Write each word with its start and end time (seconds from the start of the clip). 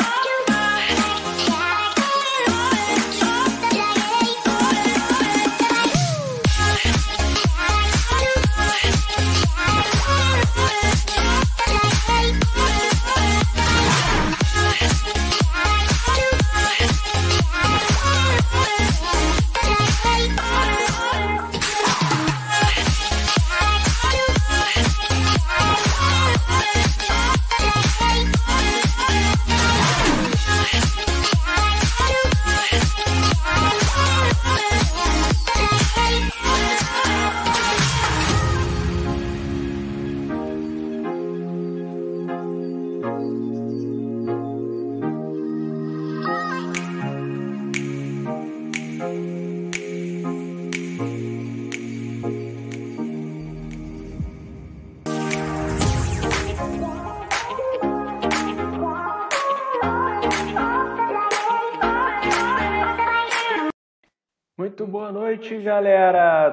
Muito 0.00 0.33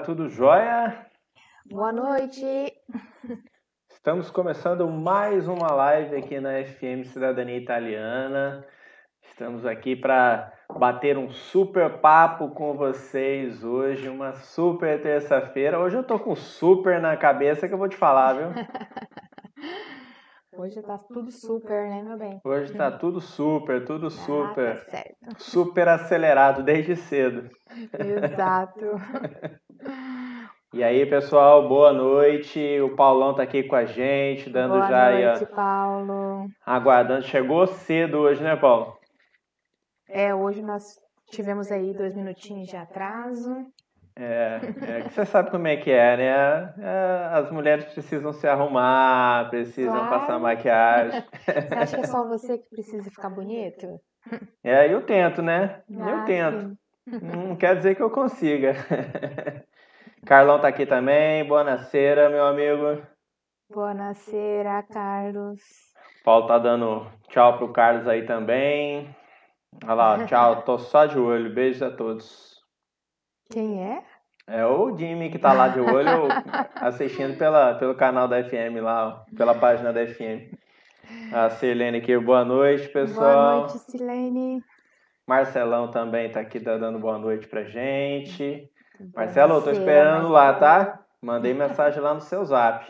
Tudo 0.06 0.28
jóia? 0.30 1.06
Boa 1.70 1.92
noite. 1.92 2.44
Estamos 3.92 4.32
começando 4.32 4.90
mais 4.90 5.48
uma 5.48 5.72
live 5.72 6.16
aqui 6.16 6.40
na 6.40 6.64
FM 6.64 7.06
Cidadania 7.06 7.58
Italiana. 7.58 8.66
Estamos 9.22 9.64
aqui 9.64 9.96
para 9.96 10.52
bater 10.76 11.18
um 11.18 11.30
super 11.30 12.00
papo 12.00 12.50
com 12.50 12.76
vocês 12.76 13.64
hoje, 13.64 14.10
uma 14.10 14.34
super 14.34 15.00
terça-feira. 15.04 15.80
Hoje 15.80 15.98
eu 15.98 16.04
tô 16.04 16.18
com 16.18 16.36
super 16.36 17.00
na 17.00 17.16
cabeça 17.16 17.68
que 17.68 17.74
eu 17.74 17.78
vou 17.78 17.90
te 17.90 17.96
falar, 17.96 18.34
viu? 18.34 18.48
Hoje 20.54 20.82
tá 20.82 20.98
tudo 20.98 21.32
super, 21.32 21.90
né, 21.90 22.04
meu 22.04 22.18
bem? 22.18 22.42
Hoje 22.44 22.74
tá 22.74 22.92
tudo 22.92 23.22
super, 23.22 23.86
tudo 23.86 24.12
super. 24.12 24.74
Ah, 24.74 24.76
tá 24.76 24.92
certo. 24.92 25.42
Super 25.42 25.88
acelerado 25.88 26.62
desde 26.62 26.98
cedo. 26.98 27.50
Exato. 27.98 28.86
E 30.74 30.82
aí, 30.82 31.06
pessoal, 31.06 31.68
boa 31.68 31.92
noite. 31.92 32.80
O 32.80 32.96
Paulão 32.96 33.36
tá 33.36 33.44
aqui 33.44 33.62
com 33.62 33.76
a 33.76 33.84
gente, 33.84 34.50
dando 34.50 34.76
Boa 34.76 34.88
já 34.90 35.10
ó, 35.10 35.12
noite, 35.12 35.46
Paulo. 35.48 36.50
aguardando. 36.66 37.24
Chegou 37.24 37.68
cedo 37.68 38.20
hoje, 38.20 38.42
né, 38.42 38.56
Paulo? 38.56 38.98
É, 40.08 40.34
hoje 40.34 40.62
nós 40.62 40.98
tivemos 41.30 41.70
aí 41.70 41.94
dois 41.94 42.16
minutinhos 42.16 42.70
de 42.70 42.78
atraso. 42.78 43.66
É, 44.16 44.60
é 44.88 45.10
você 45.10 45.26
sabe 45.26 45.52
como 45.52 45.68
é 45.68 45.76
que 45.76 45.92
é, 45.92 46.16
né? 46.16 46.74
É, 46.80 47.28
as 47.34 47.52
mulheres 47.52 47.86
precisam 47.92 48.32
se 48.32 48.48
arrumar, 48.48 49.50
precisam 49.50 49.92
Claro. 49.92 50.10
passar 50.10 50.40
maquiagem. 50.40 51.22
Você 51.44 51.76
acha 51.76 51.96
que 51.98 52.04
é 52.04 52.08
só 52.08 52.28
você 52.28 52.58
que 52.58 52.70
precisa 52.70 53.10
ficar 53.10 53.30
bonito? 53.30 54.00
É, 54.64 54.94
eu 54.94 55.02
tento, 55.06 55.42
né? 55.42 55.82
Eu 55.90 56.06
Ah, 56.06 56.26
tento. 56.26 56.60
sim. 56.60 56.78
Não 57.22 57.56
quer 57.58 57.76
dizer 57.76 57.96
que 57.96 58.02
eu 58.02 58.10
consiga. 58.10 58.74
Carlão 60.26 60.60
tá 60.60 60.68
aqui 60.68 60.86
também. 60.86 61.44
Boa 61.46 61.64
noite, 61.64 61.98
meu 62.32 62.46
amigo. 62.46 63.02
Boa 63.74 63.94
noite, 63.94 64.32
Carlos. 64.94 65.60
Paulo 66.24 66.46
tá 66.46 66.60
dando 66.60 67.08
tchau 67.30 67.58
pro 67.58 67.74
Carlos 67.74 68.08
aí 68.08 68.26
também. 68.26 69.16
Olha 69.84 69.94
lá, 69.94 70.26
tchau. 70.28 70.62
Tô 70.62 70.78
só 70.78 71.08
de 71.08 71.18
olho. 71.18 71.54
Beijos 71.54 71.82
a 71.82 71.90
todos. 71.90 72.62
Quem 73.52 73.84
é? 73.84 74.04
É 74.48 74.66
o 74.66 74.96
Jimmy 74.96 75.32
que 75.32 75.40
tá 75.40 75.54
lá 75.54 75.70
de 75.70 75.80
olho 75.80 76.28
assistindo 76.76 77.38
pela, 77.38 77.76
pelo 77.76 77.96
canal 77.96 78.28
da 78.28 78.44
FM 78.44 78.82
lá, 78.82 79.26
pela 79.36 79.56
página 79.56 79.92
da 79.92 80.06
FM. 80.06 80.54
A 81.34 81.50
Selene 81.50 81.98
aqui, 81.98 82.18
boa 82.18 82.46
noite, 82.46 82.88
pessoal. 82.90 83.62
Boa 83.62 83.68
noite, 83.68 83.80
Silene. 83.80 84.64
Marcelão 85.28 85.90
também 85.90 86.30
tá 86.30 86.42
aqui 86.42 86.60
tá 86.60 86.78
dando 86.78 87.00
boa 87.00 87.18
noite 87.18 87.48
pra 87.48 87.64
gente. 87.64 88.71
Marcelo, 89.16 89.54
eu 89.56 89.60
tô 89.62 89.66
noite, 89.68 89.80
esperando 89.80 90.28
lá, 90.30 90.54
tá? 90.54 91.00
Mandei 91.22 91.54
mensagem 91.54 92.02
lá 92.02 92.14
no 92.14 92.22
seu 92.22 92.44
zap. 92.46 92.86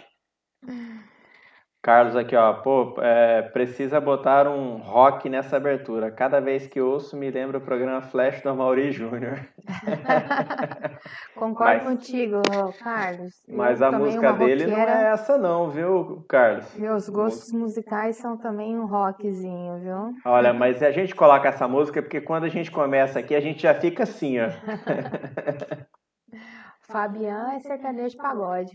Carlos 1.83 2.15
aqui, 2.15 2.35
ó, 2.35 2.53
pô, 2.53 2.93
é, 3.01 3.41
precisa 3.41 3.99
botar 3.99 4.47
um 4.47 4.77
rock 4.77 5.27
nessa 5.27 5.57
abertura. 5.57 6.11
Cada 6.11 6.39
vez 6.39 6.67
que 6.67 6.79
ouço, 6.79 7.17
me 7.17 7.31
lembra 7.31 7.57
o 7.57 7.61
programa 7.61 8.01
Flash 8.03 8.39
do 8.43 8.55
Mauri 8.55 8.91
Júnior. 8.91 9.39
Concordo 11.35 11.73
Mas- 11.73 11.83
contigo, 11.83 12.39
Carlos. 12.83 13.33
Mas 13.49 13.81
Eu 13.81 13.87
a 13.87 13.91
música 13.93 14.31
dele 14.33 14.67
não 14.67 14.77
roqueira. 14.77 14.91
é 15.01 15.05
essa 15.11 15.39
não, 15.39 15.71
viu, 15.71 16.23
Carlos? 16.29 16.71
Meus 16.75 17.09
gostos 17.09 17.51
musicais 17.51 18.15
são 18.17 18.37
também 18.37 18.77
um 18.77 18.85
rockzinho, 18.85 19.79
viu? 19.79 20.13
Olha, 20.23 20.53
mas 20.53 20.83
a 20.83 20.91
gente 20.91 21.15
coloca 21.15 21.49
essa 21.49 21.67
música 21.67 21.99
porque 21.99 22.21
quando 22.21 22.43
a 22.43 22.49
gente 22.49 22.69
começa 22.69 23.17
aqui, 23.17 23.33
a 23.33 23.41
gente 23.41 23.63
já 23.63 23.73
fica 23.73 24.03
assim, 24.03 24.37
ó. 24.39 24.49
Fabian 26.91 27.51
é 27.53 27.59
sertanejo 27.59 28.09
de 28.09 28.17
pagode. 28.17 28.71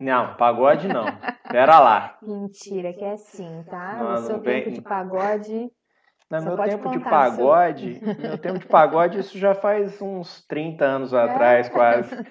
Não, 0.00 0.34
pagode 0.36 0.88
não. 0.88 1.04
Pera 1.50 1.78
lá. 1.78 2.16
Mentira, 2.22 2.92
que 2.92 3.04
é 3.04 3.16
sim, 3.16 3.64
tá? 3.70 3.94
No 4.02 4.18
seu 4.18 4.40
vem- 4.40 4.64
tempo 4.64 4.74
de 4.76 4.82
pagode. 4.82 5.70
No 6.30 6.42
meu 6.42 6.56
tempo 6.56 6.88
de 6.88 6.98
contar, 6.98 7.30
seu- 7.30 7.44
pagode, 7.44 8.00
meu 8.18 8.38
tempo 8.38 8.58
de 8.58 8.66
pagode, 8.66 9.18
isso 9.18 9.38
já 9.38 9.54
faz 9.54 10.00
uns 10.00 10.44
30 10.46 10.84
anos 10.84 11.12
atrás, 11.12 11.66
É. 11.68 11.70
quase. 11.70 12.10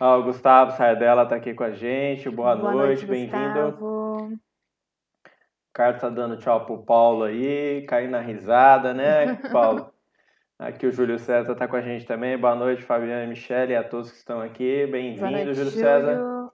Ó, 0.00 0.18
o 0.18 0.22
Gustavo 0.24 0.72
Sardella 0.72 1.26
tá 1.26 1.36
aqui 1.36 1.52
com 1.52 1.64
a 1.64 1.72
gente. 1.72 2.30
Boa, 2.30 2.54
noite, 2.54 3.04
bem-vindo. 3.04 3.72
Gustavo. 3.72 4.34
O 4.34 4.38
Carlos 5.74 6.00
tá 6.00 6.08
dando 6.08 6.36
tchau 6.38 6.64
pro 6.64 6.84
Paulo 6.84 7.24
aí, 7.24 7.84
caindo 7.86 8.12
na 8.12 8.20
risada, 8.20 8.94
né, 8.94 9.34
Paulo? 9.52 9.92
Aqui 10.60 10.86
o 10.86 10.92
Júlio 10.92 11.18
César 11.18 11.54
tá 11.54 11.66
com 11.66 11.76
a 11.76 11.80
gente 11.80 12.04
também. 12.04 12.36
Boa 12.36 12.54
noite, 12.54 12.82
Fabiana 12.82 13.24
e 13.24 13.28
Michele, 13.28 13.72
e 13.72 13.76
a 13.76 13.82
todos 13.82 14.10
que 14.10 14.18
estão 14.18 14.42
aqui. 14.42 14.86
Bem-vindo, 14.88 15.54
Júlio 15.54 15.70
César. 15.70 16.50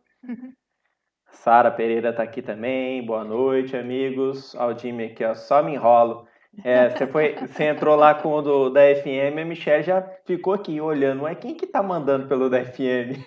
Sara 1.29 1.73
Pereira 1.73 2.13
tá 2.13 2.23
aqui 2.23 2.41
também. 2.41 3.05
Boa 3.05 3.25
noite, 3.25 3.77
amigos. 3.77 4.55
Jimmy 4.79 5.07
aqui, 5.07 5.25
ó. 5.25 5.35
Só 5.35 5.61
me 5.61 5.75
enrolo. 5.75 6.25
É, 6.65 6.89
você, 6.89 7.07
foi, 7.07 7.35
você 7.35 7.65
entrou 7.65 7.97
lá 7.97 8.15
com 8.15 8.33
o 8.33 8.43
do, 8.43 8.71
da 8.71 8.81
FM, 8.81 9.39
a 9.41 9.45
Michelle 9.45 9.83
já 9.83 10.03
ficou 10.25 10.55
aqui 10.55 10.81
olhando. 10.81 11.25
Ué, 11.25 11.35
quem 11.35 11.55
que 11.55 11.67
tá 11.67 11.83
mandando 11.83 12.27
pelo 12.27 12.49
da 12.49 12.65
FM? 12.65 13.21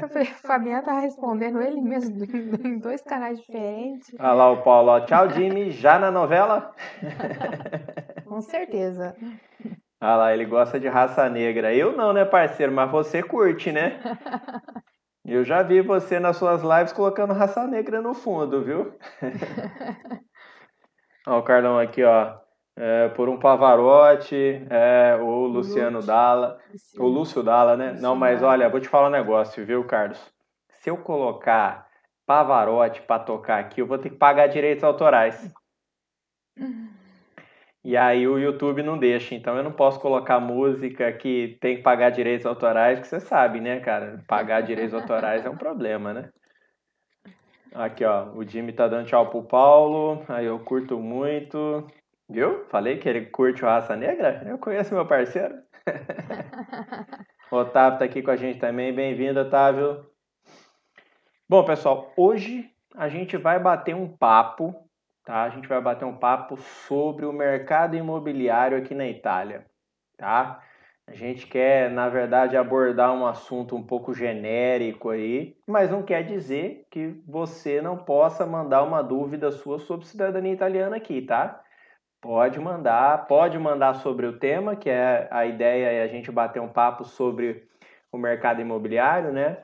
Eu 0.00 0.08
falei, 0.08 0.28
o 0.28 0.46
Fabiano 0.46 0.82
tá 0.82 0.98
respondendo 1.00 1.60
ele 1.60 1.80
mesmo 1.80 2.24
em 2.64 2.78
dois 2.78 3.02
canais 3.02 3.38
diferentes. 3.38 4.14
Olha 4.18 4.32
lá 4.32 4.50
o 4.50 4.62
Paulo, 4.62 4.90
ó. 4.90 5.00
tchau 5.00 5.30
Jimmy, 5.30 5.70
já 5.70 5.98
na 5.98 6.10
novela? 6.10 6.74
Com 8.26 8.40
certeza. 8.40 9.14
Olha 10.00 10.16
lá, 10.16 10.34
ele 10.34 10.46
gosta 10.46 10.80
de 10.80 10.88
raça 10.88 11.28
negra. 11.28 11.72
Eu 11.74 11.96
não, 11.96 12.12
né, 12.12 12.24
parceiro? 12.24 12.72
Mas 12.72 12.90
você 12.90 13.22
curte, 13.22 13.70
né? 13.70 14.00
Eu 15.24 15.44
já 15.44 15.62
vi 15.62 15.80
você 15.80 16.18
nas 16.18 16.36
suas 16.36 16.62
lives 16.62 16.92
colocando 16.92 17.32
raça 17.32 17.64
negra 17.68 18.02
no 18.02 18.12
fundo, 18.12 18.64
viu? 18.64 18.92
Ó, 21.26 21.38
o 21.38 21.42
Carlão 21.42 21.78
aqui, 21.78 22.02
ó. 22.02 22.40
É, 22.74 23.08
por 23.10 23.28
um 23.28 23.38
Pavarotti, 23.38 24.66
é, 24.70 25.14
o 25.20 25.46
Luciano 25.46 25.98
Lúcio. 25.98 26.06
Dalla, 26.06 26.58
o 26.98 27.06
Lúcio 27.06 27.42
Dalla, 27.42 27.76
né? 27.76 27.90
Lúcio 27.90 28.02
Não, 28.02 28.16
mas 28.16 28.40
Dalla. 28.40 28.52
olha, 28.52 28.68
vou 28.68 28.80
te 28.80 28.88
falar 28.88 29.08
um 29.08 29.12
negócio, 29.12 29.64
viu, 29.66 29.84
Carlos? 29.84 30.18
Se 30.70 30.88
eu 30.88 30.96
colocar 30.96 31.86
Pavarotti 32.26 33.02
para 33.02 33.22
tocar 33.22 33.58
aqui, 33.58 33.80
eu 33.80 33.86
vou 33.86 33.98
ter 33.98 34.10
que 34.10 34.16
pagar 34.16 34.46
direitos 34.46 34.82
autorais. 34.82 35.52
E 37.84 37.96
aí 37.96 38.28
o 38.28 38.38
YouTube 38.38 38.82
não 38.82 38.96
deixa, 38.96 39.34
então 39.34 39.56
eu 39.56 39.62
não 39.64 39.72
posso 39.72 40.00
colocar 40.00 40.38
música 40.38 41.12
que 41.12 41.58
tem 41.60 41.76
que 41.76 41.82
pagar 41.82 42.10
direitos 42.10 42.46
autorais, 42.46 43.00
que 43.00 43.08
você 43.08 43.20
sabe, 43.20 43.60
né, 43.60 43.80
cara? 43.80 44.24
Pagar 44.26 44.60
direitos 44.60 44.94
autorais 44.94 45.44
é 45.44 45.50
um 45.50 45.56
problema, 45.56 46.14
né? 46.14 46.30
Aqui, 47.74 48.04
ó, 48.04 48.26
o 48.34 48.44
Jimmy 48.46 48.72
tá 48.72 48.86
dando 48.86 49.06
tchau 49.06 49.30
pro 49.30 49.42
Paulo. 49.42 50.24
Aí 50.28 50.44
eu 50.44 50.58
curto 50.58 50.98
muito. 50.98 51.86
Viu? 52.28 52.64
Falei 52.66 52.98
que 52.98 53.08
ele 53.08 53.26
curte 53.26 53.64
o 53.64 53.66
Raça 53.66 53.96
Negra? 53.96 54.42
Eu 54.46 54.58
conheço 54.58 54.94
meu 54.94 55.06
parceiro. 55.06 55.54
o 57.50 57.56
Otávio 57.56 57.98
tá 57.98 58.04
aqui 58.04 58.22
com 58.22 58.30
a 58.30 58.36
gente 58.36 58.58
também. 58.58 58.92
Bem-vindo, 58.94 59.40
Otávio. 59.40 60.06
Bom, 61.48 61.64
pessoal, 61.64 62.12
hoje 62.16 62.70
a 62.94 63.08
gente 63.08 63.38
vai 63.38 63.58
bater 63.58 63.94
um 63.94 64.08
papo, 64.08 64.74
tá? 65.24 65.42
A 65.42 65.48
gente 65.48 65.66
vai 65.66 65.80
bater 65.80 66.04
um 66.04 66.16
papo 66.16 66.58
sobre 66.58 67.24
o 67.24 67.32
mercado 67.32 67.96
imobiliário 67.96 68.76
aqui 68.76 68.94
na 68.94 69.06
Itália, 69.06 69.66
tá? 70.18 70.62
A 71.06 71.14
gente 71.14 71.46
quer, 71.46 71.90
na 71.90 72.08
verdade, 72.08 72.56
abordar 72.56 73.12
um 73.12 73.26
assunto 73.26 73.74
um 73.74 73.82
pouco 73.82 74.14
genérico 74.14 75.10
aí, 75.10 75.56
mas 75.66 75.90
não 75.90 76.02
quer 76.02 76.22
dizer 76.22 76.86
que 76.90 77.20
você 77.26 77.82
não 77.82 77.96
possa 77.96 78.46
mandar 78.46 78.82
uma 78.84 79.02
dúvida 79.02 79.50
sua 79.50 79.78
sobre 79.78 80.06
cidadania 80.06 80.52
italiana 80.52 80.96
aqui, 80.96 81.20
tá? 81.22 81.60
Pode 82.20 82.60
mandar, 82.60 83.26
pode 83.26 83.58
mandar 83.58 83.94
sobre 83.94 84.26
o 84.26 84.38
tema, 84.38 84.76
que 84.76 84.88
é 84.88 85.28
a 85.30 85.44
ideia 85.44 85.86
é 85.86 86.02
a 86.02 86.06
gente 86.06 86.30
bater 86.30 86.62
um 86.62 86.68
papo 86.68 87.04
sobre 87.04 87.66
o 88.12 88.16
mercado 88.16 88.60
imobiliário, 88.60 89.32
né? 89.32 89.58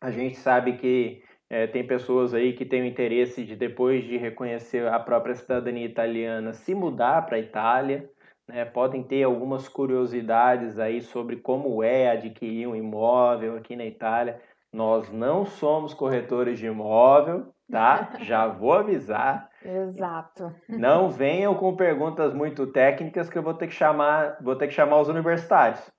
A 0.00 0.12
gente 0.12 0.36
sabe 0.36 0.74
que 0.74 1.22
é, 1.50 1.66
tem 1.66 1.84
pessoas 1.84 2.32
aí 2.32 2.52
que 2.52 2.64
têm 2.64 2.82
o 2.82 2.86
interesse 2.86 3.44
de, 3.44 3.56
depois 3.56 4.04
de 4.04 4.16
reconhecer 4.16 4.86
a 4.86 5.00
própria 5.00 5.34
cidadania 5.34 5.84
italiana, 5.84 6.52
se 6.52 6.76
mudar 6.76 7.26
para 7.26 7.36
a 7.36 7.40
Itália 7.40 8.08
né, 8.50 8.64
podem 8.64 9.02
ter 9.02 9.22
algumas 9.22 9.68
curiosidades 9.68 10.78
aí 10.78 11.00
sobre 11.00 11.36
como 11.36 11.82
é 11.82 12.10
adquirir 12.10 12.66
um 12.66 12.74
imóvel 12.74 13.56
aqui 13.56 13.76
na 13.76 13.84
Itália. 13.84 14.40
Nós 14.72 15.10
não 15.10 15.46
somos 15.46 15.94
corretores 15.94 16.58
de 16.58 16.66
imóvel, 16.66 17.52
tá? 17.70 18.10
Já 18.20 18.46
vou 18.48 18.72
avisar. 18.72 19.48
Exato. 19.64 20.52
Não 20.68 21.10
venham 21.10 21.54
com 21.54 21.76
perguntas 21.76 22.34
muito 22.34 22.66
técnicas 22.66 23.30
que 23.30 23.38
eu 23.38 23.42
vou 23.42 23.54
ter 23.54 23.68
que 23.68 23.74
chamar, 23.74 24.36
vou 24.40 24.56
ter 24.56 24.66
que 24.66 24.74
chamar 24.74 25.00
os 25.00 25.08
universitários. 25.08 25.90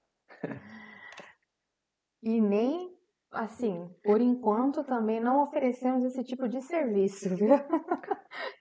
E 2.22 2.40
nem 2.40 2.91
assim, 3.32 3.90
por 4.04 4.20
enquanto 4.20 4.84
também 4.84 5.20
não 5.20 5.44
oferecemos 5.44 6.04
esse 6.04 6.24
tipo 6.24 6.48
de 6.48 6.62
serviço, 6.62 7.34
viu? 7.36 7.54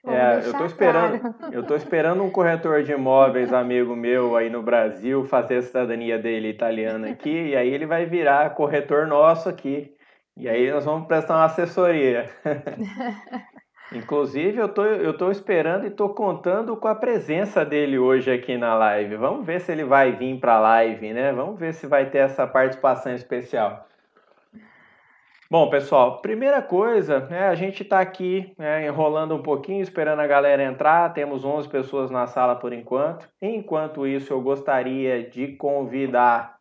é, 0.07 0.41
eu 0.47 0.53
tô 0.53 0.65
esperando, 0.65 1.19
claro. 1.19 1.53
eu 1.53 1.63
tô 1.65 1.75
esperando 1.75 2.23
um 2.23 2.31
corretor 2.31 2.83
de 2.83 2.93
imóveis 2.93 3.51
amigo 3.51 3.95
meu 3.95 4.35
aí 4.35 4.49
no 4.49 4.63
Brasil 4.63 5.25
fazer 5.25 5.57
a 5.57 5.61
cidadania 5.61 6.17
dele 6.17 6.49
italiana 6.49 7.09
aqui 7.09 7.49
e 7.49 7.55
aí 7.55 7.69
ele 7.69 7.85
vai 7.85 8.05
virar 8.05 8.55
corretor 8.55 9.07
nosso 9.07 9.49
aqui. 9.49 9.93
E 10.37 10.47
aí 10.47 10.71
nós 10.71 10.85
vamos 10.85 11.07
prestar 11.07 11.35
uma 11.35 11.45
assessoria. 11.45 12.29
Inclusive, 13.93 14.57
eu 14.57 14.69
tô, 14.69 14.85
eu 14.85 15.17
tô 15.17 15.29
esperando 15.29 15.85
e 15.85 15.91
tô 15.91 16.07
contando 16.09 16.77
com 16.77 16.87
a 16.87 16.95
presença 16.95 17.65
dele 17.65 17.99
hoje 17.99 18.31
aqui 18.31 18.57
na 18.57 18.73
live. 18.73 19.17
Vamos 19.17 19.45
ver 19.45 19.59
se 19.59 19.69
ele 19.69 19.83
vai 19.83 20.13
vir 20.13 20.39
para 20.39 20.55
a 20.55 20.59
live, 20.59 21.11
né? 21.11 21.33
Vamos 21.33 21.59
ver 21.59 21.73
se 21.73 21.85
vai 21.85 22.09
ter 22.09 22.19
essa 22.19 22.47
participação 22.47 23.13
especial. 23.13 23.85
Bom, 25.51 25.69
pessoal, 25.69 26.21
primeira 26.21 26.61
coisa, 26.61 27.27
né, 27.27 27.49
a 27.49 27.55
gente 27.55 27.83
está 27.83 27.99
aqui 27.99 28.53
né, 28.57 28.87
enrolando 28.87 29.35
um 29.35 29.43
pouquinho, 29.43 29.81
esperando 29.81 30.21
a 30.21 30.25
galera 30.25 30.63
entrar. 30.63 31.11
Temos 31.11 31.43
11 31.43 31.67
pessoas 31.67 32.09
na 32.09 32.25
sala 32.25 32.55
por 32.55 32.71
enquanto. 32.71 33.27
Enquanto 33.41 34.07
isso, 34.07 34.31
eu 34.31 34.39
gostaria 34.39 35.29
de 35.29 35.49
convidar 35.57 36.57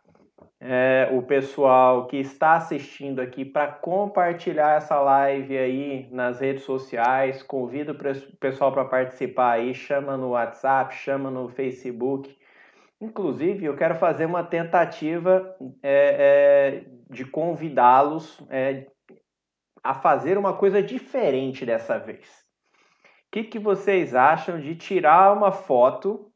é, 0.61 1.09
o 1.13 1.23
pessoal 1.23 2.09
que 2.09 2.17
está 2.17 2.55
assistindo 2.55 3.21
aqui 3.21 3.45
para 3.45 3.69
compartilhar 3.69 4.77
essa 4.79 4.99
live 4.99 5.57
aí 5.57 6.09
nas 6.11 6.41
redes 6.41 6.65
sociais. 6.65 7.45
Convido 7.45 7.93
o 7.93 8.39
pessoal 8.41 8.73
para 8.73 8.85
participar 8.85 9.53
aí, 9.53 9.73
chama 9.73 10.17
no 10.17 10.31
WhatsApp, 10.31 10.97
chama 10.97 11.31
no 11.31 11.49
Facebook. 11.49 12.37
Inclusive, 13.01 13.67
eu 13.67 13.77
quero 13.77 13.95
fazer 13.95 14.27
uma 14.27 14.43
tentativa 14.43 15.55
é, 15.81 16.83
é, 16.83 17.00
de 17.11 17.25
convidá-los 17.25 18.41
é, 18.49 18.87
a 19.83 19.95
fazer 19.95 20.39
uma 20.39 20.57
coisa 20.57 20.83
diferente 20.83 21.67
dessa 21.67 21.99
vez. 21.99 22.29
O 23.27 23.33
que, 23.33 23.45
que 23.45 23.59
vocês 23.59 24.15
acham 24.15 24.61
de 24.61 24.77
tirar 24.77 25.33
uma 25.33 25.53
foto 25.53 26.33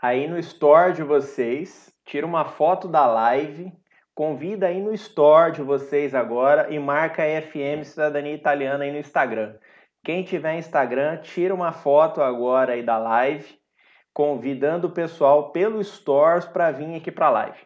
aí 0.00 0.28
no 0.28 0.38
store 0.38 0.92
de 0.92 1.02
vocês? 1.02 1.92
Tira 2.04 2.26
uma 2.26 2.44
foto 2.44 2.86
da 2.86 3.06
live, 3.06 3.72
convida 4.14 4.66
aí 4.66 4.80
no 4.80 4.92
store 4.94 5.52
de 5.52 5.62
vocês 5.62 6.14
agora 6.14 6.72
e 6.72 6.78
marca 6.78 7.22
FM 7.22 7.84
Cidadania 7.84 8.34
Italiana 8.34 8.84
aí 8.84 8.92
no 8.92 8.98
Instagram. 8.98 9.58
Quem 10.04 10.22
tiver 10.22 10.56
Instagram, 10.56 11.18
tira 11.18 11.54
uma 11.54 11.72
foto 11.72 12.22
agora 12.22 12.74
aí 12.74 12.82
da 12.82 12.96
live, 12.96 13.58
convidando 14.14 14.86
o 14.86 14.92
pessoal 14.92 15.50
pelo 15.50 15.82
Stores 15.82 16.46
para 16.46 16.70
vir 16.70 16.94
aqui 16.94 17.10
para 17.10 17.26
a 17.26 17.30
live. 17.30 17.65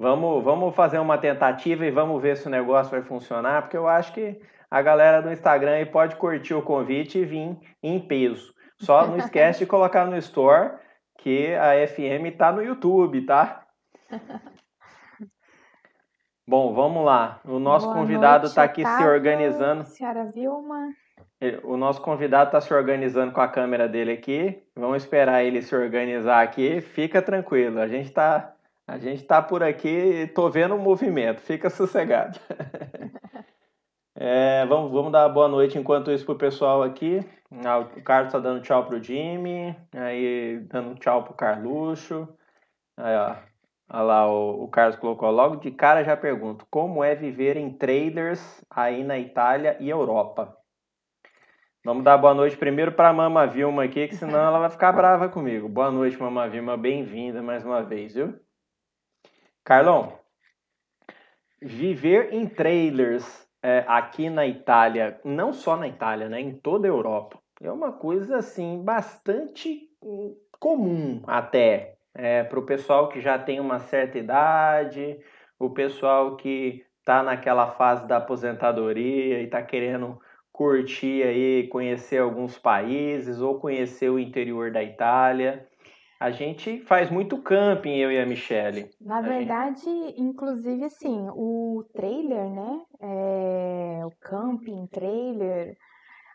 Vamos, 0.00 0.44
vamos 0.44 0.76
fazer 0.76 1.00
uma 1.00 1.18
tentativa 1.18 1.84
e 1.84 1.90
vamos 1.90 2.22
ver 2.22 2.36
se 2.36 2.46
o 2.46 2.50
negócio 2.50 2.92
vai 2.92 3.02
funcionar, 3.02 3.62
porque 3.62 3.76
eu 3.76 3.88
acho 3.88 4.12
que 4.12 4.40
a 4.70 4.80
galera 4.80 5.20
do 5.20 5.32
Instagram 5.32 5.72
aí 5.72 5.86
pode 5.86 6.14
curtir 6.14 6.54
o 6.54 6.62
convite 6.62 7.18
e 7.18 7.24
vir 7.24 7.58
em 7.82 7.98
peso. 7.98 8.54
Só 8.80 9.04
não 9.08 9.16
esquece 9.18 9.58
de 9.60 9.66
colocar 9.66 10.06
no 10.06 10.16
Store 10.18 10.74
que 11.18 11.52
a 11.56 11.84
FM 11.88 12.26
está 12.26 12.52
no 12.52 12.62
YouTube, 12.62 13.26
tá? 13.26 13.66
Bom, 16.46 16.72
vamos 16.72 17.04
lá. 17.04 17.40
O 17.44 17.58
nosso 17.58 17.86
Boa 17.86 17.98
convidado 17.98 18.46
está 18.46 18.62
aqui 18.62 18.82
Otávio, 18.82 18.98
se 18.98 19.04
organizando. 19.12 19.84
Senhora 19.84 20.30
Vilma. 20.32 20.90
O 21.64 21.76
nosso 21.76 22.00
convidado 22.00 22.50
está 22.50 22.60
se 22.60 22.72
organizando 22.72 23.32
com 23.32 23.40
a 23.40 23.48
câmera 23.48 23.88
dele 23.88 24.12
aqui. 24.12 24.62
Vamos 24.76 25.02
esperar 25.02 25.42
ele 25.42 25.60
se 25.60 25.74
organizar 25.74 26.40
aqui. 26.40 26.80
Fica 26.80 27.20
tranquilo. 27.20 27.80
A 27.80 27.88
gente 27.88 28.06
está 28.06 28.54
a 28.88 28.96
gente 28.96 29.20
está 29.20 29.42
por 29.42 29.62
aqui, 29.62 30.26
tô 30.34 30.48
vendo 30.48 30.74
o 30.74 30.78
movimento, 30.78 31.42
fica 31.42 31.68
sossegado. 31.68 32.40
é, 34.16 34.64
vamos, 34.64 34.90
vamos 34.90 35.12
dar 35.12 35.28
boa 35.28 35.46
noite 35.46 35.76
enquanto 35.76 36.10
isso 36.10 36.24
pro 36.24 36.38
pessoal 36.38 36.82
aqui. 36.82 37.22
Ah, 37.66 37.80
o 37.80 38.02
Carlos 38.02 38.28
está 38.28 38.38
dando 38.38 38.62
tchau 38.62 38.86
pro 38.86 39.02
Jimmy, 39.02 39.76
aí 39.94 40.60
dando 40.70 40.98
tchau 40.98 41.22
pro 41.22 41.34
Carluxo. 41.34 42.26
Aí, 42.96 43.14
ó, 43.14 43.36
olha 43.92 44.02
lá, 44.02 44.32
o, 44.32 44.64
o 44.64 44.68
Carlos 44.68 44.96
colocou 44.96 45.30
logo 45.30 45.56
de 45.56 45.70
cara 45.70 46.02
já 46.02 46.16
pergunto: 46.16 46.66
como 46.70 47.04
é 47.04 47.14
viver 47.14 47.58
em 47.58 47.70
trailers 47.70 48.64
aí 48.70 49.04
na 49.04 49.18
Itália 49.18 49.76
e 49.80 49.90
Europa? 49.90 50.56
Vamos 51.84 52.04
dar 52.04 52.16
boa 52.16 52.32
noite 52.32 52.56
primeiro 52.56 52.92
para 52.92 53.10
a 53.10 53.12
Mama 53.12 53.46
Vilma 53.46 53.84
aqui, 53.84 54.08
que 54.08 54.16
senão 54.16 54.40
ela 54.40 54.58
vai 54.58 54.70
ficar 54.70 54.92
brava 54.92 55.28
comigo. 55.28 55.68
Boa 55.68 55.90
noite, 55.90 56.18
Mama 56.18 56.48
Vilma, 56.48 56.74
bem-vinda 56.74 57.42
mais 57.42 57.62
uma 57.66 57.82
vez, 57.82 58.14
viu? 58.14 58.47
Carlão, 59.68 60.18
viver 61.60 62.32
em 62.32 62.46
trailers 62.46 63.46
é, 63.62 63.84
aqui 63.86 64.30
na 64.30 64.46
Itália, 64.46 65.20
não 65.22 65.52
só 65.52 65.76
na 65.76 65.86
Itália, 65.86 66.26
né, 66.26 66.40
em 66.40 66.54
toda 66.54 66.88
a 66.88 66.90
Europa, 66.90 67.38
é 67.60 67.70
uma 67.70 67.92
coisa 67.92 68.38
assim 68.38 68.82
bastante 68.82 69.90
hum, 70.02 70.34
comum 70.58 71.22
até 71.26 71.98
é, 72.14 72.44
para 72.44 72.58
o 72.58 72.64
pessoal 72.64 73.10
que 73.10 73.20
já 73.20 73.38
tem 73.38 73.60
uma 73.60 73.78
certa 73.78 74.16
idade, 74.16 75.20
o 75.58 75.68
pessoal 75.68 76.34
que 76.36 76.82
está 77.00 77.22
naquela 77.22 77.72
fase 77.72 78.08
da 78.08 78.16
aposentadoria 78.16 79.38
e 79.38 79.44
está 79.44 79.60
querendo 79.60 80.18
curtir 80.50 81.24
aí, 81.24 81.68
conhecer 81.68 82.22
alguns 82.22 82.58
países 82.58 83.42
ou 83.42 83.60
conhecer 83.60 84.08
o 84.08 84.18
interior 84.18 84.72
da 84.72 84.82
Itália. 84.82 85.67
A 86.20 86.30
gente 86.30 86.80
faz 86.82 87.10
muito 87.10 87.42
camping, 87.42 87.96
eu 87.96 88.10
e 88.12 88.20
a 88.20 88.26
Michelle. 88.26 88.90
Na 89.00 89.20
A 89.20 89.28
verdade, 89.28 89.88
inclusive, 90.16 90.84
assim, 90.84 91.28
o 91.32 91.84
trailer, 91.94 92.50
né? 92.50 92.84
é, 93.00 94.04
o 94.04 94.10
camping, 94.20 94.86
trailer, 94.88 95.76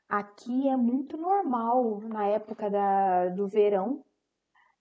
aqui 0.09 0.69
é 0.69 0.77
muito 0.77 1.17
normal 1.17 2.01
na 2.01 2.27
época 2.27 2.69
da, 2.69 3.29
do 3.29 3.47
verão, 3.49 4.03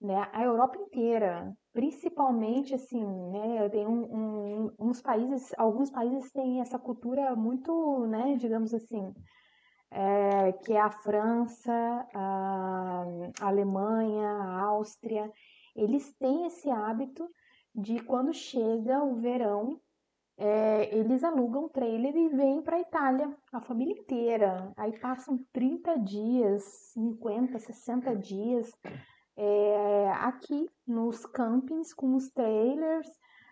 né? 0.01 0.29
A 0.33 0.43
Europa 0.43 0.77
inteira, 0.79 1.53
principalmente, 1.73 2.75
assim, 2.75 3.05
né? 3.31 3.69
Tem 3.69 3.87
um, 3.87 4.65
um- 4.67 4.71
uns 4.79 5.01
países, 5.01 5.53
alguns 5.57 5.91
países 5.91 6.31
têm 6.31 6.61
essa 6.61 6.79
cultura 6.79 7.35
muito, 7.35 8.07
né? 8.07 8.35
Digamos 8.37 8.73
assim, 8.73 9.13
é, 9.93 10.51
que 10.53 10.73
é 10.73 10.81
a 10.81 10.89
França, 10.89 11.71
a 12.13 13.05
Alemanha, 13.41 14.27
a 14.27 14.61
Áustria, 14.61 15.31
eles 15.75 16.11
têm 16.13 16.47
esse 16.47 16.69
hábito 16.69 17.29
de 17.73 18.01
quando 18.03 18.33
chega 18.33 19.03
o 19.03 19.15
verão, 19.15 19.79
é, 20.35 20.95
eles 20.95 21.23
alugam 21.23 21.65
um 21.65 21.69
trailer 21.69 22.15
e 22.15 22.29
vêm 22.29 22.61
para 22.63 22.77
a 22.77 22.81
Itália, 22.81 23.31
a 23.51 23.61
família 23.61 23.93
inteira. 23.93 24.73
Aí 24.75 24.97
passam 24.99 25.37
30 25.53 25.99
dias, 25.99 26.63
50, 26.93 27.59
60 27.59 28.15
dias 28.15 28.71
é, 29.37 30.11
aqui 30.21 30.67
nos 30.87 31.25
campings 31.27 31.93
com 31.93 32.15
os 32.15 32.29
trailers, 32.29 33.07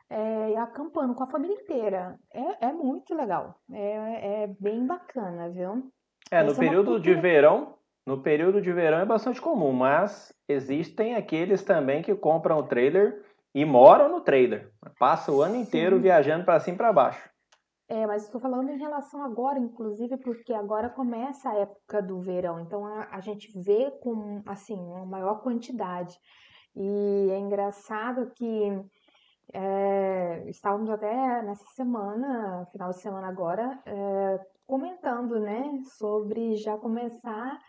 é, 0.10 0.58
acampando 0.58 1.14
com 1.14 1.24
a 1.24 1.30
família 1.30 1.56
inteira. 1.62 2.20
É, 2.34 2.68
é 2.68 2.74
muito 2.74 3.14
legal, 3.14 3.60
é, 3.72 4.44
é 4.44 4.48
bem 4.60 4.86
bacana, 4.86 5.50
viu? 5.50 5.92
É, 6.32 6.42
no 6.42 6.54
é 6.54 6.56
período 6.56 7.00
de 7.00 7.10
cultura- 7.10 7.22
verão, 7.22 7.74
no 8.06 8.22
período 8.22 8.62
de 8.62 8.72
verão 8.72 9.00
é 9.00 9.06
bastante 9.06 9.42
comum, 9.42 9.74
mas 9.74 10.34
existem 10.48 11.16
aqueles 11.16 11.62
também 11.64 12.02
que 12.02 12.16
compram 12.16 12.58
o 12.60 12.64
trailer 12.64 13.24
e 13.54 13.66
moram 13.66 14.10
no 14.10 14.22
trailer. 14.22 14.72
Passa 14.98 15.32
o 15.32 15.42
ano 15.42 15.58
inteiro 15.58 15.98
Sim. 15.98 16.04
viajando 16.04 16.46
para 16.46 16.60
cima 16.60 16.76
e 16.76 16.78
para 16.78 16.94
baixo. 16.94 17.30
É, 17.90 18.08
mas 18.08 18.24
estou 18.24 18.40
falando 18.40 18.70
em 18.70 18.78
relação 18.78 19.22
agora, 19.22 19.60
inclusive, 19.60 20.16
porque 20.18 20.54
agora 20.54 20.90
começa 20.90 21.50
a 21.50 21.56
época 21.56 22.02
do 22.02 22.22
verão, 22.22 22.62
então 22.62 22.86
a, 22.86 23.10
a 23.12 23.20
gente 23.20 23.52
vê 23.60 23.92
com, 24.00 24.42
assim, 24.46 24.80
uma 24.80 25.06
maior 25.06 25.42
quantidade. 25.42 26.18
E 26.74 27.28
é 27.30 27.38
engraçado 27.38 28.32
que 28.34 28.82
é, 29.54 30.44
estávamos 30.48 30.90
até 30.90 31.42
nessa 31.42 31.66
semana, 31.76 32.66
final 32.72 32.92
de 32.92 33.02
semana 33.02 33.28
agora, 33.28 33.78
é, 33.86 34.40
comentando, 34.72 35.38
né, 35.38 35.82
sobre 35.98 36.56
já 36.56 36.78
começar 36.78 37.60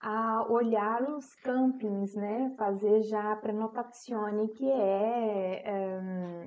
a 0.00 0.46
olhar 0.48 1.02
os 1.10 1.34
campings, 1.42 2.14
né, 2.14 2.54
fazer 2.56 3.02
já 3.02 3.32
a 3.32 3.36
prenotazione, 3.36 4.48
que 4.50 4.70
é, 4.70 5.62
é, 5.64 6.00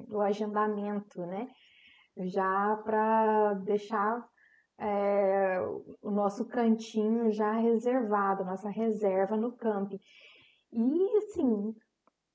o 0.08 0.22
agendamento, 0.22 1.20
né, 1.26 1.50
já 2.16 2.82
para 2.86 3.56
deixar 3.56 4.26
é, 4.80 5.60
o 6.02 6.12
nosso 6.12 6.46
cantinho 6.46 7.30
já 7.30 7.52
reservado, 7.52 8.46
nossa 8.46 8.70
reserva 8.70 9.36
no 9.36 9.52
camping. 9.58 10.00
E 10.72 11.18
assim, 11.18 11.76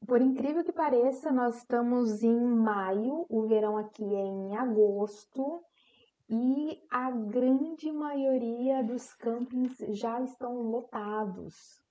por 0.07 0.21
incrível 0.21 0.63
que 0.63 0.73
pareça, 0.73 1.33
nós 1.33 1.57
estamos 1.57 2.23
em 2.23 2.39
maio, 2.39 3.25
o 3.31 3.47
verão 3.49 3.79
aqui 3.79 4.05
é 4.05 4.21
em 4.21 4.55
agosto, 4.55 5.63
e 6.31 6.81
a 6.89 7.11
grande 7.11 7.91
maioria 7.91 8.85
dos 8.85 9.13
campings 9.15 9.77
já 9.99 10.21
estão 10.21 10.63
lotados. 10.63 11.83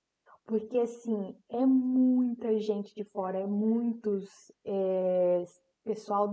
Porque 0.46 0.78
assim, 0.78 1.36
é 1.50 1.64
muita 1.66 2.58
gente 2.58 2.94
de 2.94 3.04
fora, 3.04 3.38
é 3.38 3.46
muitos 3.46 4.50
é, 4.64 5.44
pessoal 5.84 6.26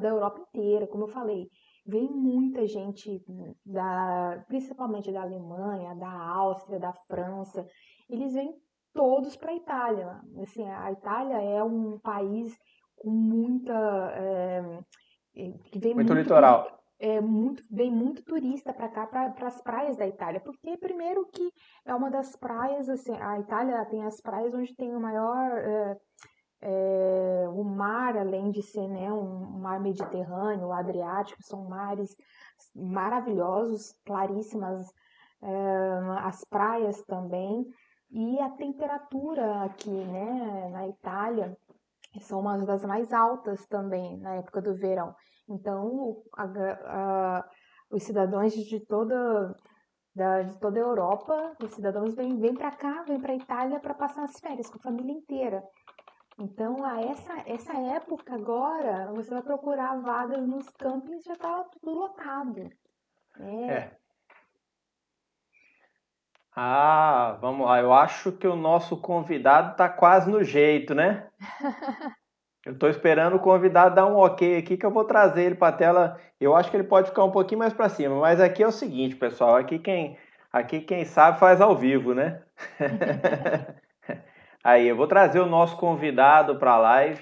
da 0.00 0.08
Europa 0.08 0.40
inteira, 0.40 0.88
como 0.88 1.04
eu 1.04 1.08
falei. 1.08 1.48
Vem 1.86 2.10
muita 2.10 2.66
gente 2.66 3.22
da, 3.64 4.44
principalmente 4.48 5.12
da 5.12 5.22
Alemanha, 5.22 5.94
da 5.94 6.10
Áustria, 6.10 6.80
da 6.80 6.92
França. 6.92 7.64
Eles 8.10 8.34
vêm 8.34 8.52
todos 8.92 9.36
para 9.36 9.52
a 9.52 9.56
Itália. 9.56 10.20
Assim, 10.42 10.68
a 10.68 10.90
Itália 10.90 11.40
é 11.40 11.62
um 11.62 12.00
país 12.00 12.58
com 12.96 13.10
muita 13.10 13.72
é, 14.16 14.82
que 15.70 15.78
vem 15.78 15.94
Muito 15.94 16.08
muito 16.08 16.14
litoral. 16.14 16.83
É 16.98 17.20
muito, 17.20 17.62
vem 17.70 17.90
muito 17.90 18.22
turista 18.24 18.72
para 18.72 18.88
cá, 18.88 19.06
para 19.06 19.46
as 19.46 19.60
praias 19.60 19.96
da 19.96 20.06
Itália, 20.06 20.40
porque 20.40 20.76
primeiro 20.76 21.26
que 21.26 21.52
é 21.84 21.94
uma 21.94 22.10
das 22.10 22.36
praias, 22.36 22.88
assim, 22.88 23.12
a 23.16 23.38
Itália 23.40 23.84
tem 23.86 24.04
as 24.04 24.20
praias 24.20 24.54
onde 24.54 24.74
tem 24.74 24.94
o 24.94 25.00
maior, 25.00 25.50
é, 25.58 25.96
é, 26.62 27.48
o 27.48 27.64
mar, 27.64 28.16
além 28.16 28.50
de 28.50 28.62
ser, 28.62 28.88
né, 28.88 29.12
um 29.12 29.58
mar 29.58 29.80
Mediterrâneo, 29.80 30.68
o 30.68 30.72
Adriático, 30.72 31.42
são 31.42 31.64
mares 31.68 32.16
maravilhosos, 32.74 33.92
claríssimas, 34.04 34.86
é, 35.42 35.98
as 36.20 36.44
praias 36.44 37.02
também, 37.04 37.66
e 38.10 38.40
a 38.40 38.50
temperatura 38.50 39.64
aqui, 39.64 39.90
né, 39.90 40.68
na 40.70 40.88
Itália, 40.88 41.56
são 42.20 42.40
umas 42.40 42.64
das 42.64 42.84
mais 42.84 43.12
altas 43.12 43.66
também 43.66 44.16
na 44.18 44.36
época 44.36 44.62
do 44.62 44.74
verão. 44.74 45.14
Então, 45.48 46.22
a- 46.36 46.44
a- 46.86 47.44
os 47.90 48.02
cidadãos 48.02 48.52
de 48.52 48.80
toda, 48.80 49.54
da- 50.14 50.42
de 50.42 50.58
toda 50.58 50.78
a 50.78 50.82
Europa, 50.82 51.56
os 51.62 51.70
cidadãos 51.72 52.14
vêm, 52.14 52.38
vêm 52.38 52.54
para 52.54 52.70
cá, 52.72 53.02
vêm 53.06 53.20
para 53.20 53.32
a 53.32 53.36
Itália 53.36 53.80
para 53.80 53.94
passar 53.94 54.24
as 54.24 54.38
férias 54.40 54.68
com 54.70 54.78
a 54.78 54.82
família 54.82 55.12
inteira. 55.12 55.62
Então, 56.38 56.84
a 56.84 57.00
essa, 57.00 57.32
essa 57.46 57.72
época 57.78 58.34
agora, 58.34 59.12
você 59.12 59.30
vai 59.30 59.42
procurar 59.42 60.00
vagas 60.00 60.46
nos 60.46 60.68
campings, 60.70 61.22
já 61.24 61.34
está 61.34 61.64
tudo 61.64 61.92
lotado. 61.98 62.68
É, 63.38 63.72
É. 63.72 63.96
Ah, 66.56 67.36
vamos 67.40 67.66
lá. 67.66 67.80
Eu 67.80 67.92
acho 67.92 68.30
que 68.32 68.46
o 68.46 68.54
nosso 68.54 68.96
convidado 68.96 69.72
está 69.72 69.88
quase 69.88 70.30
no 70.30 70.42
jeito, 70.44 70.94
né? 70.94 71.28
Eu 72.64 72.72
estou 72.72 72.88
esperando 72.88 73.36
o 73.36 73.40
convidado 73.40 73.94
dar 73.94 74.06
um 74.06 74.16
ok 74.16 74.56
aqui 74.56 74.76
que 74.76 74.86
eu 74.86 74.90
vou 74.90 75.04
trazer 75.04 75.42
ele 75.42 75.54
para 75.54 75.68
a 75.68 75.76
tela. 75.76 76.18
Eu 76.40 76.56
acho 76.56 76.70
que 76.70 76.76
ele 76.76 76.84
pode 76.84 77.08
ficar 77.08 77.24
um 77.24 77.30
pouquinho 77.30 77.58
mais 77.58 77.74
para 77.74 77.90
cima, 77.90 78.18
mas 78.18 78.40
aqui 78.40 78.62
é 78.62 78.66
o 78.66 78.72
seguinte, 78.72 79.14
pessoal. 79.16 79.56
Aqui 79.56 79.78
quem, 79.78 80.16
aqui 80.50 80.80
quem 80.80 81.04
sabe 81.04 81.38
faz 81.38 81.60
ao 81.60 81.76
vivo, 81.76 82.14
né? 82.14 82.40
Aí, 84.64 84.88
eu 84.88 84.96
vou 84.96 85.06
trazer 85.06 85.40
o 85.40 85.46
nosso 85.46 85.76
convidado 85.76 86.56
para 86.56 86.72
a 86.72 86.78
live, 86.78 87.20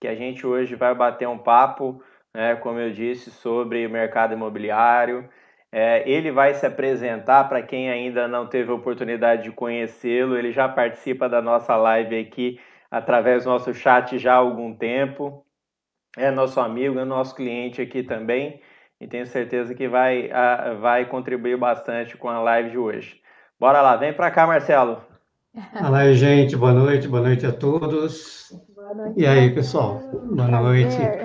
que 0.00 0.06
a 0.06 0.14
gente 0.14 0.46
hoje 0.46 0.76
vai 0.76 0.94
bater 0.94 1.26
um 1.26 1.38
papo, 1.38 2.00
né, 2.32 2.54
como 2.54 2.78
eu 2.78 2.92
disse, 2.92 3.32
sobre 3.32 3.84
o 3.84 3.90
mercado 3.90 4.32
imobiliário. 4.32 5.28
É, 5.72 6.08
ele 6.08 6.30
vai 6.30 6.54
se 6.54 6.64
apresentar 6.64 7.48
para 7.48 7.62
quem 7.62 7.90
ainda 7.90 8.28
não 8.28 8.46
teve 8.46 8.70
a 8.70 8.74
oportunidade 8.74 9.42
de 9.42 9.50
conhecê-lo. 9.50 10.36
Ele 10.36 10.52
já 10.52 10.68
participa 10.68 11.28
da 11.28 11.42
nossa 11.42 11.74
live 11.74 12.16
aqui 12.16 12.60
através 12.90 13.44
do 13.44 13.50
nosso 13.50 13.72
chat 13.74 14.18
já 14.18 14.34
há 14.34 14.36
algum 14.36 14.74
tempo. 14.74 15.44
É 16.16 16.30
nosso 16.30 16.60
amigo, 16.60 16.98
é 16.98 17.04
nosso 17.04 17.34
cliente 17.34 17.80
aqui 17.82 18.02
também. 18.02 18.60
E 19.00 19.06
tenho 19.06 19.26
certeza 19.26 19.74
que 19.74 19.88
vai, 19.88 20.30
a, 20.32 20.74
vai 20.74 21.06
contribuir 21.06 21.56
bastante 21.56 22.16
com 22.16 22.28
a 22.28 22.40
live 22.40 22.70
de 22.70 22.78
hoje. 22.78 23.20
Bora 23.60 23.80
lá, 23.80 23.96
vem 23.96 24.12
para 24.12 24.30
cá, 24.30 24.46
Marcelo. 24.46 25.02
Fala 25.78 26.00
aí, 26.00 26.14
gente. 26.14 26.56
Boa 26.56 26.72
noite, 26.72 27.08
boa 27.08 27.22
noite 27.22 27.46
a 27.46 27.52
todos. 27.52 28.52
boa 28.74 28.94
noite, 28.94 29.16
E 29.16 29.26
aí, 29.26 29.50
Marcelo. 29.50 29.54
pessoal? 29.54 30.08
Boa 30.30 30.48
noite. 30.48 31.20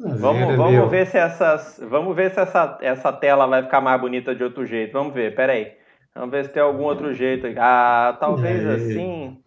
Prazer. 0.00 0.18
Vamos, 0.18 0.48
é 0.48 0.56
vamos 0.56 0.72
meu. 0.72 0.88
ver 0.88 1.06
se 1.06 1.18
essas, 1.18 1.80
vamos 1.88 2.14
ver 2.16 2.30
se 2.32 2.40
essa, 2.40 2.78
essa 2.82 3.12
tela 3.12 3.46
vai 3.46 3.62
ficar 3.62 3.80
mais 3.80 4.00
bonita 4.00 4.34
de 4.34 4.42
outro 4.44 4.66
jeito. 4.66 4.92
Vamos 4.92 5.14
ver, 5.14 5.34
peraí. 5.34 5.72
Vamos 6.14 6.30
ver 6.30 6.44
se 6.46 6.52
tem 6.52 6.62
algum 6.62 6.84
outro 6.84 7.12
jeito. 7.14 7.46
Ah, 7.58 8.16
talvez 8.20 8.66
assim. 8.66 9.41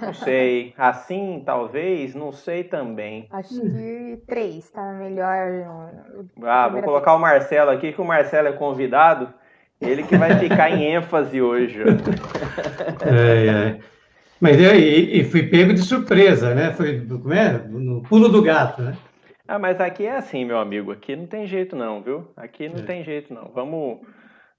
Não 0.00 0.12
sei. 0.12 0.74
Assim, 0.76 1.42
talvez, 1.44 2.14
não 2.14 2.32
sei 2.32 2.64
também. 2.64 3.26
Acho 3.30 3.60
que 3.60 4.18
três, 4.26 4.70
tá 4.70 4.92
melhor. 4.92 6.26
Ah, 6.42 6.68
vou 6.68 6.82
colocar 6.82 7.14
o 7.14 7.18
Marcelo 7.18 7.70
aqui, 7.70 7.92
que 7.92 8.00
o 8.00 8.04
Marcelo 8.04 8.48
é 8.48 8.52
convidado. 8.52 9.32
Ele 9.80 10.02
que 10.02 10.16
vai 10.16 10.36
ficar 10.38 10.70
em 10.70 10.94
ênfase 10.94 11.40
hoje. 11.40 11.80
É, 13.06 13.46
é. 13.46 13.78
Mas 14.40 14.58
e 14.60 14.66
aí, 14.66 15.20
e 15.20 15.24
fui 15.24 15.42
pego 15.44 15.72
de 15.72 15.80
surpresa, 15.82 16.54
né? 16.54 16.72
Foi, 16.72 17.00
como 17.06 17.32
é? 17.32 17.52
No 17.68 18.02
pulo 18.02 18.28
do 18.28 18.42
gato, 18.42 18.82
né? 18.82 18.96
Ah, 19.46 19.58
mas 19.58 19.80
aqui 19.80 20.06
é 20.06 20.16
assim, 20.16 20.44
meu 20.44 20.58
amigo. 20.58 20.90
Aqui 20.90 21.14
não 21.14 21.26
tem 21.26 21.46
jeito 21.46 21.76
não, 21.76 22.02
viu? 22.02 22.26
Aqui 22.36 22.68
não 22.68 22.78
É. 22.78 22.82
tem 22.82 23.04
jeito 23.04 23.32
não. 23.32 23.50
Vamos. 23.54 24.00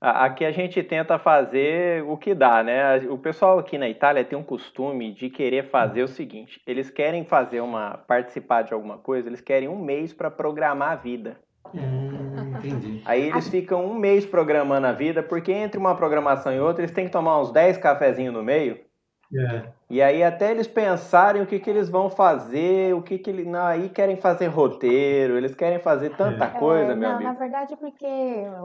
Aqui 0.08 0.46
a 0.46 0.52
gente 0.52 0.84
tenta 0.84 1.18
fazer 1.18 2.04
o 2.04 2.16
que 2.16 2.36
dá, 2.36 2.64
né? 2.64 2.98
O 3.10 3.18
pessoal 3.18 3.58
aqui 3.58 3.76
na 3.76 3.90
Itália 3.90 4.24
tem 4.24 4.38
um 4.38 4.44
costume 4.44 5.12
de 5.12 5.32
querer 5.32 5.70
fazer 5.72 6.04
o 6.04 6.08
seguinte: 6.08 6.62
eles 6.68 6.92
querem 6.92 7.26
fazer 7.26 7.62
uma 7.62 7.98
participar 8.08 8.62
de 8.62 8.72
alguma 8.72 9.00
coisa, 9.00 9.28
eles 9.28 9.42
querem 9.42 9.68
um 9.68 9.84
mês 9.84 10.14
para 10.14 10.30
programar 10.30 10.92
a 10.92 10.96
vida. 10.96 11.40
Hum, 11.74 12.60
Entendi. 12.60 13.02
Aí 13.04 13.30
eles 13.30 13.48
ficam 13.48 13.84
um 13.84 13.96
mês 13.96 14.28
programando 14.28 14.86
a 14.86 14.92
vida, 14.92 15.24
porque 15.24 15.52
entre 15.52 15.80
uma 15.80 15.96
programação 15.96 16.54
e 16.54 16.60
outra 16.60 16.84
eles 16.84 16.92
têm 16.94 17.06
que 17.06 17.12
tomar 17.12 17.42
uns 17.42 17.52
10 17.52 17.78
cafezinhos 17.78 18.34
no 18.34 18.44
meio. 18.44 18.80
É. 19.36 19.64
E 19.88 20.02
aí 20.02 20.24
até 20.24 20.50
eles 20.50 20.68
pensarem 20.68 21.44
o 21.44 21.46
que, 21.46 21.60
que 21.60 21.70
eles 21.70 21.90
vão 21.90 22.10
fazer, 22.10 22.96
o 22.96 23.04
que 23.04 23.20
que 23.20 23.30
eles... 23.30 23.46
Não, 23.46 23.64
aí 23.66 23.88
querem 23.90 24.18
fazer 24.18 24.48
roteiro, 24.48 25.38
eles 25.38 25.54
querem 25.54 25.78
fazer 25.80 26.10
tanta 26.18 26.46
É. 26.46 26.50
coisa, 26.60 26.92
É, 26.92 26.96
meu 26.96 27.08
não, 27.08 27.16
amigo. 27.18 27.32
na 27.32 27.38
verdade 27.38 27.74
é 27.74 27.78
porque 27.78 28.06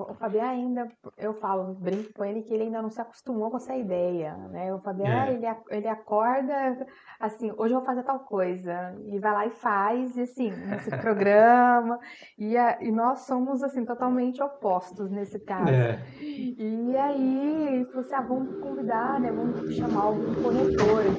o 0.08 0.14
Fabiano 0.14 0.48
ainda, 0.50 0.88
eu 1.18 1.34
falo, 1.34 1.74
brinco 1.74 2.12
com 2.14 2.24
ele 2.24 2.42
que 2.42 2.54
ele 2.54 2.64
ainda 2.64 2.80
não 2.80 2.88
se 2.90 3.00
acostumou 3.02 3.50
com 3.50 3.58
essa 3.58 3.76
ideia, 3.76 4.34
né? 4.50 4.72
O 4.74 4.78
Fabiano, 4.80 5.30
É. 5.30 5.34
ele, 5.34 5.46
ele 5.70 5.88
acorda, 5.88 6.86
assim, 7.20 7.52
hoje 7.56 7.74
eu 7.74 7.78
vou 7.80 7.86
fazer 7.86 8.02
tal 8.02 8.20
coisa, 8.20 8.94
e 9.04 9.18
vai 9.18 9.32
lá 9.32 9.46
e 9.46 9.50
faz, 9.50 10.16
e 10.16 10.22
assim, 10.22 10.50
nesse 10.50 10.90
programa, 10.96 11.98
e, 12.38 12.56
a- 12.56 12.78
e 12.80 12.90
nós 12.90 13.20
somos, 13.20 13.62
assim, 13.62 13.84
totalmente 13.84 14.42
opostos 14.42 15.10
nesse 15.10 15.38
caso. 15.38 15.70
É. 15.70 16.00
E 16.18 16.96
aí, 16.96 17.66
ele 17.74 17.84
falou 17.86 18.00
assim, 18.00 18.14
ah, 18.14 18.20
vamos 18.22 18.58
convidar, 18.58 19.20
né, 19.20 19.32
vamos 19.32 19.60
chamar 19.74 20.00
algum 20.02 20.34
corretor. 20.34 21.09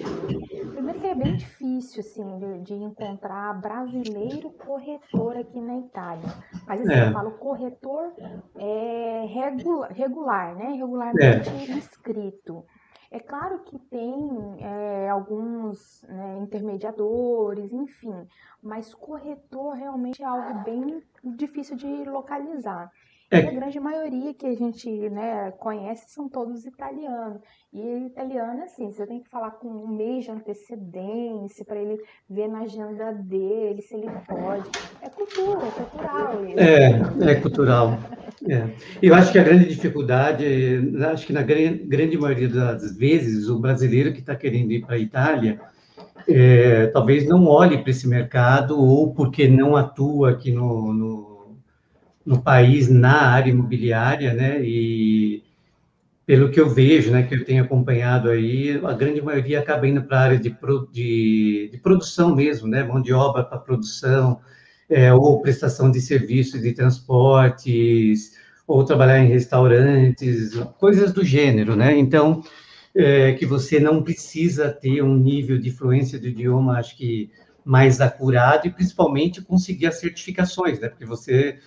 Primeiro 0.74 1.00
que 1.00 1.07
é 1.07 1.15
bem 1.15 1.36
difícil, 1.36 2.01
assim, 2.01 2.38
de, 2.39 2.60
de 2.62 2.74
encontrar 2.74 3.53
brasileiro 3.62 4.50
corretor 4.51 5.38
aqui 5.38 5.60
na 5.60 5.77
Itália. 5.77 6.27
Mas 6.67 6.81
assim, 6.81 6.93
É. 6.93 7.07
eu 7.10 7.13
falo 7.13 7.31
corretor 7.31 8.13
é, 8.57 9.25
regula- 9.27 9.88
regular, 9.88 10.55
né, 10.55 10.71
regularmente 10.74 11.50
inscrito. 11.71 12.65
É 13.12 13.19
claro 13.19 13.60
que 13.65 13.77
tem 13.77 14.55
é, 14.60 15.10
alguns 15.10 16.01
né, 16.07 16.38
intermediadores, 16.39 17.71
enfim, 17.74 18.15
mas 18.63 18.93
corretor 18.93 19.74
realmente 19.74 20.24
é 20.24 20.25
algo 20.25 20.63
bem 20.63 21.03
difícil 21.36 21.75
de 21.75 22.05
localizar. 22.05 22.89
E 23.32 23.36
É. 23.36 23.48
a 23.48 23.52
grande 23.52 23.80
maioria 23.80 24.34
que 24.34 24.46
a 24.46 24.54
gente 24.54 24.90
né, 25.10 25.52
conhece 25.58 26.10
são 26.10 26.28
todos 26.28 26.66
italianos. 26.66 27.42
E 27.72 28.06
italiano, 28.06 28.62
assim, 28.64 28.92
você 28.92 29.08
tem 29.08 29.22
que 29.22 29.30
falar 29.30 29.52
com 29.52 29.70
um 29.70 29.88
mês 29.88 30.26
de 30.26 30.32
antecedência 30.32 31.64
para 31.64 31.80
ele 31.80 31.98
ver 32.30 32.50
na 32.50 32.60
agenda 32.60 33.14
dele 33.14 33.82
se 33.82 33.96
ele 33.96 34.10
pode. 34.28 34.70
É 35.02 35.08
cultura, 35.10 35.66
é 35.66 35.72
cultural 35.72 36.46
isso. 36.46 36.60
É, 36.60 37.32
é 37.32 37.36
cultural. 37.36 37.98
É. 38.50 38.68
Eu 39.02 39.16
acho 39.16 39.32
que 39.32 39.40
a 39.40 39.44
grande 39.44 39.70
dificuldade, 39.70 40.44
acho 41.12 41.26
que 41.26 41.32
na 41.32 41.42
gran- 41.42 41.78
grande 41.86 42.18
maioria 42.18 42.50
das 42.50 42.98
vezes, 42.98 43.48
o 43.48 43.60
brasileiro 43.60 44.12
que 44.12 44.20
está 44.20 44.36
querendo 44.36 44.74
ir 44.74 44.86
para 44.86 44.96
a 44.96 45.00
Itália, 45.00 45.62
é, 46.28 46.88
talvez 46.88 47.26
não 47.26 47.46
olhe 47.48 47.78
para 47.78 47.92
esse 47.92 48.08
mercado 48.10 48.78
ou 48.78 49.14
porque 49.14 49.48
não 49.48 49.78
atua 49.78 50.32
aqui 50.32 50.52
no, 50.52 50.92
no, 50.94 51.31
no 52.25 52.42
país 52.42 52.90
na 52.90 53.30
área 53.30 53.51
imobiliária, 53.51 54.34
né? 54.34 54.62
E 54.63 55.44
pelo 56.25 56.50
que 56.50 56.60
eu 56.60 56.70
vejo, 56.70 57.12
né, 57.12 57.24
que 57.24 57.36
eu 57.36 57.44
tenho 57.44 57.63
acompanhado 57.63 58.30
aí, 58.30 58.80
a 58.86 58.94
grande 58.94 59.22
maioria 59.22 59.60
acaba 59.60 59.88
indo 59.88 60.04
para 60.04 60.18
a 60.18 60.22
área 60.22 60.40
de, 60.40 60.56
de, 60.92 61.70
de 61.72 61.78
produção 61.80 62.36
mesmo, 62.36 62.68
né? 62.68 62.84
Mão 62.84 63.01
de 63.01 63.12
obra 63.12 63.44
para 63.44 63.58
produção, 63.58 64.40
é, 64.90 65.13
ou 65.13 65.42
prestação 65.42 65.92
de 65.92 66.00
serviços 66.00 66.62
de 66.62 66.74
transportes, 66.74 68.34
ou 68.68 68.86
trabalhar 68.86 69.20
em 69.20 69.28
restaurantes, 69.28 70.54
coisas 70.80 71.12
do 71.12 71.24
gênero, 71.24 71.75
né? 71.75 71.98
Então, 71.98 72.44
é, 72.96 73.34
que 73.34 73.46
você 73.46 73.80
não 73.80 74.04
precisa 74.04 74.70
ter 74.70 75.01
um 75.01 75.18
nível 75.18 75.58
de 75.58 75.72
fluência 75.72 76.20
do 76.20 76.28
idioma, 76.28 76.78
acho 76.78 76.96
que 76.98 77.30
mais 77.63 78.01
acurado 78.01 78.68
e 78.68 78.72
principalmente 78.72 79.41
conseguir 79.41 79.88
as 79.88 80.00
certificações, 80.00 80.80
né? 80.80 80.89
Porque 80.89 81.06
você, 81.06 81.60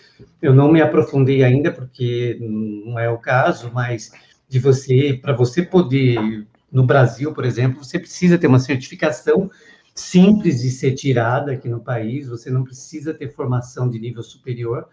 eu 0.43 0.53
não 0.53 0.71
me 0.71 0.81
aprofundei 0.81 1.45
ainda 1.45 1.73
porque 1.73 2.39
não 2.41 2.99
é 2.99 3.09
o 3.09 3.19
caso, 3.19 3.71
mas 3.73 4.11
de 4.49 4.59
você, 4.59 5.19
para 5.21 5.33
você 5.33 5.63
poder 5.63 6.47
no 6.71 6.85
Brasil, 6.85 7.33
por 7.33 7.45
exemplo, 7.45 7.85
você 7.85 7.99
precisa 7.99 8.37
ter 8.37 8.49
uma 8.49 8.59
certificação 8.59 9.49
simples 9.95 10.61
de 10.61 10.71
ser 10.71 10.93
tirada 10.95 11.53
aqui 11.53 11.69
no 11.69 11.79
país, 11.79 12.29
você 12.29 12.51
não 12.51 12.65
precisa 12.65 13.15
ter 13.15 13.33
formação 13.33 13.89
de 13.89 13.99
nível 14.01 14.25
superior, 14.25 14.89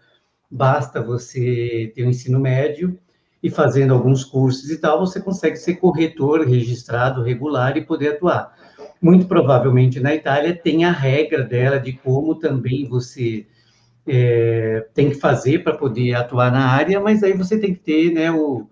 basta 0.48 1.02
você 1.02 1.90
ter 1.94 2.04
o 2.04 2.08
ensino 2.08 2.38
médio 2.38 2.96
e 3.42 3.50
fazendo 3.50 3.92
alguns 3.92 4.22
cursos 4.22 4.70
e 4.70 4.78
tal, 4.78 5.00
você 5.00 5.20
consegue 5.20 5.56
ser 5.56 5.74
corretor 5.76 6.46
registrado, 6.46 7.22
regular 7.22 7.76
e 7.76 7.84
poder 7.84 8.14
atuar. 8.14 8.54
Muito 9.02 9.26
provavelmente 9.26 9.98
na 9.98 10.14
Itália 10.14 10.54
tem 10.54 10.84
a 10.84 10.92
regra 10.92 11.42
dela 11.42 11.80
de 11.80 11.92
como 11.92 12.36
também 12.36 12.88
você 12.88 13.44
é, 14.06 14.86
tem 14.94 15.10
que 15.10 15.16
fazer 15.16 15.64
para 15.64 15.76
poder 15.76 16.14
atuar 16.14 16.52
na 16.52 16.68
área, 16.68 17.00
mas 17.00 17.24
aí 17.24 17.32
você 17.32 17.58
tem 17.58 17.74
que 17.74 17.80
ter 17.80 18.12
né, 18.12 18.30
o, 18.30 18.70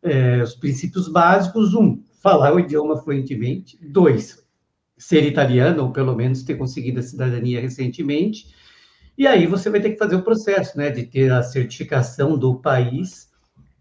é, 0.00 0.40
os 0.40 0.54
princípios 0.54 1.08
básicos: 1.08 1.74
um, 1.74 2.00
falar 2.22 2.54
o 2.54 2.60
idioma 2.60 2.96
fluentemente, 2.96 3.76
dois, 3.82 4.46
ser 4.96 5.24
italiano, 5.24 5.82
ou 5.82 5.92
pelo 5.92 6.14
menos 6.14 6.44
ter 6.44 6.54
conseguido 6.54 7.00
a 7.00 7.02
cidadania 7.02 7.60
recentemente, 7.60 8.54
e 9.18 9.26
aí 9.26 9.48
você 9.48 9.68
vai 9.68 9.80
ter 9.80 9.90
que 9.90 9.98
fazer 9.98 10.14
o 10.14 10.22
processo 10.22 10.78
né, 10.78 10.90
de 10.90 11.02
ter 11.02 11.32
a 11.32 11.42
certificação 11.42 12.38
do 12.38 12.54
país 12.54 13.31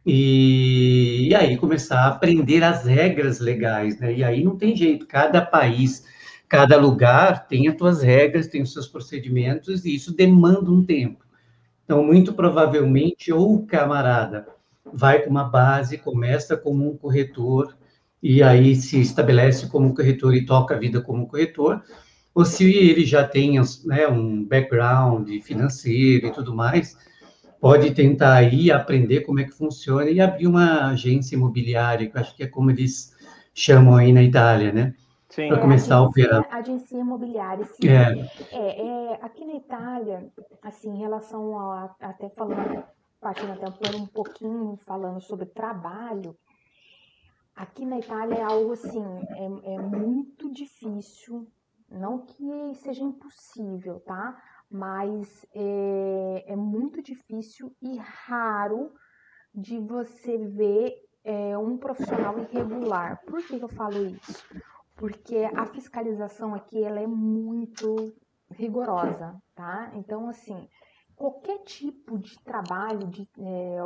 e, 0.06 1.30
e 1.30 1.36
aí 1.36 1.58
começar 1.58 2.00
a 2.02 2.08
aprender 2.10 2.64
as 2.64 2.86
regras 2.86 3.40
legais, 3.40 4.00
né? 4.00 4.14
E 4.14 4.24
aí 4.24 4.44
não 4.44 4.58
tem 4.58 4.76
jeito, 4.76 5.06
cada 5.06 5.42
país, 5.42 6.06
cada 6.50 6.78
lugar 6.78 7.48
tem 7.48 7.68
as 7.68 7.78
suas 7.78 8.02
regras, 8.02 8.48
tem 8.48 8.62
os 8.62 8.74
seus 8.74 8.88
procedimentos, 8.88 9.86
e 9.86 9.96
isso 9.96 10.16
demanda 10.16 10.72
um 10.72 10.84
tempo. 10.84 11.24
Então, 11.86 12.04
muito 12.04 12.34
provavelmente, 12.34 13.32
ou 13.32 13.56
o 13.56 13.66
camarada 13.66 14.48
vai 14.94 15.22
com 15.22 15.30
uma 15.30 15.44
base, 15.44 15.98
começa 15.98 16.58
como 16.58 16.90
um 16.90 16.98
corretor, 16.98 17.76
e 18.22 18.44
aí 18.44 18.76
se 18.76 19.00
estabelece 19.00 19.68
como 19.68 19.94
corretor 19.96 20.36
e 20.36 20.46
toca 20.46 20.76
a 20.76 20.80
vida 20.80 21.02
como 21.02 21.28
corretor, 21.28 21.82
ou 22.34 22.46
se 22.46 22.64
ele 22.72 23.06
já 23.06 23.28
tem 23.28 23.60
né, 23.86 24.08
um 24.08 24.44
background 24.46 25.30
financeiro 25.42 26.28
e 26.28 26.32
tudo 26.32 26.56
mais, 26.56 26.98
pode 27.62 27.94
tentar 27.94 28.34
aí 28.34 28.72
aprender 28.72 29.22
como 29.22 29.40
é 29.40 29.44
que 29.46 29.52
funciona 29.52 30.10
e 30.10 30.20
abrir 30.20 30.48
uma 30.48 30.90
agência 30.90 31.36
imobiliária, 31.36 32.10
que 32.10 32.18
eu 32.18 32.22
acho 32.22 32.36
que 32.36 32.44
é 32.44 32.48
como 32.48 32.72
eles 32.72 33.16
chamam 33.54 33.96
aí 33.96 34.12
na 34.12 34.24
Itália, 34.24 34.74
né? 34.74 34.96
Sim. 35.30 35.48
Pra 35.48 35.60
começar 35.60 35.98
a 35.98 36.00
agência, 36.00 36.10
operar. 36.10 36.48
agência 36.50 36.98
imobiliária, 36.98 37.66
sim. 37.66 37.88
É, 37.88 38.30
É, 38.52 39.14
é, 39.14 39.20
aqui 39.22 39.46
na 39.46 39.54
Itália, 39.54 40.30
assim, 40.62 40.90
em 40.90 41.00
relação 41.00 41.58
a, 41.58 41.96
até 42.02 42.30
falando, 42.30 42.84
partindo 43.22 43.54
até 43.54 43.68
um 43.68 44.08
pouquinho, 44.08 44.76
falando 44.86 45.22
sobre 45.22 45.46
trabalho, 45.46 46.36
aqui 47.56 47.86
na 47.86 48.00
Itália 48.00 48.40
é 48.40 48.44
algo 48.44 48.74
assim, 48.74 49.06
é, 49.36 49.76
é 49.76 49.80
muito 49.80 50.52
difícil, 50.52 51.48
não 51.90 52.26
que 52.26 52.74
seja 52.76 53.04
impossível, 53.04 54.00
tá? 54.00 54.36
Mas 54.72 55.46
é, 55.54 56.46
é 56.48 56.56
muito 56.56 57.02
difícil 57.04 57.76
e 57.82 57.98
raro 57.98 58.94
de 59.54 59.78
você 59.80 60.38
ver 60.38 60.96
é, 61.24 61.58
um 61.58 61.78
profissional 61.78 62.40
irregular. 62.40 63.22
Por 63.26 63.46
que 63.46 63.60
eu 63.60 63.68
falo 63.68 64.06
isso? 64.06 64.46
Porque 64.96 65.38
a 65.56 65.66
fiscalização 65.66 66.54
aqui 66.54 66.82
ela 66.84 67.00
é 67.00 67.08
muito 67.08 68.14
rigorosa, 68.50 69.36
tá? 69.56 69.92
Então, 69.96 70.30
assim, 70.30 70.68
qualquer 71.16 71.60
tipo 71.64 72.18
de 72.18 72.42
trabalho, 72.44 73.08
de, 73.08 73.28
é, 73.40 73.78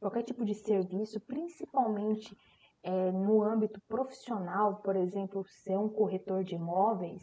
qualquer 0.00 0.22
tipo 0.22 0.44
de 0.44 0.54
serviço, 0.54 1.20
principalmente 1.20 2.36
é, 2.82 3.12
no 3.12 3.42
âmbito 3.42 3.80
profissional, 3.88 4.76
por 4.76 4.96
exemplo, 4.96 5.44
ser 5.46 5.78
um 5.78 5.88
corretor 5.88 6.42
de 6.42 6.54
imóveis, 6.54 7.22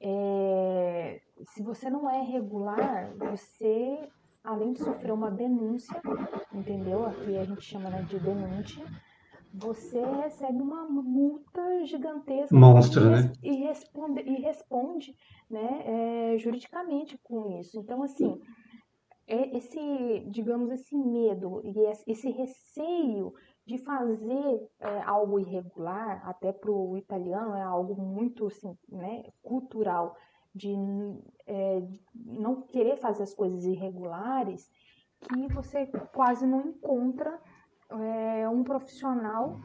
é, 0.00 1.20
se 1.42 1.62
você 1.62 1.90
não 1.90 2.08
é 2.08 2.22
regular, 2.22 3.12
você, 3.16 4.08
além 4.44 4.72
de 4.72 4.80
sofrer 4.80 5.12
uma 5.12 5.30
denúncia, 5.30 6.00
entendeu? 6.52 7.04
Aqui 7.06 7.36
a 7.36 7.44
gente 7.44 7.62
chama 7.62 7.90
né, 7.90 8.02
de 8.02 8.18
denúncia, 8.18 8.84
você 9.52 10.00
recebe 10.22 10.60
uma 10.60 10.84
multa 10.84 11.84
gigantesca 11.84 12.54
Monstro, 12.54 13.06
e, 13.06 13.10
né? 13.10 13.32
e 13.42 13.52
responde, 13.56 14.20
e 14.20 14.40
responde 14.40 15.16
né, 15.50 15.82
é, 16.34 16.38
juridicamente 16.38 17.18
com 17.24 17.58
isso. 17.58 17.78
Então, 17.78 18.02
assim, 18.02 18.40
é 19.26 19.56
esse, 19.56 19.80
digamos, 20.28 20.70
esse 20.70 20.96
medo 20.96 21.60
e 21.64 22.10
esse 22.10 22.30
receio 22.30 23.34
de 23.68 23.76
fazer 23.76 24.66
é, 24.80 25.02
algo 25.02 25.38
irregular, 25.38 26.26
até 26.26 26.50
para 26.50 26.70
o 26.70 26.96
italiano 26.96 27.54
é 27.54 27.60
algo 27.60 28.00
muito 28.00 28.46
assim, 28.46 28.74
né, 28.88 29.24
cultural, 29.42 30.16
de 30.54 30.74
é, 31.46 31.82
não 32.14 32.62
querer 32.62 32.96
fazer 32.96 33.24
as 33.24 33.34
coisas 33.34 33.66
irregulares, 33.66 34.70
que 35.20 35.46
você 35.48 35.86
quase 36.14 36.46
não 36.46 36.62
encontra 36.62 37.38
é, 37.90 38.48
um 38.48 38.64
profissional 38.64 39.60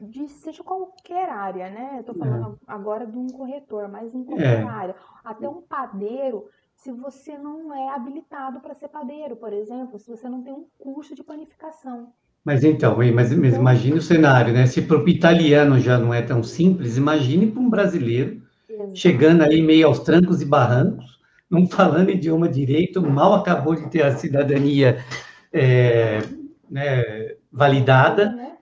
de 0.00 0.28
seja 0.28 0.62
qualquer 0.62 1.28
área, 1.28 1.68
né? 1.68 2.02
Tô 2.04 2.14
falando 2.14 2.56
agora 2.66 3.06
de 3.06 3.18
um 3.18 3.26
corretor, 3.26 3.88
mas 3.88 4.14
em 4.14 4.24
qualquer 4.24 4.62
É. 4.62 4.64
área. 4.64 4.96
Até 5.24 5.48
um 5.48 5.62
padeiro, 5.62 6.48
se 6.74 6.92
você 6.92 7.36
não 7.36 7.74
é 7.74 7.88
habilitado 7.88 8.60
para 8.60 8.74
ser 8.74 8.88
padeiro, 8.88 9.36
por 9.36 9.52
exemplo, 9.52 9.98
se 9.98 10.08
você 10.08 10.28
não 10.28 10.42
tem 10.42 10.52
um 10.52 10.68
curso 10.78 11.14
de 11.14 11.24
panificação. 11.24 12.12
Mas 12.44 12.64
então, 12.64 12.96
mas, 12.96 13.12
mas 13.12 13.32
então 13.32 13.60
imagine 13.60 13.98
o 13.98 14.02
cenário, 14.02 14.52
né? 14.52 14.66
Se 14.66 14.82
para 14.82 14.98
o 14.98 15.08
italiano 15.08 15.78
já 15.78 15.96
não 15.96 16.12
é 16.12 16.20
tão 16.22 16.42
simples, 16.42 16.96
imagine 16.96 17.46
para 17.46 17.62
um 17.62 17.70
brasileiro 17.70 18.42
Exato. 18.68 18.90
chegando 18.94 19.42
aí 19.42 19.62
meio 19.62 19.86
aos 19.86 20.00
trancos 20.00 20.42
e 20.42 20.44
barrancos, 20.44 21.20
não 21.48 21.68
falando 21.68 22.10
idioma 22.10 22.48
direito, 22.48 23.00
mal 23.00 23.34
acabou 23.34 23.76
de 23.76 23.88
ter 23.90 24.02
a 24.02 24.16
cidadania 24.16 25.04
é, 25.52 26.22
né, 26.68 27.34
validada, 27.52 28.32
né? 28.32 28.52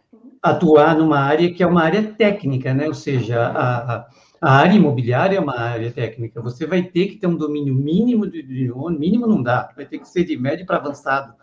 atuar 0.43 0.97
numa 0.97 1.19
área 1.19 1.53
que 1.53 1.63
é 1.63 1.67
uma 1.67 1.83
área 1.83 2.03
técnica, 2.03 2.75
né? 2.75 2.87
Ou 2.87 2.95
seja, 2.95 3.47
a, 3.47 4.07
a 4.41 4.53
área 4.53 4.75
imobiliária 4.75 5.37
é 5.37 5.41
uma 5.41 5.59
área 5.59 5.91
técnica. 5.91 6.43
Você 6.43 6.67
vai 6.67 6.83
ter 6.83 7.07
que 7.07 7.17
ter 7.17 7.27
um 7.27 7.37
domínio 7.37 7.75
mínimo 7.75 8.27
de 8.27 8.41
idioma, 8.41 8.91
mínimo 8.91 9.27
não 9.27 9.43
dá, 9.43 9.71
vai 9.77 9.87
ter 9.87 9.99
que 9.99 10.09
ser 10.09 10.25
de 10.25 10.37
médio 10.37 10.67
para 10.67 10.77
avançado 10.77 11.35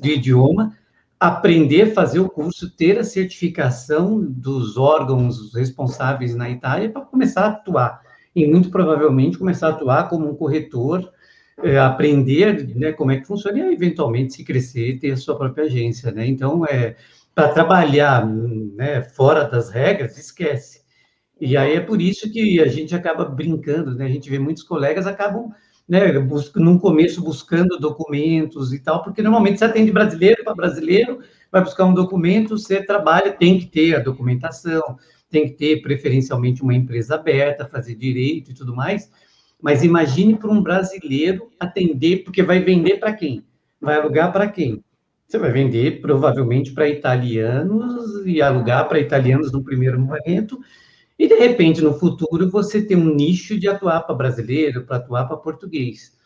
de 0.00 0.14
idioma, 0.14 0.76
aprender 1.20 1.92
fazer 1.92 2.18
o 2.18 2.30
curso, 2.30 2.74
ter 2.74 2.98
a 2.98 3.04
certificação 3.04 4.24
dos 4.24 4.78
órgãos 4.78 5.54
responsáveis 5.54 6.34
na 6.34 6.48
Itália 6.48 6.90
para 6.90 7.02
começar 7.02 7.42
a 7.42 7.48
atuar. 7.48 8.00
E 8.34 8.46
muito 8.46 8.70
provavelmente 8.70 9.36
começar 9.36 9.66
a 9.66 9.70
atuar 9.70 10.08
como 10.08 10.30
um 10.30 10.34
corretor, 10.34 11.12
é, 11.62 11.78
aprender 11.78 12.74
né, 12.74 12.92
como 12.92 13.10
é 13.12 13.18
que 13.18 13.26
funciona 13.26 13.58
e 13.58 13.74
eventualmente 13.74 14.32
se 14.32 14.44
crescer 14.44 14.98
ter 14.98 15.10
a 15.10 15.16
sua 15.16 15.36
própria 15.36 15.64
agência. 15.64 16.10
Né? 16.10 16.26
Então, 16.26 16.64
é, 16.64 16.96
para 17.34 17.48
trabalhar 17.48 18.26
né, 18.26 19.02
fora 19.02 19.44
das 19.44 19.68
regras, 19.68 20.16
esquece. 20.16 20.80
E 21.38 21.54
aí 21.56 21.74
é 21.74 21.80
por 21.80 22.00
isso 22.00 22.30
que 22.32 22.60
a 22.60 22.66
gente 22.66 22.94
acaba 22.94 23.24
brincando, 23.24 23.94
né? 23.94 24.04
A 24.04 24.08
gente 24.08 24.28
vê 24.28 24.38
muitos 24.38 24.62
colegas 24.62 25.06
acabam, 25.06 25.50
né, 25.90 26.12
no 26.54 26.78
começo 26.78 27.20
buscando 27.20 27.76
documentos 27.76 28.72
e 28.72 28.78
tal, 28.78 29.02
porque 29.02 29.20
normalmente 29.20 29.58
você 29.58 29.64
atende 29.64 29.90
brasileiro 29.90 30.44
para 30.44 30.54
brasileiro, 30.54 31.18
vai 31.50 31.64
buscar 31.64 31.84
um 31.84 31.92
documento, 31.92 32.56
você 32.56 32.80
trabalha, 32.80 33.32
tem 33.32 33.58
que 33.58 33.66
ter 33.66 33.96
a 33.96 33.98
documentação, 33.98 34.96
tem 35.28 35.48
que 35.48 35.54
ter 35.54 35.82
preferencialmente 35.82 36.62
uma 36.62 36.76
empresa 36.76 37.16
aberta, 37.16 37.66
fazer 37.66 37.96
direito 37.96 38.52
e 38.52 38.54
tudo 38.54 38.72
mais. 38.72 39.10
Mas 39.60 39.82
imagine 39.82 40.36
para 40.36 40.48
um 40.48 40.62
brasileiro 40.62 41.50
atender, 41.58 42.22
porque 42.22 42.40
vai 42.40 42.60
vender 42.60 43.00
para 43.00 43.12
quem? 43.12 43.44
Vai 43.80 43.96
alugar 43.96 44.32
para 44.32 44.46
quem? 44.46 44.84
Você 45.26 45.38
vai 45.38 45.50
vender 45.50 46.00
provavelmente 46.00 46.70
para 46.70 46.88
italianos 46.88 48.24
e 48.24 48.40
alugar 48.40 48.88
para 48.88 49.00
italianos 49.00 49.50
no 49.50 49.64
primeiro 49.64 49.98
momento, 49.98 50.60
e 51.20 51.28
de 51.28 51.34
repente 51.34 51.82
no 51.82 51.92
futuro 51.92 52.50
você 52.50 52.80
tem 52.80 52.96
um 52.96 53.14
nicho 53.14 53.60
de 53.60 53.68
atuar 53.68 54.00
para 54.00 54.14
brasileiro, 54.14 54.86
para 54.86 54.96
atuar 54.96 55.26
para 55.26 55.36
português, 55.36 56.16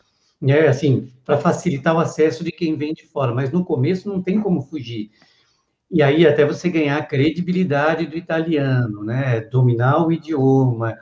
né? 0.41 0.69
Assim, 0.69 1.11
para 1.25 1.37
facilitar 1.37 1.93
o 1.93 1.99
acesso 1.99 2.45
de 2.45 2.51
quem 2.53 2.77
vem 2.77 2.93
de 2.93 3.05
fora, 3.05 3.33
mas 3.33 3.51
no 3.51 3.65
começo 3.65 4.07
não 4.07 4.21
tem 4.21 4.39
como 4.39 4.61
fugir. 4.61 5.11
E 5.91 6.01
aí 6.01 6.25
até 6.25 6.45
você 6.45 6.69
ganhar 6.69 6.97
a 6.97 7.05
credibilidade 7.05 8.05
do 8.05 8.15
italiano, 8.15 9.03
né? 9.03 9.41
Dominar 9.41 10.07
o 10.07 10.13
idioma, 10.13 10.97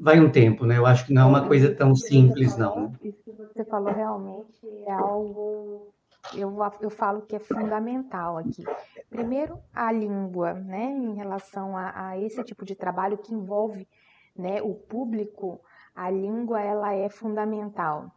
vai 0.00 0.18
um 0.18 0.30
tempo, 0.30 0.66
né? 0.66 0.76
Eu 0.76 0.84
acho 0.84 1.06
que 1.06 1.12
não 1.12 1.22
é 1.22 1.26
uma 1.26 1.46
coisa 1.46 1.72
tão 1.72 1.94
simples, 1.94 2.56
não. 2.56 2.92
Isso 3.04 3.22
que 3.24 3.30
você 3.30 3.64
falou 3.64 3.94
realmente 3.94 4.66
é 4.84 4.92
algo 4.92 5.94
eu, 6.34 6.56
eu 6.80 6.90
falo 6.90 7.22
que 7.22 7.36
é 7.36 7.38
fundamental 7.38 8.38
aqui. 8.38 8.64
Primeiro, 9.10 9.58
a 9.72 9.90
língua, 9.90 10.52
né, 10.54 10.84
em 10.84 11.14
relação 11.14 11.76
a, 11.76 12.08
a 12.08 12.18
esse 12.18 12.42
tipo 12.44 12.64
de 12.64 12.74
trabalho 12.74 13.18
que 13.18 13.34
envolve 13.34 13.88
né, 14.36 14.62
o 14.62 14.74
público, 14.74 15.60
a 15.94 16.10
língua 16.10 16.60
ela 16.60 16.94
é 16.94 17.08
fundamental. 17.08 18.12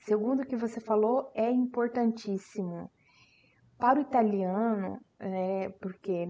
Segundo 0.00 0.42
o 0.42 0.46
que 0.46 0.56
você 0.56 0.80
falou, 0.80 1.30
é 1.34 1.50
importantíssimo. 1.50 2.90
Para 3.78 3.98
o 3.98 4.02
italiano, 4.02 5.00
é, 5.18 5.70
porque 5.80 6.28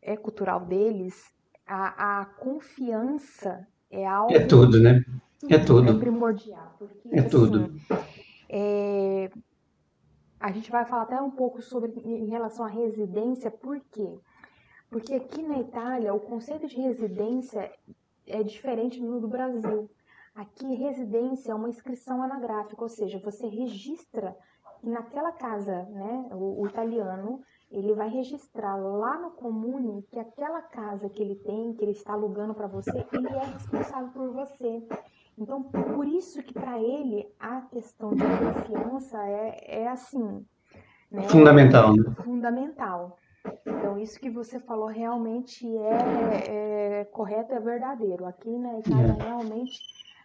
é 0.00 0.16
cultural 0.16 0.60
deles, 0.60 1.32
a, 1.66 2.20
a 2.20 2.24
confiança 2.24 3.66
é 3.90 4.06
algo. 4.06 4.34
É 4.34 4.40
tudo, 4.40 4.80
né? 4.80 5.04
É 5.48 5.58
tudo. 5.58 5.92
É 5.92 5.98
primordial. 5.98 6.74
Porque, 6.78 7.08
é 7.12 7.20
assim, 7.20 7.28
tudo. 7.28 7.74
É, 8.48 9.30
a 10.42 10.50
gente 10.50 10.72
vai 10.72 10.84
falar 10.84 11.02
até 11.02 11.20
um 11.22 11.30
pouco 11.30 11.62
sobre 11.62 11.92
em 12.00 12.26
relação 12.26 12.64
à 12.64 12.68
residência, 12.68 13.48
por 13.48 13.78
quê? 13.78 14.18
Porque 14.90 15.14
aqui 15.14 15.40
na 15.40 15.60
Itália 15.60 16.12
o 16.12 16.18
conceito 16.18 16.66
de 16.66 16.80
residência 16.80 17.72
é 18.26 18.42
diferente 18.42 19.00
do 19.00 19.20
do 19.20 19.28
Brasil. 19.28 19.88
Aqui 20.34 20.74
residência 20.74 21.52
é 21.52 21.54
uma 21.54 21.68
inscrição 21.68 22.20
anagráfica, 22.22 22.82
ou 22.82 22.88
seja, 22.88 23.20
você 23.20 23.46
registra 23.46 24.36
naquela 24.82 25.30
casa, 25.30 25.84
né, 25.84 26.30
o, 26.32 26.62
o 26.62 26.66
italiano, 26.66 27.40
ele 27.70 27.94
vai 27.94 28.08
registrar 28.08 28.74
lá 28.74 29.20
no 29.20 29.30
comune 29.30 30.02
que 30.10 30.18
aquela 30.18 30.60
casa 30.60 31.08
que 31.08 31.22
ele 31.22 31.36
tem, 31.36 31.72
que 31.74 31.84
ele 31.84 31.92
está 31.92 32.14
alugando 32.14 32.52
para 32.52 32.66
você, 32.66 33.06
ele 33.12 33.28
é 33.28 33.44
responsável 33.44 34.10
por 34.10 34.32
você. 34.32 34.82
Então, 35.38 35.62
por 35.62 36.06
isso 36.06 36.42
que 36.42 36.52
para 36.52 36.78
ele 36.78 37.26
a 37.38 37.62
questão 37.62 38.14
de 38.14 38.22
confiança 38.22 39.18
é, 39.26 39.82
é 39.82 39.88
assim. 39.88 40.44
Né? 41.10 41.22
Fundamental. 41.22 41.96
Né? 41.96 42.14
Fundamental. 42.22 43.18
Então, 43.66 43.98
isso 43.98 44.20
que 44.20 44.30
você 44.30 44.60
falou 44.60 44.86
realmente 44.86 45.66
é, 45.76 47.00
é 47.00 47.04
correto, 47.06 47.52
é 47.52 47.60
verdadeiro. 47.60 48.24
Aqui 48.24 48.50
na 48.50 48.78
Itália, 48.78 49.16
é. 49.18 49.22
realmente, 49.22 49.78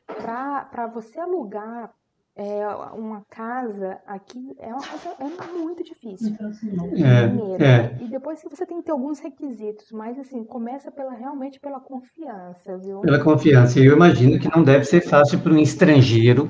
para 0.06 0.88
você 0.88 1.20
alugar 1.20 1.94
é, 2.38 2.68
uma 2.94 3.26
casa 3.32 3.98
aqui 4.06 4.56
é 4.60 4.68
uma 4.68 4.88
coisa 4.88 5.16
é 5.20 5.58
muito 5.58 5.84
difícil. 5.84 6.36
É, 6.96 7.28
primeiro, 7.28 7.64
é. 7.64 7.98
E 8.00 8.08
depois 8.08 8.40
você 8.48 8.64
tem 8.64 8.78
que 8.78 8.84
ter 8.84 8.92
alguns 8.92 9.20
requisitos, 9.20 9.92
mas 9.92 10.20
assim, 10.20 10.44
começa 10.44 10.92
pela 10.92 11.14
realmente 11.14 11.60
pela 11.60 11.80
confiança, 11.80 12.78
viu? 12.78 13.02
Pela 13.02 13.24
confiança. 13.24 13.80
Eu 13.80 13.94
imagino 13.94 14.40
que 14.40 14.56
não 14.56 14.64
deve 14.64 14.86
ser 14.86 15.02
fácil 15.02 15.40
para 15.40 15.52
um 15.52 15.58
estrangeiro, 15.58 16.48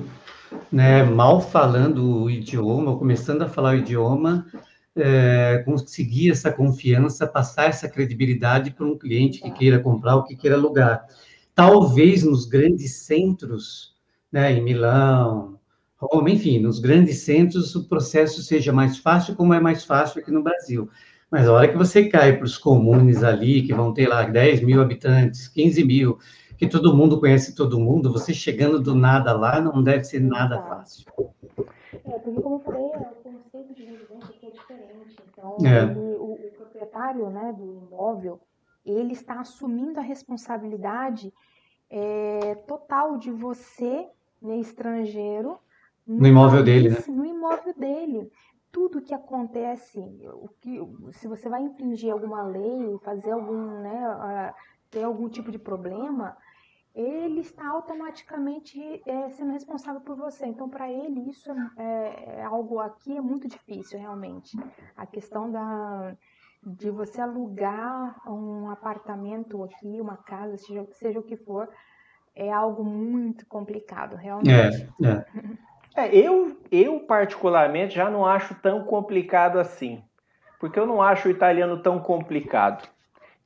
né, 0.70 1.02
mal 1.02 1.40
falando 1.40 2.22
o 2.22 2.30
idioma, 2.30 2.90
ou 2.90 2.98
começando 2.98 3.40
a 3.40 3.48
falar 3.48 3.70
o 3.70 3.78
idioma, 3.78 4.46
é, 4.94 5.62
conseguir 5.64 6.32
essa 6.32 6.52
confiança, 6.52 7.26
passar 7.26 7.64
essa 7.64 7.88
credibilidade 7.88 8.72
para 8.72 8.84
um 8.84 8.98
cliente 8.98 9.40
que 9.40 9.50
queira 9.50 9.78
comprar 9.78 10.16
ou 10.16 10.24
que 10.24 10.36
queira 10.36 10.56
alugar. 10.56 11.06
Talvez 11.54 12.24
nos 12.24 12.44
grandes 12.44 12.96
centros, 12.96 13.94
né, 14.30 14.52
em 14.52 14.62
Milão, 14.62 15.57
Roma, 16.00 16.30
enfim, 16.30 16.60
nos 16.60 16.78
grandes 16.78 17.22
centros 17.22 17.74
o 17.74 17.88
processo 17.88 18.40
seja 18.42 18.72
mais 18.72 18.98
fácil, 18.98 19.34
como 19.34 19.52
é 19.52 19.60
mais 19.60 19.84
fácil 19.84 20.20
aqui 20.20 20.30
no 20.30 20.42
Brasil. 20.42 20.88
Mas 21.30 21.48
a 21.48 21.52
hora 21.52 21.68
que 21.68 21.76
você 21.76 22.08
cai 22.08 22.36
para 22.36 22.44
os 22.44 22.56
comunes 22.56 23.22
ali, 23.22 23.62
que 23.62 23.74
vão 23.74 23.92
ter 23.92 24.08
lá 24.08 24.22
10 24.22 24.62
mil 24.62 24.80
habitantes, 24.80 25.48
15 25.48 25.84
mil, 25.84 26.18
que 26.56 26.66
todo 26.66 26.96
mundo 26.96 27.20
conhece 27.20 27.54
todo 27.54 27.78
mundo, 27.78 28.12
você 28.12 28.32
chegando 28.32 28.80
do 28.80 28.94
nada 28.94 29.32
lá 29.32 29.60
não 29.60 29.82
deve 29.82 30.04
ser 30.04 30.20
nada 30.20 30.62
fácil. 30.62 31.04
É, 31.92 32.18
porque 32.18 32.40
como 32.40 32.56
eu 32.56 32.60
falei, 32.60 32.86
o 32.86 33.14
conceito 33.22 33.74
de 33.74 33.84
residência 33.84 34.30
aqui 34.30 34.46
é 34.46 34.50
diferente. 34.50 35.16
Então, 35.30 35.56
é. 35.64 35.82
Ele, 35.82 36.16
o, 36.16 36.32
o, 36.32 36.50
proprietário 36.56 37.28
né, 37.30 37.54
do 37.56 37.86
imóvel, 37.86 38.40
ele 38.86 39.12
está 39.12 39.40
assumindo 39.40 40.00
a 40.00 40.02
responsabilidade 40.02 41.32
é, 41.90 42.54
total 42.66 43.18
de 43.18 43.30
você, 43.30 44.06
né, 44.40 44.56
estrangeiro, 44.56 45.58
no 46.08 46.26
imóvel 46.26 46.64
dele, 46.64 46.88
né? 46.88 46.96
No 47.06 47.24
imóvel 47.24 47.74
dele. 47.74 48.32
Tudo 48.72 49.02
que 49.02 49.14
acontece, 49.14 49.98
o 50.32 50.48
que, 50.60 50.80
se 51.12 51.28
você 51.28 51.48
vai 51.48 51.62
infringir 51.62 52.12
alguma 52.12 52.42
lei, 52.42 52.98
fazer 53.02 53.30
algum, 53.30 53.80
né, 53.80 54.54
ter 54.90 55.04
algum 55.04 55.28
tipo 55.28 55.50
de 55.50 55.58
problema, 55.58 56.36
ele 56.94 57.40
está 57.40 57.68
automaticamente 57.68 59.02
é, 59.06 59.28
sendo 59.30 59.52
responsável 59.52 60.00
por 60.00 60.16
você. 60.16 60.46
Então, 60.46 60.68
para 60.68 60.90
ele, 60.90 61.30
isso 61.30 61.50
é, 61.76 62.38
é, 62.38 62.42
algo 62.44 62.80
aqui 62.80 63.16
é 63.16 63.20
muito 63.20 63.46
difícil, 63.46 63.98
realmente. 63.98 64.56
A 64.96 65.06
questão 65.06 65.50
da, 65.50 66.16
de 66.66 66.90
você 66.90 67.20
alugar 67.20 68.20
um 68.26 68.70
apartamento 68.70 69.62
aqui, 69.62 70.00
uma 70.00 70.16
casa, 70.16 70.56
seja, 70.56 70.86
seja 70.92 71.20
o 71.20 71.22
que 71.22 71.36
for, 71.36 71.68
é 72.34 72.52
algo 72.52 72.84
muito 72.84 73.46
complicado, 73.46 74.16
realmente. 74.16 74.88
É, 75.02 75.06
é. 75.06 75.26
É, 75.96 76.14
eu, 76.14 76.56
eu 76.70 77.00
particularmente 77.00 77.94
já 77.94 78.10
não 78.10 78.24
acho 78.24 78.54
tão 78.56 78.84
complicado 78.84 79.58
assim, 79.58 80.02
porque 80.60 80.78
eu 80.78 80.86
não 80.86 81.02
acho 81.02 81.28
o 81.28 81.30
italiano 81.30 81.82
tão 81.82 81.98
complicado. 81.98 82.88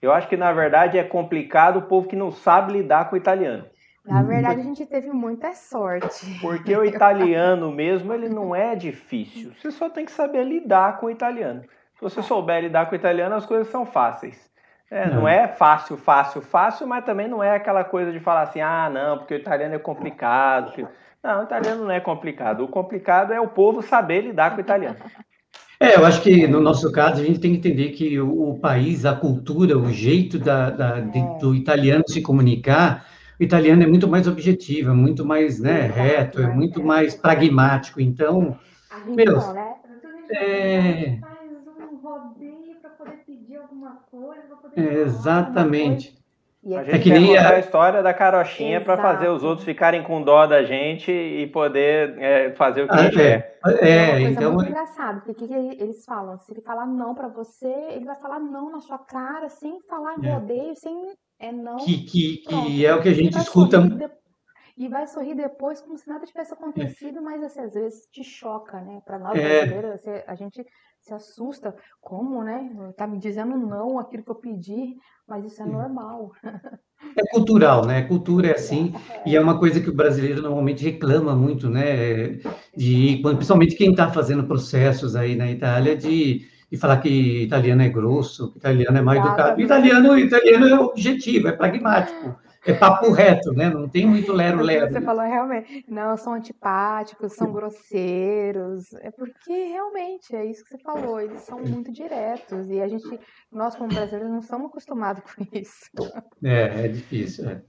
Eu 0.01 0.13
acho 0.13 0.29
que 0.29 0.37
na 0.37 0.53
verdade 0.53 0.99
é 0.99 1.05
complicado 1.05 1.79
o 1.79 1.83
povo 1.83 2.09
que 2.09 2.17
não 2.17 2.31
sabe 2.33 2.73
lidar 2.73 3.09
com 3.09 3.15
o 3.15 3.19
italiano. 3.19 3.65
Na 4.05 4.23
verdade 4.23 4.61
a 4.61 4.65
gente 4.65 4.85
teve 4.85 5.11
muita 5.11 5.55
sorte. 5.55 6.39
Porque 6.41 6.75
o 6.77 6.85
italiano 6.85 7.71
mesmo 7.71 8.13
ele 8.13 8.29
não 8.29 8.55
é 8.55 8.75
difícil. 8.75 9.53
Você 9.55 9.71
só 9.71 9.89
tem 9.89 10.05
que 10.05 10.11
saber 10.11 10.45
lidar 10.45 10.99
com 10.99 11.07
o 11.07 11.11
italiano. 11.11 11.63
Se 11.95 12.01
você 12.01 12.21
souber 12.21 12.61
lidar 12.63 12.87
com 12.87 12.93
o 12.93 12.99
italiano 12.99 13.37
as 13.37 13.47
coisas 13.47 13.69
são 13.69 13.87
fáceis. 13.87 14.51
É, 14.91 15.07
não. 15.07 15.21
não 15.23 15.29
é 15.29 15.49
fácil, 15.49 15.97
fácil, 15.97 16.43
fácil, 16.43 16.87
mas 16.87 17.05
também 17.05 17.27
não 17.27 17.43
é 17.43 17.57
aquela 17.57 17.83
coisa 17.83 18.13
de 18.13 18.21
falar 18.21 18.43
assim, 18.43 18.61
ah, 18.61 18.91
não, 18.91 19.17
porque 19.17 19.33
o 19.33 19.39
italiano 19.39 19.75
é 19.75 19.79
complicado. 19.79 20.87
Não, 21.23 21.41
o 21.41 21.45
italiano 21.45 21.85
não 21.85 21.91
é 21.91 22.01
complicado. 22.01 22.65
O 22.65 22.69
complicado 22.69 23.33
é 23.33 23.41
o 23.41 23.49
povo 23.49 23.81
saber 23.81 24.23
lidar 24.23 24.51
com 24.51 24.57
o 24.57 24.61
italiano. 24.61 24.99
É, 25.79 25.97
eu 25.97 26.05
acho 26.05 26.23
que 26.23 26.47
no 26.47 26.61
nosso 26.61 26.91
caso 26.93 27.21
a 27.21 27.25
gente 27.25 27.41
tem 27.41 27.53
que 27.53 27.59
entender 27.59 27.91
que 27.91 28.21
o, 28.21 28.51
o 28.51 28.59
país, 28.59 29.05
a 29.05 29.15
cultura, 29.15 29.77
o 29.77 29.93
jeito 29.93 30.39
da, 30.39 30.71
da, 30.71 31.01
de, 31.01 31.19
é. 31.19 31.39
do 31.39 31.55
italiano 31.55 32.05
se 32.09 32.23
comunicar, 32.23 33.07
o 33.39 33.43
italiano 33.43 33.83
é 33.83 33.87
muito 33.87 34.07
mais 34.07 34.29
objetivo, 34.29 34.91
é 34.91 34.95
muito 34.95 35.25
mais 35.25 35.59
né, 35.59 35.83
reto, 35.83 36.41
é 36.41 36.47
muito 36.47 36.85
mais 36.85 37.15
pragmático. 37.15 38.01
Então, 38.01 38.57
meu, 39.09 39.37
né? 39.53 39.75
é, 40.31 41.19
É, 44.77 44.95
exatamente. 45.03 46.22
A 46.65 46.81
é 46.81 46.85
gente 46.85 46.95
é 46.95 46.99
que 47.01 47.11
nem 47.11 47.37
a... 47.37 47.51
a 47.51 47.59
história 47.59 48.03
da 48.03 48.15
carochinha 48.15 48.81
para 48.81 48.97
fazer 48.97 49.29
os 49.29 49.43
outros 49.43 49.65
ficarem 49.65 50.03
com 50.05 50.23
dó 50.23 50.47
da 50.47 50.63
gente 50.63 51.11
e 51.11 51.47
poder 51.49 52.17
é, 52.19 52.53
fazer 52.53 52.83
o 52.83 52.89
que 52.89 52.95
ah, 52.95 52.99
a 52.99 53.03
gente 53.03 53.21
é. 53.21 53.41
quer. 53.41 53.59
É, 53.81 54.11
é 54.11 54.19
uma 54.19 54.31
então... 54.31 54.53
muito 54.53 54.71
engraçado, 54.71 55.23
porque 55.25 55.45
o 55.45 55.49
que 55.49 55.55
eles 55.55 56.05
falam? 56.05 56.39
Se 56.39 56.53
ele 56.53 56.61
falar 56.61 56.87
não 56.87 57.15
para 57.15 57.27
você, 57.29 57.73
ele 57.91 58.05
vai 58.05 58.17
falar 58.17 58.39
não 58.39 58.71
na 58.71 58.81
sua 58.81 58.99
cara, 58.99 59.49
sem 59.49 59.81
falar 59.89 60.15
é. 60.23 60.35
rodeio, 60.35 60.77
sem 60.77 60.95
é 61.41 61.51
não. 61.51 61.79
Que, 61.79 61.99
que, 62.05 62.37
que 62.39 62.87
é 62.87 62.95
o 62.95 63.03
que 63.03 63.09
a 63.09 63.15
gente 63.15 63.37
escuta. 63.37 63.81
E 64.77 64.89
vai 64.89 65.07
sorrir 65.07 65.35
depois 65.35 65.81
como 65.81 65.97
se 65.99 66.09
nada 66.09 66.25
tivesse 66.25 66.53
acontecido, 66.53 67.21
mas 67.23 67.43
assim, 67.43 67.61
às 67.61 67.75
vezes 67.75 68.07
te 68.11 68.25
choca, 68.25 68.81
né? 68.81 69.03
Para 69.05 69.19
nós 69.19 69.33
brasileiros, 69.33 70.01
a 70.27 70.35
gente 70.35 70.65
se 71.01 71.13
assusta. 71.13 71.75
Como, 72.01 72.43
né? 72.43 72.71
Tá 72.97 73.07
me 73.07 73.19
dizendo 73.19 73.57
não 73.57 73.99
aquilo 73.99 74.25
que 74.25 74.31
eu 74.31 74.37
pedi, 74.37 74.97
mas 75.29 75.45
isso 75.45 75.63
é 75.63 75.67
normal. 75.67 76.31
É 77.19 77.31
cultural, 77.33 77.85
né? 77.85 78.03
Cultura 78.03 78.49
é 78.49 78.55
assim, 78.55 78.95
é. 79.11 79.31
e 79.31 79.37
é 79.37 79.41
uma 79.41 79.59
coisa 79.59 79.81
que 79.81 79.91
o 79.91 79.95
brasileiro 79.95 80.41
normalmente 80.41 80.85
reclama 80.85 81.35
muito, 81.35 81.69
né? 81.69 82.39
De, 82.77 83.21
principalmente 83.23 83.75
quem 83.75 83.91
está 83.91 84.11
fazendo 84.11 84.47
processos 84.47 85.17
aí 85.17 85.35
na 85.35 85.51
Itália, 85.51 85.97
de, 85.97 86.47
de 86.71 86.77
falar 86.79 86.99
que 86.99 87.43
italiano 87.43 87.83
é 87.83 87.89
grosso, 87.89 88.53
que 88.53 88.59
italiano 88.59 88.97
é 88.97 89.03
mal 89.03 89.17
educado. 89.17 89.61
Italiano, 89.61 90.17
italiano 90.17 90.67
é 90.69 90.79
objetivo, 90.79 91.49
é 91.49 91.53
pragmático 91.53 92.37
é 92.65 92.75
papo 92.75 93.11
reto, 93.11 93.53
né? 93.53 93.69
Não 93.69 93.89
tem 93.89 94.07
muito 94.07 94.33
lero-lero. 94.33 94.93
Você 94.93 95.01
falou 95.01 95.25
realmente, 95.25 95.85
não, 95.89 96.17
são 96.17 96.35
antipáticos, 96.35 97.33
são 97.33 97.53
grosseiros. 97.53 98.93
É 98.95 99.11
porque 99.11 99.53
realmente 99.53 100.35
é 100.35 100.45
isso 100.45 100.65
que 100.65 100.71
você 100.71 100.79
falou, 100.79 101.21
eles 101.21 101.43
são 101.43 101.61
muito 101.61 101.93
diretos 101.93 102.69
e 102.71 102.81
a 102.81 102.87
gente, 102.87 103.19
nós 103.51 103.75
como 103.75 103.89
brasileiros, 103.89 104.31
não 104.31 104.39
estamos 104.39 104.69
acostumados 104.69 105.23
com 105.23 105.45
isso. 105.53 105.91
É, 106.45 106.85
é 106.85 106.89
difícil. 106.89 107.49
É. 107.51 107.63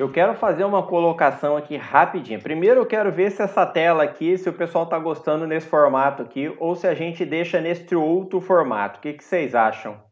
Eu 0.00 0.10
quero 0.10 0.34
fazer 0.34 0.64
uma 0.64 0.82
colocação 0.82 1.56
aqui 1.56 1.76
rapidinho. 1.76 2.40
Primeiro 2.40 2.80
eu 2.80 2.86
quero 2.86 3.12
ver 3.12 3.30
se 3.30 3.42
essa 3.42 3.66
tela 3.66 4.02
aqui, 4.02 4.38
se 4.38 4.48
o 4.48 4.52
pessoal 4.52 4.84
está 4.84 4.98
gostando 4.98 5.46
nesse 5.46 5.66
formato 5.66 6.22
aqui, 6.22 6.50
ou 6.58 6.74
se 6.74 6.86
a 6.86 6.94
gente 6.94 7.22
deixa 7.24 7.60
neste 7.60 7.94
outro 7.94 8.40
formato. 8.40 8.98
O 8.98 9.02
que, 9.02 9.12
que 9.12 9.22
vocês 9.22 9.54
acham? 9.54 10.02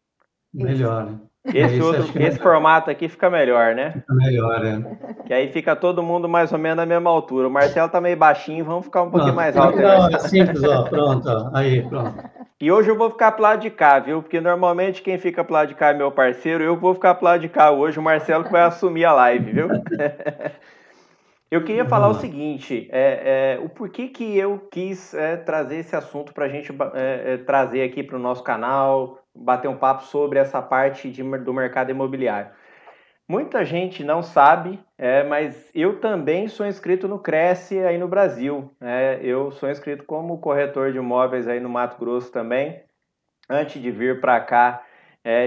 Melhor, 0.53 1.07
né? 1.07 1.18
Esse, 1.46 1.81
outro, 1.81 2.22
esse 2.22 2.38
formato 2.38 2.90
aqui 2.90 3.09
fica 3.09 3.31
melhor, 3.31 3.74
né? 3.74 3.92
Fica 3.92 4.14
melhor, 4.14 4.66
é. 4.66 5.24
Que 5.27 5.33
aí 5.33 5.53
fica 5.53 5.74
todo 5.74 6.03
mundo 6.03 6.29
mais 6.29 6.53
ou 6.53 6.59
menos 6.59 6.77
na 6.77 6.87
mesma 6.87 7.09
altura. 7.09 7.48
O 7.48 7.51
Marcelo 7.51 7.88
tá 7.88 8.01
meio 8.01 8.16
baixinho, 8.16 8.64
vamos 8.64 8.85
ficar 8.85 9.03
um 9.03 9.11
pouquinho 9.11 9.35
mais 9.35 9.57
alto. 9.57 9.79
Não, 9.79 10.09
é 10.09 10.18
simples, 10.18 10.62
ó. 10.62 10.83
Pronto, 10.85 11.29
ó. 11.29 11.51
Aí, 11.55 11.83
pronto. 11.88 12.22
E 12.61 12.72
hoje 12.72 12.90
eu 12.90 12.96
vou 12.96 13.09
ficar 13.11 13.33
pro 13.33 13.42
lado 13.42 13.61
de 13.61 13.70
cá, 13.70 14.01
viu? 14.01 14.20
Porque 14.20 14.40
normalmente 14.40 15.01
quem 15.01 15.16
fica 15.16 15.44
pro 15.44 15.55
lado 15.55 15.68
de 15.68 15.74
cá 15.77 15.90
é 15.90 15.94
meu 15.94 16.11
parceiro, 16.11 16.62
eu 16.64 16.77
vou 16.77 16.92
ficar 16.92 17.14
pro 17.14 17.24
lado 17.24 17.40
de 17.40 17.48
cá 17.48 17.70
hoje. 17.70 17.98
O 17.98 18.03
Marcelo 18.03 18.44
que 18.44 18.51
vai 18.51 18.62
assumir 18.62 19.05
a 19.05 19.12
live, 19.12 19.53
viu? 19.53 19.68
Eu 21.51 21.64
queria 21.64 21.87
falar 21.87 22.09
o 22.09 22.14
seguinte, 22.14 22.87
é, 22.92 23.57
é, 23.57 23.64
o 23.64 23.70
porquê 23.70 24.09
que 24.09 24.37
eu 24.37 24.59
quis 24.70 25.14
é, 25.14 25.35
trazer 25.35 25.77
esse 25.77 25.96
assunto 25.96 26.35
para 26.35 26.44
a 26.44 26.48
gente 26.48 26.70
é, 26.92 27.33
é, 27.33 27.37
trazer 27.38 27.83
aqui 27.83 28.03
para 28.03 28.16
o 28.16 28.20
nosso 28.20 28.42
canal, 28.42 29.18
bater 29.35 29.69
um 29.69 29.77
papo 29.77 30.05
sobre 30.05 30.38
essa 30.38 30.61
parte 30.61 31.11
de, 31.11 31.23
do 31.23 31.55
mercado 31.55 31.91
imobiliário. 31.91 32.51
Muita 33.29 33.64
gente 33.64 34.03
não 34.03 34.23
sabe, 34.23 34.81
é, 34.97 35.23
mas 35.23 35.71
eu 35.75 36.01
também 36.01 36.49
sou 36.49 36.67
inscrito 36.67 37.07
no 37.07 37.19
Cresce 37.19 37.79
aí 37.79 37.99
no 37.99 38.09
Brasil. 38.09 38.75
eu 39.21 39.51
sou 39.53 39.71
inscrito 39.71 40.05
como 40.05 40.41
corretor 40.41 40.93
de 40.93 40.99
imóveis 40.99 41.47
aí 41.47 41.61
no 41.61 41.69
Mato 41.69 41.99
Grosso 41.99 42.33
também. 42.33 42.83
Antes 43.51 43.83
de 43.83 43.91
vir 43.91 44.21
para 44.21 44.41
cá, 44.41 44.83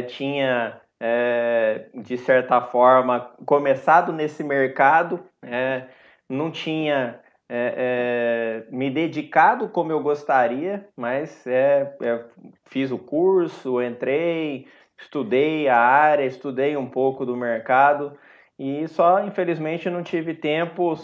tinha 0.08 0.80
é, 1.04 1.89
de 1.96 2.15
certa 2.15 2.62
forma, 2.62 3.32
começado 3.44 4.13
nesse 4.13 4.44
mercado, 4.44 5.20
é, 5.44 5.88
não 6.30 6.52
tinha 6.52 7.20
é, 7.54 8.64
é 8.70 8.74
me 8.74 8.90
dedicado 8.90 9.68
como 9.68 9.92
eu 9.92 10.00
gostaria, 10.00 10.88
mas 10.96 11.46
é, 11.46 11.94
é, 12.02 12.24
fiz 12.66 12.92
o 12.92 12.98
curso, 12.98 13.82
entrei, 13.82 14.68
estudei 14.98 15.68
a 15.68 15.78
área, 15.78 16.24
estudei 16.24 16.78
um 16.78 16.88
pouco 16.88 17.26
do 17.26 17.36
mercado 17.36 18.18
e 18.58 18.88
só, 18.88 19.22
infelizmente, 19.22 19.90
não 19.90 20.02
tive 20.02 20.34
tempo 20.34 20.98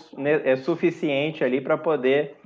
é, 0.45 0.55
suficiente 0.55 1.43
ali 1.43 1.59
para 1.59 1.77
poder 1.77 2.37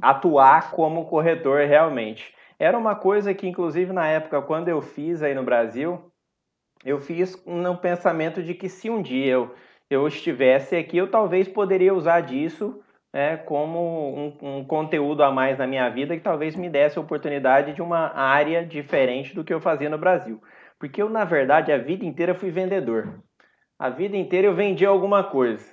atuar 0.00 0.70
como 0.70 1.06
corretor 1.06 1.66
realmente. 1.66 2.32
Era 2.58 2.78
uma 2.78 2.94
coisa 2.94 3.34
que, 3.34 3.48
inclusive, 3.48 3.92
na 3.92 4.06
época, 4.06 4.40
quando 4.42 4.68
eu 4.68 4.80
fiz 4.80 5.22
aí 5.22 5.34
no 5.34 5.42
Brasil, 5.42 6.10
eu 6.84 7.00
fiz 7.00 7.42
no 7.44 7.76
pensamento 7.76 8.42
de 8.42 8.54
que 8.54 8.68
se 8.68 8.88
um 8.88 9.02
dia 9.02 9.32
eu, 9.32 9.54
eu 9.90 10.06
estivesse 10.06 10.76
aqui, 10.76 10.96
eu 10.96 11.10
talvez 11.10 11.48
poderia 11.48 11.94
usar 11.94 12.20
disso 12.20 12.82
é, 13.12 13.36
como 13.36 13.78
um, 14.14 14.58
um, 14.58 14.64
conteúdo 14.64 15.22
a 15.22 15.30
mais 15.30 15.56
na 15.58 15.66
minha 15.66 15.88
vida 15.88 16.16
que 16.16 16.22
talvez 16.22 16.54
me 16.54 16.68
desse 16.68 16.98
a 16.98 17.00
oportunidade 17.00 17.72
de 17.72 17.80
uma 17.80 18.14
área 18.14 18.64
diferente 18.64 19.34
do 19.34 19.44
que 19.44 19.54
eu 19.54 19.60
fazia 19.60 19.88
no 19.88 19.96
Brasil. 19.96 20.42
Porque 20.78 21.00
eu, 21.00 21.08
na 21.08 21.24
verdade, 21.24 21.72
a 21.72 21.78
vida 21.78 22.04
inteira 22.04 22.34
fui 22.34 22.50
vendedor. 22.50 23.22
A 23.78 23.88
vida 23.88 24.16
inteira 24.16 24.48
eu 24.48 24.54
vendi 24.54 24.84
alguma 24.84 25.24
coisa. 25.24 25.64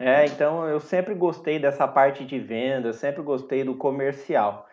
É, 0.00 0.26
então 0.26 0.66
eu 0.68 0.80
sempre 0.80 1.14
gostei 1.14 1.60
dessa 1.60 1.86
parte 1.86 2.24
de 2.24 2.38
venda, 2.38 2.92
sempre 2.92 3.22
gostei 3.22 3.62
do 3.62 3.76
comercial. 3.76 4.66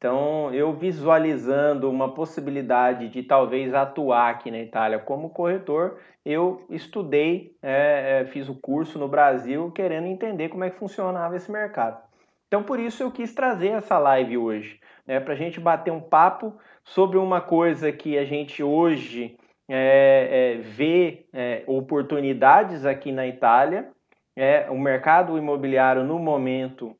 Então, 0.00 0.50
eu 0.54 0.72
visualizando 0.72 1.90
uma 1.90 2.14
possibilidade 2.14 3.10
de 3.10 3.22
talvez 3.22 3.74
atuar 3.74 4.30
aqui 4.30 4.50
na 4.50 4.58
Itália 4.58 4.98
como 4.98 5.28
corretor, 5.28 5.98
eu 6.24 6.64
estudei, 6.70 7.54
é, 7.62 8.22
é, 8.22 8.24
fiz 8.24 8.48
o 8.48 8.54
curso 8.54 8.98
no 8.98 9.06
Brasil, 9.06 9.70
querendo 9.72 10.06
entender 10.06 10.48
como 10.48 10.64
é 10.64 10.70
que 10.70 10.78
funcionava 10.78 11.36
esse 11.36 11.52
mercado. 11.52 12.02
Então, 12.46 12.62
por 12.62 12.80
isso 12.80 13.02
eu 13.02 13.10
quis 13.10 13.34
trazer 13.34 13.72
essa 13.72 13.98
live 13.98 14.38
hoje, 14.38 14.80
né, 15.06 15.20
para 15.20 15.34
a 15.34 15.36
gente 15.36 15.60
bater 15.60 15.90
um 15.90 16.00
papo 16.00 16.56
sobre 16.82 17.18
uma 17.18 17.42
coisa 17.42 17.92
que 17.92 18.16
a 18.16 18.24
gente 18.24 18.62
hoje 18.62 19.36
é, 19.68 20.54
é 20.56 20.62
vê 20.62 21.26
é, 21.30 21.62
oportunidades 21.66 22.86
aqui 22.86 23.12
na 23.12 23.26
Itália. 23.26 23.90
É, 24.34 24.70
o 24.70 24.78
mercado 24.78 25.36
imobiliário 25.36 26.04
no 26.04 26.18
momento 26.18 26.96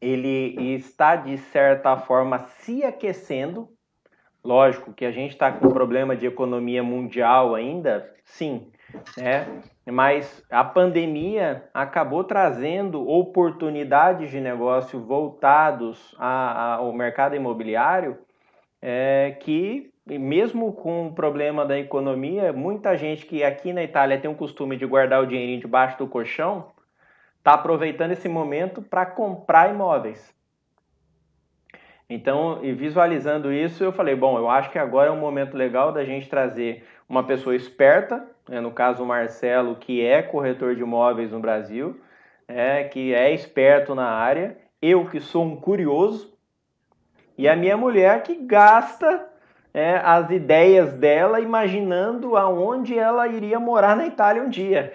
ele 0.00 0.74
está 0.74 1.16
de 1.16 1.36
certa 1.38 1.96
forma 1.96 2.38
se 2.38 2.84
aquecendo. 2.84 3.68
Lógico 4.44 4.92
que 4.92 5.04
a 5.04 5.10
gente 5.10 5.32
está 5.32 5.50
com 5.50 5.68
problema 5.68 6.16
de 6.16 6.26
economia 6.26 6.82
mundial 6.82 7.54
ainda, 7.54 8.08
sim, 8.24 8.70
né? 9.16 9.46
mas 9.84 10.44
a 10.50 10.62
pandemia 10.62 11.64
acabou 11.74 12.24
trazendo 12.24 13.06
oportunidades 13.08 14.30
de 14.30 14.40
negócio 14.40 15.00
voltados 15.00 16.14
a, 16.18 16.26
a, 16.26 16.74
ao 16.76 16.92
mercado 16.92 17.34
imobiliário 17.34 18.18
é, 18.80 19.36
que, 19.40 19.90
mesmo 20.06 20.72
com 20.72 21.08
o 21.08 21.12
problema 21.12 21.66
da 21.66 21.78
economia, 21.78 22.52
muita 22.52 22.96
gente 22.96 23.26
que 23.26 23.42
aqui 23.42 23.72
na 23.72 23.82
Itália 23.82 24.18
tem 24.18 24.30
o 24.30 24.36
costume 24.36 24.76
de 24.76 24.86
guardar 24.86 25.22
o 25.22 25.26
dinheirinho 25.26 25.60
debaixo 25.60 25.98
do 25.98 26.06
colchão, 26.06 26.70
está 27.38 27.54
aproveitando 27.54 28.12
esse 28.12 28.28
momento 28.28 28.82
para 28.82 29.06
comprar 29.06 29.70
imóveis. 29.70 30.36
Então, 32.10 32.64
e 32.64 32.72
visualizando 32.72 33.52
isso, 33.52 33.84
eu 33.84 33.92
falei, 33.92 34.14
bom, 34.14 34.38
eu 34.38 34.48
acho 34.48 34.70
que 34.70 34.78
agora 34.78 35.10
é 35.10 35.12
um 35.12 35.20
momento 35.20 35.56
legal 35.56 35.92
da 35.92 36.04
gente 36.04 36.28
trazer 36.28 36.86
uma 37.06 37.22
pessoa 37.22 37.54
esperta, 37.54 38.26
né, 38.48 38.60
no 38.60 38.70
caso 38.70 39.02
o 39.02 39.06
Marcelo, 39.06 39.76
que 39.76 40.04
é 40.04 40.22
corretor 40.22 40.74
de 40.74 40.80
imóveis 40.80 41.30
no 41.30 41.40
Brasil, 41.40 42.00
é, 42.46 42.84
que 42.84 43.12
é 43.12 43.32
esperto 43.34 43.94
na 43.94 44.08
área, 44.08 44.56
eu 44.80 45.06
que 45.06 45.20
sou 45.20 45.44
um 45.44 45.56
curioso, 45.56 46.32
e 47.36 47.46
a 47.46 47.54
minha 47.54 47.76
mulher 47.76 48.22
que 48.22 48.34
gasta 48.34 49.28
é, 49.74 49.96
as 50.02 50.30
ideias 50.30 50.94
dela 50.94 51.40
imaginando 51.40 52.36
aonde 52.36 52.98
ela 52.98 53.28
iria 53.28 53.60
morar 53.60 53.94
na 53.94 54.06
Itália 54.06 54.42
um 54.42 54.48
dia. 54.48 54.92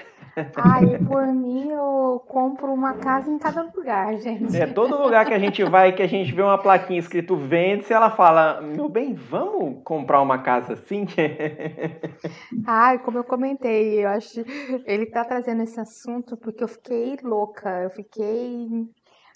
Ai, 0.56 0.98
por 1.00 1.28
mim 1.28 1.70
eu 1.70 2.24
compro 2.28 2.74
uma 2.74 2.96
casa 2.96 3.30
em 3.30 3.38
cada 3.38 3.62
lugar, 3.62 4.16
gente. 4.18 4.56
É 4.56 4.66
todo 4.66 4.98
lugar 4.98 5.26
que 5.26 5.34
a 5.34 5.40
gente 5.40 5.64
vai 5.64 5.94
que 5.94 6.02
a 6.02 6.08
gente 6.08 6.32
vê 6.34 6.42
uma 6.42 6.58
plaquinha 6.58 7.00
escrito 7.00 7.36
vende-se, 7.36 7.94
ela 7.94 8.10
fala: 8.10 8.60
Meu 8.62 8.90
bem, 8.90 9.14
vamos 9.14 9.84
comprar 9.84 10.22
uma 10.22 10.40
casa 10.40 10.74
assim? 10.74 11.06
Ai, 12.66 12.98
como 13.00 13.20
eu 13.20 13.24
comentei, 13.24 14.04
eu 14.04 14.10
acho 14.10 14.44
ele 14.86 15.06
tá 15.06 15.24
trazendo 15.24 15.62
esse 15.64 15.80
assunto 15.80 16.36
porque 16.38 16.64
eu 16.64 16.68
fiquei 16.68 17.18
louca, 17.22 17.84
eu 17.84 17.90
fiquei 17.92 18.68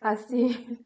assim 0.02 0.78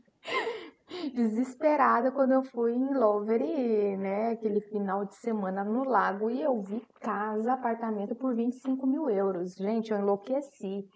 desesperada 1.14 2.12
quando 2.12 2.32
eu 2.34 2.44
fui 2.44 2.74
em 2.74 2.94
Lovery, 2.94 3.98
né? 3.98 4.32
Aquele 4.32 4.62
final 4.62 5.06
de 5.06 5.16
semana 5.16 5.64
no 5.64 5.84
lago 5.84 6.30
e 6.30 6.42
eu 6.42 6.62
vi 6.62 6.82
casa, 7.00 7.54
apartamento 7.54 8.16
por 8.16 8.36
25 8.36 8.86
mil 8.86 9.10
euros. 9.10 9.56
Gente, 9.56 9.92
eu 9.92 10.00
enlouqueci. 10.00 10.88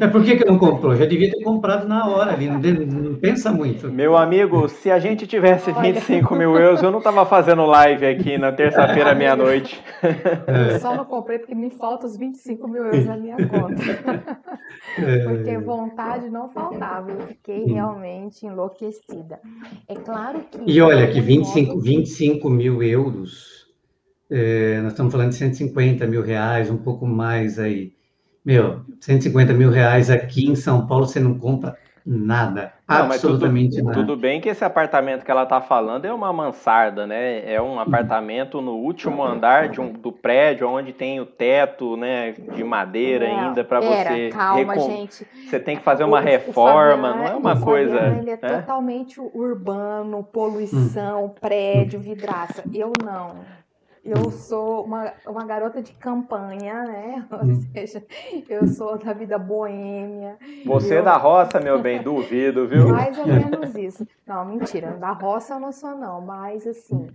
É 0.00 0.06
por 0.08 0.24
que, 0.24 0.36
que 0.36 0.44
não 0.44 0.58
comprou? 0.58 0.96
Já 0.96 1.04
devia 1.06 1.30
ter 1.30 1.44
comprado 1.44 1.86
na 1.86 2.08
hora 2.08 2.32
ali, 2.32 2.48
não, 2.48 2.58
não 2.58 3.14
pensa 3.14 3.52
muito. 3.52 3.90
Meu 3.90 4.16
amigo, 4.16 4.68
se 4.68 4.90
a 4.90 4.98
gente 4.98 5.28
tivesse 5.28 5.70
25 5.70 6.34
mil 6.34 6.56
euros, 6.56 6.82
eu 6.82 6.90
não 6.90 7.00
tava 7.00 7.24
fazendo 7.24 7.64
live 7.66 8.04
aqui 8.04 8.36
na 8.36 8.50
terça-feira, 8.50 9.14
meia-noite. 9.14 9.80
Eu 10.72 10.80
só 10.80 10.96
não 10.96 11.04
comprei 11.04 11.38
porque 11.38 11.54
me 11.54 11.70
faltam 11.70 12.08
os 12.08 12.16
25 12.16 12.66
mil 12.66 12.84
euros 12.84 13.06
na 13.06 13.16
minha 13.16 13.36
conta. 13.36 13.82
É. 14.98 15.24
Porque 15.24 15.58
vontade 15.58 16.28
não 16.28 16.48
faltava, 16.48 17.10
eu 17.10 17.20
fiquei 17.28 17.64
realmente 17.64 18.44
enlouquecida. 18.44 19.38
É 19.88 19.94
claro 19.94 20.40
que. 20.50 20.58
E 20.66 20.80
olha, 20.80 21.10
que 21.10 21.20
25, 21.20 21.80
25 21.80 22.50
mil 22.50 22.82
euros, 22.82 23.66
é, 24.28 24.80
nós 24.82 24.92
estamos 24.92 25.12
falando 25.12 25.30
de 25.30 25.36
150 25.36 26.06
mil 26.06 26.22
reais, 26.22 26.70
um 26.70 26.76
pouco 26.76 27.06
mais 27.06 27.58
aí. 27.58 27.92
Meu, 28.44 28.80
150 29.00 29.52
mil 29.52 29.70
reais 29.70 30.10
aqui 30.10 30.48
em 30.48 30.56
São 30.56 30.86
Paulo 30.86 31.06
você 31.06 31.20
não 31.20 31.38
compra 31.38 31.76
nada. 32.04 32.72
Não, 32.88 32.96
absolutamente 32.96 33.76
tudo, 33.76 33.84
nada. 33.84 33.98
Tudo 34.00 34.16
bem 34.16 34.40
que 34.40 34.48
esse 34.48 34.64
apartamento 34.64 35.24
que 35.24 35.30
ela 35.30 35.44
está 35.44 35.60
falando 35.60 36.04
é 36.06 36.12
uma 36.12 36.32
mansarda, 36.32 37.06
né? 37.06 37.52
É 37.52 37.60
um 37.60 37.78
apartamento 37.78 38.60
no 38.60 38.72
último 38.72 39.22
andar 39.22 39.68
de 39.68 39.80
um, 39.80 39.92
do 39.92 40.10
prédio, 40.10 40.68
onde 40.68 40.92
tem 40.92 41.20
o 41.20 41.26
teto, 41.26 41.96
né, 41.96 42.32
de 42.32 42.64
madeira 42.64 43.26
é, 43.26 43.30
ainda 43.30 43.62
para 43.62 43.80
você. 43.80 44.30
Calma, 44.30 44.74
recom... 44.74 44.90
gente. 44.90 45.26
Você 45.46 45.60
tem 45.60 45.76
que 45.76 45.84
fazer 45.84 46.04
uma 46.04 46.20
o, 46.20 46.22
reforma, 46.22 47.10
o 47.10 47.12
Fabiano, 47.12 47.18
não 47.18 47.26
é 47.26 47.36
uma 47.36 47.60
coisa. 47.60 47.98
Ele 48.18 48.30
é 48.30 48.38
né? 48.40 48.60
totalmente 48.60 49.20
urbano, 49.20 50.24
poluição, 50.24 51.26
hum. 51.26 51.34
prédio, 51.40 52.00
vidraça. 52.00 52.64
Eu 52.72 52.92
não. 53.04 53.59
Eu 54.02 54.30
sou 54.30 54.84
uma, 54.84 55.12
uma 55.26 55.44
garota 55.44 55.82
de 55.82 55.92
campanha, 55.92 56.84
né? 56.84 57.28
Ou 57.30 57.44
hum. 57.44 57.60
seja, 57.72 58.04
eu 58.48 58.66
sou 58.66 58.96
da 58.96 59.12
vida 59.12 59.38
boêmia. 59.38 60.38
Você 60.64 60.94
é 60.94 60.98
eu... 60.98 61.04
da 61.04 61.16
roça, 61.16 61.60
meu 61.60 61.80
bem, 61.80 62.02
duvido, 62.02 62.66
viu? 62.66 62.88
Mais 62.88 63.18
ou 63.18 63.26
menos 63.26 63.74
isso. 63.74 64.06
Não, 64.26 64.44
mentira, 64.44 64.92
da 64.92 65.12
roça 65.12 65.54
eu 65.54 65.60
não 65.60 65.70
sou, 65.70 65.94
não. 65.94 66.20
Mas, 66.22 66.66
assim, 66.66 67.08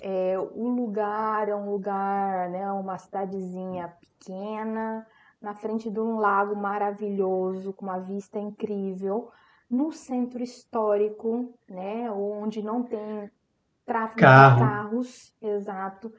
é, 0.00 0.38
o 0.38 0.68
lugar 0.68 1.48
é 1.48 1.54
um 1.54 1.70
lugar, 1.70 2.48
né? 2.48 2.72
Uma 2.72 2.96
cidadezinha 2.96 3.92
pequena, 4.00 5.06
na 5.42 5.54
frente 5.54 5.90
de 5.90 6.00
um 6.00 6.18
lago 6.18 6.56
maravilhoso, 6.56 7.74
com 7.74 7.84
uma 7.84 7.98
vista 7.98 8.38
incrível, 8.38 9.30
no 9.70 9.92
centro 9.92 10.42
histórico, 10.42 11.52
né? 11.68 12.10
Onde 12.10 12.62
não 12.62 12.82
tem 12.82 13.30
tráfego 13.84 14.20
Carro. 14.20 14.54
de 14.54 14.62
carros, 14.62 15.34
exato 15.42 16.10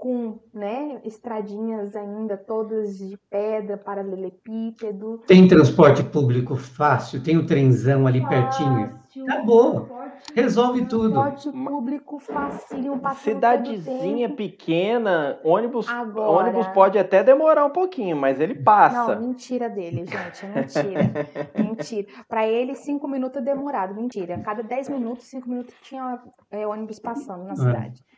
com 0.00 0.38
né, 0.54 0.98
estradinhas 1.04 1.94
ainda 1.94 2.34
todas 2.34 2.96
de 2.96 3.18
pedra, 3.28 3.76
paralelepípedo. 3.76 5.20
Tem 5.26 5.46
transporte 5.46 6.02
público 6.02 6.56
fácil, 6.56 7.22
tem 7.22 7.36
o 7.36 7.44
trenzão 7.44 8.06
ali 8.06 8.22
fácil, 8.22 8.30
pertinho. 8.30 9.00
Acabou. 9.28 9.90
Resolve 10.34 10.86
tudo. 10.86 11.12
Transporte 11.12 11.52
público 11.52 12.18
fácil, 12.18 12.98
Cidadezinha 13.16 14.30
pequena, 14.34 15.38
ônibus, 15.44 15.86
Agora... 15.86 16.30
ônibus 16.30 16.66
pode 16.68 16.98
até 16.98 17.22
demorar 17.22 17.66
um 17.66 17.70
pouquinho, 17.70 18.16
mas 18.16 18.40
ele 18.40 18.54
passa. 18.54 19.16
Não, 19.16 19.28
mentira 19.28 19.68
dele, 19.68 20.06
gente, 20.06 20.46
mentira. 20.46 21.10
mentira. 21.62 22.08
Para 22.26 22.46
ele, 22.46 22.74
cinco 22.74 23.06
minutos 23.06 23.42
é 23.42 23.44
demorado, 23.44 23.94
mentira. 23.94 24.38
Cada 24.38 24.62
dez 24.62 24.88
minutos, 24.88 25.26
cinco 25.26 25.46
minutos 25.46 25.74
tinha 25.82 26.18
é, 26.50 26.66
ônibus 26.66 26.98
passando 26.98 27.44
na 27.44 27.52
é. 27.52 27.56
cidade. 27.56 28.09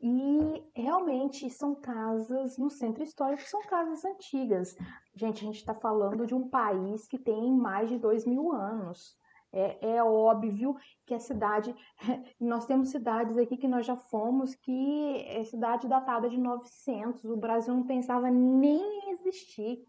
E 0.00 0.64
realmente 0.74 1.50
são 1.50 1.74
casas 1.74 2.56
no 2.56 2.70
centro 2.70 3.02
histórico, 3.02 3.42
são 3.42 3.60
casas 3.62 4.04
antigas. 4.04 4.76
Gente, 5.14 5.42
a 5.42 5.46
gente 5.46 5.56
está 5.56 5.74
falando 5.74 6.24
de 6.24 6.34
um 6.34 6.48
país 6.48 7.08
que 7.08 7.18
tem 7.18 7.52
mais 7.52 7.88
de 7.88 7.98
dois 7.98 8.24
mil 8.24 8.52
anos. 8.52 9.16
É, 9.52 9.96
é, 9.96 10.04
óbvio 10.04 10.76
que 11.06 11.14
a 11.14 11.18
cidade. 11.18 11.74
Nós 12.38 12.66
temos 12.66 12.90
cidades 12.90 13.36
aqui 13.36 13.56
que 13.56 13.66
nós 13.66 13.86
já 13.86 13.96
fomos 13.96 14.54
que 14.54 15.24
é 15.26 15.42
cidade 15.44 15.88
datada 15.88 16.28
de 16.28 16.38
900. 16.38 17.24
O 17.24 17.36
Brasil 17.36 17.74
não 17.74 17.86
pensava 17.86 18.30
nem 18.30 18.78
em 18.78 19.10
existir, 19.12 19.84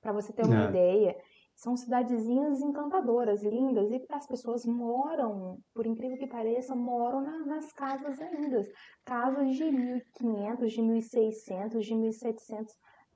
para 0.00 0.12
você 0.12 0.32
ter 0.32 0.44
uma 0.44 0.64
é. 0.64 0.68
ideia. 0.68 1.16
São 1.56 1.74
cidadezinhas 1.74 2.60
encantadoras, 2.60 3.42
lindas, 3.42 3.90
e 3.90 4.04
as 4.10 4.26
pessoas 4.26 4.66
moram, 4.66 5.58
por 5.74 5.86
incrível 5.86 6.18
que 6.18 6.26
pareça, 6.26 6.74
moram 6.74 7.22
na, 7.22 7.38
nas 7.46 7.72
casas 7.72 8.20
ainda. 8.20 8.62
Casas 9.06 9.56
de 9.56 9.64
1.500, 9.64 10.66
de 10.66 10.82
1.600, 10.82 11.80
de 11.80 11.94
1.700. 11.94 12.66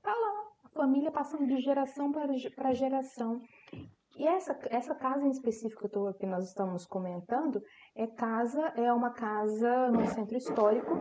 Tá 0.01 0.11
lá, 0.11 0.43
a 0.65 0.69
família 0.69 1.11
passando 1.11 1.45
de 1.45 1.61
geração 1.61 2.11
para 2.11 2.73
geração. 2.73 3.39
E 4.17 4.27
essa, 4.27 4.57
essa 4.71 4.95
casa 4.95 5.23
em 5.23 5.29
específico 5.29 5.83
que, 5.83 5.89
tô, 5.89 6.11
que 6.15 6.25
nós 6.25 6.47
estamos 6.47 6.85
comentando 6.85 7.61
é 7.95 8.07
casa 8.07 8.73
é 8.75 8.91
uma 8.91 9.11
casa 9.11 9.89
no 9.91 10.05
centro 10.07 10.35
histórico, 10.35 10.97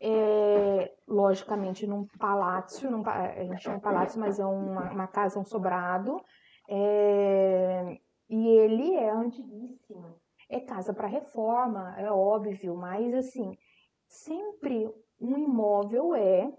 é, 0.00 0.94
logicamente 1.08 1.86
num 1.86 2.06
palácio, 2.18 2.90
num, 2.90 3.02
a 3.08 3.42
gente 3.42 3.62
chama 3.62 3.80
palácio, 3.80 4.20
mas 4.20 4.38
é 4.38 4.44
uma, 4.44 4.92
uma 4.92 5.06
casa, 5.06 5.40
um 5.40 5.44
sobrado, 5.44 6.22
é, 6.68 7.98
e 8.28 8.48
ele 8.48 8.94
é 8.94 9.10
antiguíssimo. 9.10 10.16
É 10.48 10.60
casa 10.60 10.92
para 10.92 11.08
reforma, 11.08 11.94
é 11.98 12.10
óbvio, 12.10 12.76
mas 12.76 13.14
assim, 13.14 13.56
sempre 14.06 14.92
um 15.20 15.38
imóvel 15.38 16.14
é 16.14 16.52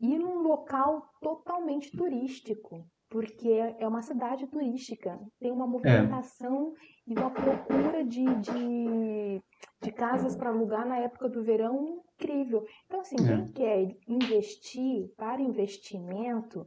ir 0.00 0.18
num 0.18 0.42
local 0.42 1.02
totalmente 1.20 1.94
turístico, 1.96 2.86
porque 3.10 3.48
é 3.78 3.86
uma 3.86 4.02
cidade 4.02 4.46
turística, 4.46 5.18
tem 5.40 5.50
uma 5.50 5.64
é. 5.64 5.68
movimentação 5.68 6.74
é. 6.74 7.12
e 7.12 7.18
uma 7.18 7.30
procura 7.30 8.04
de, 8.04 8.24
de, 8.24 9.42
de 9.82 9.92
casas 9.92 10.36
para 10.36 10.50
alugar 10.50 10.86
na 10.86 10.98
época 10.98 11.28
do 11.28 11.42
verão 11.42 11.86
incrível. 11.86 12.64
Então, 12.86 13.00
assim, 13.00 13.16
é. 13.16 13.26
quem 13.26 13.46
quer 13.52 13.96
investir 14.06 15.12
para 15.16 15.40
investimento, 15.40 16.66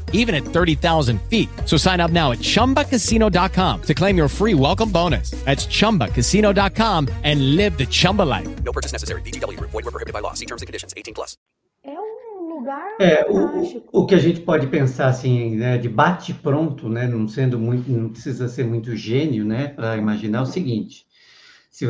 even 0.13 0.35
at 0.35 0.43
30,000 0.43 1.19
feet. 1.23 1.49
So 1.65 1.75
sign 1.77 1.99
up 1.99 2.11
now 2.11 2.31
at 2.31 2.39
chumbacasino.com 2.39 3.81
to 3.81 3.93
claim 3.93 4.17
your 4.17 4.29
free 4.29 4.53
welcome 4.53 4.91
bonus. 4.91 5.31
That's 5.45 5.65
chumbacasino.com 5.65 7.09
and 7.23 7.55
live 7.55 7.77
the 7.77 7.85
Chumba 7.85 8.23
life. 8.23 8.63
No 8.63 8.71
purchase 8.71 8.93
necessary. 8.93 9.21
DTW, 9.23 9.59
void, 9.59 9.83
were 9.83 9.91
prohibited 9.91 10.13
by 10.13 10.19
law. 10.19 10.33
See 10.33 10.45
terms 10.45 10.61
and 10.61 10.67
conditions 10.67 10.93
18 10.95 11.15
plus. 11.15 11.35
É 11.83 11.91
um 11.91 12.57
lugar 12.57 12.95
é, 12.99 13.25
o, 13.27 14.01
o 14.03 14.05
que 14.05 14.13
a 14.13 14.19
gente 14.19 14.41
pode 14.41 14.67
pensar 14.67 15.07
assim, 15.07 15.55
né, 15.55 15.79
de 15.79 15.89
bate 15.89 16.33
pronto, 16.33 16.87
né, 16.87 17.07
não 17.07 17.27
sendo 17.27 17.57
muito, 17.57 17.91
não 17.91 18.09
precisa 18.09 18.47
ser 18.47 18.65
muito 18.65 18.95
gênio, 18.95 19.43
né, 19.43 19.67
para 19.67 19.97
imaginar 19.97 20.43
o 20.43 20.45
seguinte 20.45 21.07
se, 21.71 21.85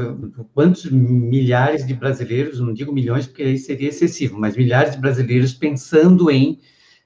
quantos 0.53 0.85
milhares 0.89 1.85
de 1.85 1.93
brasileiros, 1.95 2.59
não 2.59 2.71
digo 2.71 2.93
milhões, 2.93 3.25
porque 3.25 3.43
aí 3.43 3.57
seria 3.57 3.89
excessivo, 3.89 4.39
mas 4.39 4.55
milhares 4.55 4.93
de 4.93 5.01
brasileiros 5.01 5.53
pensando 5.53 6.29
em 6.29 6.59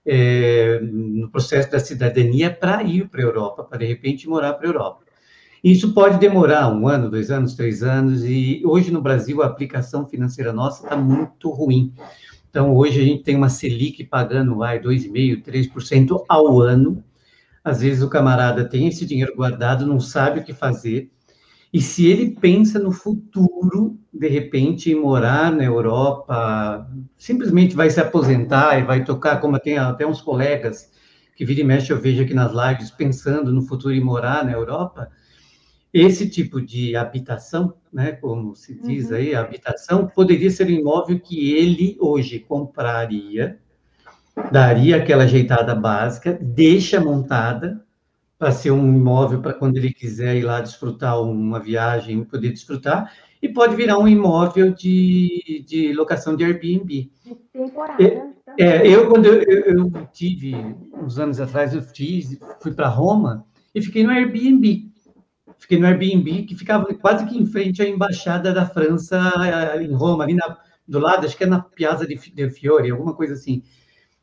é, 0.06 0.80
no 0.82 1.30
processo 1.30 1.72
da 1.72 1.80
cidadania 1.80 2.52
para 2.52 2.84
ir 2.84 3.10
para 3.10 3.22
a 3.22 3.24
Europa, 3.24 3.64
para 3.64 3.80
de 3.80 3.86
repente 3.86 4.30
morar 4.30 4.54
para 4.54 4.68
a 4.68 4.70
Europa. 4.70 5.06
Isso 5.64 5.94
pode 5.94 6.20
demorar 6.20 6.72
um 6.72 6.88
ano, 6.88 7.10
dois 7.10 7.32
anos, 7.32 7.56
três 7.56 7.82
anos, 7.82 8.24
e 8.24 8.62
hoje 8.64 8.92
no 8.92 9.02
Brasil 9.02 9.42
a 9.42 9.48
aplicação 9.48 10.06
financeira 10.06 10.54
nossa 10.54 10.84
está 10.84 10.96
muito 10.96 11.50
ruim. 11.50 11.92
Então, 12.50 12.76
hoje 12.76 13.02
a 13.02 13.04
gente 13.04 13.24
tem 13.24 13.36
uma 13.36 13.50
Selic 13.50 14.04
pagando, 14.06 14.56
vai, 14.58 14.80
2,5%, 14.80 15.44
3% 15.44 16.24
ao 16.30 16.62
ano. 16.62 17.04
Às 17.64 17.82
vezes 17.82 18.04
o 18.04 18.10
camarada 18.10 18.64
tem 18.64 18.88
esse 18.88 19.06
dinheiro 19.06 19.36
guardado, 19.36 19.88
não 19.88 20.00
sabe 20.00 20.40
o 20.40 20.44
que 20.44 20.54
fazer, 20.54 21.10
e 21.76 21.82
se 21.82 22.08
ele 22.08 22.32
pensa 22.40 22.80
no 22.80 22.90
futuro, 22.90 24.00
de 24.14 24.30
repente, 24.30 24.90
em 24.90 24.96
morar 24.96 25.52
na 25.52 25.66
Europa, 25.66 26.90
simplesmente 27.18 27.76
vai 27.76 27.90
se 27.90 28.00
aposentar 28.00 28.80
e 28.80 28.86
vai 28.86 29.04
tocar, 29.04 29.42
como 29.42 29.60
tem 29.60 29.78
até 29.78 30.08
uns 30.08 30.22
colegas 30.22 30.90
que 31.36 31.44
vira 31.44 31.60
e 31.60 31.64
mexe 31.66 31.92
eu 31.92 32.00
vejo 32.00 32.24
aqui 32.24 32.34
nas 32.34 32.54
lives, 32.54 32.92
pensando 32.92 33.52
no 33.52 33.62
futuro 33.62 33.94
em 33.94 34.00
morar 34.00 34.46
na 34.46 34.54
Europa, 34.54 35.12
esse 35.94 36.30
tipo 36.30 36.62
de 36.62 36.96
habitação, 36.96 37.74
né, 37.92 38.14
como 38.14 38.56
se 38.56 38.74
diz 38.82 39.10
uhum. 39.10 39.18
aí, 39.18 39.36
habitação, 39.36 40.08
poderia 40.08 40.50
ser 40.50 40.68
um 40.68 40.70
imóvel 40.70 41.20
que 41.20 41.56
ele 41.56 41.98
hoje 42.00 42.40
compraria, 42.40 43.60
daria 44.50 44.96
aquela 44.96 45.26
ajeitada 45.26 45.76
básica, 45.76 46.40
deixa 46.42 47.02
montada, 47.02 47.85
para 48.38 48.52
ser 48.52 48.72
um 48.72 48.94
imóvel 48.94 49.42
para 49.42 49.54
quando 49.54 49.78
ele 49.78 49.94
quiser 49.94 50.36
ir 50.36 50.42
lá 50.42 50.62
desfrutar 50.62 51.22
uma 51.22 51.60
viagem, 51.60 52.24
poder 52.24 52.52
desfrutar, 52.52 53.12
e 53.42 53.50
pode 53.50 53.76
virar 53.76 53.98
um 53.98 54.08
imóvel 54.08 54.74
de, 54.74 55.64
de 55.68 55.94
locação 55.94 56.36
de 56.36 56.44
Airbnb. 56.44 57.12
Temporada. 57.54 58.04
É, 58.04 58.36
é, 58.58 58.88
eu, 58.88 59.10
quando 59.10 59.26
eu, 59.26 59.42
eu, 59.44 59.78
eu, 59.78 60.08
tive, 60.12 60.56
uns 60.94 61.20
anos 61.20 61.40
atrás, 61.40 61.74
eu 61.74 61.82
fiz, 61.82 62.38
fui 62.62 62.74
para 62.74 62.88
Roma 62.88 63.46
e 63.74 63.82
fiquei 63.82 64.04
no 64.04 64.12
Airbnb. 64.12 64.92
Fiquei 65.58 65.80
no 65.80 65.88
Airbnb, 65.88 66.44
que 66.44 66.56
ficava 66.56 66.86
quase 66.96 67.26
que 67.26 67.38
em 67.38 67.46
frente 67.46 67.82
à 67.82 67.88
embaixada 67.88 68.54
da 68.54 68.66
França 68.66 69.18
eh, 69.44 69.84
em 69.84 69.94
Roma, 69.94 70.24
ali 70.24 70.34
na, 70.34 70.58
do 70.88 71.00
lado, 71.00 71.26
acho 71.26 71.38
que 71.38 71.44
é 71.44 71.48
na 71.48 71.60
Piazza 71.60 72.06
di 72.06 72.18
Fiore, 72.50 72.92
alguma 72.92 73.14
coisa 73.14 73.34
assim. 73.34 73.64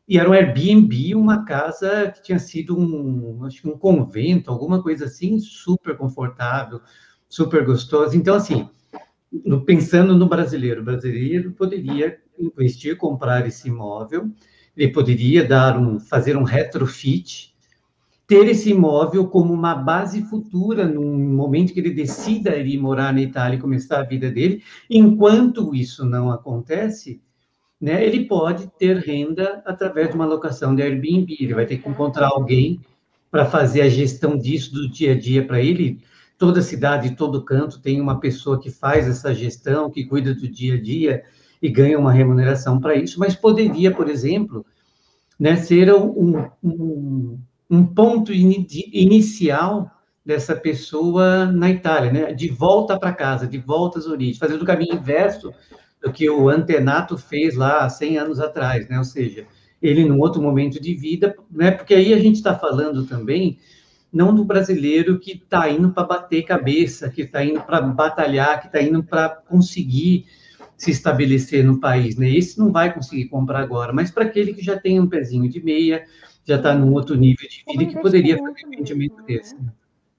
E 0.09 0.19
era 0.19 0.29
um 0.29 0.33
Airbnb, 0.33 1.15
uma 1.15 1.45
casa 1.45 2.11
que 2.11 2.23
tinha 2.23 2.39
sido 2.39 2.79
um, 2.79 3.45
acho 3.45 3.63
que 3.63 3.69
um 3.69 3.79
convento, 3.79 4.51
alguma 4.51 4.83
coisa 4.83 5.05
assim, 5.05 5.39
super 5.39 5.97
confortável, 5.97 6.81
super 7.29 7.65
gostoso. 7.65 8.17
Então, 8.17 8.35
assim, 8.35 8.69
pensando 9.65 10.17
no 10.17 10.29
brasileiro, 10.29 10.83
o 10.83 10.85
brasileiro 10.85 11.53
poderia 11.53 12.19
investir, 12.39 12.97
comprar 12.97 13.47
esse 13.47 13.69
imóvel, 13.69 14.31
ele 14.77 14.93
poderia 14.93 15.47
dar 15.47 15.79
um, 15.79 16.01
fazer 16.01 16.37
um 16.37 16.43
retrofit, 16.43 17.55
ter 18.27 18.47
esse 18.49 18.71
imóvel 18.71 19.29
como 19.29 19.53
uma 19.53 19.75
base 19.75 20.23
futura 20.23 20.87
no 20.87 21.03
momento 21.03 21.73
que 21.73 21.81
ele 21.81 21.91
decida 21.91 22.57
ir 22.57 22.79
morar 22.79 23.13
na 23.13 23.21
Itália 23.21 23.57
e 23.57 23.61
começar 23.61 24.01
a 24.01 24.05
vida 24.05 24.31
dele. 24.31 24.63
Enquanto 24.89 25.75
isso 25.75 26.05
não 26.05 26.31
acontece, 26.31 27.21
né, 27.83 28.07
ele 28.07 28.27
pode 28.27 28.69
ter 28.79 28.99
renda 28.99 29.61
através 29.67 30.09
de 30.09 30.15
uma 30.15 30.25
locação 30.25 30.73
de 30.73 30.81
Airbnb. 30.81 31.37
Ele 31.41 31.53
vai 31.53 31.67
ter 31.67 31.79
que 31.79 31.89
encontrar 31.89 32.29
alguém 32.29 32.81
para 33.29 33.45
fazer 33.45 33.81
a 33.81 33.89
gestão 33.89 34.39
disso 34.39 34.73
do 34.73 34.89
dia 34.89 35.13
a 35.13 35.19
dia 35.19 35.45
para 35.45 35.61
ele. 35.61 36.01
Toda 36.39 36.63
cidade, 36.63 37.17
todo 37.17 37.45
canto 37.45 37.81
tem 37.81 38.01
uma 38.01 38.21
pessoa 38.21 38.61
que 38.61 38.71
faz 38.71 39.09
essa 39.09 39.35
gestão, 39.35 39.91
que 39.91 40.05
cuida 40.05 40.33
do 40.33 40.47
dia 40.47 40.75
a 40.75 40.81
dia 40.81 41.25
e 41.61 41.69
ganha 41.69 41.99
uma 41.99 42.13
remuneração 42.13 42.79
para 42.79 42.95
isso, 42.95 43.19
mas 43.19 43.35
poderia, 43.35 43.91
por 43.91 44.09
exemplo, 44.09 44.65
né, 45.39 45.57
ser 45.57 45.93
um, 45.93 46.49
um, 46.63 47.39
um 47.69 47.85
ponto 47.85 48.33
in, 48.33 48.67
inicial 48.93 49.91
dessa 50.25 50.55
pessoa 50.55 51.47
na 51.47 51.69
Itália, 51.71 52.13
né, 52.13 52.33
de 52.33 52.49
volta 52.49 52.99
para 52.99 53.13
casa, 53.13 53.47
de 53.47 53.59
volta 53.59 53.99
às 53.99 54.07
origens, 54.07 54.39
fazendo 54.39 54.63
o 54.63 54.67
caminho 54.67 54.95
inverso 54.95 55.53
do 56.03 56.13
que 56.13 56.29
o 56.29 56.49
antenato 56.49 57.17
fez 57.17 57.55
lá 57.55 57.89
100 57.89 58.19
anos 58.19 58.41
atrás, 58.41 58.89
né? 58.89 58.99
Ou 58.99 59.05
seja, 59.05 59.47
ele 59.81 60.05
num 60.05 60.19
outro 60.19 60.43
momento 60.43 60.81
de 60.81 60.95
vida, 60.95 61.37
né? 61.51 61.71
Porque 61.71 61.95
aí 61.95 62.13
a 62.13 62.19
gente 62.19 62.37
está 62.37 62.55
falando 62.55 63.07
também 63.07 63.59
não 64.13 64.35
do 64.35 64.45
brasileiro 64.45 65.19
que 65.19 65.33
está 65.33 65.71
indo 65.71 65.91
para 65.91 66.05
bater 66.05 66.43
cabeça, 66.43 67.09
que 67.09 67.23
está 67.23 67.43
indo 67.43 67.63
para 67.63 67.81
batalhar, 67.81 68.61
que 68.61 68.67
está 68.67 68.83
indo 68.83 69.03
para 69.03 69.29
conseguir 69.29 70.27
se 70.77 70.91
estabelecer 70.91 71.65
no 71.65 71.81
país, 71.81 72.17
né? 72.17 72.29
Esse 72.29 72.59
não 72.59 72.73
vai 72.73 72.93
conseguir 72.93 73.27
comprar 73.27 73.61
agora, 73.61 73.93
mas 73.93 74.11
para 74.11 74.25
aquele 74.25 74.53
que 74.53 74.63
já 74.63 74.79
tem 74.79 75.01
um 75.01 75.07
pezinho 75.07 75.49
de 75.49 75.63
meia, 75.63 76.05
já 76.45 76.57
está 76.57 76.75
num 76.75 76.93
outro 76.93 77.15
nível 77.15 77.49
de 77.49 77.65
vida, 77.67 77.93
que 77.93 78.03
poderia 78.03 78.37
fazer 78.37 78.67
um 78.67 78.75
investimento 78.75 79.17
né? 79.17 79.23
desse. 79.27 79.55
Né? 79.55 79.73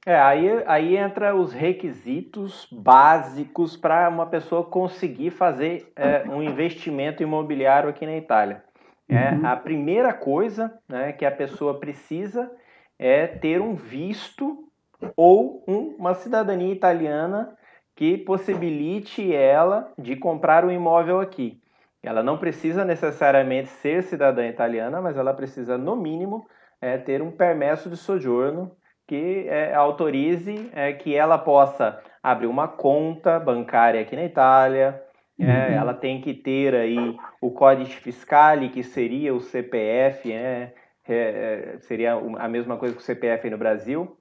É, 0.06 0.20
aí, 0.20 0.64
aí 0.66 0.98
entra 0.98 1.34
os 1.34 1.54
requisitos 1.54 2.68
básicos 2.72 3.78
para 3.78 4.10
uma 4.10 4.26
pessoa 4.26 4.66
conseguir 4.66 5.32
fazer 5.32 5.92
é, 5.96 6.24
um 6.28 6.44
investimento 6.44 7.24
imobiliário 7.24 7.90
aqui 7.90 8.06
na 8.06 8.18
Itália. 8.18 8.64
É, 9.08 9.32
uhum. 9.32 9.46
A 9.46 9.56
primeira 9.56 10.14
coisa 10.14 10.78
né, 10.90 11.14
que 11.14 11.26
a 11.26 11.32
pessoa 11.32 11.80
precisa 11.80 12.52
é 13.00 13.28
ter 13.28 13.62
um 13.62 13.76
visto 13.76 14.68
ou 15.16 15.64
um, 15.68 15.96
uma 15.98 16.14
cidadania 16.16 16.74
italiana 16.74 17.56
que 17.96 18.18
possibilite 18.18 19.34
ela 19.34 19.92
de 19.98 20.16
comprar 20.16 20.66
um 20.66 20.72
imóvel 20.72 21.20
aqui. 21.20 21.62
Ela 22.02 22.22
não 22.22 22.38
precisa 22.38 22.84
necessariamente 22.84 23.70
ser 23.70 24.04
cidadã 24.04 24.46
italiana, 24.48 25.00
mas 25.02 25.16
ela 25.16 25.34
precisa, 25.34 25.78
no 25.78 25.96
mínimo, 25.96 26.46
é, 26.82 26.98
ter 26.98 27.22
um 27.22 27.32
permesso 27.32 27.90
de 27.90 27.96
sojourno 27.96 28.76
que 29.14 29.48
é, 29.48 29.76
autorize 29.76 30.72
é, 30.74 30.92
que 30.92 31.16
ela 31.16 31.38
possa 31.38 32.02
abrir 32.24 32.48
uma 32.48 32.68
conta 32.68 33.40
bancária 33.40 34.02
aqui 34.02 34.16
na 34.16 34.24
Itália. 34.24 35.04
É, 35.40 35.44
uhum. 35.44 35.74
ela 35.76 35.94
tem 35.94 36.20
que 36.20 36.34
ter 36.34 36.74
aí 36.74 37.16
o 37.40 37.52
código 37.52 37.90
fiscal, 37.92 38.58
que 38.72 38.82
seria 38.82 39.32
o 39.36 39.40
CPF, 39.40 40.32
é, 40.32 40.74
é, 41.08 41.16
é, 41.16 41.78
seria 41.82 42.14
a 42.14 42.48
mesma 42.48 42.76
coisa 42.78 42.96
que 42.96 43.02
o 43.02 43.06
CPF 43.06 43.48
no 43.52 43.58
Brasil. 43.58 44.18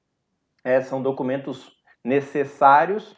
são 0.82 1.02
documentos 1.02 1.72
necessários 2.04 3.16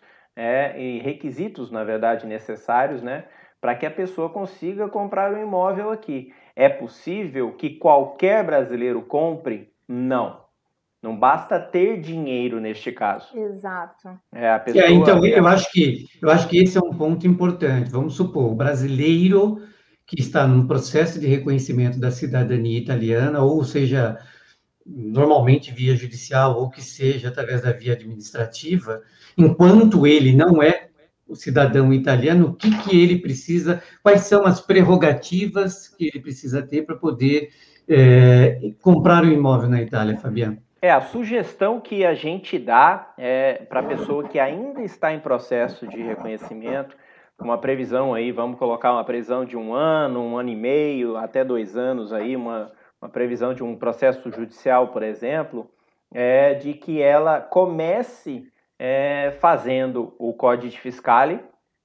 e 0.77 1.01
requisitos, 1.01 1.72
na 1.72 1.83
verdade, 1.83 2.27
necessários, 2.27 3.03
né, 3.03 3.25
para 3.61 3.75
que 3.75 3.87
a 3.87 3.91
pessoa 3.91 4.29
consiga 4.29 4.89
comprar 4.89 5.33
um 5.33 5.43
imóvel 5.43 5.91
aqui. 5.91 6.33
É 6.55 6.68
possível 6.68 7.53
que 7.57 7.79
qualquer 7.79 8.45
brasileiro 8.45 9.03
compre? 9.03 9.72
Não. 9.89 10.44
Não 11.05 11.15
basta 11.15 11.61
ter 11.61 12.01
dinheiro 12.01 12.59
neste 12.59 12.91
caso. 12.91 13.37
Exato. 13.37 14.19
É, 14.33 14.49
a 14.49 14.59
pessoa... 14.59 14.85
É, 14.85 14.91
então, 14.91 15.23
eu 15.23 15.47
acho, 15.47 15.71
que, 15.71 16.07
eu 16.23 16.31
acho 16.31 16.49
que 16.49 16.57
esse 16.57 16.79
é 16.79 16.81
um 16.81 16.95
ponto 16.95 17.27
importante. 17.27 17.91
Vamos 17.91 18.15
supor, 18.15 18.51
o 18.51 18.55
brasileiro 18.55 19.61
que 20.07 20.19
está 20.19 20.47
num 20.47 20.67
processo 20.67 21.21
de 21.21 21.27
reconhecimento 21.27 22.01
da 22.01 22.11
cidadania 22.11 22.79
italiana, 22.79 23.43
ou 23.43 23.63
seja, 23.65 24.19
normalmente 24.87 25.75
via 25.75 25.95
judicial, 25.95 26.59
ou 26.59 26.71
que 26.71 26.81
seja 26.81 27.29
através 27.29 27.61
da 27.61 27.73
via 27.73 27.93
administrativa, 27.93 29.03
enquanto 29.37 30.07
ele 30.07 30.35
não 30.35 30.63
é 30.63 30.89
o 31.29 31.35
cidadão 31.35 31.93
italiano, 31.93 32.47
o 32.47 32.55
que, 32.55 32.71
que 32.79 32.99
ele 32.99 33.19
precisa, 33.19 33.83
quais 34.03 34.23
são 34.23 34.47
as 34.47 34.59
prerrogativas 34.59 35.87
que 35.87 36.07
ele 36.07 36.21
precisa 36.21 36.63
ter 36.63 36.87
para 36.87 36.97
poder 36.97 37.51
é, 37.87 38.73
comprar 38.81 39.23
um 39.23 39.31
imóvel 39.31 39.69
na 39.69 39.83
Itália, 39.83 40.17
Fabiano? 40.17 40.65
É, 40.85 40.91
a 40.91 41.01
sugestão 41.01 41.80
que 41.80 42.05
a 42.05 42.12
gente 42.12 42.59
dá 42.59 43.14
é, 43.16 43.55
para 43.55 43.80
a 43.80 43.85
pessoa 43.85 44.28
que 44.28 44.39
ainda 44.39 44.82
está 44.82 45.14
em 45.14 45.18
processo 45.18 45.87
de 45.87 46.03
reconhecimento, 46.03 46.95
uma 47.41 47.57
previsão 47.57 48.12
aí, 48.12 48.30
vamos 48.30 48.59
colocar 48.59 48.93
uma 48.93 49.03
previsão 49.03 49.47
de 49.47 49.57
um 49.57 49.72
ano, 49.72 50.20
um 50.20 50.37
ano 50.37 50.51
e 50.51 50.55
meio, 50.55 51.16
até 51.16 51.43
dois 51.43 51.74
anos 51.74 52.12
aí, 52.12 52.37
uma, 52.37 52.70
uma 53.01 53.09
previsão 53.09 53.55
de 53.55 53.64
um 53.64 53.74
processo 53.74 54.30
judicial, 54.30 54.89
por 54.89 55.03
exemplo, 55.03 55.70
é 56.12 56.53
de 56.53 56.74
que 56.74 57.01
ela 57.01 57.41
comece 57.41 58.47
é, 58.78 59.35
fazendo 59.41 60.14
o 60.18 60.35
Código 60.35 60.76
Fiscale, 60.76 61.41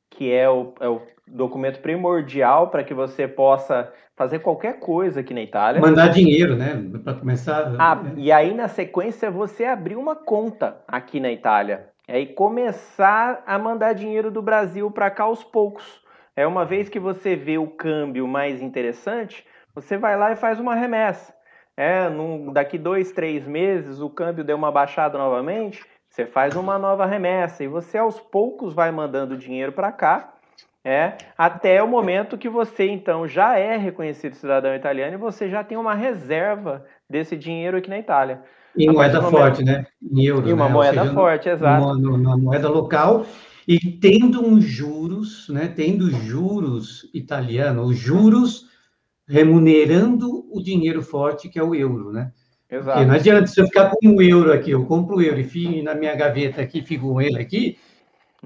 que 0.09 0.29
é 0.29 0.49
o, 0.49 0.73
é 0.77 0.89
o 0.89 1.01
documento 1.29 1.79
primordial 1.79 2.69
para 2.69 2.83
que 2.83 2.93
você 2.93 3.27
possa 3.27 3.91
fazer 4.15 4.39
qualquer 4.39 4.79
coisa 4.79 5.21
aqui 5.21 5.33
na 5.33 5.41
Itália. 5.41 5.79
Mandar 5.79 6.09
dinheiro, 6.09 6.55
né? 6.55 6.83
Para 7.03 7.13
começar. 7.13 7.73
Ah, 7.79 7.95
né? 7.95 8.13
E 8.17 8.31
aí, 8.31 8.53
na 8.53 8.67
sequência, 8.67 9.31
você 9.31 9.65
abrir 9.65 9.95
uma 9.95 10.15
conta 10.15 10.77
aqui 10.87 11.19
na 11.19 11.31
Itália. 11.31 11.87
E 12.07 12.11
aí 12.11 12.25
começar 12.25 13.43
a 13.45 13.57
mandar 13.59 13.93
dinheiro 13.93 14.31
do 14.31 14.41
Brasil 14.41 14.89
para 14.91 15.11
cá 15.11 15.23
aos 15.23 15.43
poucos. 15.43 16.01
É 16.35 16.45
uma 16.47 16.65
vez 16.65 16.89
que 16.89 16.99
você 16.99 17.35
vê 17.35 17.57
o 17.57 17.67
câmbio 17.67 18.27
mais 18.27 18.61
interessante, 18.61 19.45
você 19.75 19.97
vai 19.97 20.17
lá 20.17 20.31
e 20.31 20.35
faz 20.35 20.59
uma 20.59 20.73
remessa. 20.73 21.33
É, 21.77 22.09
num, 22.09 22.51
daqui 22.51 22.77
dois, 22.77 23.11
três 23.11 23.47
meses 23.47 24.01
o 24.01 24.09
câmbio 24.09 24.43
deu 24.43 24.57
uma 24.57 24.71
baixada 24.71 25.17
novamente, 25.17 25.85
Você 26.09 26.25
faz 26.25 26.55
uma 26.55 26.77
nova 26.77 27.05
remessa 27.05 27.63
e 27.63 27.67
você 27.67 27.97
aos 27.97 28.19
poucos 28.19 28.73
vai 28.73 28.91
mandando 28.91 29.37
dinheiro 29.37 29.71
para 29.71 29.91
cá, 29.91 30.33
é, 30.83 31.17
até 31.37 31.83
o 31.83 31.87
momento 31.87 32.37
que 32.37 32.47
você 32.47 32.89
então 32.89 33.27
já 33.27 33.57
é 33.57 33.75
reconhecido 33.75 34.35
cidadão 34.35 34.73
italiano 34.73 35.13
e 35.13 35.17
você 35.17 35.49
já 35.49 35.63
tem 35.63 35.77
uma 35.77 35.93
reserva 35.93 36.85
desse 37.09 37.35
dinheiro 37.35 37.77
aqui 37.77 37.89
na 37.89 37.99
Itália. 37.99 38.41
Em 38.77 38.89
moeda 38.89 39.21
forte, 39.21 39.63
né? 39.63 39.85
Em 40.01 40.23
euros. 40.23 40.49
Em 40.49 40.53
uma 40.53 40.67
né? 40.67 40.73
moeda 40.73 41.01
seja, 41.01 41.13
forte, 41.13 41.49
exato. 41.49 41.97
Na 41.97 42.37
moeda 42.37 42.69
local 42.69 43.25
e 43.67 43.77
tendo 43.77 44.45
uns 44.45 44.63
juros, 44.63 45.49
né? 45.49 45.67
Tendo 45.75 46.09
juros 46.11 47.09
italianos, 47.13 47.89
os 47.89 47.97
juros 47.97 48.69
remunerando 49.27 50.45
o 50.51 50.61
dinheiro 50.61 51.01
forte 51.01 51.49
que 51.49 51.59
é 51.59 51.63
o 51.63 51.75
euro, 51.75 52.11
né? 52.11 52.31
Exato. 52.69 52.99
Porque 52.99 53.05
não 53.05 53.15
adianta 53.15 53.47
se 53.47 53.59
eu 53.59 53.65
ficar 53.65 53.89
com 53.89 54.07
um 54.07 54.21
euro 54.21 54.53
aqui, 54.53 54.71
eu 54.71 54.85
compro 54.85 55.17
o 55.17 55.21
euro 55.21 55.39
e 55.39 55.43
fico 55.43 55.83
na 55.83 55.93
minha 55.93 56.15
gaveta 56.15 56.61
aqui, 56.61 56.81
fico 56.81 57.11
com 57.11 57.21
ele 57.21 57.39
aqui, 57.39 57.77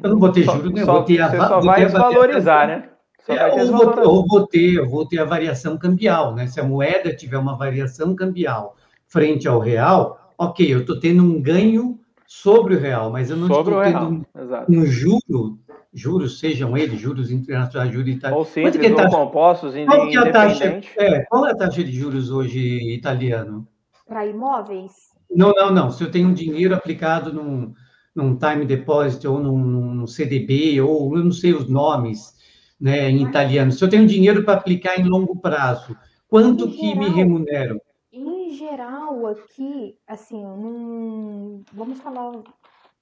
eu 0.01 0.09
não 0.09 0.19
vou 0.19 0.31
ter 0.31 0.43
juros, 0.43 0.71
né? 0.71 0.83
Vou 0.83 1.03
ter 1.03 1.21
a, 1.21 1.29
você 1.29 1.37
só 1.37 1.59
vai 1.59 1.85
desvalorizar, 1.85 2.67
né? 2.67 2.89
É, 3.27 3.47
ou, 3.53 3.67
vou, 3.67 3.99
ou 4.05 4.27
vou 4.27 4.47
ter, 4.47 4.73
eu 4.73 4.89
vou 4.89 5.07
ter 5.07 5.19
a 5.19 5.25
variação 5.25 5.77
cambial, 5.77 6.35
né? 6.35 6.47
Se 6.47 6.59
a 6.59 6.63
moeda 6.63 7.15
tiver 7.15 7.37
uma 7.37 7.55
variação 7.55 8.15
cambial 8.15 8.75
frente 9.07 9.47
ao 9.47 9.59
real, 9.59 10.33
ok, 10.37 10.73
eu 10.73 10.79
estou 10.79 10.99
tendo 10.99 11.23
um 11.23 11.41
ganho 11.41 11.99
sobre 12.27 12.75
o 12.75 12.79
real, 12.79 13.11
mas 13.11 13.29
eu 13.29 13.37
não 13.37 13.47
estou 13.47 13.63
tendo 13.81 14.07
um, 14.07 14.25
um, 14.67 14.85
juro, 14.85 15.59
juros, 15.93 16.39
sejam 16.39 16.75
eles 16.75 16.99
juros 16.99 17.31
internacionais, 17.31 17.93
juros 17.93 18.09
italianos. 18.09 18.47
Ou 18.47 18.51
simples, 18.51 18.75
é 18.75 19.05
ou 19.05 19.09
compostos, 19.09 19.73
qual 19.85 20.09
é, 20.09 20.17
a 20.17 20.31
taxa, 20.31 20.81
é, 20.97 21.19
qual 21.25 21.45
é 21.45 21.51
a 21.51 21.55
taxa 21.55 21.83
de 21.83 21.91
juros 21.91 22.31
hoje 22.31 22.93
italiano? 22.93 23.67
Para 24.05 24.25
imóveis? 24.25 24.91
Não, 25.29 25.51
não, 25.51 25.71
não. 25.71 25.91
Se 25.91 26.03
eu 26.03 26.11
tenho 26.11 26.27
um 26.27 26.33
dinheiro 26.33 26.75
aplicado 26.75 27.31
num, 27.31 27.73
num 28.15 28.37
time 28.37 28.65
deposit 28.65 29.27
ou 29.27 29.39
num, 29.39 29.57
num 29.57 30.07
CDB, 30.07 30.79
ou 30.81 31.17
eu 31.17 31.23
não 31.23 31.31
sei 31.31 31.53
os 31.53 31.67
nomes, 31.67 32.33
né, 32.79 33.09
em 33.09 33.23
italiano. 33.23 33.71
Se 33.71 33.83
eu 33.83 33.89
tenho 33.89 34.07
dinheiro 34.07 34.43
para 34.43 34.53
aplicar 34.53 34.99
em 34.99 35.03
longo 35.03 35.35
prazo, 35.35 35.95
quanto 36.27 36.69
que 36.69 36.87
geral, 36.87 36.97
me 36.97 37.09
remuneram? 37.09 37.81
Em 38.11 38.51
geral, 38.51 39.27
aqui, 39.27 39.95
assim, 40.07 40.43
num, 40.43 41.63
vamos 41.73 41.99
falar, 41.99 42.33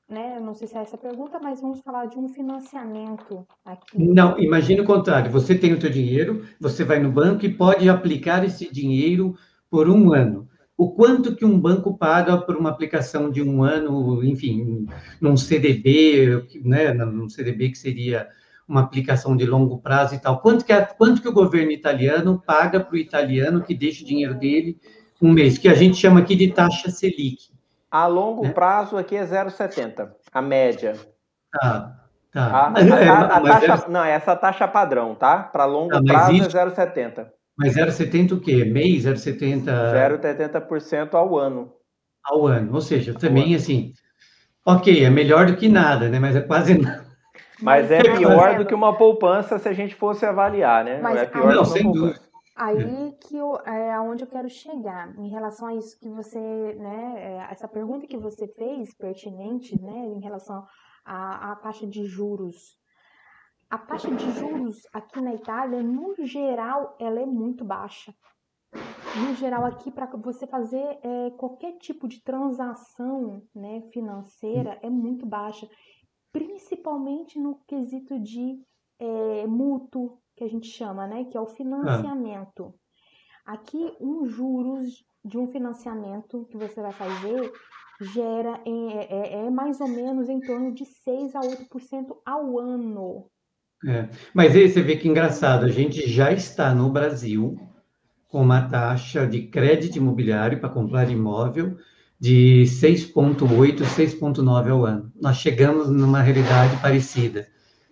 né, 0.08 0.40
não 0.40 0.54
sei 0.54 0.68
se 0.68 0.78
é 0.78 0.82
essa 0.82 0.96
a 0.96 1.00
pergunta, 1.00 1.40
mas 1.42 1.62
vamos 1.62 1.82
falar 1.82 2.06
de 2.06 2.18
um 2.18 2.30
financiamento 2.30 3.46
aqui. 3.66 3.98
Não, 3.98 4.40
imagine 4.40 4.82
o 4.82 4.86
contrário. 4.86 5.32
Você 5.32 5.56
tem 5.56 5.74
o 5.74 5.82
seu 5.82 5.90
dinheiro, 5.90 6.46
você 6.60 6.84
vai 6.84 7.00
no 7.00 7.12
banco 7.12 7.46
e 7.46 7.54
pode 7.54 7.90
aplicar 7.90 8.46
esse 8.46 8.72
dinheiro 8.72 9.36
por 9.70 9.90
um 9.90 10.14
ano 10.14 10.51
o 10.82 10.90
quanto 10.90 11.36
que 11.36 11.46
um 11.46 11.60
banco 11.60 11.96
paga 11.96 12.36
por 12.40 12.58
uma 12.58 12.72
aplicação 12.72 13.30
de 13.30 13.40
um 13.40 13.64
ano, 13.64 14.24
enfim, 14.24 14.88
num 15.22 15.38
CDB, 15.38 16.44
né, 16.64 16.92
num 16.92 17.30
CDB 17.30 17.70
que 17.70 17.78
seria 17.78 18.28
uma 18.68 18.82
aplicação 18.82 19.38
de 19.38 19.46
longo 19.46 19.78
prazo 19.78 20.16
e 20.16 20.20
tal. 20.20 20.40
Quanto 20.40 20.66
que, 20.66 20.74
a, 20.74 20.84
quanto 20.84 21.22
que 21.22 21.28
o 21.28 21.34
governo 21.34 21.72
italiano 21.72 22.42
paga 22.44 22.80
para 22.80 22.96
o 22.96 22.98
italiano 22.98 23.62
que 23.62 23.76
deixa 23.76 24.04
o 24.04 24.08
dinheiro 24.08 24.34
dele 24.34 24.80
um 25.22 25.32
mês, 25.32 25.60
que 25.60 25.70
a 25.70 25.76
gente 25.76 25.98
chama 25.98 26.22
aqui 26.22 26.36
de 26.36 26.52
taxa 26.52 26.90
Selic. 26.90 27.52
A 27.92 28.08
longo 28.08 28.42
né? 28.42 28.50
prazo 28.52 28.98
aqui 28.98 29.16
é 29.16 29.24
0,70, 29.24 30.10
a 30.34 30.42
média. 30.42 30.96
Tá, 31.52 31.96
tá. 32.32 32.44
A, 32.44 32.68
a, 32.70 32.72
a, 33.36 33.38
a 33.38 33.42
taxa, 33.42 33.86
é... 33.86 33.92
Não, 33.92 34.04
essa 34.04 34.36
taxa 34.36 34.68
padrão, 34.68 35.14
tá? 35.14 35.44
Para 35.44 35.66
longo 35.66 35.92
tá, 35.92 36.02
prazo 36.02 36.32
é 36.32 36.66
0,70. 36.66 37.28
Mas 37.62 37.76
0,70 37.76 38.32
o 38.32 38.42
quê? 38.42 38.66
Mês? 38.66 39.06
0,70... 39.06 39.66
0,70% 40.20 41.14
ao 41.14 41.38
ano. 41.38 41.72
Ao 42.24 42.48
ano, 42.48 42.74
ou 42.74 42.82
seja, 42.82 43.14
também 43.14 43.54
assim, 43.56 43.94
ok, 44.66 45.06
é 45.06 45.10
melhor 45.10 45.46
do 45.46 45.56
que 45.56 45.70
nada, 45.70 46.10
né? 46.10 46.20
Mas 46.20 46.36
é 46.36 46.42
quase 46.42 46.78
nada. 46.78 47.06
Mas 47.62 47.92
é 47.92 48.02
pior 48.18 48.58
do 48.58 48.66
que 48.66 48.74
uma 48.74 48.98
poupança 48.98 49.60
se 49.60 49.70
a 49.70 49.74
gente 49.74 49.94
fosse 49.94 50.26
avaliar, 50.26 50.84
né? 50.84 51.00
Mas 51.02 51.22
é 51.22 51.26
pior 51.28 51.54
não, 51.54 51.66
sem 51.66 51.92
dúvida. 51.92 52.20
Aí 52.56 53.14
que 53.22 53.38
eu, 53.38 53.58
é 53.66 53.94
aonde 53.94 54.24
eu 54.24 54.28
quero 54.28 54.50
chegar 54.50 55.16
em 55.18 55.30
relação 55.30 55.68
a 55.68 55.76
isso 55.76 56.00
que 56.00 56.10
você, 56.10 56.40
né, 56.40 57.14
é, 57.18 57.48
essa 57.52 57.68
pergunta 57.68 58.06
que 58.08 58.18
você 58.18 58.48
fez 58.48 58.94
pertinente, 58.96 59.80
né, 59.82 60.06
em 60.16 60.20
relação 60.20 60.64
à, 61.06 61.52
à 61.52 61.56
taxa 61.56 61.88
de 61.88 62.06
juros 62.06 62.81
a 63.72 63.78
taxa 63.78 64.14
de 64.14 64.30
juros 64.32 64.86
aqui 64.92 65.22
na 65.22 65.34
Itália, 65.34 65.82
no 65.82 66.14
geral, 66.26 66.98
ela 67.00 67.22
é 67.22 67.26
muito 67.26 67.64
baixa. 67.64 68.14
No 69.16 69.34
geral, 69.36 69.66
aqui, 69.66 69.90
para 69.90 70.06
você 70.18 70.46
fazer 70.46 71.00
é, 71.02 71.32
qualquer 71.38 71.78
tipo 71.78 72.06
de 72.06 72.22
transação 72.22 73.42
né, 73.56 73.82
financeira, 73.94 74.78
é 74.82 74.90
muito 74.90 75.26
baixa. 75.26 75.70
Principalmente 76.34 77.40
no 77.40 77.62
quesito 77.66 78.20
de 78.20 78.62
é, 79.00 79.48
mútuo, 79.48 80.18
que 80.36 80.44
a 80.44 80.50
gente 80.50 80.68
chama, 80.68 81.08
né? 81.08 81.24
Que 81.26 81.38
é 81.38 81.42
o 81.42 81.48
financiamento. 81.48 82.76
Aqui, 83.46 83.96
um 84.02 84.26
juros 84.26 85.02
de 85.24 85.38
um 85.38 85.48
financiamento 85.48 86.46
que 86.50 86.58
você 86.58 86.82
vai 86.82 86.92
fazer 86.92 87.52
gera 88.14 88.62
é, 88.66 89.16
é, 89.16 89.46
é 89.46 89.50
mais 89.50 89.80
ou 89.80 89.88
menos 89.88 90.28
em 90.28 90.42
torno 90.42 90.74
de 90.74 90.86
6 90.86 91.36
a 91.36 91.40
8% 91.40 92.22
ao 92.26 92.60
ano. 92.60 93.30
É. 93.86 94.08
Mas 94.34 94.56
aí 94.56 94.70
você 94.70 94.82
vê 94.82 94.96
que 94.96 95.08
engraçado, 95.08 95.66
a 95.66 95.70
gente 95.70 96.08
já 96.08 96.32
está 96.32 96.74
no 96.74 96.90
Brasil 96.90 97.58
com 98.28 98.42
uma 98.42 98.62
taxa 98.62 99.26
de 99.28 99.42
crédito 99.42 99.98
imobiliário 99.98 100.60
para 100.60 100.70
comprar 100.70 101.10
imóvel 101.10 101.78
de 102.20 102.64
6,8, 102.68 103.84
6,9 103.84 104.70
ao 104.70 104.86
ano. 104.86 105.12
Nós 105.20 105.38
chegamos 105.38 105.90
numa 105.90 106.22
realidade 106.22 106.78
parecida, 106.78 107.48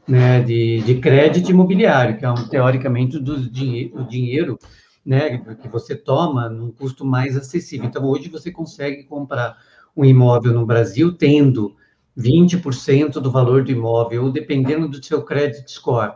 né, 0.07 0.41
de, 0.41 0.81
de 0.81 0.95
crédito 0.99 1.49
imobiliário, 1.49 2.17
que 2.17 2.25
é 2.25 2.29
um, 2.29 2.47
teoricamente 2.47 3.19
do 3.19 3.33
o 3.33 4.07
dinheiro 4.07 4.59
né, 5.03 5.39
que 5.59 5.67
você 5.67 5.95
toma 5.95 6.47
num 6.47 6.71
custo 6.71 7.03
mais 7.03 7.35
acessível. 7.35 7.87
Então, 7.87 8.05
hoje 8.05 8.29
você 8.29 8.51
consegue 8.51 9.03
comprar 9.05 9.57
um 9.97 10.05
imóvel 10.05 10.53
no 10.53 10.65
Brasil 10.65 11.11
tendo 11.17 11.75
20% 12.17 13.13
do 13.13 13.31
valor 13.31 13.63
do 13.63 13.71
imóvel, 13.71 14.25
ou 14.25 14.31
dependendo 14.31 14.87
do 14.87 15.03
seu 15.03 15.23
credit 15.23 15.69
score, 15.71 16.13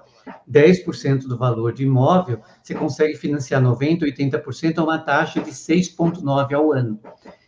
10% 0.49 1.27
do 1.27 1.37
valor 1.37 1.73
do 1.73 1.81
imóvel, 1.81 2.41
você 2.61 2.73
consegue 2.73 3.15
financiar 3.15 3.61
90%, 3.61 4.01
80% 4.01 4.77
a 4.77 4.83
uma 4.83 4.99
taxa 4.99 5.41
de 5.41 5.51
6,9% 5.51 6.53
ao 6.53 6.71
ano. 6.71 6.99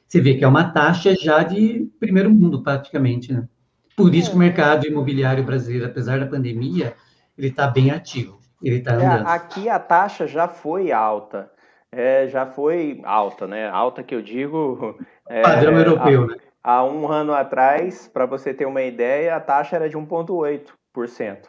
Você 0.07 0.21
vê 0.21 0.35
que 0.35 0.43
é 0.43 0.47
uma 0.47 0.71
taxa 0.71 1.15
já 1.15 1.43
de 1.43 1.89
primeiro 1.99 2.29
mundo, 2.29 2.61
praticamente, 2.61 3.33
né? 3.33 3.47
Por 3.95 4.13
isso 4.13 4.31
que 4.31 4.37
o 4.37 4.41
é. 4.41 4.45
mercado 4.45 4.85
imobiliário 4.85 5.43
brasileiro, 5.43 5.85
apesar 5.85 6.19
da 6.19 6.25
pandemia, 6.25 6.95
ele 7.37 7.47
está 7.47 7.67
bem 7.67 7.91
ativo, 7.91 8.39
ele 8.61 8.77
está 8.77 8.91
é, 8.91 8.95
andando. 8.95 9.27
É, 9.27 9.31
aqui 9.31 9.69
a 9.69 9.79
taxa 9.79 10.27
já 10.27 10.47
foi 10.47 10.91
alta, 10.91 11.49
é, 11.91 12.27
já 12.27 12.45
foi 12.45 13.01
alta, 13.03 13.47
né? 13.47 13.69
Alta 13.69 14.03
que 14.03 14.13
eu 14.13 14.21
digo... 14.21 14.97
É, 15.27 15.41
Padrão 15.41 15.75
europeu, 15.75 16.21
a, 16.25 16.27
né? 16.27 16.35
Há 16.68 16.84
um 16.84 17.07
ano 17.07 17.32
atrás, 17.32 18.07
para 18.07 18.26
você 18.26 18.51
ter 18.51 18.66
uma 18.66 18.82
ideia, 18.82 19.36
a 19.36 19.39
taxa 19.39 19.76
era 19.76 19.88
de 19.88 19.95
1,8%. 19.95 21.47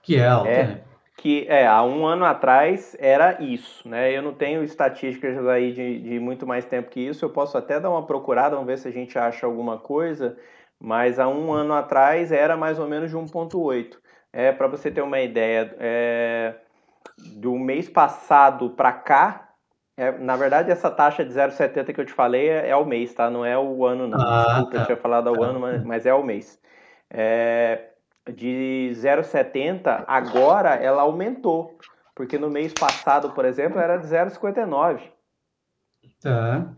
Que 0.00 0.14
é 0.14 0.28
alta, 0.28 0.48
é, 0.48 0.64
né? 0.64 0.80
Que 1.16 1.44
é, 1.48 1.66
há 1.66 1.82
um 1.82 2.06
ano 2.06 2.24
atrás 2.24 2.96
era 3.00 3.42
isso, 3.42 3.88
né? 3.88 4.16
Eu 4.16 4.22
não 4.22 4.32
tenho 4.32 4.62
estatísticas 4.62 5.44
aí 5.44 5.72
de, 5.72 5.98
de 5.98 6.20
muito 6.20 6.46
mais 6.46 6.64
tempo 6.64 6.88
que 6.88 7.00
isso, 7.00 7.24
eu 7.24 7.30
posso 7.30 7.58
até 7.58 7.80
dar 7.80 7.90
uma 7.90 8.06
procurada, 8.06 8.54
vamos 8.54 8.68
ver 8.68 8.78
se 8.78 8.86
a 8.86 8.92
gente 8.92 9.18
acha 9.18 9.44
alguma 9.44 9.76
coisa, 9.76 10.38
mas 10.78 11.18
há 11.18 11.26
um 11.26 11.52
ano 11.52 11.74
atrás 11.74 12.30
era 12.30 12.56
mais 12.56 12.78
ou 12.78 12.86
menos 12.86 13.10
de 13.10 13.16
1,8%. 13.16 13.96
É, 14.32 14.52
para 14.52 14.68
você 14.68 14.88
ter 14.88 15.00
uma 15.00 15.18
ideia, 15.18 15.74
é, 15.80 16.54
do 17.34 17.58
mês 17.58 17.88
passado 17.88 18.70
para 18.70 18.92
cá, 18.92 19.47
é, 19.98 20.16
na 20.16 20.36
verdade, 20.36 20.70
essa 20.70 20.88
taxa 20.88 21.24
de 21.24 21.32
0,70 21.32 21.92
que 21.92 22.00
eu 22.00 22.06
te 22.06 22.12
falei 22.12 22.48
é, 22.48 22.68
é 22.68 22.70
ao 22.70 22.84
mês, 22.84 23.12
tá? 23.12 23.28
Não 23.28 23.44
é 23.44 23.58
o 23.58 23.84
ano, 23.84 24.06
não. 24.06 24.20
Ah, 24.20 24.44
Desculpa, 24.44 24.70
tá. 24.70 24.78
eu 24.78 24.86
tinha 24.86 24.96
falado 24.96 25.28
ao 25.28 25.36
tá. 25.36 25.44
ano, 25.44 25.58
mas, 25.58 25.82
mas, 25.82 26.06
é 26.06 26.10
ao 26.10 26.22
mês. 26.22 26.56
É, 27.10 27.88
de 28.32 28.92
0,70, 28.94 30.04
agora 30.06 30.76
ela 30.76 31.02
aumentou. 31.02 31.76
Porque 32.14 32.38
no 32.38 32.48
mês 32.48 32.72
passado, 32.72 33.30
por 33.30 33.44
exemplo, 33.44 33.80
era 33.80 33.96
de 33.96 34.06
0,59. 34.06 35.00
Tá. 36.22 36.68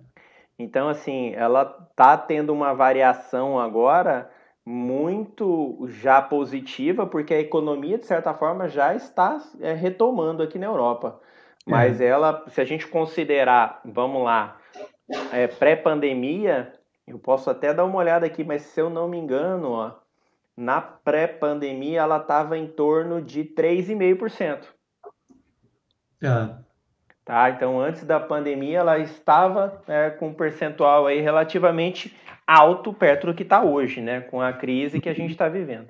Então, 0.59 0.89
assim, 0.89 1.35
ela 1.35 1.67
tá 1.95 2.17
tendo 2.17 2.55
uma 2.55 2.73
variação 2.73 3.61
agora 3.61 4.31
muito 4.65 5.87
já 5.89 6.23
positiva, 6.23 7.07
porque 7.07 7.35
a 7.35 7.41
economia, 7.41 7.99
de 7.99 8.07
certa 8.07 8.33
forma, 8.33 8.67
já 8.67 8.95
está 8.95 9.39
é, 9.61 9.75
retomando 9.75 10.43
aqui 10.43 10.59
na 10.59 10.67
Europa. 10.67 11.21
Mas 11.71 12.01
é. 12.01 12.07
ela, 12.07 12.45
se 12.49 12.61
a 12.61 12.65
gente 12.65 12.87
considerar, 12.87 13.81
vamos 13.85 14.25
lá, 14.25 14.59
é, 15.33 15.47
pré-pandemia, 15.47 16.73
eu 17.07 17.19
posso 17.19 17.49
até 17.51 17.73
dar 17.73 17.85
uma 17.85 17.99
olhada 17.99 18.27
aqui, 18.27 18.45
mas 18.45 18.63
se 18.63 18.81
eu 18.81 18.91
não 18.91 19.09
me 19.09 19.19
engano, 19.19 19.71
ó, 19.71 19.93
na 20.57 20.81
pré-pandemia 20.81 22.01
ela 22.01 22.19
estava 22.19 22.59
em 22.59 22.67
torno 22.67 23.23
de 23.23 23.45
3,5%. 23.45 24.65
Ah. 26.23 26.59
Tá? 27.25 27.51
Então, 27.51 27.81
antes 27.81 28.05
da 28.05 28.19
pandemia, 28.19 28.79
ela 28.79 28.99
estava 28.99 29.83
né, 29.87 30.11
com 30.11 30.29
um 30.29 30.35
percentual 30.35 31.07
aí 31.07 31.21
relativamente 31.21 32.15
alto 32.47 32.93
perto 32.93 33.29
do 33.29 33.35
que 33.35 33.45
está 33.45 33.63
hoje, 33.63 34.01
né? 34.01 34.21
Com 34.23 34.41
a 34.41 34.53
crise 34.53 35.01
que 35.01 35.09
a 35.09 35.15
gente 35.15 35.31
está 35.31 35.49
vivendo. 35.49 35.89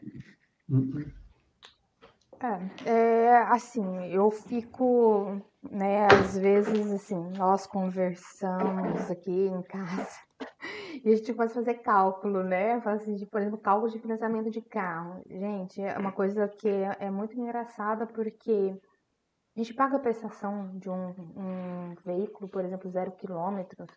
É, 2.43 2.91
é, 2.91 3.37
assim, 3.37 4.07
eu 4.07 4.31
fico, 4.31 5.43
né, 5.71 6.07
às 6.07 6.39
vezes, 6.39 6.91
assim, 6.91 7.31
nós 7.37 7.67
conversamos 7.67 9.11
aqui 9.11 9.31
em 9.31 9.63
casa 9.63 10.09
e 11.05 11.13
a 11.13 11.17
gente 11.17 11.31
a 11.39 11.49
fazer 11.49 11.75
cálculo, 11.83 12.43
né? 12.43 12.81
Assim, 12.87 13.15
de, 13.15 13.27
por 13.27 13.43
exemplo, 13.43 13.59
cálculo 13.59 13.93
de 13.93 13.99
financiamento 13.99 14.51
de 14.51 14.63
carro. 14.63 15.23
Gente, 15.29 15.83
é 15.83 15.99
uma 15.99 16.13
coisa 16.13 16.49
que 16.49 16.67
é, 16.67 16.97
é 17.01 17.11
muito 17.11 17.39
engraçada 17.39 18.07
porque 18.07 18.75
a 19.55 19.59
gente 19.59 19.75
paga 19.75 19.97
a 19.97 20.01
prestação 20.01 20.79
de 20.79 20.89
um, 20.89 21.09
um 21.37 21.95
veículo, 22.05 22.49
por 22.49 22.65
exemplo, 22.65 22.91
zero 22.91 23.13
quilômetros, 23.13 23.89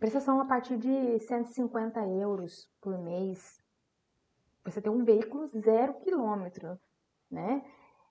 prestação 0.00 0.40
a 0.40 0.44
partir 0.44 0.76
de 0.76 1.20
150 1.20 2.00
euros 2.08 2.68
por 2.80 2.98
mês. 2.98 3.62
Você 4.64 4.80
tem 4.82 4.90
um 4.90 5.04
veículo 5.04 5.48
zero 5.60 5.94
quilômetro, 6.00 6.78
né? 7.30 7.64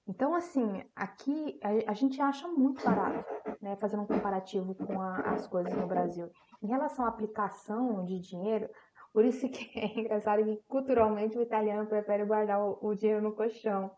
Então, 0.07 0.36
assim, 0.36 0.84
aqui 0.95 1.59
a, 1.64 1.91
a, 1.91 1.93
gente 1.93 2.22
acha 2.22 2.47
muito 2.49 2.84
barato, 2.84 3.26
né? 3.61 3.76
Fazendo 3.78 4.03
um 4.03 4.07
comparativo 4.07 4.76
com 4.76 4.99
a, 4.99 5.16
as 5.32 5.47
coisas 5.47 5.74
no 5.74 5.88
Brasil. 5.88 6.30
Em 6.61 6.68
relação 6.68 7.05
à 7.05 7.07
aplicação 7.07 8.03
de 8.03 8.20
dinheiro, 8.20 8.70
por 9.14 9.24
isso 9.24 9.47
que 9.47 9.70
é 9.80 9.99
engraçado 9.99 10.43
que 10.43 10.59
culturalmente 10.68 11.38
o 11.38 11.41
italiano 11.41 11.88
prefere 11.88 12.26
guardar 12.26 12.59
o, 12.59 12.80
o 12.82 12.95
dinheiro 12.95 13.22
no 13.22 13.34
colchão, 13.34 13.91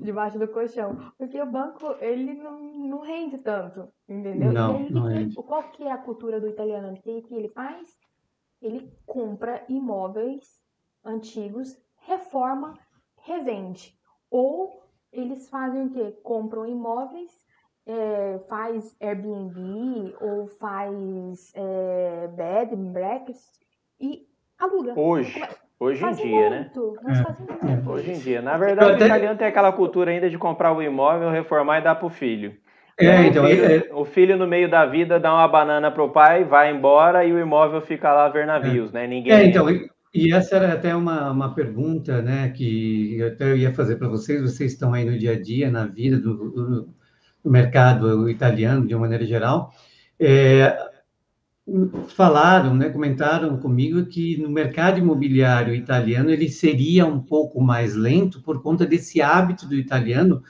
debaixo 0.00 0.38
do 0.38 0.48
colchão, 0.48 1.12
porque 1.18 1.40
o 1.40 1.50
banco 1.50 1.94
ele 2.00 2.34
não, 2.34 2.60
não 2.60 3.00
rende 3.00 3.36
tanto, 3.38 3.92
entendeu? 4.08 4.52
Não, 4.52 4.76
aí, 4.76 4.92
não 4.92 5.02
rende. 5.02 5.34
Qual 5.34 5.62
que 5.64 5.82
é 5.82 5.90
a 5.90 5.98
cultura 5.98 6.40
do 6.40 6.48
italiano? 6.48 6.92
O 6.92 7.02
que 7.02 7.34
ele 7.34 7.48
faz? 7.48 7.88
Ele 8.62 8.90
compra 9.04 9.62
imóveis 9.68 10.62
antigos, 11.04 11.76
reforma, 11.98 12.72
revende. 13.22 13.94
Ou 14.34 14.82
eles 15.12 15.48
fazem 15.48 15.86
o 15.86 15.90
quê? 15.90 16.12
Compram 16.24 16.66
imóveis 16.66 17.30
é, 17.86 18.40
faz 18.48 18.96
Airbnb 19.00 20.12
ou 20.20 20.48
faz 20.48 21.52
é, 21.54 22.26
bed 22.34 22.74
and 22.74 22.92
breakfast 22.92 23.60
e 24.00 24.26
aluga. 24.58 24.92
Hoje, 24.96 25.40
hoje 25.78 26.04
em 26.04 26.14
dia, 26.14 26.50
né? 26.50 26.60
muito, 26.62 26.98
né? 27.00 27.12
É. 27.62 27.88
Hoje 27.88 28.10
em 28.10 28.18
dia. 28.18 28.42
Na 28.42 28.58
verdade, 28.58 28.90
até- 28.90 29.04
o 29.04 29.06
italiano 29.06 29.38
tem 29.38 29.46
aquela 29.46 29.70
cultura 29.70 30.10
ainda 30.10 30.28
de 30.28 30.36
comprar 30.36 30.72
o 30.76 30.82
imóvel, 30.82 31.30
reformar 31.30 31.78
e 31.78 31.82
dar 31.82 31.94
pro 31.94 32.08
filho. 32.08 32.56
É, 32.98 33.20
o, 33.20 33.24
então, 33.26 33.46
filho 33.46 33.64
é- 33.64 33.94
o 33.94 34.04
filho, 34.04 34.36
no 34.36 34.48
meio 34.48 34.68
da 34.68 34.84
vida, 34.84 35.20
dá 35.20 35.32
uma 35.32 35.46
banana 35.46 35.92
pro 35.92 36.10
pai, 36.10 36.42
vai 36.42 36.72
embora 36.72 37.24
e 37.24 37.32
o 37.32 37.38
imóvel 37.38 37.80
fica 37.82 38.12
lá 38.12 38.24
a 38.26 38.30
ver 38.30 38.48
navios, 38.48 38.90
né? 38.92 39.06
Ninguém. 39.06 39.32
É, 39.32 39.44
então, 39.44 39.66
e, 40.14 40.32
essa 40.32 40.56
era 40.56 40.72
até 40.74 40.94
uma, 40.94 41.30
uma 41.30 41.54
pergunta, 41.54 42.22
né, 42.22 42.50
que 42.50 43.16
eu 43.18 43.28
até 43.28 43.56
ia 43.56 43.74
fazer 43.74 43.96
para 43.96 44.08
vocês. 44.08 44.40
Vocês 44.42 44.72
estão 44.72 44.94
aí 44.94 45.04
no 45.04 45.18
dia 45.18 45.32
a 45.32 45.40
dia, 45.42 45.70
na 45.70 45.86
vida 45.86 46.18
do, 46.18 46.50
do- 46.50 46.94
do 47.44 47.50
mercado 47.50 48.28
italiano, 48.30 48.86
de 48.86 48.94
uma 48.94 49.02
maneira 49.02 49.26
geral. 49.26 49.72
É, 50.18 50.76
falaram, 52.08 52.74
né, 52.74 52.90
comentaram 52.90 53.56
comigo 53.58 54.04
que 54.06 54.36
no 54.38 54.50
mercado 54.50 54.98
imobiliário 54.98 55.74
italiano 55.74 56.30
ele 56.30 56.48
seria 56.48 57.06
um 57.06 57.20
pouco 57.20 57.60
mais 57.60 57.94
lento 57.94 58.42
por 58.42 58.62
conta 58.62 58.84
desse 58.86 59.20
hábito 59.22 59.66
do 59.66 59.74
italiano 59.74 60.42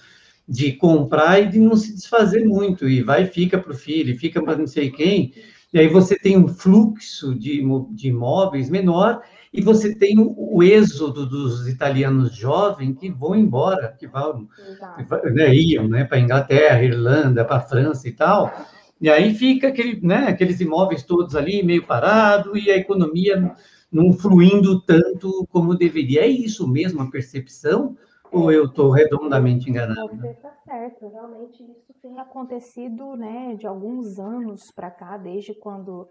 de 0.49 0.73
comprar 0.75 1.41
e 1.43 1.49
de 1.51 1.61
não 1.61 1.77
se 1.77 1.95
desfazer 1.95 2.45
muito, 2.47 2.89
e 2.89 3.03
vai 3.03 3.27
fica 3.27 3.59
para 3.59 3.73
o 3.73 3.77
filho, 3.77 4.19
fica 4.19 4.43
para 4.43 4.57
não 4.59 4.67
sei 4.67 4.91
quem, 4.91 5.35
e 5.73 5.79
aí 5.79 5.89
você 5.89 6.19
tem 6.19 6.39
um 6.39 6.49
fluxo 6.49 7.35
de, 7.35 7.62
de 7.93 8.09
imóveis 8.09 8.71
menor, 8.71 9.23
e 9.55 9.63
você 9.63 9.95
tem 9.95 10.19
o, 10.19 10.35
o 10.37 10.65
êxodo 10.65 11.25
dos 11.25 11.69
italianos 11.69 12.35
jovens 12.35 12.99
que 12.99 13.09
vão 13.09 13.37
embora, 13.37 13.95
que 13.97 14.09
vão, 14.09 14.49
Exato. 14.59 15.31
né, 15.31 15.55
iam 15.55 15.87
né, 15.87 16.05
para 16.05 16.19
a 16.19 16.21
Inglaterra, 16.21 16.83
Irlanda, 16.83 17.45
para 17.45 17.59
a 17.59 17.61
França 17.61 18.09
e 18.09 18.13
tal, 18.13 18.53
e 19.01 19.09
aí 19.09 19.33
fica 19.33 19.69
aquele, 19.69 20.05
né, 20.05 20.27
aqueles 20.27 20.61
imóveis 20.61 21.05
todos 21.05 21.37
ali 21.37 21.63
meio 21.63 21.87
parado 21.87 22.59
e 22.59 22.69
a 22.69 22.77
economia 22.77 23.55
não 23.93 24.13
fluindo 24.13 24.81
tanto 24.81 25.47
como 25.53 25.77
deveria. 25.77 26.23
É 26.23 26.27
isso 26.27 26.67
mesmo 26.67 27.03
a 27.03 27.11
percepção? 27.11 27.97
Ou 28.33 28.51
eu 28.51 28.65
estou 28.65 28.91
redondamente 28.91 29.71
enganado? 29.71 30.17
Você 30.17 30.31
está 30.31 30.51
certo, 30.65 31.09
realmente 31.09 31.63
isso 31.63 31.95
tem 32.03 32.19
acontecido, 32.19 33.15
né, 33.15 33.55
de 33.57 33.65
alguns 33.65 34.19
anos 34.19 34.73
para 34.75 34.91
cá, 34.91 35.17
desde 35.17 35.55
quando, 35.55 36.09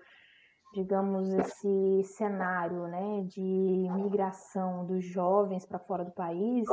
digamos, 0.74 1.32
esse 1.34 2.03
cenário, 2.03 2.88
né, 2.88 3.21
de 3.26 3.41
migração 3.41 4.86
dos 4.86 5.05
jovens 5.05 5.65
para 5.65 5.80
fora 5.80 6.03
do 6.03 6.11
país, 6.11 6.67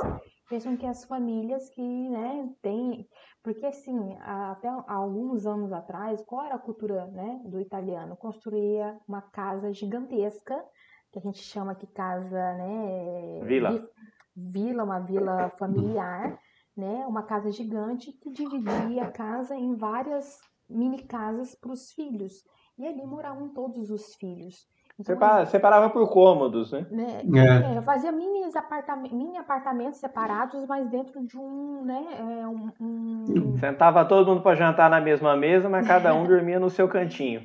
pensam 0.49 0.77
que 0.77 0.87
as 0.87 1.05
famílias 1.05 1.69
que, 1.71 1.83
né, 1.83 2.49
têm, 2.63 3.07
porque 3.43 3.67
assim, 3.67 4.17
até 4.21 4.69
alguns 4.89 5.47
anos 5.47 5.73
atrás, 5.73 6.23
qual 6.25 6.45
era 6.47 6.55
a 6.57 6.59
cultura, 6.59 7.07
né, 7.07 7.41
do 7.45 7.61
italiano? 7.61 8.17
Construía 8.17 8.99
uma 9.07 9.23
casa 9.23 9.73
gigantesca, 9.73 10.65
que 11.13 11.19
a 11.19 11.23
gente 11.23 11.39
chama 11.39 11.73
aqui 11.73 11.87
casa, 11.89 12.55
né, 12.55 13.45
Vila. 13.45 13.71
vi- 13.71 13.89
vila, 14.35 14.85
uma 14.85 15.01
vila 15.01 15.51
familiar, 15.59 16.39
né? 16.77 17.05
Uma 17.07 17.25
casa 17.25 17.51
gigante 17.51 18.13
que 18.13 18.31
dividia 18.31 19.05
a 19.05 19.11
casa 19.13 19.55
em 19.55 19.75
várias 19.77 20.39
mini 20.69 21.03
casas 21.07 21.55
para 21.55 21.73
os 21.73 21.93
filhos. 21.93 22.45
E 22.81 22.87
ali 22.89 23.05
moravam 23.05 23.51
todos 23.51 23.91
os 23.91 24.15
filhos. 24.15 24.67
Então, 24.99 25.15
Separa- 25.15 25.45
Separava 25.47 25.91
por 25.91 26.09
cômodos, 26.11 26.73
né? 26.73 26.87
né, 26.91 27.21
É. 27.35 27.77
é, 27.77 27.83
fazia 27.83 28.11
mini, 28.11 28.45
apartamentos, 28.57 29.17
mini 29.19 29.37
apartamentos 29.37 29.99
separados, 30.01 30.65
mas 30.67 30.89
dentro 30.89 31.23
de 31.27 31.37
um, 31.39 31.85
né, 31.85 32.07
é, 32.19 32.47
um, 32.49 32.71
um- 32.81 33.57
Sentava 33.59 34.03
todo 34.05 34.29
mundo 34.31 34.43
para 34.43 34.57
jantar 34.57 34.89
na 34.89 35.01
mesma 35.01 35.37
mesa, 35.37 35.69
mas 35.69 35.87
cada 35.87 36.15
um 36.15 36.25
dormia 36.27 36.59
no 36.59 36.71
seu 36.71 36.89
cantinho. 36.89 37.43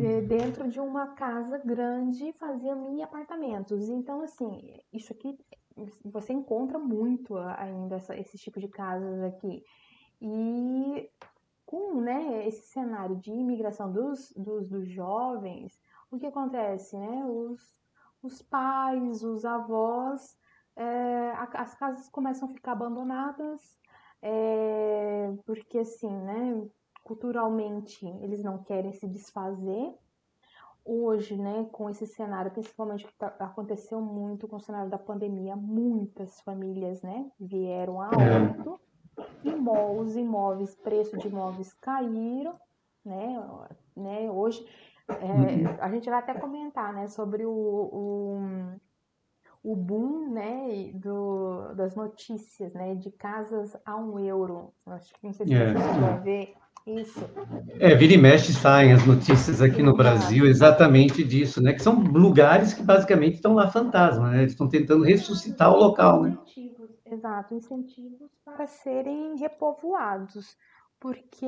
é, 0.00 0.20
dentro 0.22 0.68
de 0.68 0.80
uma 0.80 1.08
casa 1.08 1.58
grande 1.64 2.32
fazia 2.32 2.74
mini 2.74 3.02
apartamentos. 3.02 3.88
Então, 3.88 4.22
assim, 4.22 4.74
isso 4.92 5.12
aqui 5.12 5.38
você 6.04 6.32
encontra 6.32 6.78
muito 6.80 7.36
ainda 7.36 7.94
essa- 7.96 8.16
esse 8.18 8.36
tipo 8.38 8.58
de 8.58 8.66
casas 8.68 9.22
aqui. 9.22 9.62
E 10.20 11.08
com 11.68 12.00
né, 12.00 12.48
esse 12.48 12.62
cenário 12.68 13.16
de 13.16 13.30
imigração 13.30 13.92
dos, 13.92 14.32
dos, 14.34 14.66
dos 14.66 14.88
jovens, 14.88 15.78
o 16.10 16.18
que 16.18 16.24
acontece? 16.24 16.96
Né? 16.96 17.26
Os, 17.26 17.60
os 18.22 18.40
pais, 18.40 19.22
os 19.22 19.44
avós, 19.44 20.34
é, 20.74 21.30
as 21.36 21.74
casas 21.74 22.08
começam 22.08 22.48
a 22.48 22.52
ficar 22.54 22.72
abandonadas, 22.72 23.78
é, 24.22 25.30
porque 25.44 25.80
assim, 25.80 26.10
né, 26.10 26.66
culturalmente 27.04 28.06
eles 28.22 28.42
não 28.42 28.62
querem 28.62 28.94
se 28.94 29.06
desfazer. 29.06 29.94
Hoje, 30.82 31.36
né, 31.36 31.68
com 31.70 31.90
esse 31.90 32.06
cenário, 32.06 32.50
principalmente 32.50 33.06
que 33.06 33.12
tá- 33.12 33.36
aconteceu 33.40 34.00
muito 34.00 34.48
com 34.48 34.56
o 34.56 34.60
cenário 34.60 34.88
da 34.88 34.98
pandemia, 34.98 35.54
muitas 35.54 36.40
famílias, 36.40 37.02
né, 37.02 37.30
vieram 37.38 38.00
a 38.00 38.08
óbito, 38.08 38.80
imó- 39.44 39.92
os 40.00 40.16
imóveis, 40.16 40.74
preço 40.76 41.16
de 41.18 41.28
imóveis 41.28 41.72
caíram, 41.74 42.54
né, 43.04 43.40
né, 43.96 44.30
hoje 44.30 44.64
é, 45.08 45.82
a 45.82 45.90
gente 45.90 46.08
vai 46.10 46.18
até 46.18 46.34
comentar, 46.34 46.92
né, 46.92 47.08
sobre 47.08 47.44
o, 47.46 47.50
o, 47.50 48.40
o 49.62 49.76
boom, 49.76 50.30
né, 50.30 50.90
do, 50.94 51.74
das 51.74 51.94
notícias, 51.94 52.72
né, 52.74 52.94
de 52.94 53.10
casas 53.10 53.76
a 53.84 53.96
um 53.96 54.18
euro. 54.18 54.72
Acho 54.86 55.12
que 55.14 55.26
não 55.26 55.32
sei 55.32 55.46
se 55.46 55.54
É. 55.54 55.72
você 55.72 56.04
a 56.04 56.16
ver 56.18 56.54
isso. 56.86 57.20
É, 57.80 57.94
vira 57.94 58.14
e 58.14 58.18
mexe 58.18 58.52
saem 58.52 58.92
as 58.92 59.04
notícias 59.06 59.60
aqui 59.60 59.82
no 59.82 59.96
Brasil 59.96 60.46
exatamente 60.46 61.22
disso, 61.22 61.62
né? 61.62 61.72
Que 61.72 61.82
são 61.82 62.00
lugares 62.00 62.72
que 62.74 62.82
basicamente 62.82 63.34
estão 63.34 63.54
lá 63.54 63.70
fantasma, 63.70 64.30
né? 64.30 64.38
Eles 64.40 64.52
estão 64.52 64.68
tentando 64.68 65.04
ressuscitar 65.04 65.72
o 65.72 65.76
local, 65.76 66.22
né? 66.22 66.36
Exato, 67.10 67.54
incentivos 67.54 68.30
para 68.44 68.66
serem 68.66 69.36
repovoados, 69.38 70.54
porque 71.00 71.46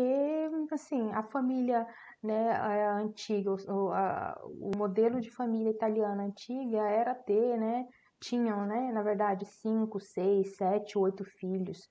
assim 0.72 1.10
a 1.12 1.22
família 1.22 1.86
né, 2.22 2.52
antiga, 2.92 3.50
o, 3.52 3.90
a- 3.92 4.40
o 4.44 4.70
modelo 4.76 5.20
de 5.20 5.30
família 5.30 5.70
italiana 5.70 6.22
antiga 6.24 6.78
era 6.88 7.14
ter, 7.14 7.58
né, 7.58 7.86
tinham, 8.20 8.64
né, 8.66 8.90
na 8.92 9.02
verdade, 9.02 9.44
cinco, 9.44 10.00
seis, 10.00 10.56
sete, 10.56 10.96
oito 10.98 11.24
filhos. 11.24 11.88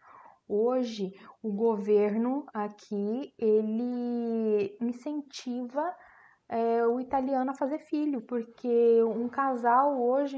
Hoje, 0.47 1.11
o 1.43 1.51
governo 1.53 2.45
aqui, 2.53 3.33
ele 3.37 4.75
incentiva 4.81 5.95
é, 6.47 6.85
o 6.87 6.99
italiano 6.99 7.51
a 7.51 7.55
fazer 7.55 7.79
filho, 7.79 8.21
porque 8.21 9.03
um 9.03 9.29
casal 9.29 10.01
hoje, 10.01 10.37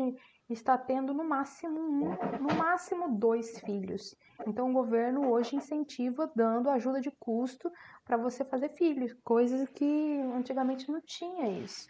está 0.54 0.78
tendo 0.78 1.14
no 1.14 1.24
máximo 1.24 1.80
um, 1.80 2.10
no 2.40 2.56
máximo 2.56 3.18
dois 3.18 3.60
filhos. 3.60 4.16
Então 4.46 4.70
o 4.70 4.74
governo 4.74 5.30
hoje 5.30 5.56
incentiva 5.56 6.32
dando 6.36 6.70
ajuda 6.70 7.00
de 7.00 7.12
custo 7.12 7.72
para 8.06 8.18
você 8.18 8.44
fazer 8.44 8.70
filhos, 8.70 9.14
coisas 9.24 9.68
que 9.70 10.20
antigamente 10.34 10.92
não 10.92 11.02
tinha 11.02 11.48
isso. 11.48 11.90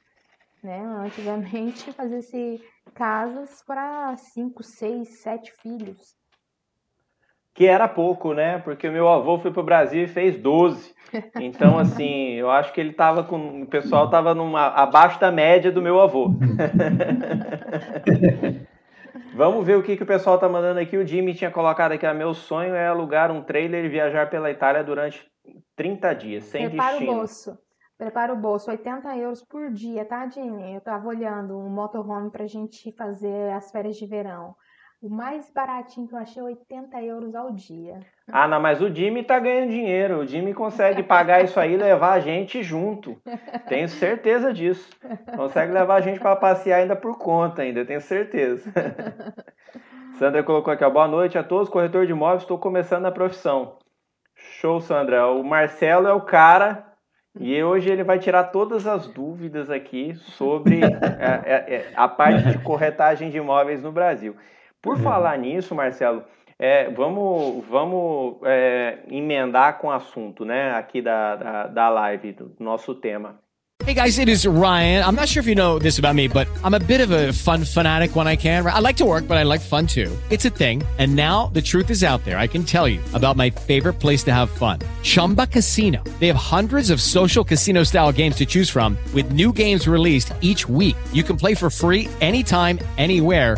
Né? 0.61 0.79
Antigamente 0.79 1.91
fazia-se 1.93 2.63
casas 2.93 3.63
para 3.63 4.15
cinco, 4.17 4.63
seis, 4.63 5.21
sete 5.21 5.51
filhos. 5.53 6.15
Que 7.61 7.67
era 7.67 7.87
pouco, 7.87 8.33
né? 8.33 8.57
Porque 8.57 8.87
o 8.87 8.91
meu 8.91 9.07
avô 9.07 9.37
foi 9.37 9.51
para 9.51 9.61
o 9.61 9.63
Brasil 9.63 10.05
e 10.05 10.07
fez 10.07 10.35
12. 10.35 10.95
Então, 11.39 11.77
assim, 11.77 12.31
eu 12.31 12.49
acho 12.49 12.73
que 12.73 12.81
ele 12.81 12.89
estava 12.89 13.23
com. 13.23 13.61
O 13.61 13.67
pessoal 13.67 14.05
estava 14.05 14.31
abaixo 14.69 15.19
da 15.19 15.31
média 15.31 15.71
do 15.71 15.79
meu 15.79 16.01
avô. 16.01 16.29
Vamos 19.35 19.63
ver 19.63 19.77
o 19.77 19.83
que, 19.83 19.95
que 19.95 20.01
o 20.01 20.07
pessoal 20.07 20.39
tá 20.39 20.49
mandando 20.49 20.79
aqui. 20.79 20.97
O 20.97 21.05
Jimmy 21.05 21.35
tinha 21.35 21.51
colocado 21.51 21.91
aqui: 21.91 22.11
meu 22.13 22.33
sonho 22.33 22.73
é 22.73 22.87
alugar 22.87 23.31
um 23.31 23.43
trailer 23.43 23.85
e 23.85 23.89
viajar 23.89 24.27
pela 24.27 24.49
Itália 24.49 24.83
durante 24.83 25.23
30 25.75 26.15
dias, 26.15 26.45
sem 26.45 26.67
Prepara 26.67 26.93
destino. 26.93 27.11
o 27.11 27.15
bolso. 27.17 27.59
Prepara 27.95 28.33
o 28.33 28.37
bolso, 28.37 28.71
80 28.71 29.17
euros 29.17 29.43
por 29.43 29.69
dia, 29.69 30.03
tá, 30.03 30.27
Jimmy? 30.27 30.73
Eu 30.73 30.81
tava 30.81 31.07
olhando 31.07 31.59
um 31.59 31.69
motorhome 31.69 32.31
pra 32.31 32.47
gente 32.47 32.91
fazer 32.93 33.53
as 33.53 33.71
férias 33.71 33.97
de 33.97 34.07
verão. 34.07 34.55
O 35.01 35.09
mais 35.09 35.49
baratinho 35.49 36.07
que 36.07 36.13
eu 36.13 36.19
achei 36.19 36.39
é 36.39 36.45
80 36.45 37.01
euros 37.01 37.33
ao 37.33 37.51
dia. 37.51 38.01
Ah, 38.31 38.47
não, 38.47 38.61
mas 38.61 38.79
o 38.81 38.93
Jimmy 38.93 39.23
tá 39.23 39.39
ganhando 39.39 39.71
dinheiro. 39.71 40.19
O 40.19 40.27
Jimmy 40.27 40.53
consegue 40.53 41.01
pagar 41.01 41.43
isso 41.43 41.59
aí 41.59 41.73
e 41.73 41.77
levar 41.77 42.11
a 42.11 42.19
gente 42.19 42.61
junto. 42.61 43.19
Tenho 43.67 43.89
certeza 43.89 44.53
disso. 44.53 44.87
Consegue 45.35 45.73
levar 45.73 45.95
a 45.95 46.01
gente 46.01 46.19
para 46.19 46.35
passear 46.35 46.81
ainda 46.81 46.95
por 46.95 47.17
conta, 47.17 47.63
ainda, 47.63 47.83
tenho 47.83 47.99
certeza. 47.99 48.71
Sandra 50.19 50.43
colocou 50.43 50.71
aqui, 50.71 50.83
ó, 50.83 50.89
boa 50.91 51.07
noite 51.07 51.35
a 51.35 51.43
todos, 51.43 51.67
corretor 51.67 52.05
de 52.05 52.11
imóveis, 52.11 52.43
estou 52.43 52.59
começando 52.59 53.07
a 53.07 53.11
profissão. 53.11 53.77
Show, 54.35 54.79
Sandra. 54.81 55.27
O 55.29 55.43
Marcelo 55.43 56.07
é 56.07 56.13
o 56.13 56.21
cara 56.21 56.85
e 57.39 57.63
hoje 57.63 57.89
ele 57.89 58.03
vai 58.03 58.19
tirar 58.19 58.43
todas 58.45 58.85
as 58.85 59.07
dúvidas 59.07 59.71
aqui 59.71 60.13
sobre 60.13 60.81
a, 60.83 61.95
a, 61.97 62.03
a 62.03 62.07
parte 62.07 62.51
de 62.51 62.59
corretagem 62.59 63.31
de 63.31 63.37
imóveis 63.37 63.81
no 63.81 63.91
Brasil. 63.91 64.35
Por 64.81 64.95
uhum. 64.95 65.03
falar 65.03 65.37
nisso, 65.37 65.75
Marcelo, 65.75 66.23
é, 66.57 66.89
vamos, 66.89 67.63
vamos 67.69 68.37
é, 68.43 68.99
emendar 69.09 69.77
com 69.77 69.87
o 69.87 69.91
assunto, 69.91 70.43
né, 70.43 70.71
aqui 70.71 71.01
da, 71.01 71.35
da, 71.35 71.67
da 71.67 71.89
live, 71.89 72.33
do 72.33 72.51
nosso 72.59 72.95
tema. 72.95 73.39
Hey 73.85 73.95
guys, 73.95 74.19
it 74.19 74.29
is 74.29 74.45
Ryan. 74.45 75.03
I'm 75.03 75.15
not 75.15 75.27
sure 75.27 75.41
if 75.41 75.47
you 75.47 75.55
know 75.55 75.79
this 75.79 75.97
about 75.97 76.13
me, 76.13 76.27
but 76.27 76.47
I'm 76.63 76.75
a 76.75 76.79
bit 76.79 77.01
of 77.01 77.09
a 77.09 77.33
fun 77.33 77.63
fanatic 77.63 78.15
when 78.15 78.27
I 78.27 78.35
can. 78.35 78.65
I 78.65 78.77
like 78.77 78.95
to 78.97 79.05
work, 79.05 79.27
but 79.27 79.37
I 79.37 79.43
like 79.43 79.59
fun 79.59 79.87
too. 79.87 80.15
It's 80.29 80.45
a 80.45 80.51
thing. 80.51 80.83
And 80.99 81.15
now 81.15 81.47
the 81.47 81.63
truth 81.63 81.89
is 81.89 82.03
out 82.03 82.23
there. 82.23 82.37
I 82.37 82.45
can 82.45 82.63
tell 82.63 82.87
you 82.87 82.99
about 83.15 83.37
my 83.37 83.49
favorite 83.49 83.93
place 83.93 84.23
to 84.25 84.31
have 84.31 84.51
fun. 84.51 84.79
Chumba 85.01 85.47
Casino. 85.47 86.03
They 86.19 86.27
have 86.27 86.35
hundreds 86.35 86.91
of 86.91 87.01
social 87.01 87.43
casino 87.43 87.81
style 87.81 88.11
games 88.11 88.35
to 88.35 88.45
choose 88.45 88.69
from 88.69 88.99
with 89.15 89.31
new 89.31 89.51
games 89.51 89.87
released 89.87 90.31
each 90.41 90.69
week. 90.69 90.95
You 91.11 91.23
can 91.23 91.35
play 91.35 91.55
for 91.55 91.71
free 91.71 92.07
anytime, 92.21 92.77
anywhere 92.99 93.57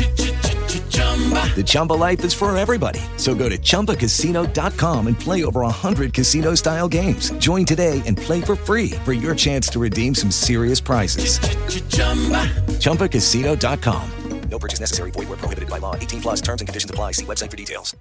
The 1.55 1.63
Chumba 1.63 1.93
life 1.93 2.23
is 2.23 2.33
for 2.33 2.55
everybody. 2.57 3.01
So 3.17 3.35
go 3.35 3.49
to 3.49 3.57
ChumbaCasino.com 3.57 5.07
and 5.07 5.19
play 5.19 5.43
over 5.43 5.61
100 5.61 6.13
casino 6.13 6.55
style 6.55 6.87
games. 6.87 7.31
Join 7.33 7.65
today 7.65 8.01
and 8.07 8.17
play 8.17 8.41
for 8.41 8.55
free 8.55 8.91
for 9.03 9.11
your 9.11 9.35
chance 9.35 9.67
to 9.69 9.79
redeem 9.79 10.15
some 10.15 10.31
serious 10.31 10.79
prizes. 10.79 11.37
Ch-ch-chumba. 11.39 12.47
ChumbaCasino.com. 12.79 14.11
No 14.49 14.59
purchase 14.59 14.79
necessary. 14.79 15.11
Void 15.11 15.29
where 15.29 15.37
prohibited 15.37 15.69
by 15.69 15.79
law. 15.79 15.95
18 15.95 16.21
plus 16.21 16.41
terms 16.41 16.61
and 16.61 16.67
conditions 16.67 16.89
apply. 16.89 17.11
See 17.13 17.25
website 17.25 17.49
for 17.49 17.57
details. 17.57 17.95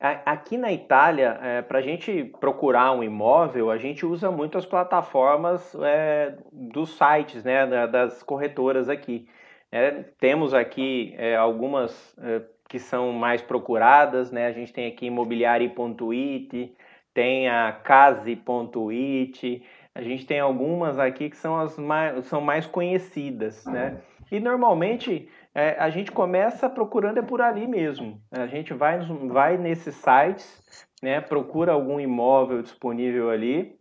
Aqui 0.00 0.56
na 0.56 0.72
Itália, 0.72 1.40
é, 1.42 1.60
para 1.60 1.80
a 1.80 1.82
gente 1.82 2.22
procurar 2.40 2.92
um 2.92 3.02
imóvel, 3.02 3.68
a 3.68 3.76
gente 3.78 4.06
usa 4.06 4.30
muito 4.30 4.56
as 4.56 4.64
plataformas 4.64 5.74
é, 5.82 6.36
dos 6.52 6.96
sites, 6.96 7.42
né, 7.42 7.66
das 7.88 8.22
corretoras 8.22 8.88
aqui. 8.88 9.26
É, 9.70 9.90
temos 10.18 10.54
aqui 10.54 11.14
é, 11.18 11.36
algumas 11.36 12.16
é, 12.18 12.42
que 12.68 12.78
são 12.78 13.12
mais 13.12 13.42
procuradas, 13.42 14.30
né? 14.30 14.46
A 14.46 14.52
gente 14.52 14.72
tem 14.72 14.86
aqui 14.86 15.06
imobiliari.it, 15.06 16.74
tem 17.12 17.48
a 17.48 17.72
case.it, 17.72 19.62
a 19.94 20.02
gente 20.02 20.26
tem 20.26 20.40
algumas 20.40 20.98
aqui 20.98 21.28
que 21.28 21.36
são 21.36 21.58
as 21.58 21.76
mais, 21.76 22.26
são 22.26 22.40
mais 22.40 22.66
conhecidas, 22.66 23.64
né? 23.66 24.00
E 24.30 24.38
normalmente 24.38 25.28
é, 25.54 25.76
a 25.78 25.90
gente 25.90 26.12
começa 26.12 26.68
procurando 26.68 27.18
é 27.18 27.22
por 27.22 27.40
ali 27.40 27.66
mesmo. 27.66 28.20
A 28.30 28.46
gente 28.46 28.72
vai, 28.72 29.00
vai 29.28 29.56
nesses 29.56 29.94
sites, 29.96 30.86
né? 31.02 31.20
Procura 31.20 31.72
algum 31.72 31.98
imóvel 31.98 32.62
disponível 32.62 33.30
ali 33.30 33.78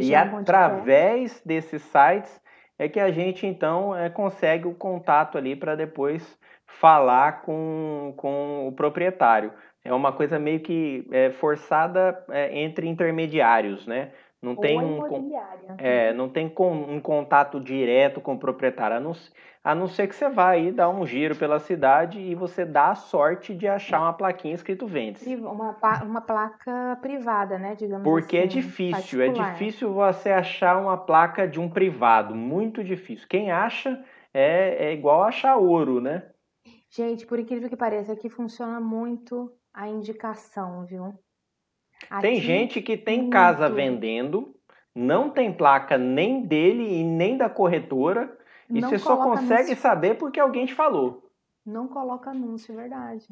e 0.00 0.14
através 0.14 1.42
desses 1.44 1.82
sites 1.82 2.40
é 2.78 2.88
que 2.88 3.00
a 3.00 3.10
gente 3.10 3.46
então 3.46 3.96
é, 3.96 4.10
consegue 4.10 4.66
o 4.66 4.74
contato 4.74 5.38
ali 5.38 5.54
para 5.54 5.74
depois 5.74 6.38
falar 6.66 7.42
com, 7.42 8.14
com 8.16 8.66
o 8.68 8.72
proprietário. 8.72 9.52
É 9.84 9.92
uma 9.92 10.12
coisa 10.12 10.38
meio 10.38 10.60
que 10.60 11.06
é, 11.12 11.30
forçada 11.30 12.24
é, 12.30 12.58
entre 12.58 12.88
intermediários, 12.88 13.86
né? 13.86 14.12
Não 14.44 14.54
tem 14.54 14.78
um, 14.78 15.00
é, 15.78 16.12
não 16.12 16.28
tem 16.28 16.50
com, 16.50 16.70
um 16.70 17.00
contato 17.00 17.58
direto 17.58 18.20
com 18.20 18.34
o 18.34 18.38
proprietário, 18.38 18.98
a 18.98 19.00
não, 19.00 19.12
a 19.64 19.74
não 19.74 19.88
ser 19.88 20.06
que 20.06 20.14
você 20.14 20.28
vá 20.28 20.50
aí 20.50 20.70
dar 20.70 20.90
um 20.90 21.06
giro 21.06 21.34
pela 21.34 21.58
cidade 21.58 22.20
e 22.20 22.34
você 22.34 22.66
dá 22.66 22.90
a 22.90 22.94
sorte 22.94 23.54
de 23.54 23.66
achar 23.66 24.00
uma 24.00 24.12
plaquinha 24.12 24.54
escrito 24.54 24.86
vende 24.86 25.34
Uma, 25.36 25.74
uma 26.02 26.20
placa 26.20 26.98
privada, 27.00 27.58
né? 27.58 27.74
Digamos 27.74 28.04
Porque 28.04 28.36
é 28.36 28.40
assim, 28.40 28.58
é 28.58 28.60
difícil, 28.60 29.18
particular. 29.18 29.48
é 29.48 29.52
difícil 29.52 29.94
você 29.94 30.30
achar 30.30 30.78
uma 30.78 30.98
placa 30.98 31.48
de 31.48 31.58
um 31.58 31.70
privado, 31.70 32.34
muito 32.34 32.84
difícil. 32.84 33.26
Quem 33.26 33.50
acha 33.50 34.04
é, 34.34 34.88
é 34.88 34.92
igual 34.92 35.22
achar 35.22 35.56
ouro, 35.56 36.02
né? 36.02 36.22
Gente, 36.90 37.26
por 37.26 37.38
incrível 37.38 37.70
que 37.70 37.76
pareça, 37.76 38.12
aqui 38.12 38.28
funciona 38.28 38.78
muito 38.78 39.50
a 39.72 39.88
indicação, 39.88 40.84
viu? 40.84 41.18
Aqui, 42.10 42.22
tem 42.22 42.40
gente 42.40 42.80
que 42.80 42.96
tem 42.96 43.20
muito. 43.20 43.32
casa 43.32 43.68
vendendo, 43.68 44.54
não 44.94 45.30
tem 45.30 45.52
placa 45.52 45.98
nem 45.98 46.42
dele 46.42 47.00
e 47.00 47.04
nem 47.04 47.36
da 47.36 47.48
corretora 47.48 48.36
e 48.68 48.80
não 48.80 48.88
você 48.88 48.98
só 48.98 49.16
consegue 49.16 49.68
anúncio. 49.68 49.76
saber 49.76 50.14
porque 50.16 50.40
alguém 50.40 50.66
te 50.66 50.74
falou. 50.74 51.30
Não 51.66 51.88
coloca 51.88 52.30
anúncio, 52.30 52.72
é 52.72 52.76
verdade. 52.76 53.26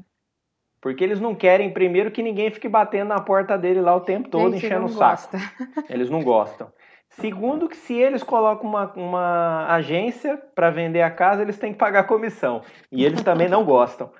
Porque 0.80 1.04
eles 1.04 1.20
não 1.20 1.34
querem, 1.34 1.72
primeiro, 1.72 2.10
que 2.10 2.22
ninguém 2.22 2.50
fique 2.50 2.68
batendo 2.68 3.08
na 3.08 3.20
porta 3.20 3.56
dele 3.56 3.80
lá 3.80 3.94
o 3.94 4.00
tempo 4.00 4.28
todo, 4.28 4.52
Gente, 4.52 4.66
enchendo 4.66 4.86
o 4.86 4.88
saco. 4.88 5.36
Eles 5.88 6.10
não 6.10 6.24
gostam. 6.24 6.72
Segundo, 7.10 7.68
que 7.68 7.76
se 7.76 7.94
eles 7.94 8.22
colocam 8.22 8.68
uma, 8.68 8.90
uma 8.94 9.66
agência 9.74 10.36
para 10.54 10.70
vender 10.70 11.02
a 11.02 11.10
casa, 11.10 11.42
eles 11.42 11.58
têm 11.58 11.72
que 11.72 11.78
pagar 11.78 12.04
comissão. 12.04 12.62
E 12.90 13.04
eles 13.04 13.22
também 13.22 13.50
não 13.50 13.64
gostam. 13.64 14.10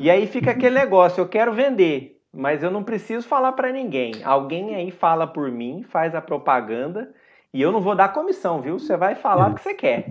E 0.00 0.10
aí 0.10 0.26
fica 0.26 0.50
aquele 0.50 0.74
negócio: 0.74 1.20
eu 1.20 1.28
quero 1.28 1.52
vender, 1.52 2.17
mas 2.38 2.62
eu 2.62 2.70
não 2.70 2.84
preciso 2.84 3.26
falar 3.26 3.50
para 3.50 3.72
ninguém. 3.72 4.12
Alguém 4.22 4.76
aí 4.76 4.92
fala 4.92 5.26
por 5.26 5.50
mim, 5.50 5.82
faz 5.82 6.14
a 6.14 6.20
propaganda 6.20 7.10
e 7.52 7.60
eu 7.60 7.72
não 7.72 7.80
vou 7.80 7.96
dar 7.96 8.12
comissão, 8.12 8.62
viu? 8.62 8.78
Você 8.78 8.96
vai 8.96 9.16
falar 9.16 9.50
o 9.50 9.54
que 9.56 9.62
você 9.62 9.74
quer. 9.74 10.06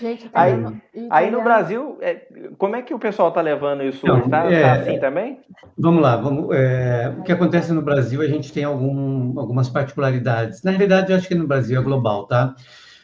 Gente, 0.00 0.28
tá 0.28 0.40
aí, 0.40 0.52
aí 1.10 1.30
no 1.30 1.44
Brasil, 1.44 1.96
é, 2.00 2.26
como 2.58 2.74
é 2.74 2.82
que 2.82 2.92
o 2.92 2.98
pessoal 2.98 3.28
está 3.28 3.40
levando 3.40 3.84
isso? 3.84 4.04
Está 4.04 4.50
é, 4.50 4.62
tá 4.62 4.72
assim 4.72 4.98
também? 4.98 5.38
Vamos 5.78 6.02
lá, 6.02 6.16
vamos, 6.16 6.48
é, 6.56 7.14
o 7.16 7.22
que 7.22 7.30
acontece 7.30 7.72
no 7.72 7.82
Brasil, 7.82 8.20
a 8.20 8.26
gente 8.26 8.52
tem 8.52 8.64
algum, 8.64 9.38
algumas 9.38 9.68
particularidades. 9.68 10.64
Na 10.64 10.72
realidade, 10.72 11.12
eu 11.12 11.18
acho 11.18 11.28
que 11.28 11.36
no 11.36 11.46
Brasil 11.46 11.78
é 11.78 11.84
global, 11.84 12.26
tá? 12.26 12.56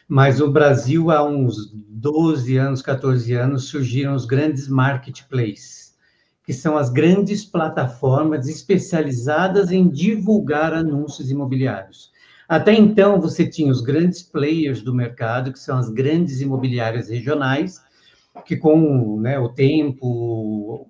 Mas 0.09 0.41
o 0.41 0.51
Brasil, 0.51 1.09
há 1.09 1.23
uns 1.23 1.71
12 1.71 2.57
anos, 2.57 2.81
14 2.81 3.33
anos, 3.33 3.69
surgiram 3.69 4.13
os 4.13 4.25
grandes 4.25 4.67
marketplaces, 4.67 5.78
que 6.49 6.53
são 6.55 6.75
as 6.75 6.89
grandes 6.89 7.45
plataformas 7.45 8.47
especializadas 8.47 9.71
em 9.71 9.87
divulgar 9.87 10.73
anúncios 10.73 11.29
imobiliários. 11.29 12.09
Até 12.47 12.73
então, 12.73 13.21
você 13.21 13.47
tinha 13.47 13.71
os 13.71 13.81
grandes 13.81 14.23
players 14.23 14.81
do 14.81 14.91
mercado, 14.91 15.53
que 15.53 15.59
são 15.59 15.77
as 15.77 15.91
grandes 15.91 16.41
imobiliárias 16.41 17.07
regionais, 17.07 17.79
que 18.47 18.57
com 18.57 19.19
né, 19.21 19.37
o 19.37 19.49
tempo 19.49 20.87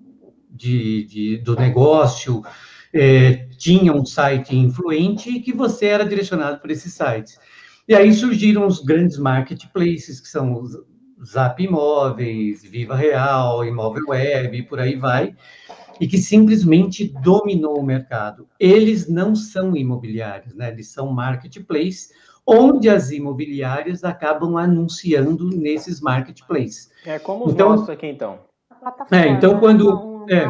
de, 0.50 1.04
de, 1.04 1.36
do 1.44 1.54
negócio 1.54 2.42
é, 2.90 3.46
tinha 3.58 3.92
um 3.92 4.06
site 4.06 4.56
influente 4.56 5.28
e 5.28 5.40
que 5.42 5.52
você 5.52 5.84
era 5.84 6.06
direcionado 6.06 6.58
para 6.58 6.72
esses 6.72 6.94
sites. 6.94 7.38
E 7.86 7.94
aí 7.94 8.14
surgiram 8.14 8.66
os 8.66 8.82
grandes 8.82 9.18
marketplaces, 9.18 10.22
que 10.22 10.28
são 10.28 10.54
os 10.54 10.74
Zap 11.24 11.62
Imóveis, 11.62 12.62
Viva 12.62 12.94
Real, 12.94 13.64
Imóvel 13.64 14.04
Web, 14.08 14.56
e 14.56 14.62
por 14.62 14.80
aí 14.80 14.96
vai, 14.96 15.34
e 16.00 16.08
que 16.08 16.18
simplesmente 16.18 17.08
dominou 17.22 17.78
o 17.78 17.84
mercado. 17.84 18.48
Eles 18.58 19.08
não 19.08 19.34
são 19.36 19.76
imobiliários, 19.76 20.54
né? 20.54 20.70
Eles 20.70 20.88
são 20.88 21.12
marketplace, 21.12 22.10
onde 22.46 22.88
as 22.88 23.10
imobiliárias 23.10 24.02
acabam 24.02 24.56
anunciando 24.56 25.48
nesses 25.50 26.00
marketplaces. 26.00 26.90
É 27.04 27.18
como 27.18 27.46
os 27.46 27.52
então, 27.52 27.70
nossos 27.70 27.90
aqui, 27.90 28.06
então. 28.06 28.38
É, 29.10 29.28
então 29.28 29.60
quando 29.60 30.26
é, 30.30 30.44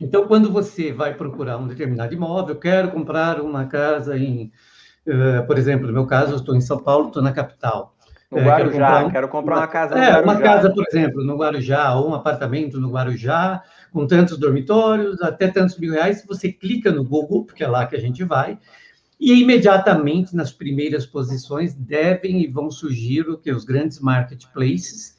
então 0.00 0.28
quando 0.28 0.52
você 0.52 0.92
vai 0.92 1.14
procurar 1.14 1.58
um 1.58 1.66
determinado 1.66 2.14
imóvel, 2.14 2.54
quero 2.56 2.92
comprar 2.92 3.40
uma 3.40 3.66
casa 3.66 4.16
em, 4.16 4.52
uh, 5.06 5.44
por 5.46 5.58
exemplo, 5.58 5.88
no 5.88 5.92
meu 5.92 6.06
caso, 6.06 6.32
eu 6.32 6.36
estou 6.36 6.54
em 6.54 6.60
São 6.60 6.78
Paulo, 6.78 7.08
estou 7.08 7.22
na 7.22 7.32
capital. 7.32 7.97
No 8.30 8.38
é, 8.38 8.44
Guarujá, 8.44 8.68
quero 8.68 8.70
comprar, 8.70 9.06
um, 9.06 9.10
quero 9.10 9.28
comprar 9.28 9.56
uma, 9.56 9.66
casa 9.66 9.98
é, 9.98 10.20
uma 10.20 10.38
casa, 10.38 10.70
por 10.70 10.84
exemplo, 10.86 11.24
no 11.24 11.36
Guarujá, 11.36 11.94
ou 11.94 12.10
um 12.10 12.14
apartamento 12.14 12.78
no 12.78 12.90
Guarujá, 12.90 13.62
com 13.90 14.06
tantos 14.06 14.36
dormitórios, 14.36 15.20
até 15.22 15.48
tantos 15.48 15.78
mil 15.78 15.94
reais. 15.94 16.24
Você 16.28 16.52
clica 16.52 16.92
no 16.92 17.02
Google, 17.02 17.44
porque 17.46 17.64
é 17.64 17.68
lá 17.68 17.86
que 17.86 17.96
a 17.96 18.00
gente 18.00 18.22
vai, 18.24 18.58
e 19.18 19.40
imediatamente 19.40 20.36
nas 20.36 20.52
primeiras 20.52 21.06
posições 21.06 21.74
devem 21.74 22.42
e 22.42 22.46
vão 22.46 22.70
surgir 22.70 23.22
o 23.22 23.38
que 23.38 23.50
os 23.50 23.64
grandes 23.64 23.98
marketplaces, 23.98 25.16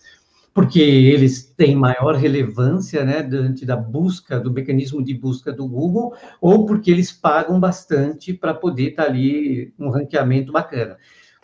porque 0.53 0.80
eles 0.80 1.43
têm 1.43 1.76
maior 1.76 2.16
relevância, 2.16 3.03
né, 3.03 3.24
diante 3.24 3.66
da 3.66 3.76
busca, 3.76 4.39
do 4.39 4.51
mecanismo 4.51 5.03
de 5.03 5.16
busca 5.16 5.51
do 5.51 5.68
Google, 5.68 6.14
ou 6.39 6.66
porque 6.66 6.91
eles 6.91 7.12
pagam 7.12 7.60
bastante 7.60 8.34
para 8.34 8.53
poder 8.53 8.89
estar 8.89 9.03
tá 9.03 9.10
ali 9.10 9.74
um 9.80 9.89
ranqueamento 9.89 10.51
bacana. 10.51 10.97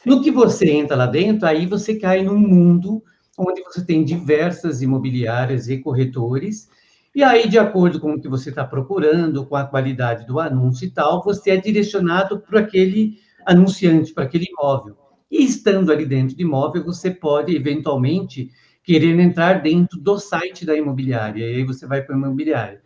No 0.06 0.22
que 0.22 0.30
você 0.30 0.70
entra 0.70 0.96
lá 0.96 1.08
dentro, 1.08 1.48
aí 1.48 1.66
você 1.66 1.96
cai 1.96 2.22
num 2.22 2.38
mundo 2.38 3.02
onde 3.38 3.62
você 3.64 3.84
tem 3.84 4.04
diversas 4.06 4.82
imobiliárias 4.82 5.68
e 5.68 5.80
corretores, 5.80 6.70
e 7.14 7.24
aí, 7.24 7.48
de 7.48 7.58
acordo 7.58 8.00
com 8.00 8.14
o 8.14 8.22
que 8.22 8.28
você 8.28 8.50
está 8.50 8.64
procurando, 8.66 9.46
com 9.46 9.56
a 9.56 9.64
qualidade 9.66 10.28
do 10.28 10.40
anúncio 10.40 10.86
e 10.86 10.92
tal, 10.92 11.24
você 11.24 11.52
é 11.52 11.58
direcionado 11.58 12.40
para 12.42 12.60
aquele 12.60 13.18
anunciante, 13.46 14.14
para 14.14 14.26
aquele 14.26 14.46
imóvel. 14.52 14.98
E 15.32 15.44
estando 15.44 15.92
ali 15.92 16.06
dentro 16.06 16.36
do 16.36 16.42
imóvel, 16.42 16.84
você 16.84 17.10
pode, 17.10 17.56
eventualmente, 17.56 18.52
querer 18.84 19.18
entrar 19.18 19.62
dentro 19.62 20.00
do 20.00 20.20
site 20.20 20.66
da 20.66 20.76
imobiliária, 20.76 21.50
e 21.50 21.56
aí 21.56 21.64
você 21.64 21.88
vai 21.88 22.02
para 22.02 22.16
a 22.16 22.18
imobiliária. 22.18 22.82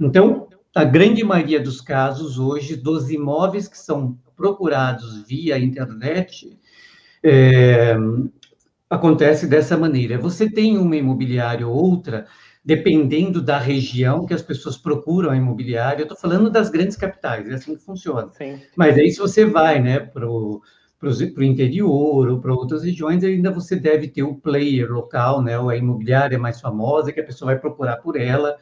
Então, 0.00 0.48
a 0.74 0.82
grande 0.82 1.22
maioria 1.22 1.60
dos 1.60 1.80
casos 1.80 2.38
hoje, 2.38 2.76
dos 2.76 3.10
imóveis 3.10 3.68
que 3.68 3.78
são 3.78 4.18
procurados 4.34 5.22
via 5.28 5.58
internet, 5.58 6.58
é, 7.24 7.96
acontece 8.88 9.46
dessa 9.46 9.76
maneira. 9.76 10.18
Você 10.18 10.48
tem 10.48 10.76
uma 10.76 10.94
imobiliária 10.94 11.66
ou 11.66 11.74
outra, 11.74 12.26
dependendo 12.62 13.40
da 13.40 13.58
região 13.58 14.26
que 14.26 14.34
as 14.34 14.42
pessoas 14.42 14.76
procuram 14.76 15.30
a 15.30 15.36
imobiliária, 15.36 16.02
eu 16.02 16.04
estou 16.04 16.18
falando 16.18 16.50
das 16.50 16.68
grandes 16.68 16.96
capitais, 16.96 17.48
é 17.48 17.54
assim 17.54 17.74
que 17.74 17.82
funciona. 17.82 18.30
Sim. 18.32 18.60
Mas 18.76 18.96
aí, 18.96 19.10
se 19.10 19.18
você 19.18 19.44
vai 19.44 19.80
né, 19.80 20.00
para 20.00 20.28
o 20.28 20.62
interior 21.42 22.28
ou 22.28 22.40
para 22.40 22.52
outras 22.52 22.84
regiões, 22.84 23.24
ainda 23.24 23.50
você 23.50 23.76
deve 23.76 24.08
ter 24.08 24.22
o 24.22 24.34
player 24.34 24.90
local, 24.90 25.42
né, 25.42 25.58
ou 25.58 25.70
a 25.70 25.76
imobiliária 25.76 26.38
mais 26.38 26.60
famosa, 26.60 27.12
que 27.12 27.20
a 27.20 27.24
pessoa 27.24 27.52
vai 27.52 27.60
procurar 27.60 27.96
por 27.98 28.16
ela, 28.16 28.56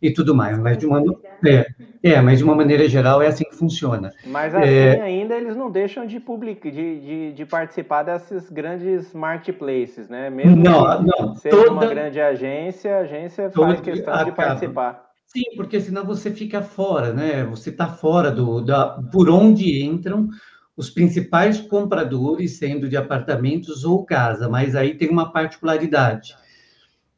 e 0.00 0.10
tudo 0.12 0.34
mais. 0.34 0.58
Mas 0.58 0.78
de 0.78 0.86
uma, 0.86 1.02
é, 1.46 1.66
é, 2.02 2.20
mas 2.20 2.38
de 2.38 2.44
uma 2.44 2.54
maneira 2.54 2.88
geral 2.88 3.20
é 3.20 3.26
assim 3.26 3.44
que 3.44 3.56
funciona. 3.56 4.12
Mas 4.24 4.54
assim 4.54 4.68
é, 4.68 5.00
ainda 5.00 5.36
eles 5.36 5.56
não 5.56 5.70
deixam 5.70 6.06
de, 6.06 6.18
public, 6.18 6.70
de, 6.70 7.00
de, 7.00 7.32
de, 7.32 7.46
participar 7.46 8.02
desses 8.02 8.48
grandes 8.50 9.12
marketplaces, 9.12 10.08
né? 10.08 10.30
Mesmo 10.30 10.56
não, 10.56 11.02
não, 11.02 11.34
seja 11.36 11.56
toda, 11.56 11.72
uma 11.72 11.86
grande 11.86 12.20
agência, 12.20 12.96
a 12.96 13.00
agência 13.00 13.50
faz 13.50 13.80
questão 13.80 14.14
acaba. 14.14 14.30
de 14.30 14.36
participar. 14.36 15.10
Sim, 15.26 15.44
porque 15.56 15.80
senão 15.80 16.04
você 16.04 16.30
fica 16.30 16.60
fora, 16.60 17.12
né? 17.12 17.44
Você 17.44 17.70
está 17.70 17.86
fora 17.86 18.30
do 18.30 18.60
da, 18.60 19.00
por 19.12 19.30
onde 19.30 19.84
entram 19.84 20.28
os 20.76 20.88
principais 20.88 21.60
compradores, 21.60 22.58
sendo 22.58 22.88
de 22.88 22.96
apartamentos 22.96 23.84
ou 23.84 24.04
casa, 24.04 24.48
mas 24.48 24.74
aí 24.74 24.94
tem 24.94 25.10
uma 25.10 25.30
particularidade 25.30 26.34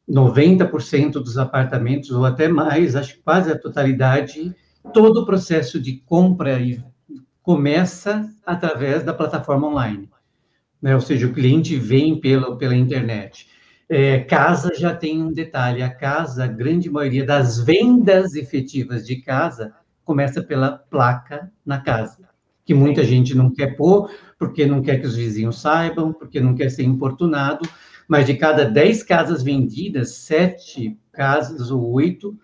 90% 0.09 1.13
dos 1.13 1.37
apartamentos, 1.37 2.11
ou 2.11 2.25
até 2.25 2.47
mais, 2.47 2.95
acho 2.95 3.15
que 3.15 3.21
quase 3.21 3.51
a 3.51 3.57
totalidade, 3.57 4.53
todo 4.93 5.21
o 5.21 5.25
processo 5.25 5.79
de 5.79 6.01
compra 6.05 6.59
começa 7.41 8.29
através 8.45 9.03
da 9.03 9.13
plataforma 9.13 9.67
online. 9.67 10.09
Né? 10.81 10.93
Ou 10.93 11.01
seja, 11.01 11.27
o 11.27 11.33
cliente 11.33 11.77
vem 11.77 12.19
pela, 12.19 12.57
pela 12.57 12.75
internet. 12.75 13.47
É, 13.89 14.19
casa 14.19 14.73
já 14.75 14.93
tem 14.93 15.21
um 15.21 15.31
detalhe: 15.31 15.81
a 15.81 15.89
casa, 15.89 16.45
a 16.45 16.47
grande 16.47 16.89
maioria 16.89 17.25
das 17.25 17.59
vendas 17.59 18.35
efetivas 18.35 19.05
de 19.05 19.17
casa 19.17 19.73
começa 20.03 20.41
pela 20.41 20.71
placa 20.71 21.51
na 21.65 21.79
casa, 21.79 22.27
que 22.65 22.73
muita 22.73 23.03
gente 23.03 23.35
não 23.35 23.49
quer 23.53 23.77
pôr, 23.77 24.09
porque 24.37 24.65
não 24.65 24.81
quer 24.81 24.99
que 24.99 25.07
os 25.07 25.15
vizinhos 25.15 25.61
saibam, 25.61 26.11
porque 26.11 26.41
não 26.41 26.55
quer 26.55 26.69
ser 26.69 26.83
importunado 26.83 27.67
mas 28.07 28.25
de 28.25 28.35
cada 28.35 28.65
10 28.65 29.03
casas 29.03 29.43
vendidas, 29.43 30.15
sete 30.15 30.97
casas 31.11 31.71
ou 31.71 31.91
oito 31.91 32.37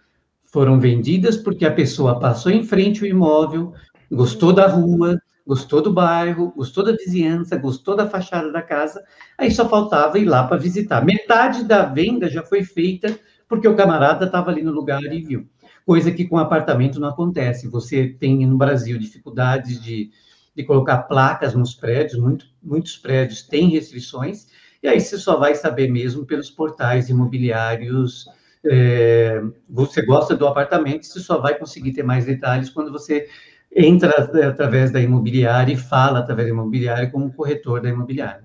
foram 0.46 0.80
vendidas 0.80 1.38
porque 1.38 1.66
a 1.66 1.74
pessoa 1.74 2.20
passou 2.20 2.52
em 2.52 2.64
frente 2.64 3.02
ao 3.02 3.08
imóvel, 3.08 3.74
gostou 4.12 4.52
da 4.52 4.68
rua, 4.68 5.20
gostou 5.46 5.82
do 5.82 5.92
bairro, 5.92 6.54
gostou 6.56 6.84
da 6.84 6.92
vizinhança, 6.92 7.58
gostou 7.58 7.96
da 7.96 8.08
fachada 8.08 8.52
da 8.52 8.62
casa, 8.62 9.04
aí 9.38 9.52
só 9.52 9.68
faltava 9.68 10.20
ir 10.20 10.26
lá 10.26 10.44
para 10.44 10.58
visitar. 10.58 11.04
Metade 11.04 11.64
da 11.64 11.86
venda 11.86 12.30
já 12.30 12.44
foi 12.44 12.64
feita 12.64 13.18
porque 13.48 13.68
o 13.68 13.76
camarada 13.76 14.26
estava 14.26 14.52
ali 14.52 14.62
no 14.62 14.72
lugar 14.72 15.02
e 15.02 15.22
viu. 15.22 15.48
Coisa 15.86 16.12
que 16.12 16.26
com 16.26 16.38
apartamento 16.38 17.00
não 17.00 17.08
acontece. 17.08 17.68
Você 17.68 18.08
tem 18.08 18.46
no 18.46 18.58
Brasil 18.58 19.00
dificuldades 19.00 19.82
de, 19.82 20.12
de 20.56 20.64
colocar 20.64 21.00
placas 21.04 21.56
nos 21.56 21.74
prédios, 21.74 22.20
muito, 22.20 22.46
muitos 22.62 22.96
prédios 22.96 23.42
têm 23.42 23.70
restrições, 23.70 24.48
e 24.82 24.88
aí 24.88 25.00
você 25.00 25.18
só 25.18 25.38
vai 25.38 25.56
saber 25.56 25.90
mesmo 25.90 26.26
pelos 26.26 26.50
portais 26.50 27.10
imobiliários. 27.10 28.26
É, 28.66 29.42
você 29.70 30.02
gosta 30.02 30.36
do 30.36 30.48
apartamento, 30.48 31.06
você 31.06 31.20
só 31.20 31.40
vai 31.40 31.58
conseguir 31.58 31.94
ter 31.94 32.04
mais 32.04 32.26
detalhes 32.26 32.70
quando 32.70 32.92
você 32.92 33.28
entra 33.76 34.30
através 34.48 34.92
da 34.92 35.00
imobiliária 35.00 35.74
e 35.74 35.78
fala 35.78 36.20
através 36.20 36.48
da 36.48 36.54
imobiliária 36.54 37.10
como 37.10 37.32
corretor 37.34 37.82
da 37.82 37.90
imobiliária. 37.90 38.44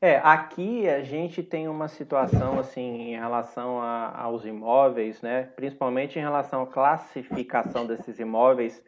É, 0.00 0.18
aqui 0.18 0.88
a 0.88 1.00
gente 1.00 1.44
tem 1.44 1.68
uma 1.68 1.86
situação 1.86 2.58
assim 2.58 3.12
em 3.12 3.16
relação 3.16 3.80
a, 3.80 4.20
aos 4.22 4.44
imóveis, 4.44 5.22
né? 5.22 5.44
Principalmente 5.54 6.18
em 6.18 6.22
relação 6.22 6.62
à 6.62 6.66
classificação 6.66 7.86
desses 7.86 8.18
imóveis, 8.18 8.82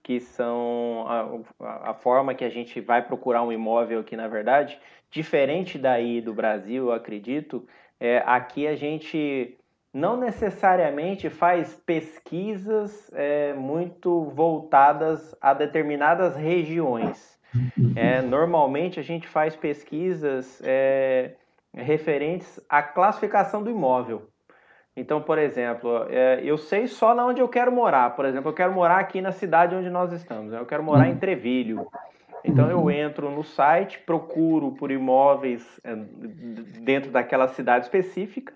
que 0.00 0.20
são 0.20 1.06
a, 1.08 1.90
a 1.90 1.94
forma 1.94 2.34
que 2.34 2.44
a 2.44 2.48
gente 2.48 2.80
vai 2.80 3.02
procurar 3.02 3.42
um 3.42 3.52
imóvel 3.52 3.98
aqui, 3.98 4.16
na 4.16 4.28
verdade. 4.28 4.78
Diferente 5.10 5.76
daí 5.76 6.20
do 6.20 6.32
Brasil, 6.32 6.86
eu 6.86 6.92
acredito, 6.92 7.66
é, 7.98 8.22
aqui 8.26 8.66
a 8.66 8.76
gente 8.76 9.56
não 9.92 10.16
necessariamente 10.16 11.28
faz 11.28 11.74
pesquisas 11.74 13.10
é, 13.12 13.52
muito 13.54 14.24
voltadas 14.26 15.34
a 15.40 15.52
determinadas 15.52 16.36
regiões. 16.36 17.38
É, 17.96 18.22
normalmente 18.22 19.00
a 19.00 19.02
gente 19.02 19.26
faz 19.26 19.56
pesquisas 19.56 20.62
é, 20.64 21.32
referentes 21.74 22.60
à 22.68 22.82
classificação 22.82 23.62
do 23.62 23.70
imóvel. 23.70 24.28
Então, 24.96 25.20
por 25.20 25.38
exemplo, 25.38 26.06
é, 26.08 26.40
eu 26.44 26.58
sei 26.58 26.86
só 26.86 27.14
na 27.14 27.26
onde 27.26 27.40
eu 27.40 27.48
quero 27.48 27.72
morar. 27.72 28.14
Por 28.14 28.24
exemplo, 28.24 28.50
eu 28.50 28.54
quero 28.54 28.72
morar 28.72 28.98
aqui 28.98 29.20
na 29.20 29.32
cidade 29.32 29.74
onde 29.74 29.88
nós 29.90 30.12
estamos. 30.12 30.52
Eu 30.52 30.66
quero 30.66 30.82
morar 30.82 31.08
em 31.08 31.16
Trevilho. 31.16 31.86
Então 32.44 32.70
eu 32.70 32.90
entro 32.90 33.30
no 33.30 33.44
site, 33.44 33.98
procuro 33.98 34.72
por 34.72 34.90
imóveis 34.90 35.62
é, 35.84 35.94
dentro 36.80 37.10
daquela 37.10 37.48
cidade 37.48 37.84
específica, 37.84 38.52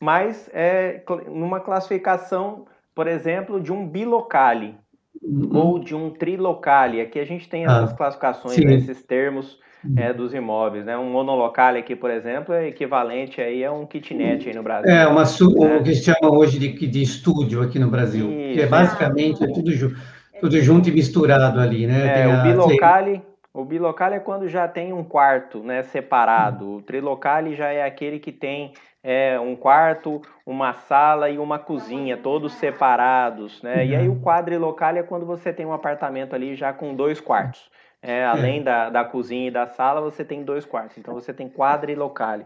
mas 0.00 0.48
é 0.52 1.02
numa 1.28 1.60
classificação, 1.60 2.66
por 2.94 3.06
exemplo, 3.06 3.60
de 3.60 3.72
um 3.72 3.86
bilocale 3.86 4.74
uhum. 5.22 5.50
ou 5.52 5.78
de 5.78 5.94
um 5.94 6.10
trilocale. 6.10 7.00
Aqui 7.00 7.18
a 7.18 7.24
gente 7.24 7.48
tem 7.48 7.64
essas 7.64 7.92
ah, 7.92 7.96
classificações, 7.96 8.58
né, 8.58 8.74
esses 8.74 9.02
termos 9.02 9.58
uhum. 9.84 9.94
é, 9.96 10.12
dos 10.12 10.34
imóveis, 10.34 10.84
né? 10.84 10.96
Um 10.96 11.10
monolocale 11.10 11.78
aqui, 11.78 11.94
por 11.96 12.10
exemplo, 12.10 12.54
é 12.54 12.68
equivalente 12.68 13.40
aí 13.40 13.64
a 13.64 13.72
um 13.72 13.86
kitnet 13.86 14.48
aí 14.48 14.54
no 14.54 14.62
Brasil. 14.62 14.90
É, 14.90 15.06
uma, 15.06 15.22
né? 15.22 15.76
o 15.76 15.82
que 15.82 15.94
se 15.94 16.04
chama 16.04 16.32
hoje 16.32 16.58
de, 16.58 16.86
de 16.86 17.02
estúdio 17.02 17.62
aqui 17.62 17.78
no 17.78 17.90
Brasil, 17.90 18.30
Isso. 18.30 18.54
que 18.54 18.60
é 18.62 18.66
basicamente 18.66 19.44
é 19.44 19.46
tudo 19.46 19.72
junto 19.72 19.96
tudo 20.40 20.60
junto 20.60 20.88
e 20.88 20.92
misturado 20.92 21.60
ali, 21.60 21.86
né? 21.86 22.22
É, 22.22 22.26
o 22.28 22.42
bilocale, 22.42 23.22
o 23.52 23.64
bilocale 23.64 24.16
é 24.16 24.20
quando 24.20 24.48
já 24.48 24.68
tem 24.68 24.92
um 24.92 25.02
quarto, 25.02 25.60
né, 25.62 25.82
separado. 25.82 26.76
O 26.76 26.82
trilocale 26.82 27.54
já 27.54 27.68
é 27.70 27.84
aquele 27.84 28.18
que 28.18 28.32
tem 28.32 28.72
é 29.08 29.38
um 29.38 29.54
quarto, 29.54 30.20
uma 30.44 30.72
sala 30.72 31.30
e 31.30 31.38
uma 31.38 31.60
cozinha, 31.60 32.16
todos 32.16 32.54
separados, 32.54 33.62
né? 33.62 33.76
Uhum. 33.76 33.82
E 33.82 33.94
aí 33.94 34.08
o 34.08 34.20
quadrilocal 34.20 34.96
é 34.96 35.02
quando 35.04 35.24
você 35.24 35.52
tem 35.52 35.64
um 35.64 35.72
apartamento 35.72 36.34
ali 36.34 36.56
já 36.56 36.72
com 36.72 36.92
dois 36.92 37.20
quartos. 37.20 37.70
É, 38.02 38.24
além 38.24 38.60
é. 38.60 38.62
da, 38.64 38.90
da 38.90 39.04
cozinha 39.04 39.46
e 39.46 39.50
da 39.50 39.66
sala, 39.68 40.00
você 40.00 40.24
tem 40.24 40.42
dois 40.42 40.64
quartos. 40.64 40.98
Então 40.98 41.14
você 41.14 41.32
tem 41.32 41.48
quadrilocale. 41.48 42.44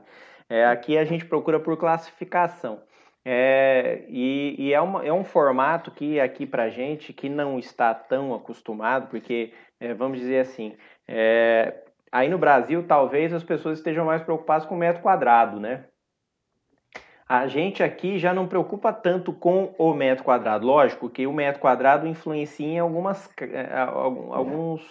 É, 0.51 0.67
aqui 0.67 0.99
a 0.99 1.05
gente 1.07 1.25
procura 1.25 1.59
por 1.59 1.79
classificação. 1.79 2.81
É, 3.25 4.05
e, 4.09 4.55
e 4.59 4.73
é, 4.73 4.81
uma, 4.81 5.05
é, 5.05 5.13
um 5.13 5.25
formato 5.25 5.91
que 5.91 6.19
aqui 6.19 6.47
para 6.47 6.71
gente 6.71 7.13
que 7.13 7.29
não 7.29 7.59
está 7.59 7.93
tão 7.93 8.35
acostumado, 8.35 9.09
porque 9.09 9.53
é, 9.79 9.93
vamos 9.93 10.19
dizer 10.19 10.41
assim, 10.41 10.75
é, 11.07 11.83
aí 12.11 12.29
no 12.29 12.39
Brasil 12.39 12.85
talvez 12.87 13.33
as 13.33 13.45
pessoas 13.45 13.79
estejam 13.79 14.07
mais 14.07 14.23
preocupadas 14.23 14.67
com 14.67 14.75
o 14.75 14.79
metro 14.79 15.03
quadrado, 15.03 15.61
né? 15.61 15.85
A 17.29 17.47
gente 17.47 17.81
aqui 17.81 18.19
já 18.19 18.35
não 18.35 18.49
preocupa 18.49 18.93
tanto 18.93 19.33
com 19.33 19.73
o 19.79 19.95
metro 19.95 20.25
quadrado. 20.25 20.67
Lógico 20.67 21.09
que 21.09 21.29
o 21.29 21.33
metro 21.33 21.61
quadrado 21.61 22.09
influencia 22.09 22.67
em 22.67 22.79
algumas, 22.81 23.31
é, 23.41 23.69
alguns 24.33 24.83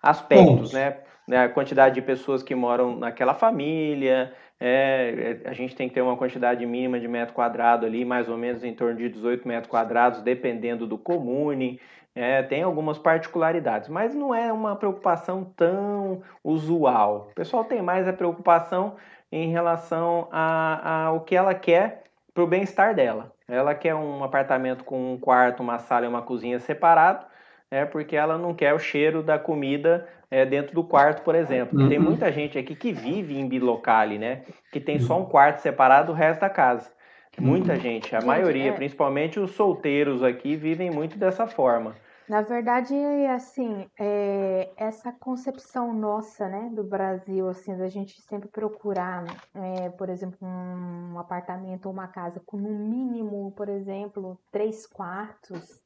aspectos, 0.00 0.72
né? 0.72 0.98
A 1.32 1.48
quantidade 1.48 1.96
de 1.96 2.02
pessoas 2.02 2.44
que 2.44 2.54
moram 2.54 2.96
naquela 2.96 3.34
família, 3.34 4.32
é, 4.60 5.40
a 5.46 5.54
gente 5.54 5.74
tem 5.74 5.88
que 5.88 5.94
ter 5.94 6.02
uma 6.02 6.18
quantidade 6.18 6.64
mínima 6.66 7.00
de 7.00 7.08
metro 7.08 7.34
quadrado 7.34 7.86
ali, 7.86 8.04
mais 8.04 8.28
ou 8.28 8.36
menos 8.36 8.62
em 8.62 8.74
torno 8.74 8.98
de 8.98 9.08
18 9.08 9.48
metros 9.48 9.70
quadrados, 9.70 10.20
dependendo 10.20 10.86
do 10.86 10.98
comune. 10.98 11.80
É, 12.14 12.42
tem 12.42 12.62
algumas 12.62 12.98
particularidades, 12.98 13.88
mas 13.88 14.14
não 14.14 14.34
é 14.34 14.52
uma 14.52 14.76
preocupação 14.76 15.44
tão 15.56 16.22
usual. 16.44 17.28
O 17.30 17.34
pessoal 17.34 17.64
tem 17.64 17.80
mais 17.80 18.06
a 18.06 18.12
preocupação 18.12 18.96
em 19.32 19.48
relação 19.50 20.28
a, 20.30 21.06
a 21.06 21.12
o 21.12 21.20
que 21.20 21.34
ela 21.34 21.54
quer 21.54 22.04
para 22.34 22.44
o 22.44 22.46
bem-estar 22.46 22.94
dela. 22.94 23.32
Ela 23.48 23.74
quer 23.74 23.94
um 23.94 24.22
apartamento 24.22 24.84
com 24.84 25.14
um 25.14 25.18
quarto, 25.18 25.62
uma 25.62 25.78
sala 25.78 26.04
e 26.04 26.08
uma 26.08 26.22
cozinha 26.22 26.58
separado, 26.58 27.24
é 27.70 27.84
porque 27.84 28.16
ela 28.16 28.36
não 28.36 28.52
quer 28.52 28.74
o 28.74 28.78
cheiro 28.78 29.22
da 29.22 29.38
comida 29.38 30.08
é, 30.30 30.44
dentro 30.44 30.74
do 30.74 30.82
quarto, 30.82 31.22
por 31.22 31.34
exemplo. 31.34 31.78
Uhum. 31.78 31.88
Tem 31.88 31.98
muita 31.98 32.32
gente 32.32 32.58
aqui 32.58 32.74
que 32.74 32.92
vive 32.92 33.38
em 33.38 33.48
bilocale, 33.48 34.18
né? 34.18 34.42
Que 34.72 34.80
tem 34.80 34.98
só 34.98 35.18
um 35.20 35.24
quarto 35.24 35.58
separado 35.58 36.08
do 36.08 36.12
resto 36.12 36.40
da 36.40 36.50
casa. 36.50 36.90
Muita 37.38 37.72
uhum. 37.72 37.80
gente, 37.80 38.14
a 38.14 38.20
gente, 38.20 38.26
maioria, 38.26 38.70
é... 38.70 38.72
principalmente 38.72 39.38
os 39.38 39.52
solteiros 39.52 40.22
aqui, 40.22 40.56
vivem 40.56 40.90
muito 40.90 41.16
dessa 41.16 41.46
forma. 41.46 41.94
Na 42.28 42.42
verdade, 42.42 42.94
assim, 43.34 43.88
é, 43.98 44.70
essa 44.76 45.10
concepção 45.10 45.92
nossa, 45.92 46.48
né, 46.48 46.70
do 46.72 46.84
Brasil, 46.84 47.48
assim, 47.48 47.76
da 47.76 47.88
gente 47.88 48.20
sempre 48.22 48.48
procurar, 48.48 49.24
é, 49.52 49.88
por 49.88 50.08
exemplo, 50.08 50.38
um 50.40 51.18
apartamento 51.18 51.86
ou 51.86 51.92
uma 51.92 52.06
casa 52.06 52.40
com 52.46 52.56
no 52.56 52.70
mínimo, 52.70 53.52
por 53.56 53.68
exemplo, 53.68 54.38
três 54.52 54.86
quartos, 54.86 55.82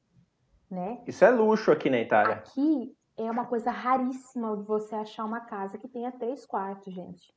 né? 0.74 0.98
Isso 1.06 1.24
é 1.24 1.30
luxo 1.30 1.70
aqui 1.70 1.88
na 1.88 2.00
Itália. 2.00 2.34
Aqui 2.34 2.92
é 3.16 3.30
uma 3.30 3.46
coisa 3.46 3.70
raríssima 3.70 4.56
você 4.56 4.94
achar 4.94 5.24
uma 5.24 5.40
casa 5.40 5.78
que 5.78 5.88
tenha 5.88 6.12
três 6.12 6.44
quartos, 6.44 6.92
gente. 6.92 7.32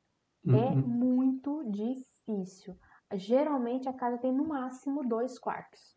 É 0.48 0.52
uhum. 0.52 0.68
É 0.68 0.76
muito 0.76 1.64
difícil. 1.70 2.76
Geralmente 3.14 3.88
a 3.88 3.94
casa 3.94 4.18
tem 4.18 4.34
no 4.34 4.48
máximo 4.48 5.08
dois 5.08 5.38
quartos. 5.38 5.96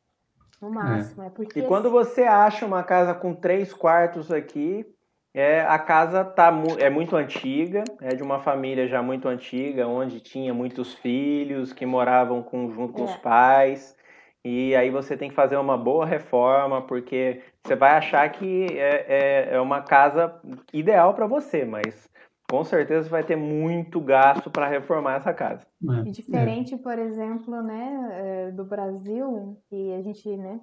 No 0.61 0.68
é. 0.68 0.72
máximo. 0.72 1.22
É. 1.22 1.26
é 1.26 1.30
porque... 1.30 1.61
E 1.61 1.66
quando 1.66 1.91
você 1.91 2.22
acha 2.24 2.66
uma 2.66 2.82
casa 2.82 3.14
com 3.14 3.34
três 3.34 3.72
quartos 3.72 4.30
aqui, 4.30 4.86
é, 5.32 5.61
a 5.62 5.78
casa 5.78 6.24
tá, 6.24 6.53
é 6.78 6.91
muito 6.91 7.16
antiga, 7.16 7.84
é 8.01 8.14
de 8.14 8.22
uma 8.22 8.41
família 8.41 8.88
já 8.88 9.01
muito 9.01 9.28
antiga, 9.28 9.86
onde 9.86 10.20
tinha 10.20 10.53
muitos 10.53 10.95
filhos 10.95 11.72
que 11.72 11.86
moravam 11.86 12.43
com, 12.43 12.70
junto 12.70 12.93
com 12.93 13.03
é. 13.03 13.05
os 13.05 13.16
pais. 13.16 13.97
E 14.45 14.74
aí 14.74 14.91
você 14.91 15.16
tem 15.16 15.28
que 15.28 15.34
fazer 15.34 15.57
uma 15.57 15.76
boa 15.76 16.07
reforma, 16.07 16.80
porque 16.80 17.43
você 17.62 17.76
vai 17.76 17.93
achar 17.93 18.28
que 18.30 18.66
é, 18.70 19.49
é, 19.49 19.55
é 19.55 19.61
uma 19.61 19.82
casa 19.82 20.41
ideal 20.72 21.12
para 21.14 21.26
você, 21.26 21.64
mas 21.64 22.09
com 22.51 22.64
certeza 22.64 23.09
vai 23.09 23.22
ter 23.22 23.36
muito 23.36 24.01
gasto 24.01 24.51
para 24.51 24.66
reformar 24.66 25.16
essa 25.16 25.32
casa. 25.34 25.66
É. 25.88 26.09
E 26.09 26.11
diferente, 26.11 26.76
por 26.76 26.99
exemplo, 26.99 27.62
né, 27.62 28.09
é, 28.12 28.51
do 28.51 28.64
Brasil, 28.64 29.57
que 29.68 29.95
a 29.95 30.03
gente, 30.03 30.36
né, 30.36 30.59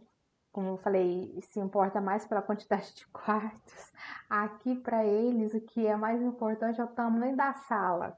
como 0.51 0.69
eu 0.69 0.77
falei, 0.77 1.37
se 1.41 1.59
importa 1.59 2.01
mais 2.01 2.25
pela 2.25 2.41
quantidade 2.41 2.95
de 2.95 3.05
quartos. 3.13 3.91
Aqui 4.27 4.75
para 4.75 5.05
eles 5.05 5.53
o 5.53 5.61
que 5.61 5.85
é 5.85 5.95
mais 5.95 6.19
importante 6.21 6.81
é 6.81 6.83
o 6.83 6.87
tamanho 6.87 7.37
da 7.37 7.53
sala 7.53 8.17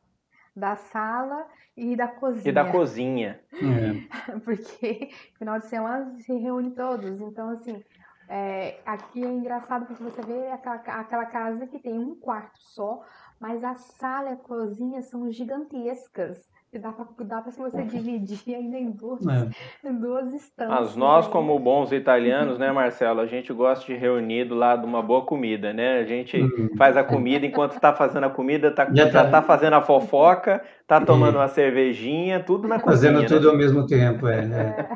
da 0.60 0.76
sala 0.76 1.48
e 1.76 1.96
da 1.96 2.08
cozinha. 2.08 2.50
E 2.50 2.52
da 2.52 2.72
cozinha. 2.72 3.40
É. 3.54 4.40
Porque 4.44 5.10
final 5.38 5.60
de 5.60 5.68
semana 5.68 6.20
se 6.20 6.34
reúne 6.34 6.72
todos. 6.72 7.22
Então, 7.22 7.50
assim, 7.50 7.84
é, 8.28 8.80
aqui 8.86 9.24
é 9.24 9.28
engraçado 9.28 9.88
porque 9.88 10.04
você 10.04 10.22
vê 10.22 10.52
aquela, 10.52 10.76
aquela 10.76 11.26
casa 11.26 11.66
que 11.66 11.80
tem 11.80 11.98
um 11.98 12.16
quarto 12.16 12.60
só, 12.60 13.04
mas 13.40 13.64
a 13.64 13.74
sala 13.76 14.30
e 14.30 14.34
a 14.34 14.38
cozinha 14.38 15.02
são 15.02 15.32
gigantescas. 15.32 16.48
E 16.72 16.78
dá 16.78 16.92
pra, 16.92 17.08
dá 17.26 17.42
pra 17.42 17.52
você 17.52 17.82
dividir 17.82 18.38
ainda 18.54 18.78
em 18.78 18.92
duas, 18.92 19.26
é. 19.26 19.90
em 19.90 19.94
duas 20.00 20.32
instâncias. 20.32 20.80
Mas 20.80 20.96
nós, 20.96 21.28
como 21.28 21.58
bons 21.58 21.92
italianos, 21.92 22.60
né, 22.60 22.72
Marcelo, 22.72 23.22
a 23.22 23.26
gente 23.26 23.52
gosta 23.52 23.84
de 23.88 23.96
reunir 23.96 24.46
do 24.46 24.54
lado 24.54 24.82
de 24.82 24.88
uma 24.88 25.02
boa 25.02 25.26
comida, 25.26 25.74
né? 25.74 25.98
A 25.98 26.06
gente 26.06 26.40
uhum. 26.40 26.70
faz 26.78 26.96
a 26.96 27.04
comida, 27.04 27.44
enquanto 27.44 27.74
está 27.74 27.92
fazendo 27.92 28.26
a 28.26 28.30
comida, 28.30 28.70
tá, 28.70 28.88
já, 28.94 29.10
já 29.10 29.28
tá 29.28 29.42
fazendo 29.42 29.74
a 29.74 29.82
fofoca, 29.82 30.64
tá 30.86 31.02
tomando 31.02 31.38
uma 31.38 31.48
cervejinha, 31.48 32.40
tudo 32.40 32.68
na 32.68 32.80
cozinha. 32.80 33.14
Fazendo 33.14 33.28
tudo 33.28 33.48
né? 33.48 33.52
ao 33.52 33.58
mesmo 33.58 33.88
tempo, 33.88 34.28
é. 34.28 34.46
Né? 34.46 34.88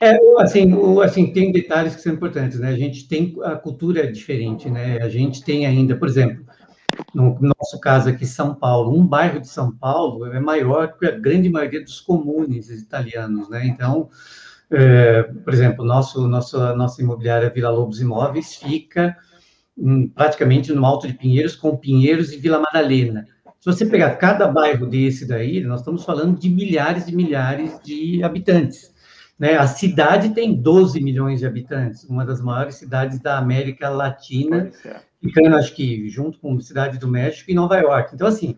É, 0.00 0.18
assim, 0.38 0.74
o, 0.74 1.00
assim, 1.00 1.32
tem 1.32 1.50
detalhes 1.50 1.96
que 1.96 2.02
são 2.02 2.12
importantes, 2.12 2.60
né? 2.60 2.68
A 2.68 2.76
gente 2.76 3.08
tem 3.08 3.34
a 3.42 3.56
cultura 3.56 4.10
diferente, 4.12 4.68
né? 4.68 4.98
A 5.00 5.08
gente 5.08 5.42
tem 5.42 5.64
ainda, 5.64 5.96
por 5.96 6.08
exemplo, 6.08 6.44
no 7.14 7.36
nosso 7.40 7.78
caso 7.80 8.08
aqui, 8.08 8.26
São 8.26 8.54
Paulo, 8.54 8.96
um 8.96 9.06
bairro 9.06 9.40
de 9.40 9.48
São 9.48 9.70
Paulo 9.70 10.26
é 10.26 10.40
maior 10.40 10.96
que 10.98 11.06
a 11.06 11.10
grande 11.10 11.48
maioria 11.48 11.82
dos 11.82 12.00
comunes 12.00 12.70
italianos, 12.70 13.48
né? 13.48 13.66
Então, 13.66 14.08
é, 14.70 15.22
por 15.22 15.52
exemplo, 15.52 15.84
nosso, 15.84 16.26
nosso, 16.26 16.58
nossa 16.74 17.02
imobiliária 17.02 17.50
Vila 17.50 17.70
Lobos 17.70 18.00
Imóveis 18.00 18.56
fica 18.56 19.16
hum, 19.76 20.08
praticamente 20.08 20.72
no 20.72 20.84
Alto 20.86 21.06
de 21.06 21.14
Pinheiros, 21.14 21.54
com 21.54 21.76
Pinheiros 21.76 22.32
e 22.32 22.38
Vila 22.38 22.58
Madalena. 22.58 23.26
Se 23.60 23.66
você 23.66 23.86
pegar 23.86 24.16
cada 24.16 24.48
bairro 24.48 24.86
desse 24.86 25.26
daí, 25.26 25.60
nós 25.60 25.80
estamos 25.80 26.04
falando 26.04 26.38
de 26.38 26.48
milhares 26.48 27.06
e 27.06 27.14
milhares 27.14 27.78
de 27.84 28.24
habitantes. 28.24 28.91
Né? 29.42 29.56
A 29.56 29.66
cidade 29.66 30.28
tem 30.30 30.54
12 30.54 31.00
milhões 31.00 31.40
de 31.40 31.46
habitantes, 31.46 32.04
uma 32.04 32.24
das 32.24 32.40
maiores 32.40 32.76
cidades 32.76 33.18
da 33.18 33.38
América 33.38 33.88
Latina, 33.88 34.70
ficando, 35.20 35.56
acho 35.56 35.74
que, 35.74 36.08
junto 36.08 36.38
com 36.38 36.56
a 36.56 36.60
Cidade 36.60 36.96
do 36.96 37.08
México 37.08 37.50
e 37.50 37.54
Nova 37.54 37.76
York. 37.76 38.14
Então, 38.14 38.28
assim, 38.28 38.54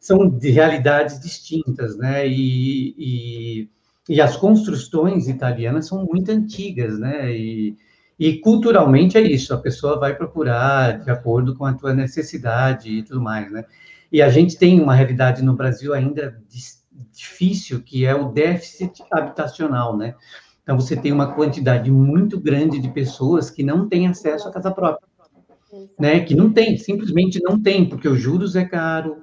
são 0.00 0.28
de 0.28 0.50
realidades 0.50 1.20
distintas, 1.20 1.96
né? 1.96 2.26
E, 2.26 2.92
e, 2.98 3.68
e, 4.08 4.20
as 4.20 4.36
construções 4.36 5.28
italianas 5.28 5.86
são 5.86 6.04
muito 6.04 6.28
antigas, 6.32 6.98
né? 6.98 7.30
E, 7.30 7.76
e 8.18 8.40
culturalmente 8.40 9.16
é 9.16 9.20
isso, 9.20 9.54
a 9.54 9.58
pessoa 9.58 9.96
vai 9.96 10.16
procurar 10.16 11.04
de 11.04 11.10
acordo 11.12 11.54
com 11.54 11.64
a 11.64 11.72
tua 11.72 11.94
necessidade 11.94 12.90
e 12.90 13.04
tudo 13.04 13.20
mais, 13.20 13.52
né? 13.52 13.64
E 14.10 14.20
a 14.20 14.28
gente 14.28 14.58
tem 14.58 14.80
uma 14.80 14.96
realidade 14.96 15.40
no 15.40 15.54
Brasil 15.54 15.94
ainda 15.94 16.36
difícil, 17.16 17.82
que 17.82 18.04
é 18.06 18.14
o 18.14 18.28
déficit 18.30 19.02
habitacional, 19.12 19.96
né? 19.96 20.14
Então, 20.62 20.78
você 20.78 20.96
tem 20.96 21.12
uma 21.12 21.32
quantidade 21.34 21.90
muito 21.90 22.40
grande 22.40 22.78
de 22.80 22.88
pessoas 22.88 23.50
que 23.50 23.62
não 23.62 23.88
têm 23.88 24.08
acesso 24.08 24.48
à 24.48 24.52
casa 24.52 24.70
própria 24.70 25.06
né? 25.98 26.20
Que 26.20 26.34
não 26.34 26.52
tem, 26.52 26.76
simplesmente 26.76 27.40
não 27.42 27.60
tem, 27.60 27.88
porque 27.88 28.08
os 28.08 28.20
juros 28.20 28.56
é 28.56 28.64
caro, 28.64 29.18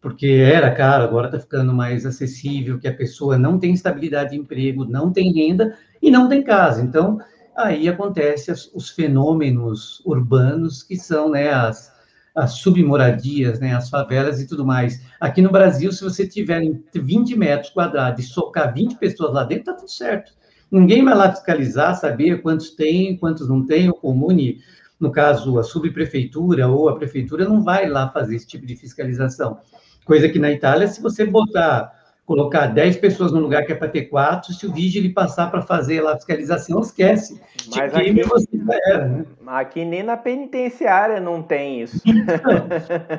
porque 0.00 0.26
era 0.26 0.70
caro, 0.74 1.04
agora 1.04 1.26
está 1.26 1.40
ficando 1.40 1.72
mais 1.72 2.06
acessível, 2.06 2.78
que 2.78 2.88
a 2.88 2.94
pessoa 2.94 3.38
não 3.38 3.58
tem 3.58 3.72
estabilidade 3.72 4.30
de 4.30 4.36
emprego, 4.36 4.84
não 4.84 5.12
tem 5.12 5.32
renda 5.32 5.76
e 6.00 6.10
não 6.10 6.28
tem 6.28 6.42
casa. 6.42 6.82
Então, 6.82 7.18
aí 7.56 7.88
acontece 7.88 8.52
os 8.74 8.90
fenômenos 8.90 10.02
urbanos 10.04 10.82
que 10.82 10.96
são, 10.96 11.30
né, 11.30 11.50
as, 11.50 11.92
as 12.36 12.52
submoradias, 12.58 13.58
né, 13.58 13.74
as 13.74 13.88
favelas 13.88 14.40
e 14.40 14.46
tudo 14.46 14.64
mais. 14.64 15.00
Aqui 15.18 15.40
no 15.40 15.50
Brasil, 15.50 15.90
se 15.90 16.04
você 16.04 16.28
tiver 16.28 16.60
20 16.94 17.36
metros 17.36 17.70
quadrados 17.70 18.24
e 18.24 18.28
socar 18.28 18.74
20 18.74 18.96
pessoas 18.96 19.32
lá 19.32 19.42
dentro, 19.42 19.64
tá 19.64 19.74
tudo 19.74 19.90
certo. 19.90 20.32
Ninguém 20.70 21.04
vai 21.04 21.14
lá 21.14 21.30
fiscalizar, 21.30 21.98
saber 21.98 22.42
quantos 22.42 22.70
tem, 22.70 23.16
quantos 23.16 23.48
não 23.48 23.64
tem, 23.64 23.88
o 23.88 23.94
comune 23.94 24.60
no 24.98 25.12
caso, 25.12 25.58
a 25.58 25.62
subprefeitura 25.62 26.68
ou 26.68 26.88
a 26.88 26.96
prefeitura 26.96 27.46
não 27.46 27.62
vai 27.62 27.88
lá 27.88 28.08
fazer 28.08 28.36
esse 28.36 28.46
tipo 28.46 28.66
de 28.66 28.76
fiscalização. 28.76 29.58
Coisa 30.04 30.28
que 30.28 30.38
na 30.38 30.50
Itália, 30.50 30.88
se 30.88 31.02
você 31.02 31.26
botar, 31.26 31.92
colocar 32.24 32.66
10 32.68 32.96
pessoas 32.96 33.30
no 33.30 33.40
lugar 33.40 33.66
que 33.66 33.72
é 33.72 33.74
para 33.74 33.88
ter 33.88 34.02
quatro, 34.02 34.54
se 34.54 34.66
o 34.66 34.72
vigile 34.72 35.10
passar 35.12 35.50
para 35.50 35.60
fazer 35.60 36.00
lá 36.00 36.12
a 36.12 36.16
fiscalização, 36.16 36.80
esquece. 36.80 37.40
Mas 37.74 37.94
aqui, 37.94 38.22
você 38.22 38.45
era, 38.72 39.08
né? 39.08 39.24
aqui 39.46 39.84
nem 39.84 40.02
na 40.02 40.16
penitenciária 40.16 41.20
não 41.20 41.42
tem 41.42 41.82
isso. 41.82 42.02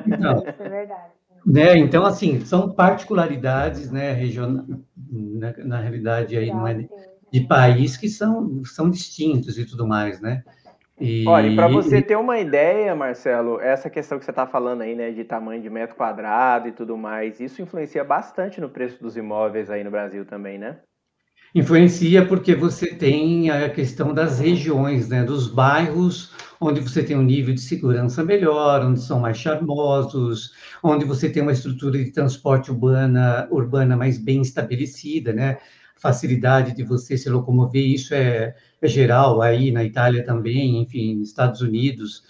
Então, 0.06 0.44
é 0.46 0.68
verdade. 0.68 1.18
Né? 1.46 1.78
Então, 1.78 2.04
assim, 2.04 2.40
são 2.40 2.70
particularidades, 2.70 3.90
né, 3.90 4.12
regional, 4.12 4.64
na, 5.10 5.54
na 5.64 5.80
realidade, 5.80 6.36
aí, 6.36 6.50
de 7.32 7.40
país 7.42 7.96
que 7.96 8.08
são, 8.08 8.62
são 8.64 8.90
distintos 8.90 9.58
e 9.58 9.64
tudo 9.64 9.86
mais, 9.86 10.20
né? 10.20 10.42
E... 11.00 11.24
Olha, 11.28 11.54
para 11.54 11.68
você 11.68 12.02
ter 12.02 12.16
uma 12.16 12.38
ideia, 12.40 12.94
Marcelo, 12.94 13.60
essa 13.60 13.88
questão 13.88 14.18
que 14.18 14.24
você 14.24 14.32
está 14.32 14.46
falando 14.46 14.82
aí, 14.82 14.96
né, 14.96 15.12
de 15.12 15.24
tamanho 15.24 15.62
de 15.62 15.70
metro 15.70 15.94
quadrado 15.94 16.68
e 16.68 16.72
tudo 16.72 16.96
mais, 16.96 17.38
isso 17.38 17.62
influencia 17.62 18.02
bastante 18.02 18.60
no 18.60 18.68
preço 18.68 19.00
dos 19.00 19.16
imóveis 19.16 19.70
aí 19.70 19.84
no 19.84 19.90
Brasil 19.90 20.24
também, 20.24 20.58
né? 20.58 20.78
Influencia 21.54 22.26
porque 22.26 22.54
você 22.54 22.94
tem 22.94 23.50
a 23.50 23.70
questão 23.70 24.12
das 24.12 24.38
regiões, 24.38 25.08
né, 25.08 25.24
dos 25.24 25.48
bairros 25.48 26.30
onde 26.60 26.80
você 26.80 27.02
tem 27.02 27.16
um 27.16 27.22
nível 27.22 27.54
de 27.54 27.60
segurança 27.60 28.24
melhor, 28.24 28.84
onde 28.84 29.00
são 29.00 29.20
mais 29.20 29.38
charmosos, 29.38 30.52
onde 30.82 31.04
você 31.04 31.28
tem 31.28 31.42
uma 31.42 31.52
estrutura 31.52 32.02
de 32.02 32.10
transporte 32.10 32.70
urbana, 32.70 33.48
urbana 33.50 33.96
mais 33.96 34.18
bem 34.18 34.42
estabelecida, 34.42 35.32
né? 35.32 35.58
Facilidade 35.96 36.74
de 36.74 36.82
você 36.82 37.16
se 37.16 37.28
locomover, 37.28 37.84
isso 37.84 38.14
é, 38.14 38.54
é 38.80 38.88
geral 38.88 39.42
aí 39.42 39.70
na 39.70 39.84
Itália 39.84 40.24
também, 40.24 40.82
enfim, 40.82 41.16
nos 41.16 41.28
Estados 41.28 41.60
Unidos 41.60 42.22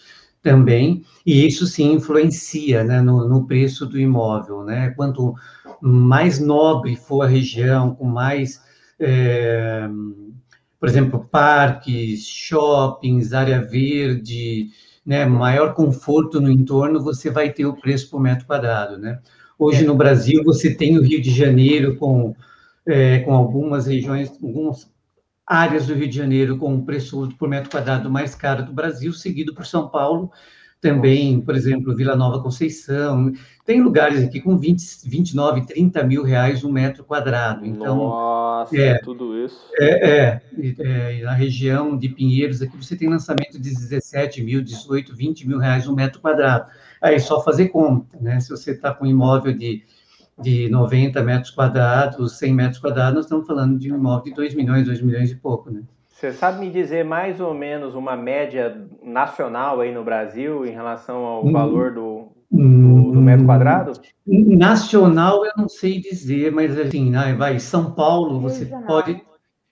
também, 0.42 1.04
e 1.26 1.46
isso 1.46 1.66
sim 1.66 1.92
influencia 1.92 2.84
né, 2.84 3.00
no, 3.00 3.28
no 3.28 3.46
preço 3.46 3.84
do 3.86 3.98
imóvel, 3.98 4.62
né? 4.64 4.90
Quanto 4.90 5.34
mais 5.80 6.38
nobre 6.38 6.96
for 6.96 7.22
a 7.22 7.26
região, 7.26 7.94
com 7.94 8.04
mais 8.04 8.60
é, 9.00 9.88
por 10.78 10.88
exemplo, 10.88 11.28
parques, 11.30 12.26
shoppings, 12.26 13.32
área 13.32 13.60
verde, 13.60 14.68
né, 15.04 15.24
maior 15.24 15.74
conforto 15.74 16.40
no 16.40 16.50
entorno, 16.50 17.02
você 17.02 17.30
vai 17.30 17.52
ter 17.52 17.66
o 17.66 17.76
preço 17.76 18.10
por 18.10 18.20
metro 18.20 18.46
quadrado, 18.46 18.98
né? 18.98 19.18
Hoje 19.58 19.84
no 19.84 19.94
Brasil 19.94 20.44
você 20.44 20.74
tem 20.74 20.96
o 20.98 21.02
Rio 21.02 21.20
de 21.20 21.30
Janeiro 21.30 21.96
com, 21.96 22.34
é, 22.86 23.20
com 23.20 23.34
algumas 23.34 23.86
regiões, 23.86 24.30
algumas 24.42 24.88
áreas 25.46 25.86
do 25.86 25.94
Rio 25.94 26.08
de 26.08 26.16
Janeiro 26.16 26.58
com 26.58 26.76
o 26.76 26.84
preço 26.84 27.28
por 27.38 27.48
metro 27.48 27.70
quadrado 27.70 28.10
mais 28.10 28.34
caro 28.34 28.64
do 28.64 28.72
Brasil, 28.72 29.12
seguido 29.12 29.54
por 29.54 29.66
São 29.66 29.88
Paulo, 29.88 30.30
também, 30.80 31.40
por 31.40 31.56
exemplo, 31.56 31.94
Vila 31.94 32.14
Nova 32.14 32.40
Conceição. 32.40 33.32
Tem 33.64 33.82
lugares 33.82 34.22
aqui 34.22 34.40
com 34.40 34.56
20, 34.56 35.08
29, 35.08 35.66
30 35.66 36.04
mil 36.04 36.22
reais 36.22 36.62
um 36.62 36.70
metro 36.70 37.04
quadrado. 37.04 37.66
Então, 37.66 37.96
Nossa, 37.96 38.76
é, 38.76 38.98
tudo 38.98 39.36
isso. 39.44 39.60
É, 39.78 40.08
é, 40.08 40.42
é, 40.78 41.22
na 41.22 41.32
região 41.32 41.96
de 41.96 42.08
Pinheiros, 42.08 42.62
aqui 42.62 42.76
você 42.76 42.96
tem 42.96 43.08
lançamento 43.08 43.60
de 43.60 43.70
17 43.70 44.42
mil, 44.42 44.62
18, 44.62 45.14
20 45.14 45.48
mil 45.48 45.58
reais 45.58 45.88
um 45.88 45.94
metro 45.94 46.20
quadrado. 46.20 46.70
Aí 47.02 47.18
só 47.18 47.42
fazer 47.42 47.68
conta, 47.68 48.16
né? 48.20 48.38
Se 48.40 48.50
você 48.50 48.70
está 48.70 48.94
com 48.94 49.04
um 49.04 49.08
imóvel 49.08 49.52
de, 49.52 49.82
de 50.40 50.68
90 50.68 51.22
metros 51.22 51.50
quadrados, 51.50 52.38
100 52.38 52.54
metros 52.54 52.80
quadrados, 52.80 53.14
nós 53.14 53.24
estamos 53.24 53.46
falando 53.46 53.78
de 53.78 53.92
um 53.92 53.96
imóvel 53.96 54.26
de 54.26 54.34
2 54.34 54.54
milhões, 54.54 54.86
2 54.86 55.02
milhões 55.02 55.30
e 55.30 55.36
pouco, 55.36 55.70
né? 55.70 55.82
Você 56.18 56.32
sabe 56.32 56.58
me 56.58 56.68
dizer 56.68 57.04
mais 57.04 57.38
ou 57.38 57.54
menos 57.54 57.94
uma 57.94 58.16
média 58.16 58.76
nacional 59.00 59.80
aí 59.80 59.94
no 59.94 60.02
Brasil 60.02 60.66
em 60.66 60.72
relação 60.72 61.24
ao 61.24 61.46
hum, 61.46 61.52
valor 61.52 61.94
do, 61.94 62.32
do, 62.50 63.12
do, 63.12 63.20
metro 63.20 63.46
quadrado? 63.46 63.92
Nacional 64.26 65.46
eu 65.46 65.52
não 65.56 65.68
sei 65.68 66.00
dizer, 66.00 66.50
mas 66.50 66.76
assim, 66.76 67.08
né, 67.08 67.34
vai, 67.34 67.60
São 67.60 67.94
Paulo, 67.94 68.40
você 68.40 68.64
regional. 68.64 68.86
pode. 68.88 69.22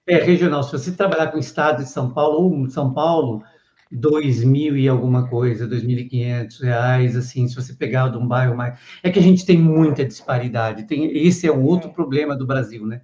É 0.07 0.19
regional, 0.19 0.63
se 0.63 0.71
você 0.71 0.93
trabalhar 0.93 1.33
com 1.33 1.37
o 1.37 1.41
estado 1.41 1.83
de 1.83 1.89
São 1.89 2.13
Paulo, 2.13 2.39
ou 2.39 2.71
São 2.71 2.95
Paulo, 2.95 3.43
dois 3.91 4.45
mil 4.45 4.77
e 4.77 4.89
alguma 4.89 5.29
coisa, 5.29 5.67
dois 5.67 5.83
mil 5.83 5.99
e 5.99 6.05
quinhentos 6.05 6.61
reais, 6.61 7.17
assim, 7.17 7.49
se 7.49 7.57
você 7.57 7.75
pegar 7.75 8.09
de 8.11 8.19
um 8.19 8.29
bairro 8.29 8.57
mais... 8.57 8.79
É 9.03 9.11
que 9.11 9.19
a 9.19 9.23
gente 9.23 9.45
tem 9.45 9.59
muita 9.59 10.05
disparidade, 10.05 10.85
tem, 10.85 11.11
esse 11.27 11.45
é 11.49 11.53
um 11.53 11.65
outro 11.65 11.91
é. 11.91 11.93
problema 11.93 12.37
do 12.37 12.47
Brasil, 12.47 12.87
né? 12.87 13.01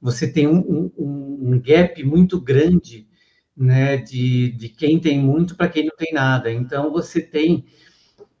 Você 0.00 0.30
tem 0.30 0.46
um, 0.46 0.90
um, 0.96 1.52
um 1.52 1.60
gap 1.60 2.02
muito 2.04 2.40
grande 2.40 3.08
né, 3.56 3.96
de, 3.96 4.52
de 4.52 4.68
quem 4.68 5.00
tem 5.00 5.18
muito 5.18 5.56
para 5.56 5.68
quem 5.68 5.84
não 5.84 5.96
tem 5.96 6.12
nada. 6.12 6.50
Então, 6.50 6.92
você 6.92 7.20
tem 7.20 7.64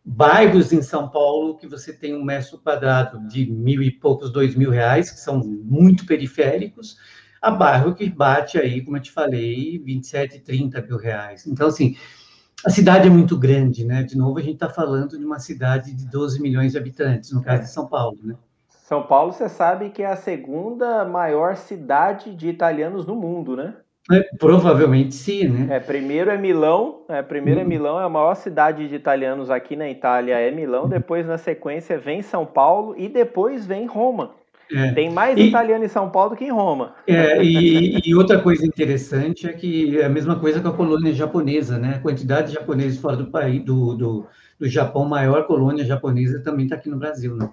bairros 0.04 0.72
em 0.72 0.80
São 0.80 1.08
Paulo 1.08 1.56
que 1.58 1.66
você 1.66 1.92
tem 1.92 2.14
um 2.14 2.24
metro 2.24 2.58
quadrado 2.58 3.26
de 3.28 3.50
mil 3.50 3.82
e 3.82 3.90
poucos, 3.90 4.32
dois 4.32 4.54
mil 4.54 4.70
reais, 4.70 5.10
que 5.10 5.20
são 5.20 5.40
muito 5.40 6.06
periféricos, 6.06 6.96
a 7.42 7.50
bairro 7.50 7.94
que 7.94 8.08
bate 8.08 8.58
aí, 8.58 8.82
como 8.82 8.96
eu 8.96 9.02
te 9.02 9.10
falei, 9.10 9.78
27, 9.78 10.40
30 10.40 10.82
mil 10.82 10.96
reais. 10.96 11.46
Então, 11.46 11.68
assim, 11.68 11.96
a 12.64 12.70
cidade 12.70 13.06
é 13.06 13.10
muito 13.10 13.36
grande, 13.36 13.84
né? 13.84 14.02
De 14.02 14.16
novo, 14.16 14.38
a 14.38 14.42
gente 14.42 14.54
está 14.54 14.68
falando 14.68 15.18
de 15.18 15.24
uma 15.24 15.38
cidade 15.38 15.92
de 15.92 16.06
12 16.06 16.40
milhões 16.40 16.72
de 16.72 16.78
habitantes, 16.78 17.32
no 17.32 17.42
caso 17.42 17.64
de 17.64 17.70
São 17.70 17.86
Paulo, 17.86 18.18
né? 18.22 18.36
São 18.88 19.02
Paulo, 19.02 19.34
você 19.34 19.50
sabe 19.50 19.90
que 19.90 20.02
é 20.02 20.06
a 20.06 20.16
segunda 20.16 21.04
maior 21.04 21.56
cidade 21.56 22.34
de 22.34 22.48
italianos 22.48 23.04
no 23.04 23.14
mundo, 23.14 23.54
né? 23.54 23.74
É, 24.10 24.22
provavelmente 24.38 25.14
sim, 25.14 25.46
né? 25.46 25.76
É, 25.76 25.78
primeiro 25.78 26.30
é 26.30 26.38
Milão, 26.38 27.02
é, 27.06 27.20
primeiro 27.20 27.60
é 27.60 27.62
uhum. 27.64 27.68
Milão, 27.68 28.00
é 28.00 28.04
a 28.04 28.08
maior 28.08 28.34
cidade 28.34 28.88
de 28.88 28.94
italianos 28.94 29.50
aqui 29.50 29.76
na 29.76 29.90
Itália 29.90 30.40
é 30.40 30.50
Milão, 30.50 30.88
depois 30.88 31.26
na 31.26 31.36
sequência 31.36 31.98
vem 31.98 32.22
São 32.22 32.46
Paulo 32.46 32.94
e 32.96 33.10
depois 33.10 33.66
vem 33.66 33.84
Roma. 33.84 34.30
É. 34.72 34.92
Tem 34.92 35.10
mais 35.10 35.38
e, 35.38 35.42
italiano 35.42 35.84
em 35.84 35.88
São 35.88 36.08
Paulo 36.08 36.30
do 36.30 36.36
que 36.36 36.46
em 36.46 36.50
Roma. 36.50 36.94
É, 37.06 37.44
e, 37.44 38.00
e, 38.02 38.14
outra 38.14 38.40
coisa 38.40 38.64
interessante 38.64 39.46
é 39.46 39.52
que 39.52 40.00
é 40.00 40.06
a 40.06 40.08
mesma 40.08 40.40
coisa 40.40 40.62
com 40.62 40.68
a 40.68 40.72
colônia 40.72 41.12
japonesa, 41.12 41.78
né? 41.78 41.96
A 41.96 42.00
quantidade 42.00 42.48
de 42.48 42.54
japoneses 42.54 42.98
fora 42.98 43.16
do 43.16 43.26
país, 43.26 43.62
do, 43.62 43.94
do, 43.94 44.26
do 44.58 44.66
Japão, 44.66 45.04
maior 45.04 45.46
colônia 45.46 45.84
japonesa 45.84 46.40
também 46.42 46.64
está 46.64 46.76
aqui 46.76 46.88
no 46.88 46.96
Brasil, 46.96 47.36
né? 47.36 47.50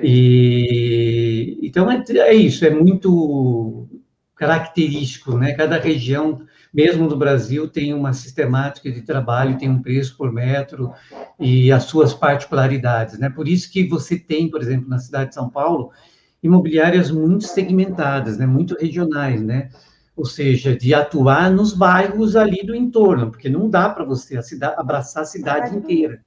E, 0.00 1.58
então 1.62 1.90
é, 1.90 2.02
é, 2.08 2.34
isso, 2.34 2.64
é 2.64 2.70
muito 2.70 3.88
característico, 4.34 5.36
né? 5.36 5.52
Cada 5.52 5.78
região, 5.78 6.40
mesmo 6.72 7.08
no 7.08 7.16
Brasil, 7.16 7.68
tem 7.68 7.94
uma 7.94 8.12
sistemática 8.12 8.90
de 8.90 9.02
trabalho, 9.02 9.56
tem 9.56 9.70
um 9.70 9.80
preço 9.80 10.16
por 10.16 10.32
metro 10.32 10.92
e 11.38 11.70
as 11.70 11.84
suas 11.84 12.12
particularidades, 12.12 13.18
né? 13.18 13.30
Por 13.30 13.46
isso 13.46 13.70
que 13.70 13.86
você 13.86 14.18
tem, 14.18 14.50
por 14.50 14.60
exemplo, 14.60 14.88
na 14.88 14.98
cidade 14.98 15.28
de 15.28 15.34
São 15.36 15.48
Paulo, 15.48 15.92
imobiliárias 16.42 17.10
muito 17.10 17.44
segmentadas, 17.44 18.36
né? 18.36 18.46
Muito 18.46 18.76
regionais, 18.78 19.40
né? 19.40 19.68
Ou 20.16 20.24
seja, 20.24 20.76
de 20.76 20.94
atuar 20.94 21.50
nos 21.50 21.72
bairros 21.72 22.36
ali 22.36 22.64
do 22.64 22.74
entorno, 22.74 23.30
porque 23.30 23.48
não 23.48 23.68
dá 23.68 23.88
para 23.88 24.04
você 24.04 24.36
a 24.36 24.42
cidade, 24.42 24.74
abraçar 24.78 25.22
a 25.24 25.26
cidade 25.26 25.74
inteira 25.74 26.22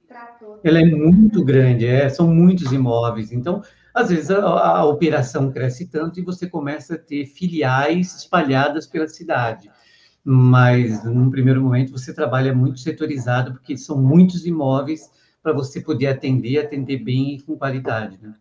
ela 0.62 0.80
é 0.80 0.84
muito 0.84 1.44
grande, 1.44 1.86
é, 1.86 2.08
são 2.08 2.32
muitos 2.32 2.72
imóveis. 2.72 3.32
Então, 3.32 3.62
às 3.94 4.10
vezes 4.10 4.30
a, 4.30 4.40
a, 4.40 4.84
operação 4.84 5.50
cresce 5.50 5.86
tanto 5.88 6.18
e 6.20 6.24
você 6.24 6.48
começa 6.48 6.94
a 6.94 6.98
ter 6.98 7.26
filiais 7.26 8.14
espalhadas 8.16 8.86
pela 8.86 9.08
cidade. 9.08 9.70
Mas, 10.24 11.04
num 11.04 11.30
primeiro 11.30 11.62
momento, 11.62 11.92
você 11.92 12.12
trabalha 12.12 12.54
muito 12.54 12.80
setorizado, 12.80 13.52
porque 13.52 13.76
são 13.76 14.00
muitos 14.00 14.44
imóveis 14.46 15.10
para 15.42 15.52
você 15.52 15.80
poder 15.80 16.08
atender, 16.08 16.58
atender 16.58 16.98
bem 16.98 17.36
e 17.36 17.40
com 17.40 17.56
qualidade, 17.56 18.18
né? 18.20 18.34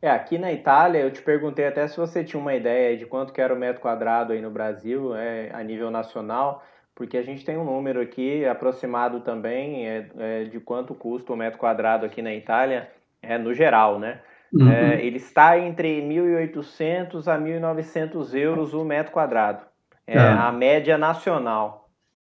É, 0.00 0.10
aqui 0.10 0.38
na 0.38 0.52
Itália, 0.52 1.00
eu 1.00 1.10
te 1.10 1.20
perguntei 1.22 1.66
até 1.66 1.86
se 1.88 1.96
você 1.96 2.22
tinha 2.22 2.40
uma 2.40 2.54
ideia 2.54 2.96
de 2.96 3.04
quanto 3.04 3.32
que 3.32 3.40
era 3.40 3.52
o 3.52 3.58
metro 3.58 3.80
quadrado 3.82 4.32
aí 4.32 4.40
no 4.40 4.50
Brasil, 4.50 5.14
é, 5.16 5.50
a 5.52 5.62
nível 5.62 5.90
nacional 5.90 6.64
porque 6.98 7.16
a 7.16 7.22
gente 7.22 7.44
tem 7.44 7.56
um 7.56 7.62
número 7.62 8.00
aqui 8.00 8.44
aproximado 8.44 9.20
também 9.20 9.86
é, 9.86 10.10
é, 10.18 10.44
de 10.44 10.58
quanto 10.58 10.96
custa 10.96 11.32
o 11.32 11.36
metro 11.36 11.56
quadrado 11.56 12.04
aqui 12.04 12.20
na 12.20 12.34
Itália, 12.34 12.90
é, 13.22 13.38
no 13.38 13.54
geral, 13.54 14.00
né? 14.00 14.18
Uhum. 14.52 14.68
É, 14.68 15.00
ele 15.04 15.18
está 15.18 15.56
entre 15.56 16.02
1.800 16.02 17.28
a 17.28 17.38
1.900 17.38 18.34
euros 18.34 18.74
o 18.74 18.84
metro 18.84 19.12
quadrado. 19.12 19.64
É 20.04 20.18
ah. 20.18 20.48
a 20.48 20.52
média 20.52 20.98
nacional. 20.98 21.87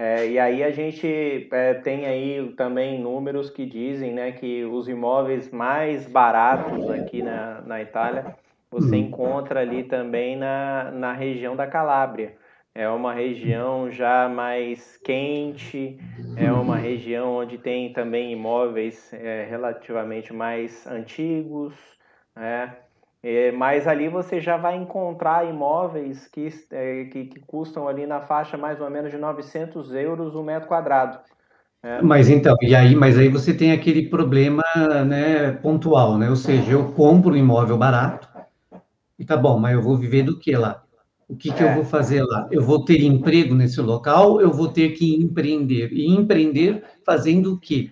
É, 0.00 0.28
e 0.30 0.38
aí 0.38 0.62
a 0.62 0.70
gente 0.70 1.48
é, 1.52 1.74
tem 1.74 2.06
aí 2.06 2.52
também 2.54 3.00
números 3.00 3.50
que 3.50 3.66
dizem 3.66 4.14
né, 4.14 4.30
que 4.32 4.64
os 4.64 4.88
imóveis 4.88 5.50
mais 5.50 6.06
baratos 6.06 6.88
aqui 6.88 7.20
na, 7.20 7.60
na 7.62 7.82
Itália 7.82 8.32
você 8.70 8.96
Hum. 8.96 9.04
encontra 9.08 9.60
ali 9.60 9.82
também 9.84 10.36
na, 10.36 10.90
na 10.92 11.12
região 11.12 11.56
da 11.56 11.66
Calábria. 11.66 12.36
É 12.74 12.88
uma 12.88 13.12
região 13.12 13.90
já 13.90 14.28
mais 14.28 14.96
quente, 14.98 15.98
é 16.36 16.52
uma 16.52 16.78
região 16.78 17.32
onde 17.36 17.58
tem 17.58 17.92
também 17.92 18.30
imóveis 18.32 19.12
é, 19.12 19.46
relativamente 19.50 20.32
mais 20.32 20.86
antigos, 20.86 21.74
né? 22.36 22.76
É, 23.22 23.50
mas 23.52 23.86
ali 23.88 24.08
você 24.08 24.40
já 24.40 24.56
vai 24.56 24.76
encontrar 24.76 25.44
imóveis 25.48 26.28
que, 26.28 26.48
é, 26.70 27.04
que, 27.06 27.26
que 27.26 27.40
custam 27.40 27.88
ali 27.88 28.06
na 28.06 28.20
faixa 28.20 28.56
mais 28.56 28.80
ou 28.80 28.88
menos 28.90 29.10
de 29.10 29.18
900 29.18 29.92
euros 29.92 30.34
o 30.36 30.42
metro 30.42 30.68
quadrado. 30.68 31.18
né? 31.82 32.02
Mas 32.02 32.28
então, 32.28 32.54
e 32.62 32.74
aí, 32.76 32.94
mas 32.94 33.18
aí 33.18 33.28
você 33.28 33.52
tem 33.52 33.72
aquele 33.72 34.08
problema, 34.08 34.62
né, 35.06 35.50
pontual, 35.52 36.16
né? 36.16 36.30
Ou 36.30 36.36
seja, 36.36 36.72
eu 36.72 36.92
compro 36.92 37.32
um 37.32 37.36
imóvel 37.36 37.76
barato 37.76 38.28
e 39.18 39.24
tá 39.24 39.36
bom, 39.36 39.58
mas 39.58 39.74
eu 39.74 39.82
vou 39.82 39.96
viver 39.96 40.22
do 40.24 40.38
que 40.38 40.56
lá? 40.56 40.82
O 41.28 41.36
que 41.36 41.52
que 41.52 41.62
eu 41.62 41.68
É. 41.68 41.74
vou 41.74 41.84
fazer 41.84 42.22
lá? 42.24 42.48
Eu 42.50 42.62
vou 42.62 42.84
ter 42.84 43.02
emprego 43.02 43.54
nesse 43.54 43.80
local? 43.80 44.40
Eu 44.40 44.52
vou 44.52 44.68
ter 44.68 44.90
que 44.90 45.14
empreender 45.16 45.92
e 45.92 46.06
empreender 46.08 46.84
fazendo 47.04 47.54
o 47.54 47.58
quê? 47.60 47.90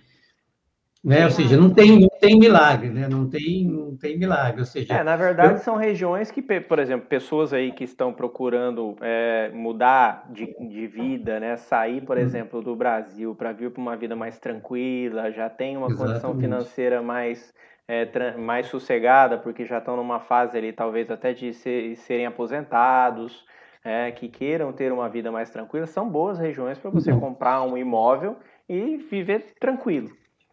Né? 1.07 1.25
Ou 1.25 1.31
seja, 1.31 1.57
não 1.57 1.73
tem, 1.73 2.01
não 2.01 2.09
tem 2.21 2.39
milagre, 2.39 2.91
né? 2.91 3.09
Não 3.09 3.29
tem, 3.31 3.67
não 3.67 3.97
tem 3.97 4.19
milagre. 4.19 4.61
Ou 4.61 4.67
seja, 4.67 4.95
É, 4.95 5.03
na 5.03 5.17
verdade, 5.17 5.61
são 5.63 5.77
regiões 5.77 6.31
que, 6.31 6.41
por 6.43 6.79
exemplo, 6.79 7.09
pessoas 7.09 7.53
aí 7.53 7.73
que 7.73 7.83
estão 7.83 8.13
procurando 8.13 8.97
é, 9.01 9.51
mudar 9.53 10.31
de, 10.33 10.47
de 10.47 10.87
vida, 10.87 11.41
né? 11.41 11.57
Sair, 11.57 12.03
por 12.03 12.17
exemplo, 12.17 12.63
do 12.63 12.77
Brasil 12.77 13.35
para 13.35 13.53
vir 13.53 13.71
para 13.73 13.81
uma 13.83 13.97
vida 13.97 14.15
mais 14.15 14.39
tranquila, 14.39 15.33
já 15.33 15.51
tem 15.51 15.77
uma 15.77 15.91
condição 15.91 16.31
Exatamente. 16.31 16.41
financeira 16.41 17.03
mais, 17.03 17.53
é, 17.89 18.37
mais 18.37 18.69
sossegada, 18.69 19.37
porque 19.39 19.65
já 19.67 19.79
estão 19.79 19.97
numa 19.97 20.21
fase 20.21 20.57
ali, 20.57 20.73
talvez 20.73 21.11
até 21.11 21.33
de 21.33 21.53
ser- 21.53 21.97
serem 21.97 22.27
aposentados, 22.27 23.45
é, 23.83 24.13
que 24.13 24.29
queiram 24.29 24.73
ter 24.73 24.93
uma 24.93 25.09
vida 25.09 25.33
mais 25.33 25.51
tranquila, 25.51 25.87
são 25.87 26.09
boas 26.09 26.39
regiões 26.39 26.79
para 26.79 26.91
você 26.91 27.13
Uhum. 27.13 27.21
comprar 27.21 27.63
um 27.63 27.77
imóvel 27.77 28.37
e 28.69 28.97
viver 28.99 29.55
tranquilo. 29.59 30.11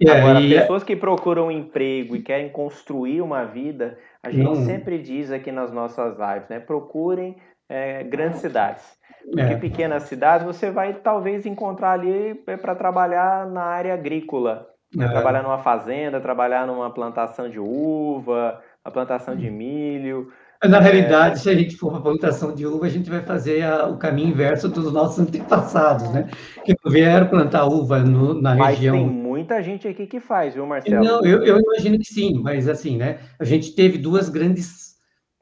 É, 0.08 0.12
Agora, 0.20 0.42
e- 0.42 0.50
pessoas 0.60 0.84
que 0.84 0.96
procuram 0.96 1.52
emprego 1.52 2.16
e 2.16 2.22
querem 2.22 2.50
construir 2.50 3.22
uma 3.22 3.44
vida, 3.46 3.98
a 4.22 4.30
gente 4.32 4.44
Não. 4.44 4.56
sempre 4.56 4.98
diz 5.00 5.32
aqui 5.32 5.52
nas 5.52 5.72
nossas 5.72 6.18
lives, 6.18 6.50
né? 6.50 6.60
Procurem 6.60 7.36
é, 7.70 8.04
grandes 8.04 8.40
cidades. 8.42 8.84
Porque 9.26 9.54
É. 9.54 9.58
pequenas 9.58 10.04
cidades 10.04 10.46
você 10.46 10.70
vai 10.70 10.94
talvez 10.96 11.46
encontrar 11.46 11.92
ali 11.94 12.36
para 12.62 12.76
trabalhar 12.76 13.48
na 13.50 13.64
área 13.64 13.94
agrícola. 13.94 14.68
né? 14.96 15.06
É. 15.06 15.10
Trabalhar 15.10 15.42
numa 15.42 15.58
fazenda, 15.58 16.22
trabalhar 16.22 16.68
numa 16.68 16.88
plantação 16.94 17.50
de 17.50 17.58
uva, 17.60 18.62
a 18.86 18.92
plantação 18.92 19.36
de 19.36 19.50
milho. 19.50 20.28
Na 20.64 20.78
É, 20.78 20.82
realidade, 20.82 21.40
se 21.40 21.50
a 21.50 21.56
gente 21.56 21.76
for 21.76 21.92
para 21.94 22.02
plantação 22.02 22.54
de 22.54 22.68
uva, 22.68 22.86
a 22.86 22.90
gente 22.90 23.10
vai 23.10 23.22
fazer 23.22 23.64
a- 23.64 23.88
o 23.88 23.98
caminho 23.98 24.30
inverso 24.30 24.70
dos 24.70 24.94
nossos 24.94 25.18
antepassados, 25.20 26.08
né? 26.14 26.30
Que 26.64 26.76
vieram 26.86 27.28
plantar 27.28 27.66
uva 27.66 28.00
no- 28.00 28.40
na 28.40 28.54
Mas 28.56 28.76
região. 28.76 28.96
Muita 29.44 29.62
gente 29.62 29.88
aqui 29.88 30.08
que 30.08 30.20
faz, 30.20 30.54
viu, 30.54 30.66
Marcelo? 30.66 31.04
Não, 31.04 31.26
eu, 31.26 31.44
eu 31.44 31.60
imagino 31.60 32.00
que 32.00 32.06
sim, 32.06 32.42
mas 32.42 32.68
assim, 32.68 32.98
né? 32.98 33.20
A 33.38 33.44
gente 33.44 33.76
teve 33.76 33.98
duas 33.98 34.30
grandes, 34.30 34.96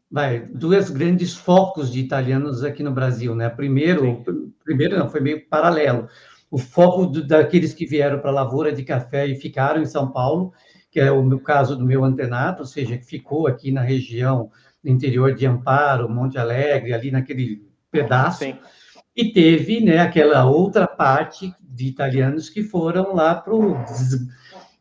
vai, 0.10 0.40
duas 0.40 0.90
grandes 0.90 1.36
focos 1.36 1.92
de 1.92 2.00
italianos 2.00 2.64
aqui 2.64 2.82
no 2.82 2.92
Brasil, 2.92 3.36
né? 3.36 3.48
Primeiro, 3.50 4.24
primeiro 4.64 4.98
não, 4.98 5.08
foi 5.10 5.22
meio 5.22 5.48
paralelo. 5.48 6.08
O 6.50 6.58
foco 6.58 7.06
do- 7.06 7.26
daqueles 7.26 7.74
que 7.74 7.86
vieram 7.86 8.20
para 8.20 8.32
a 8.32 8.34
lavoura 8.34 8.74
de 8.74 8.84
café 8.84 9.28
e 9.28 9.36
ficaram 9.36 9.82
em 9.82 9.86
São 9.86 10.12
Paulo, 10.12 10.52
que 10.90 11.00
é 11.00 11.12
o 11.12 11.24
meu 11.24 11.40
caso 11.40 11.78
do 11.78 11.86
meu 11.86 12.04
antenato, 12.04 12.62
ou 12.64 12.66
seja, 12.68 12.98
que 12.98 13.06
ficou 13.06 13.48
aqui 13.48 13.72
na 13.72 13.82
região 13.82 14.50
do 14.84 14.90
interior 14.90 15.34
de 15.36 15.46
Amparo, 15.46 16.10
Monte 16.10 16.38
Alegre, 16.38 16.92
ali 16.92 17.12
naquele 17.12 17.64
pedaço. 17.92 18.40
Sim. 18.40 18.56
E 19.16 19.32
teve, 19.32 19.80
né, 19.80 20.00
aquela 20.00 20.46
outra 20.46 20.88
parte 20.88 21.54
de 21.72 21.88
italianos 21.88 22.50
que 22.50 22.62
foram 22.64 23.16
lá 23.16 23.36
para 23.36 23.54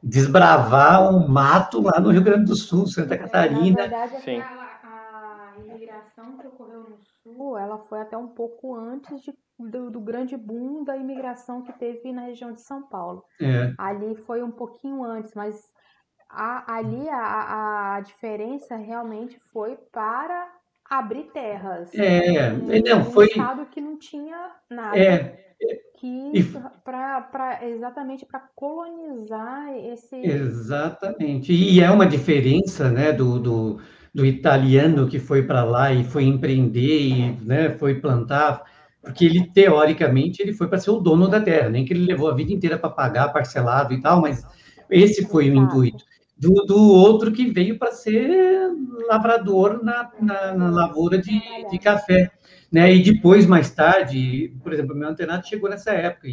desbravar 0.03 1.15
um 1.15 1.29
mato 1.29 1.81
lá 1.83 2.01
no 2.01 2.11
Rio 2.11 2.23
Grande 2.23 2.47
do 2.47 2.57
Sul, 2.57 2.87
Santa 2.87 3.17
Catarina. 3.19 3.77
Na 3.77 3.83
verdade, 3.87 4.23
Sim. 4.23 4.41
a, 4.41 4.71
a 4.85 5.61
imigração 5.61 6.37
que 6.39 6.47
ocorreu 6.47 6.81
no 6.81 6.99
Sul, 7.23 7.59
ela 7.59 7.79
foi 7.79 8.01
até 8.01 8.17
um 8.17 8.29
pouco 8.29 8.75
antes 8.75 9.21
de- 9.23 9.35
do, 9.59 9.91
do 9.91 10.01
grande 10.01 10.37
boom 10.37 10.85
da 10.85 10.97
imigração 10.97 11.63
que 11.63 11.73
teve 11.75 12.13
na 12.13 12.23
região 12.23 12.53
de 12.53 12.63
São 12.63 12.83
Paulo. 12.83 13.25
É. 13.41 13.73
Ali 13.77 14.15
foi 14.27 14.43
um 14.43 14.51
pouquinho 14.51 15.05
antes, 15.05 15.35
mas 15.35 15.63
a- 16.31 16.77
ali 16.77 17.09
a, 17.11 17.97
a 17.97 18.01
diferença 18.01 18.77
realmente 18.77 19.39
foi 19.53 19.77
para 19.93 20.49
abrir 20.89 21.25
terras. 21.25 21.95
É, 21.95 22.53
Um- 22.53 22.73
é, 22.73 22.81
não, 22.81 23.01
um 23.01 23.05
foi- 23.05 23.27
estado 23.27 23.67
que 23.67 23.81
não 23.83 23.99
tinha 23.99 24.51
nada. 24.71 24.99
É, 24.99 25.55
que 26.01 26.33
para 26.83 27.61
exatamente 27.63 28.25
para 28.25 28.41
colonizar 28.57 29.69
esse 29.93 30.17
Exatamente. 30.17 31.53
E 31.53 31.81
é 31.81 31.91
uma 31.91 32.07
diferença, 32.07 32.91
né, 32.91 33.13
do, 33.13 33.39
do, 33.39 33.81
do 34.15 34.25
italiano 34.25 35.07
que 35.07 35.19
foi 35.19 35.43
para 35.43 35.63
lá 35.63 35.93
e 35.93 36.03
foi 36.03 36.25
empreender 36.25 37.03
e, 37.03 37.33
né, 37.45 37.77
foi 37.77 37.97
plantar, 38.01 38.63
porque 39.03 39.27
ele, 39.27 39.51
teoricamente, 39.53 40.41
ele 40.41 40.55
foi 40.55 40.69
para 40.69 40.79
ser 40.79 40.91
o 40.91 41.01
dono 41.01 41.29
da 41.29 41.41
terra, 41.41 41.69
nem 41.69 41.85
que 41.85 41.93
ele 41.93 42.07
levou 42.07 42.31
a 42.31 42.35
vida 42.35 42.51
inteira 42.51 42.79
para 42.79 42.89
pagar 42.89 43.29
parcelado 43.29 43.93
e 43.93 44.01
tal, 44.01 44.23
mas 44.23 44.43
esse 44.89 45.27
foi 45.27 45.51
o 45.51 45.55
intuito. 45.55 46.03
Do, 46.39 46.65
do 46.65 46.79
outro 46.95 47.31
que 47.31 47.51
veio 47.51 47.79
para 47.79 47.93
ser 47.93 48.71
lavrador 49.07 49.85
na, 49.85 50.11
na, 50.19 50.55
na 50.55 50.71
lavoura 50.71 51.19
de, 51.19 51.39
de 51.71 51.79
café. 51.79 52.31
Né? 52.71 52.95
E 52.95 53.03
depois, 53.03 53.47
mais 53.47 53.71
tarde, 53.71 54.55
por 54.63 54.73
exemplo, 54.73 54.95
meu 54.95 55.09
antenato 55.09 55.49
chegou 55.49 55.69
nessa 55.69 55.91
época, 55.91 56.29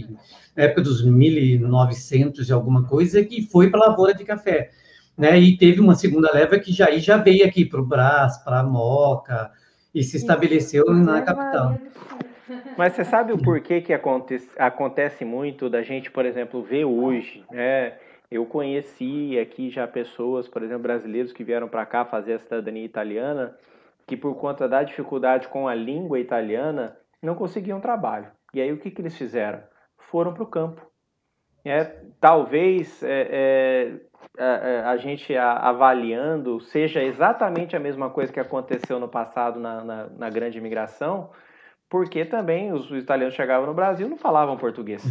na 0.55 0.64
época 0.64 0.81
dos 0.81 1.03
1900 1.03 2.47
e 2.47 2.53
alguma 2.53 2.84
coisa, 2.85 3.23
que 3.23 3.41
foi 3.41 3.72
para 3.72 3.85
a 3.85 3.89
lavoura 3.89 4.14
de 4.14 4.23
café. 4.23 4.69
Né? 5.18 5.39
E 5.39 5.57
teve 5.57 5.81
uma 5.81 5.95
segunda 5.95 6.31
leva 6.31 6.59
que 6.59 6.72
já, 6.72 6.91
já 6.97 7.18
veio 7.18 7.43
aqui 7.45 7.65
para 7.65 7.81
o 7.81 7.85
Brás, 7.85 8.38
para 8.43 8.59
a 8.59 8.64
Moca, 8.64 9.51
e 9.93 10.03
se 10.03 10.18
estabeleceu 10.18 10.85
na 10.93 11.22
capital. 11.23 11.80
Mas 12.77 12.93
você 12.93 13.03
sabe 13.03 13.34
o 13.34 13.38
porquê 13.41 13.81
que 13.81 13.91
acontece, 13.91 14.47
acontece 14.57 15.26
muito 15.26 15.69
da 15.69 15.81
gente, 15.81 16.11
por 16.11 16.23
exemplo, 16.23 16.61
ver 16.61 16.85
hoje, 16.85 17.43
né? 17.51 17.93
Eu 18.30 18.45
conheci 18.45 19.39
aqui 19.39 19.69
já 19.69 19.88
pessoas, 19.88 20.47
por 20.47 20.61
exemplo, 20.61 20.84
brasileiros 20.84 21.31
que 21.31 21.45
vieram 21.45 21.68
para 21.68 21.85
cá 21.85 22.03
fazer 22.03 22.34
a 22.34 22.39
cidadania 22.39 22.84
italiana, 22.84 23.55
que 24.08 24.16
por 24.18 24.36
conta 24.36 24.68
da 24.68 24.82
dificuldade 24.84 25.50
com 25.50 25.68
a 25.68 25.76
língua 25.76 26.20
italiana, 26.20 26.98
não 27.22 27.36
conseguiam 27.36 27.82
trabalho. 27.82 28.32
E 28.54 28.62
aí 28.62 28.72
o 28.72 28.78
que, 28.80 28.90
que 28.90 29.02
eles 29.02 29.18
fizeram? 29.18 29.62
Foram 29.98 30.34
para 30.34 30.44
o 30.44 30.48
campo. 30.48 30.82
É, 31.66 31.84
talvez 32.22 33.04
é, 33.04 34.00
é, 34.38 34.42
a, 34.42 34.92
a 34.92 34.98
gente 34.98 35.36
a- 35.36 35.58
avaliando 35.58 36.62
seja 36.62 37.04
exatamente 37.04 37.76
a 37.76 37.80
mesma 37.80 38.10
coisa 38.10 38.32
que 38.32 38.40
aconteceu 38.40 39.00
no 39.00 39.10
passado 39.10 39.60
na, 39.60 39.84
na, 39.84 40.08
na 40.08 40.30
grande 40.30 40.58
imigração, 40.58 41.30
porque 41.90 42.24
também 42.24 42.72
os 42.72 42.90
italianos 42.92 43.36
chegavam 43.36 43.68
no 43.68 43.74
Brasil 43.74 44.08
não 44.08 44.18
falavam 44.18 44.56
português. 44.56 45.04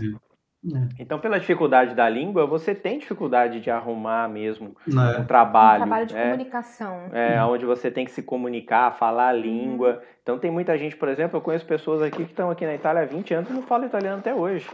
Então, 0.99 1.19
pela 1.19 1.39
dificuldade 1.39 1.95
da 1.95 2.09
língua, 2.09 2.47
você 2.47 2.75
tem 2.75 2.99
dificuldade 2.99 3.61
de 3.61 3.71
arrumar 3.71 4.29
mesmo 4.29 4.77
É. 4.87 5.21
um 5.21 5.25
trabalho. 5.25 5.83
um 5.83 5.87
trabalho 5.87 6.07
de 6.07 6.15
né? 6.15 6.25
comunicação. 6.25 7.03
É, 7.13 7.43
onde 7.45 7.65
você 7.65 7.91
tem 7.91 8.05
que 8.05 8.11
se 8.11 8.23
comunicar, 8.23 8.93
falar 8.97 9.29
a 9.29 9.33
língua. 9.33 10.03
Então 10.23 10.39
tem 10.39 10.51
muita 10.51 10.77
gente, 10.77 10.97
por 10.97 11.09
exemplo, 11.09 11.37
eu 11.37 11.41
conheço 11.41 11.65
pessoas 11.65 12.03
aqui 12.03 12.25
que 12.25 12.31
estão 12.31 12.51
aqui 12.51 12.67
na 12.67 12.75
Itália 12.75 13.03
há 13.03 13.07
20 13.07 13.35
anos 13.35 13.51
e 13.51 13.53
não 13.53 13.63
falam 13.63 13.87
italiano 13.87 14.19
até 14.19 14.35
hoje. 14.35 14.69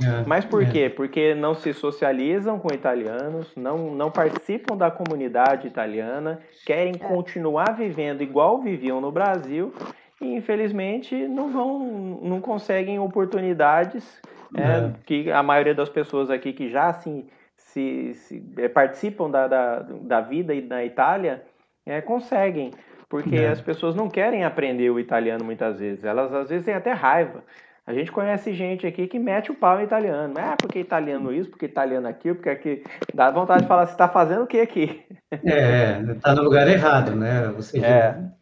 É, 0.00 0.24
Mas 0.24 0.44
por 0.44 0.62
é. 0.62 0.66
quê? 0.66 0.88
Porque 0.88 1.34
não 1.34 1.52
se 1.54 1.74
socializam 1.74 2.60
com 2.60 2.72
italianos, 2.72 3.50
não, 3.56 3.92
não 3.92 4.08
participam 4.08 4.76
da 4.76 4.88
comunidade 4.88 5.66
italiana, 5.66 6.38
querem 6.64 6.94
continuar 6.94 7.72
vivendo 7.76 8.22
igual 8.22 8.60
viviam 8.60 9.00
no 9.00 9.10
Brasil 9.10 9.74
e 10.20 10.34
infelizmente 10.34 11.14
não 11.28 11.50
vão, 11.52 11.78
não 12.22 12.40
conseguem 12.40 12.98
oportunidades 12.98 14.20
é, 14.56 14.62
É. 14.62 14.90
que 15.06 15.30
a 15.30 15.42
maioria 15.42 15.74
das 15.74 15.88
pessoas 15.88 16.28
aqui 16.30 16.52
que 16.52 16.68
já 16.68 16.88
assim, 16.88 17.26
se, 17.56 18.14
se, 18.14 18.42
eh, 18.58 18.68
participam 18.68 19.30
da, 19.30 19.46
da, 19.46 19.78
da 20.02 20.20
vida 20.20 20.52
na 20.62 20.84
Itália 20.84 21.42
é, 21.86 22.00
conseguem, 22.00 22.72
porque 23.08 23.36
É. 23.36 23.48
as 23.48 23.60
pessoas 23.60 23.94
não 23.94 24.08
querem 24.08 24.44
aprender 24.44 24.90
o 24.90 24.98
italiano 24.98 25.44
muitas 25.44 25.78
vezes, 25.78 26.04
elas 26.04 26.32
às 26.34 26.48
vezes 26.48 26.64
têm 26.66 26.74
até 26.74 26.92
raiva. 26.92 27.42
A 27.86 27.92
gente 27.92 28.12
conhece 28.12 28.52
gente 28.54 28.86
aqui 28.86 29.06
que 29.08 29.18
mete 29.18 29.50
o 29.50 29.54
pau 29.54 29.80
em 29.80 29.84
italiano. 29.84 30.34
Ah, 30.38 30.56
porque 30.60 30.78
italiano 30.78 31.32
isso, 31.32 31.50
porque 31.50 31.66
italiano 31.66 32.06
aquilo, 32.06 32.36
porque 32.36 32.50
aqui. 32.50 32.84
Dá 33.12 33.30
vontade 33.32 33.62
de 33.62 33.68
falar, 33.68 33.86
você 33.86 33.92
está 33.92 34.08
fazendo 34.08 34.44
o 34.44 34.46
que 34.46 34.60
aqui? 34.60 35.02
É, 35.44 36.00
está 36.12 36.34
no 36.34 36.42
lugar 36.42 36.68
errado, 36.68 37.16
né? 37.16 37.48
Ou 37.48 37.62
seja, 37.62 37.86
É. 37.86 38.39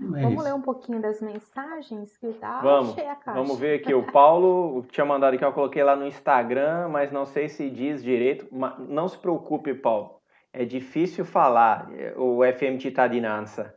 é 0.00 0.22
Vamos 0.22 0.34
isso. 0.34 0.42
ler 0.44 0.54
um 0.54 0.60
pouquinho 0.62 1.00
das 1.00 1.20
mensagens 1.22 2.16
que 2.16 2.32
tá 2.34 2.60
Vamos, 2.60 2.94
cheia 2.94 3.12
a 3.12 3.16
caixa. 3.16 3.40
vamos 3.40 3.58
ver 3.58 3.80
aqui. 3.80 3.94
O 3.94 4.10
Paulo 4.10 4.84
tinha 4.90 5.04
mandado 5.06 5.34
aqui, 5.34 5.44
eu 5.44 5.52
coloquei 5.52 5.82
lá 5.84 5.94
no 5.94 6.06
Instagram, 6.06 6.88
mas 6.88 7.12
não 7.12 7.24
sei 7.24 7.48
se 7.48 7.70
diz 7.70 8.02
direito. 8.02 8.46
Não 8.88 9.06
se 9.08 9.16
preocupe, 9.18 9.72
Paulo. 9.74 10.20
É 10.52 10.64
difícil 10.64 11.24
falar 11.24 11.88
é, 11.92 12.14
o 12.16 12.40
FM 12.42 12.80
Cittadinanza. 12.80 13.74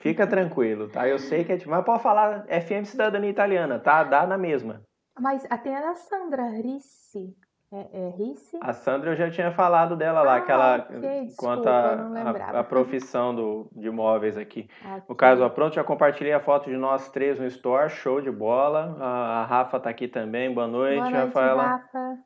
Fica 0.00 0.26
tranquilo, 0.26 0.88
tá? 0.88 1.08
Eu 1.08 1.18
sei 1.18 1.44
que 1.44 1.52
é 1.52 1.54
difícil, 1.54 1.74
mas 1.74 1.84
pode 1.84 2.02
falar 2.02 2.44
FM 2.46 2.84
Cidadania 2.84 3.30
Italiana, 3.30 3.78
tá? 3.78 4.04
Dá 4.04 4.26
na 4.26 4.36
mesma. 4.36 4.82
Mas 5.18 5.46
até 5.48 5.74
a 5.76 5.80
da 5.80 5.94
Sandra 5.94 6.48
Ricci. 6.50 7.34
É, 7.74 8.06
é 8.06 8.08
Ricci? 8.10 8.56
A 8.60 8.72
Sandra 8.72 9.10
eu 9.10 9.16
já 9.16 9.28
tinha 9.28 9.50
falado 9.50 9.96
dela 9.96 10.22
lá, 10.22 10.40
que 10.40 10.52
ela, 10.52 10.76
ok, 10.76 11.24
desculpa, 11.24 11.34
quanto 11.36 11.68
a, 11.68 12.52
a, 12.54 12.60
a 12.60 12.64
profissão 12.64 13.34
do, 13.34 13.68
de 13.72 13.88
imóveis 13.88 14.38
aqui. 14.38 14.70
Aqui. 14.84 15.04
No 15.08 15.16
caso, 15.16 15.42
ó, 15.42 15.48
pronto, 15.48 15.74
já 15.74 15.82
compartilhei 15.82 16.32
a 16.32 16.38
foto 16.38 16.70
de 16.70 16.76
nós 16.76 17.08
três 17.10 17.40
no 17.40 17.46
Store, 17.46 17.90
show 17.90 18.20
de 18.20 18.30
bola. 18.30 18.96
A, 19.00 19.40
a 19.40 19.44
Rafa 19.44 19.80
tá 19.80 19.90
aqui 19.90 20.06
também, 20.06 20.54
boa 20.54 20.68
noite, 20.68 21.00
Boa 21.00 21.10
noite, 21.10 21.24
Rafaela. 21.24 21.62
Rafa. 21.64 22.18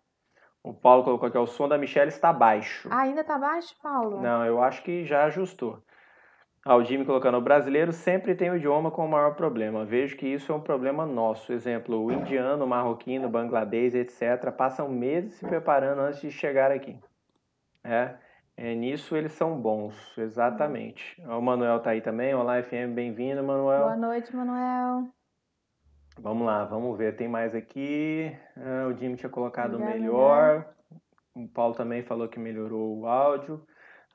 O 0.63 0.75
Paulo 0.75 1.03
colocou 1.03 1.29
aqui, 1.29 1.39
o 1.39 1.47
som 1.47 1.67
da 1.67 1.79
Michelle 1.79 2.09
está 2.09 2.31
baixo. 2.31 2.87
Ah, 2.93 3.01
ainda 3.01 3.25
tá 3.25 3.39
baixo, 3.39 3.75
Paulo? 3.83 4.21
Não, 4.21 4.45
eu 4.45 4.63
acho 4.63 4.83
que 4.83 5.07
já 5.07 5.25
ajustou. 5.25 5.83
Ah, 6.71 6.77
o 6.77 6.85
Jimmy 6.85 7.07
colocando, 7.07 7.39
o 7.39 7.41
brasileiro 7.41 7.95
sempre 7.95 8.35
tem 8.35 8.51
o 8.51 8.57
idioma 8.57 8.91
como 8.91 9.09
maior 9.09 9.35
problema. 9.35 9.87
Vejo 9.87 10.19
que 10.19 10.27
isso 10.27 10.53
é 10.53 10.55
um 10.55 10.61
problema 10.61 11.07
nosso. 11.07 11.51
Exemplo, 11.51 12.05
o 12.05 12.13
indiano, 12.13 12.63
o 12.63 12.69
marroquino, 12.69 13.27
o 13.27 13.31
bangladês, 13.31 13.95
etc., 13.95 14.53
passam 14.55 14.87
meses 14.87 15.33
se 15.37 15.47
preparando 15.47 16.03
antes 16.03 16.21
de 16.21 16.31
chegar 16.31 16.71
aqui. 16.71 17.01
É, 17.83 18.17
é, 18.55 18.75
nisso 18.75 19.17
eles 19.17 19.33
são 19.33 19.59
bons, 19.59 19.97
exatamente. 20.19 21.19
Ó, 21.27 21.39
O 21.39 21.43
Manuel 21.43 21.81
tá 21.81 21.93
aí 21.93 22.03
também. 22.03 22.35
Olá, 22.35 22.63
FM, 22.63 22.93
bem-vindo, 22.95 23.43
Manuel. 23.43 23.85
Boa 23.85 23.97
noite, 23.97 24.37
Manuel. 24.37 25.09
Vamos 26.21 26.47
lá, 26.47 26.67
vamos 26.67 26.99
ver. 26.99 27.17
Tem 27.17 27.29
mais 27.29 27.55
aqui. 27.55 28.31
Ah, 28.59 28.89
o 28.89 28.95
Jimmy 28.95 29.17
tinha 29.17 29.31
colocado 29.31 29.77
Obrigada, 29.77 29.99
melhor. 29.99 30.67
O 31.35 31.49
Paulo 31.49 31.75
também 31.75 32.03
falou 32.03 32.29
que 32.29 32.39
melhorou 32.39 32.95
o 32.95 33.07
áudio. 33.07 33.67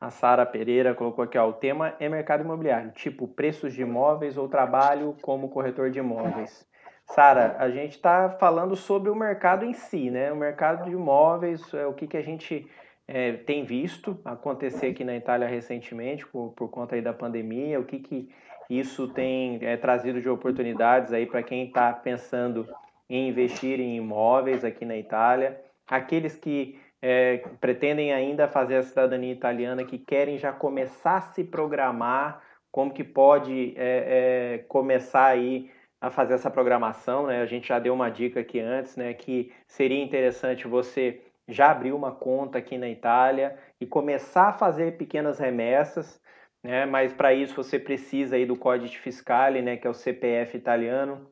A 0.03 0.09
Sara 0.09 0.45
Pereira 0.45 0.93
colocou 0.93 1.23
aqui, 1.23 1.37
ó, 1.37 1.47
o 1.47 1.53
tema 1.53 1.95
é 1.97 2.09
mercado 2.09 2.43
imobiliário, 2.43 2.91
tipo 2.91 3.25
preços 3.25 3.73
de 3.73 3.83
imóveis 3.83 4.37
ou 4.37 4.49
trabalho 4.49 5.15
como 5.21 5.47
corretor 5.47 5.89
de 5.89 5.99
imóveis. 5.99 6.67
Sara, 7.05 7.55
a 7.57 7.69
gente 7.69 7.91
está 7.91 8.29
falando 8.31 8.75
sobre 8.75 9.09
o 9.09 9.15
mercado 9.15 9.63
em 9.63 9.71
si, 9.71 10.11
né? 10.11 10.29
O 10.29 10.35
mercado 10.35 10.83
de 10.83 10.91
imóveis, 10.91 11.73
é 11.73 11.87
o 11.87 11.93
que, 11.93 12.05
que 12.05 12.17
a 12.17 12.21
gente 12.21 12.69
é, 13.07 13.31
tem 13.31 13.63
visto 13.63 14.19
acontecer 14.25 14.87
aqui 14.87 15.05
na 15.05 15.15
Itália 15.15 15.47
recentemente 15.47 16.27
por, 16.27 16.51
por 16.51 16.69
conta 16.69 16.95
aí 16.95 17.01
da 17.01 17.13
pandemia, 17.13 17.79
o 17.79 17.85
que, 17.85 17.99
que 17.99 18.29
isso 18.69 19.07
tem 19.07 19.57
é, 19.61 19.77
trazido 19.77 20.19
de 20.19 20.27
oportunidades 20.27 21.13
aí 21.13 21.25
para 21.25 21.41
quem 21.41 21.67
está 21.67 21.93
pensando 21.93 22.67
em 23.09 23.29
investir 23.29 23.79
em 23.79 23.95
imóveis 23.95 24.65
aqui 24.65 24.83
na 24.83 24.97
Itália, 24.97 25.61
aqueles 25.87 26.35
que 26.35 26.77
é, 27.05 27.39
pretendem 27.59 28.13
ainda 28.13 28.47
fazer 28.47 28.77
a 28.77 28.81
cidadania 28.81 29.33
italiana, 29.33 29.83
que 29.83 29.97
querem 29.97 30.37
já 30.37 30.53
começar 30.53 31.17
a 31.17 31.21
se 31.21 31.43
programar, 31.43 32.41
como 32.71 32.93
que 32.93 33.03
pode 33.03 33.73
é, 33.75 34.53
é, 34.55 34.57
começar 34.69 35.25
aí 35.25 35.69
a 35.99 36.09
fazer 36.09 36.35
essa 36.35 36.49
programação, 36.49 37.27
né? 37.27 37.41
A 37.41 37.45
gente 37.45 37.67
já 37.67 37.77
deu 37.77 37.93
uma 37.93 38.09
dica 38.09 38.39
aqui 38.39 38.57
antes, 38.61 38.95
né? 38.95 39.13
Que 39.13 39.51
seria 39.67 40.01
interessante 40.01 40.65
você 40.65 41.21
já 41.45 41.71
abrir 41.71 41.91
uma 41.91 42.13
conta 42.13 42.59
aqui 42.59 42.77
na 42.77 42.87
Itália 42.87 43.57
e 43.81 43.85
começar 43.85 44.47
a 44.47 44.53
fazer 44.53 44.95
pequenas 44.95 45.39
remessas, 45.39 46.21
né? 46.63 46.85
Mas 46.85 47.11
para 47.11 47.33
isso 47.33 47.53
você 47.53 47.77
precisa 47.77 48.37
aí 48.37 48.45
do 48.45 48.55
Código 48.55 48.93
Fiscale, 49.01 49.61
né? 49.61 49.75
Que 49.75 49.85
é 49.85 49.89
o 49.89 49.93
CPF 49.93 50.55
italiano. 50.55 51.29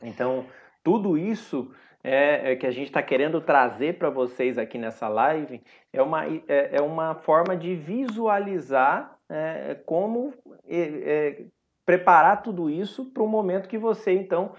Então, 0.00 0.46
tudo 0.84 1.18
isso 1.18 1.74
é, 2.02 2.52
é 2.52 2.56
que 2.56 2.66
a 2.66 2.70
gente 2.70 2.86
está 2.86 3.02
querendo 3.02 3.40
trazer 3.40 3.98
para 3.98 4.10
vocês 4.10 4.58
aqui 4.58 4.78
nessa 4.78 5.08
live 5.08 5.62
é 5.92 6.02
uma, 6.02 6.26
é, 6.26 6.76
é 6.76 6.82
uma 6.82 7.14
forma 7.14 7.56
de 7.56 7.74
visualizar 7.74 9.18
é, 9.28 9.74
como 9.86 10.34
é, 10.68 11.44
preparar 11.84 12.42
tudo 12.42 12.70
isso 12.70 13.12
para 13.12 13.22
o 13.22 13.28
momento 13.28 13.68
que 13.68 13.78
você, 13.78 14.12
então, 14.12 14.54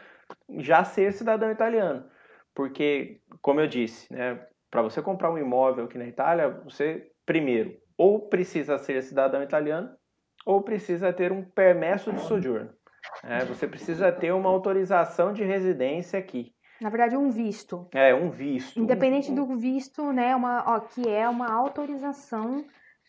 já 0.58 0.84
ser 0.84 1.14
cidadão 1.14 1.52
italiano. 1.52 2.06
Porque, 2.54 3.22
como 3.42 3.60
eu 3.60 3.68
disse, 3.68 4.12
né, 4.14 4.46
para 4.70 4.82
você 4.82 5.02
comprar 5.02 5.32
um 5.32 5.38
imóvel 5.38 5.86
aqui 5.86 5.98
na 5.98 6.08
Itália, 6.08 6.50
você, 6.50 7.12
primeiro, 7.26 7.78
ou 7.98 8.28
precisa 8.28 8.78
ser 8.78 9.02
cidadão 9.04 9.42
italiano, 9.42 9.90
ou 10.46 10.62
precisa 10.62 11.14
ter 11.14 11.32
um 11.32 11.44
permesso 11.44 12.12
de 12.12 12.22
sojourno. 12.22 12.70
É, 13.24 13.46
você 13.46 13.68
precisa 13.68 14.12
ter 14.12 14.32
uma 14.32 14.50
autorização 14.50 15.34
de 15.34 15.44
residência 15.44 16.20
aqui. 16.20 16.54
Na 16.82 16.90
verdade, 16.90 17.16
um 17.16 17.30
visto. 17.30 17.88
É, 17.94 18.14
um 18.14 18.32
visto. 18.32 18.80
Independente 18.80 19.32
do 19.32 19.46
visto, 19.56 20.12
né, 20.12 20.36
uma, 20.36 20.64
ó, 20.68 20.80
que 20.80 21.08
é 21.08 21.30
uma 21.30 21.54
autorização 21.54 22.66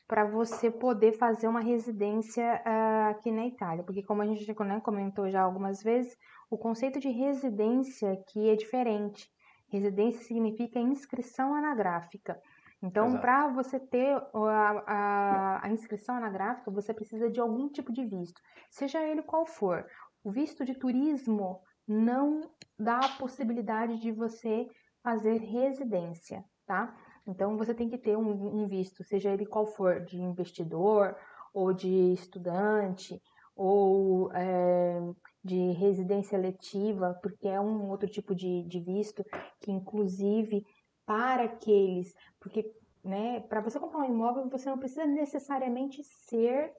para 0.07 0.27
você 0.27 0.71
poder 0.71 1.13
fazer 1.13 1.49
uma 1.49 1.61
residência 1.61 2.63
uh, 2.67 3.11
aqui 3.11 3.31
na 3.33 3.47
Itália. 3.47 3.83
Porque, 3.83 4.03
como 4.03 4.21
a 4.21 4.27
gente 4.27 4.47
né, 4.63 4.81
comentou 4.81 5.31
já 5.31 5.41
algumas 5.41 5.83
vezes, 5.83 6.15
o 6.51 6.59
conceito 6.59 7.01
de 7.01 7.09
residência 7.09 8.13
aqui 8.13 8.51
é 8.51 8.57
diferente. 8.57 9.27
Residência 9.71 10.23
significa 10.23 10.79
inscrição 10.79 11.55
anagráfica. 11.55 12.39
Então, 12.83 13.19
para 13.19 13.49
você 13.49 13.81
ter 13.81 14.15
a, 14.35 14.85
a, 14.87 15.67
a, 15.67 15.71
inscrição 15.71 16.17
anagráfica, 16.17 16.71
você 16.71 16.93
precisa 16.93 17.31
de 17.31 17.41
algum 17.41 17.71
tipo 17.71 17.91
de 17.91 18.05
visto, 18.05 18.43
seja 18.69 19.01
ele 19.01 19.23
qual 19.23 19.47
for. 19.47 19.87
O 20.23 20.31
visto 20.31 20.63
de 20.63 20.75
turismo 20.75 21.63
não 21.87 22.51
dá 22.79 22.99
a 22.99 23.17
possibilidade 23.19 23.99
de 23.99 24.13
você 24.13 24.69
fazer 25.03 25.39
residência, 25.39 26.45
tá? 26.67 26.97
Então, 27.27 27.57
você 27.57 27.75
tem 27.75 27.89
que 27.89 27.99
ter 27.99 28.17
um, 28.17 28.63
um 28.63 28.69
visto, 28.69 29.05
seja 29.05 29.31
ele 29.31 29.47
qual 29.47 29.67
for, 29.67 30.05
de 30.05 30.21
investidor, 30.21 31.17
ou 31.53 31.73
de 31.73 32.13
estudante, 32.13 33.21
ou 33.55 34.33
é, 34.33 35.01
de 35.45 35.73
residência 35.73 36.39
letiva, 36.39 37.19
porque 37.23 37.49
é 37.49 37.61
um 37.61 37.91
outro 37.91 38.09
tipo 38.09 38.35
de, 38.35 38.63
de 38.65 38.81
visto 38.81 39.25
que, 39.61 39.71
inclusive, 39.71 40.65
para 41.05 41.45
aqueles, 41.45 42.15
porque, 42.41 42.73
né, 43.05 43.41
para 43.41 43.61
você 43.61 43.79
comprar 43.79 44.01
um 44.01 44.13
imóvel, 44.13 44.49
você 44.49 44.71
não 44.71 44.79
precisa 44.79 45.05
necessariamente 45.05 46.03
ser 46.03 46.73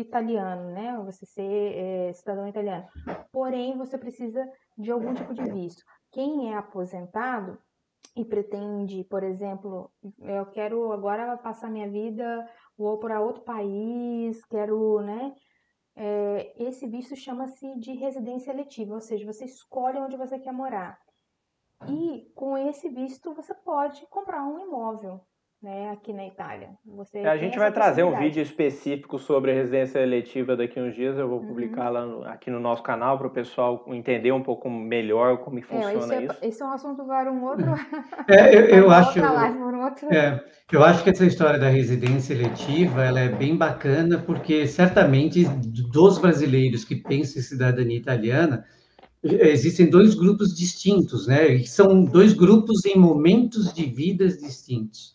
italiano, 0.00 0.70
né, 0.70 0.96
você 1.04 1.26
ser 1.26 1.42
é, 1.42 2.12
cidadão 2.12 2.48
italiano, 2.48 2.86
porém, 3.32 3.76
você 3.76 3.98
precisa 3.98 4.48
de 4.76 4.90
algum 4.90 5.14
tipo 5.14 5.34
de 5.34 5.44
visto. 5.50 5.82
Quem 6.12 6.52
é 6.52 6.56
aposentado 6.56 7.58
e 8.16 8.24
pretende, 8.24 9.04
por 9.04 9.22
exemplo, 9.22 9.90
eu 10.20 10.46
quero 10.46 10.92
agora 10.92 11.36
passar 11.36 11.70
minha 11.70 11.88
vida, 11.88 12.48
vou 12.76 12.98
para 12.98 13.20
outro 13.20 13.42
país, 13.42 14.44
quero, 14.46 15.00
né, 15.00 15.34
é, 15.94 16.54
esse 16.62 16.86
visto 16.86 17.16
chama-se 17.16 17.78
de 17.78 17.92
residência 17.92 18.52
letiva, 18.52 18.94
ou 18.94 19.00
seja, 19.00 19.26
você 19.26 19.44
escolhe 19.44 19.98
onde 19.98 20.16
você 20.16 20.38
quer 20.38 20.52
morar. 20.52 20.98
E 21.88 22.30
com 22.34 22.56
esse 22.56 22.88
visto 22.88 23.34
você 23.34 23.54
pode 23.54 24.06
comprar 24.08 24.44
um 24.44 24.58
imóvel, 24.58 25.20
né, 25.60 25.90
aqui 25.90 26.12
na 26.12 26.24
Itália. 26.24 26.70
Você 26.86 27.18
é, 27.18 27.28
a 27.28 27.36
gente 27.36 27.58
vai 27.58 27.72
trazer 27.72 28.04
um 28.04 28.16
vídeo 28.16 28.40
específico 28.40 29.18
sobre 29.18 29.50
a 29.50 29.54
residência 29.54 29.98
eletiva 29.98 30.56
daqui 30.56 30.80
uns 30.80 30.94
dias. 30.94 31.18
Eu 31.18 31.28
vou 31.28 31.40
publicar 31.40 31.92
uhum. 31.92 32.20
lá 32.20 32.32
aqui 32.32 32.48
no 32.48 32.60
nosso 32.60 32.82
canal 32.82 33.18
para 33.18 33.26
o 33.26 33.30
pessoal 33.30 33.84
entender 33.88 34.30
um 34.30 34.42
pouco 34.42 34.70
melhor 34.70 35.38
como 35.38 35.60
funciona 35.60 36.14
é, 36.14 36.24
isso. 36.24 36.36
É, 36.40 36.48
esse 36.48 36.62
é 36.62 36.64
um 36.64 36.70
assunto 36.70 37.04
para 37.04 37.30
um 37.30 37.44
outro. 37.44 37.66
É, 38.28 38.54
eu, 38.54 38.60
eu 38.66 38.90
acho. 38.92 39.20
Live, 39.20 39.58
um 39.58 39.84
outro... 39.84 40.12
É, 40.12 40.44
eu 40.70 40.84
acho 40.84 41.02
que 41.02 41.10
essa 41.10 41.24
história 41.24 41.58
da 41.58 41.68
residência 41.68 42.34
eletiva 42.34 43.04
ela 43.04 43.20
é 43.20 43.28
bem 43.28 43.56
bacana 43.56 44.18
porque 44.18 44.66
certamente 44.66 45.44
dos 45.44 46.18
brasileiros 46.18 46.84
que 46.84 46.94
pensam 46.94 47.40
em 47.40 47.42
cidadania 47.42 47.96
italiana 47.96 48.64
existem 49.22 49.88
dois 49.88 50.14
grupos 50.14 50.54
distintos, 50.54 51.26
né? 51.26 51.58
São 51.64 52.04
dois 52.04 52.32
grupos 52.32 52.84
em 52.84 52.96
momentos 52.96 53.72
de 53.72 53.86
vidas 53.86 54.38
distintos 54.38 55.14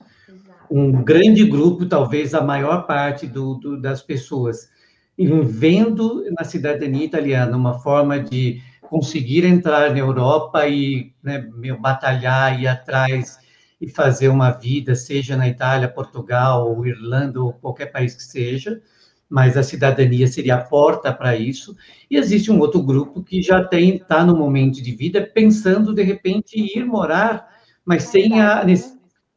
um 0.76 1.04
grande 1.04 1.46
grupo, 1.46 1.86
talvez 1.86 2.34
a 2.34 2.42
maior 2.42 2.88
parte 2.88 3.28
do, 3.28 3.54
do, 3.54 3.80
das 3.80 4.02
pessoas, 4.02 4.72
vendo 5.16 6.26
na 6.32 6.44
cidadania 6.44 7.06
italiana 7.06 7.56
uma 7.56 7.78
forma 7.78 8.20
de 8.20 8.60
conseguir 8.82 9.46
entrar 9.46 9.92
na 9.92 10.00
Europa 10.00 10.68
e 10.68 11.14
né, 11.22 11.48
batalhar, 11.80 12.60
ir 12.60 12.66
atrás 12.66 13.38
e 13.80 13.88
fazer 13.88 14.30
uma 14.30 14.50
vida, 14.50 14.96
seja 14.96 15.38
na 15.38 15.48
Itália, 15.48 15.88
Portugal, 15.88 16.68
ou 16.68 16.88
Irlanda, 16.88 17.40
ou 17.40 17.54
qualquer 17.54 17.92
país 17.92 18.16
que 18.16 18.24
seja, 18.24 18.82
mas 19.30 19.56
a 19.56 19.62
cidadania 19.62 20.26
seria 20.26 20.56
a 20.56 20.64
porta 20.64 21.14
para 21.14 21.36
isso. 21.36 21.78
E 22.10 22.18
existe 22.18 22.52
um 22.52 22.60
outro 22.60 22.82
grupo 22.82 23.22
que 23.22 23.44
já 23.44 23.64
tem 23.64 23.98
está 23.98 24.26
no 24.26 24.36
momento 24.36 24.82
de 24.82 24.92
vida 24.92 25.22
pensando 25.22 25.94
de 25.94 26.02
repente 26.02 26.58
ir 26.58 26.84
morar, 26.84 27.48
mas 27.86 28.06
sem 28.06 28.42
a 28.42 28.64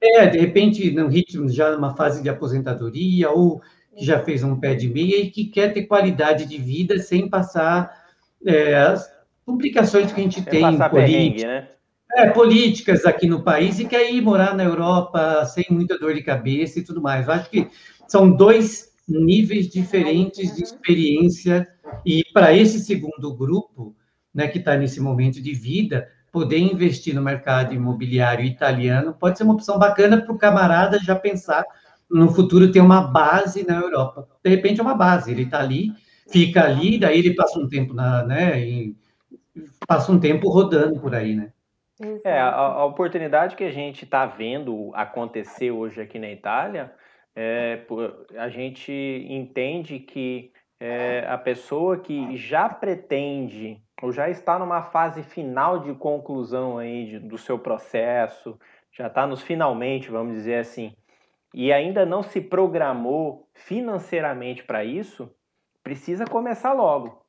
é, 0.07 0.27
de 0.27 0.39
repente 0.39 0.91
num 0.91 1.09
ritmo 1.09 1.49
já 1.49 1.71
numa 1.71 1.95
fase 1.95 2.23
de 2.23 2.29
aposentadoria 2.29 3.31
ou 3.31 3.61
que 3.97 4.05
já 4.05 4.21
fez 4.21 4.43
um 4.43 4.59
pé 4.59 4.75
de 4.75 4.89
meia 4.89 5.17
e 5.21 5.31
que 5.31 5.47
quer 5.47 5.73
ter 5.73 5.87
qualidade 5.87 6.45
de 6.47 6.59
vida 6.59 6.99
sem 6.99 7.29
passar 7.29 8.05
é, 8.45 8.75
as 8.75 9.11
complicações 9.45 10.13
que 10.13 10.21
a 10.21 10.25
gente 10.25 10.43
sem 10.43 10.45
tem 10.45 10.79
política, 10.91 11.47
né? 11.49 11.69
é, 12.13 12.31
políticas 12.31 13.05
aqui 13.05 13.27
no 13.27 13.43
país 13.43 13.79
e 13.79 13.85
quer 13.85 14.13
ir 14.13 14.21
morar 14.21 14.55
na 14.55 14.65
Europa 14.65 15.45
sem 15.47 15.65
muita 15.71 15.99
dor 15.99 16.15
de 16.15 16.23
cabeça 16.23 16.79
e 16.79 16.85
tudo 16.85 17.01
mais. 17.01 17.27
Eu 17.27 17.35
acho 17.35 17.51
que 17.51 17.69
são 18.07 18.31
dois 18.31 18.93
níveis 19.09 19.69
diferentes 19.69 20.55
de 20.55 20.63
experiência 20.63 21.67
e 22.05 22.25
para 22.33 22.55
esse 22.55 22.81
segundo 22.81 23.35
grupo, 23.35 23.95
né, 24.35 24.49
que 24.49 24.59
está 24.59 24.77
nesse 24.77 25.01
momento 25.01 25.41
de 25.41 25.53
vida, 25.53 26.09
poder 26.37 26.59
investir 26.59 27.15
no 27.15 27.23
mercado 27.23 27.73
imobiliário 27.73 28.45
italiano 28.45 29.15
pode 29.15 29.39
ser 29.39 29.45
uma 29.45 29.55
opção 29.55 29.79
bacana 29.79 30.21
para 30.21 30.35
o 30.35 30.37
camarada 30.37 30.99
já 30.99 31.17
pensar 31.17 31.65
no 32.11 32.29
futuro 32.29 32.71
ter 32.71 32.81
uma 32.81 33.01
base 33.01 33.67
na 33.67 33.81
Europa. 33.81 34.29
De 34.45 34.51
repente 34.51 34.79
é 34.79 34.83
uma 34.83 34.95
base, 34.95 35.31
ele 35.31 35.45
está 35.45 35.61
ali, 35.61 35.95
fica 36.31 36.63
ali, 36.63 36.99
daí 36.99 37.21
ele 37.21 37.35
passa 37.35 37.59
um 37.59 37.67
tempo 37.67 37.95
na, 37.95 38.23
né, 38.23 38.61
e 38.61 38.95
passa 39.89 40.13
um 40.13 40.21
tempo 40.21 40.51
rodando 40.51 41.01
por 41.01 41.15
aí, 41.15 41.35
né? 41.35 41.53
É, 42.23 42.39
a, 42.39 42.51
a 42.51 42.85
oportunidade 42.85 43.57
que 43.57 43.65
a 43.65 43.73
gente 43.73 44.05
está 44.05 44.27
vendo 44.27 44.91
acontecer 44.93 45.71
hoje 45.71 46.03
aqui 46.03 46.19
na 46.19 46.31
Itália, 46.31 46.93
é, 47.35 47.81
a 48.37 48.51
gente 48.51 48.93
entende 49.27 50.01
que 50.01 50.53
é, 50.79 51.25
a 51.27 51.39
pessoa 51.39 51.97
que 51.97 52.37
já 52.37 52.69
pretende 52.69 53.81
ou 54.03 54.13
já 54.13 54.29
está 54.29 54.59
numa 54.59 54.83
fase 54.83 55.23
final 55.23 55.81
de 55.81 55.95
conclusão 55.95 56.79
aí 56.79 57.07
de, 57.07 57.19
do 57.19 57.39
seu 57.39 57.59
processo, 57.59 58.59
já 58.93 59.07
está 59.07 59.27
nos 59.27 59.43
finalmente, 59.43 60.11
vamos 60.11 60.35
dizer 60.35 60.57
assim, 60.57 60.95
e 61.55 61.73
ainda 61.73 62.05
não 62.05 62.23
se 62.23 62.41
programou 62.41 63.49
financeiramente 63.55 64.65
para 64.65 64.85
isso, 64.85 65.31
precisa 65.83 66.25
começar 66.27 66.73
logo. 66.73 67.25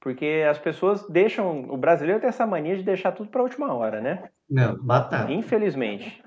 Porque 0.00 0.46
as 0.48 0.58
pessoas 0.58 1.06
deixam. 1.08 1.64
O 1.68 1.76
brasileiro 1.76 2.20
tem 2.20 2.28
essa 2.28 2.46
mania 2.46 2.76
de 2.76 2.84
deixar 2.84 3.12
tudo 3.12 3.30
para 3.30 3.40
a 3.40 3.44
última 3.44 3.74
hora, 3.74 4.00
né? 4.00 4.30
Não, 4.48 4.78
batata. 4.78 5.30
Infelizmente. 5.32 6.22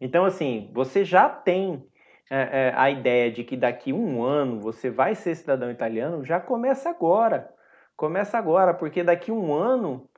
Então, 0.00 0.24
assim, 0.24 0.70
você 0.74 1.04
já 1.04 1.28
tem 1.28 1.86
é, 2.30 2.68
é, 2.68 2.74
a 2.74 2.90
ideia 2.90 3.30
de 3.30 3.44
que 3.44 3.56
daqui 3.56 3.92
um 3.92 4.22
ano 4.22 4.58
você 4.58 4.90
vai 4.90 5.14
ser 5.14 5.34
cidadão 5.34 5.70
italiano, 5.70 6.24
já 6.24 6.40
começa 6.40 6.88
agora. 6.90 7.52
Começa 7.96 8.38
agora, 8.38 8.74
porque 8.74 9.02
daqui 9.02 9.30
um 9.30 9.52
ano 9.52 10.08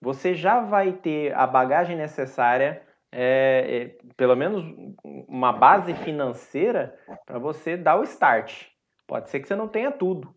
você 0.00 0.34
já 0.34 0.60
vai 0.60 0.92
ter 0.92 1.34
a 1.34 1.46
bagagem 1.46 1.96
necessária, 1.96 2.82
é, 3.10 3.94
é 4.00 4.12
pelo 4.16 4.36
menos 4.36 4.64
uma 5.04 5.52
base 5.52 5.94
financeira, 5.94 6.98
para 7.24 7.38
você 7.38 7.76
dar 7.76 7.98
o 7.98 8.02
start. 8.04 8.66
Pode 9.06 9.30
ser 9.30 9.40
que 9.40 9.48
você 9.48 9.54
não 9.54 9.68
tenha 9.68 9.92
tudo, 9.92 10.34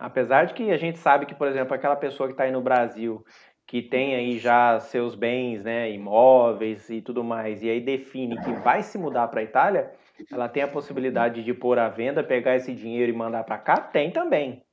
Apesar 0.00 0.46
de 0.46 0.54
que 0.54 0.70
a 0.70 0.78
gente 0.78 0.98
sabe 0.98 1.26
que, 1.26 1.34
por 1.34 1.46
exemplo, 1.46 1.74
aquela 1.74 1.94
pessoa 1.94 2.26
que 2.26 2.32
está 2.32 2.44
aí 2.44 2.50
no 2.50 2.62
Brasil, 2.62 3.22
que 3.66 3.82
tem 3.82 4.14
aí 4.14 4.38
já 4.38 4.80
seus 4.80 5.14
bens, 5.14 5.62
né, 5.62 5.90
imóveis 5.90 6.88
e 6.88 7.02
tudo 7.02 7.22
mais, 7.22 7.62
e 7.62 7.68
aí 7.68 7.82
define 7.82 8.40
que 8.40 8.50
vai 8.50 8.82
se 8.82 8.96
mudar 8.96 9.28
para 9.28 9.40
a 9.40 9.44
Itália, 9.44 9.92
ela 10.32 10.48
tem 10.48 10.62
a 10.62 10.68
possibilidade 10.68 11.44
de 11.44 11.52
pôr 11.52 11.78
à 11.78 11.90
venda, 11.90 12.24
pegar 12.24 12.56
esse 12.56 12.74
dinheiro 12.74 13.12
e 13.12 13.14
mandar 13.14 13.44
para 13.44 13.58
cá? 13.58 13.76
Tem 13.76 14.10
também. 14.10 14.64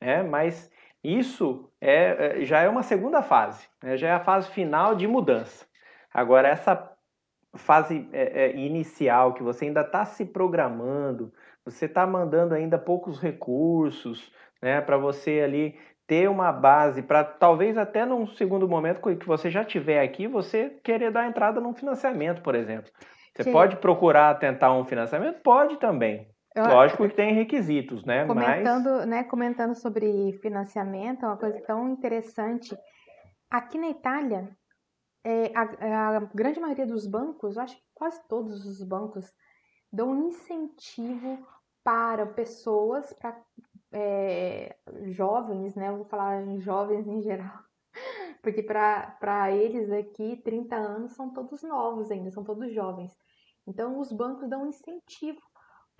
É, 0.00 0.22
mas 0.22 0.70
isso 1.02 1.70
é, 1.80 2.40
é, 2.40 2.44
já 2.44 2.60
é 2.60 2.68
uma 2.68 2.82
segunda 2.82 3.22
fase, 3.22 3.66
né? 3.82 3.96
já 3.96 4.08
é 4.08 4.12
a 4.12 4.20
fase 4.20 4.48
final 4.50 4.94
de 4.94 5.06
mudança. 5.06 5.66
Agora, 6.12 6.48
essa 6.48 6.92
fase 7.54 8.08
é, 8.12 8.44
é, 8.44 8.56
inicial, 8.56 9.34
que 9.34 9.42
você 9.42 9.66
ainda 9.66 9.80
está 9.82 10.04
se 10.04 10.24
programando, 10.24 11.32
você 11.64 11.86
está 11.86 12.06
mandando 12.06 12.54
ainda 12.54 12.78
poucos 12.78 13.20
recursos, 13.20 14.32
né, 14.60 14.80
para 14.80 14.96
você 14.96 15.40
ali 15.40 15.78
ter 16.06 16.28
uma 16.28 16.52
base 16.52 17.02
para 17.02 17.24
talvez 17.24 17.76
até 17.78 18.04
num 18.04 18.26
segundo 18.26 18.68
momento 18.68 19.00
que 19.00 19.26
você 19.26 19.50
já 19.50 19.64
tiver 19.64 20.02
aqui, 20.02 20.26
você 20.26 20.70
querer 20.82 21.10
dar 21.10 21.26
entrada 21.26 21.60
num 21.60 21.74
financiamento, 21.74 22.42
por 22.42 22.54
exemplo. 22.54 22.90
Você 23.34 23.44
Sim. 23.44 23.52
pode 23.52 23.76
procurar 23.76 24.38
tentar 24.38 24.74
um 24.74 24.84
financiamento? 24.84 25.40
Pode 25.42 25.78
também. 25.78 26.31
Lógico 26.56 27.08
que 27.08 27.14
tem 27.14 27.34
requisitos, 27.34 28.04
né? 28.04 28.26
Comentando, 28.26 28.90
Mas... 28.90 29.06
né, 29.06 29.24
comentando 29.24 29.74
sobre 29.74 30.32
financiamento, 30.42 31.24
é 31.24 31.28
uma 31.28 31.36
coisa 31.36 31.60
tão 31.62 31.88
interessante. 31.88 32.76
Aqui 33.50 33.78
na 33.78 33.88
Itália, 33.88 34.54
é, 35.24 35.50
a, 35.54 36.16
a, 36.16 36.20
grande 36.34 36.60
maioria 36.60 36.86
dos 36.86 37.06
bancos, 37.06 37.56
acho 37.56 37.76
que 37.76 37.82
quase 37.94 38.20
todos 38.28 38.66
os 38.66 38.82
bancos, 38.82 39.32
dão 39.90 40.10
um 40.10 40.28
incentivo 40.28 41.46
para 41.82 42.26
pessoas, 42.26 43.12
para 43.14 43.40
é, 43.92 44.76
jovens, 45.04 45.74
né? 45.74 45.88
Eu 45.88 45.96
vou 45.96 46.04
falar 46.04 46.42
em 46.42 46.60
jovens 46.60 47.06
em 47.06 47.22
geral, 47.22 47.58
porque 48.42 48.62
para 48.62 49.50
eles 49.52 49.90
aqui, 49.90 50.36
30 50.44 50.76
anos 50.76 51.12
são 51.12 51.32
todos 51.32 51.62
novos 51.62 52.10
ainda, 52.10 52.30
são 52.30 52.44
todos 52.44 52.72
jovens. 52.72 53.16
Então, 53.66 53.98
os 53.98 54.12
bancos 54.12 54.48
dão 54.48 54.64
um 54.64 54.68
incentivo 54.68 55.40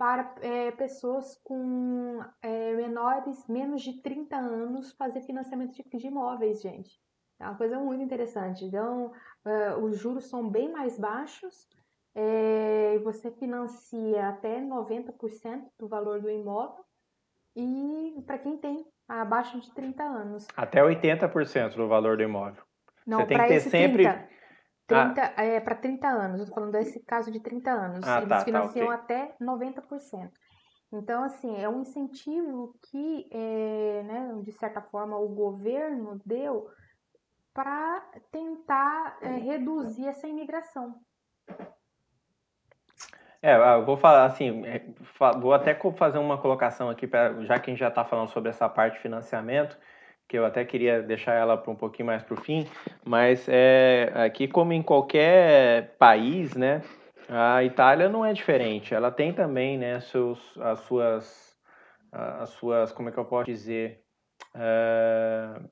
para 0.02 0.34
é, 0.40 0.72
pessoas 0.72 1.40
com 1.44 2.18
é, 2.42 2.74
menores, 2.74 3.46
menos 3.46 3.82
de 3.82 4.02
30 4.02 4.34
anos, 4.34 4.92
fazer 4.94 5.20
financiamento 5.20 5.76
de, 5.76 5.84
de 5.96 6.06
imóveis, 6.08 6.60
gente. 6.60 6.98
É 7.38 7.44
uma 7.44 7.54
coisa 7.54 7.78
muito 7.78 8.02
interessante. 8.02 8.64
Então, 8.64 9.12
é, 9.44 9.76
os 9.76 9.96
juros 9.96 10.24
são 10.24 10.48
bem 10.50 10.72
mais 10.72 10.98
baixos, 10.98 11.68
é, 12.16 12.98
você 13.04 13.30
financia 13.30 14.28
até 14.28 14.60
90% 14.60 15.68
do 15.78 15.86
valor 15.86 16.20
do 16.20 16.28
imóvel 16.28 16.84
e 17.54 18.20
para 18.26 18.38
quem 18.38 18.56
tem 18.56 18.84
abaixo 19.06 19.60
de 19.60 19.72
30 19.72 20.02
anos. 20.02 20.48
Até 20.56 20.82
80% 20.82 21.76
do 21.76 21.86
valor 21.86 22.16
do 22.16 22.24
imóvel. 22.24 22.64
Não, 23.06 23.20
Você 23.20 23.26
tem 23.26 23.38
que 23.38 23.46
ter 23.46 23.60
sempre 23.60 24.02
30, 24.02 24.28
30 24.92 25.34
ah. 25.36 25.44
é 25.44 25.60
para 25.60 25.74
30 25.74 26.08
anos. 26.08 26.40
Eu 26.40 26.46
tô 26.46 26.54
falando 26.54 26.72
desse 26.72 27.00
caso 27.00 27.30
de 27.30 27.40
30 27.40 27.70
anos. 27.70 28.06
Ah, 28.06 28.18
Eles 28.18 28.28
tá, 28.28 28.38
tá 28.38 28.44
financiam 28.44 28.88
tá, 28.88 28.94
okay. 28.94 29.16
até 29.16 29.34
90%. 29.40 30.30
Então, 30.92 31.24
assim, 31.24 31.56
é 31.56 31.68
um 31.68 31.80
incentivo 31.80 32.74
que, 32.90 33.26
é, 33.30 34.02
né, 34.02 34.40
de 34.42 34.52
certa 34.52 34.82
forma, 34.82 35.16
o 35.16 35.28
governo 35.28 36.20
deu 36.24 36.68
para 37.54 38.02
tentar 38.30 39.16
é, 39.22 39.28
reduzir 39.28 40.06
essa 40.06 40.26
imigração. 40.26 40.94
É, 43.40 43.56
eu 43.74 43.84
vou 43.84 43.96
falar 43.96 44.24
assim, 44.24 44.64
é, 44.64 44.84
vou 45.40 45.52
até 45.52 45.74
fazer 45.96 46.18
uma 46.18 46.38
colocação 46.38 46.88
aqui, 46.88 47.06
pra, 47.06 47.42
já 47.42 47.58
que 47.58 47.70
a 47.70 47.72
gente 47.72 47.80
já 47.80 47.88
está 47.88 48.04
falando 48.04 48.28
sobre 48.28 48.50
essa 48.50 48.68
parte 48.68 48.94
de 48.94 49.00
financiamento, 49.00 49.76
que 50.32 50.38
eu 50.38 50.46
até 50.46 50.64
queria 50.64 51.02
deixar 51.02 51.34
ela 51.34 51.58
para 51.58 51.70
um 51.70 51.76
pouquinho 51.76 52.06
mais 52.06 52.22
para 52.22 52.32
o 52.32 52.40
fim, 52.40 52.66
mas 53.04 53.46
é, 53.50 54.10
aqui 54.14 54.48
como 54.48 54.72
em 54.72 54.82
qualquer 54.82 55.94
país, 55.98 56.56
né, 56.56 56.80
a 57.28 57.62
Itália 57.62 58.08
não 58.08 58.24
é 58.24 58.32
diferente. 58.32 58.94
Ela 58.94 59.10
tem 59.10 59.34
também, 59.34 59.76
né, 59.76 60.00
seus, 60.00 60.58
as 60.58 60.78
suas, 60.80 61.54
as 62.10 62.48
suas, 62.48 62.92
como 62.92 63.10
é 63.10 63.12
que 63.12 63.18
eu 63.18 63.26
posso 63.26 63.44
dizer, 63.44 64.00
uh, 64.54 65.68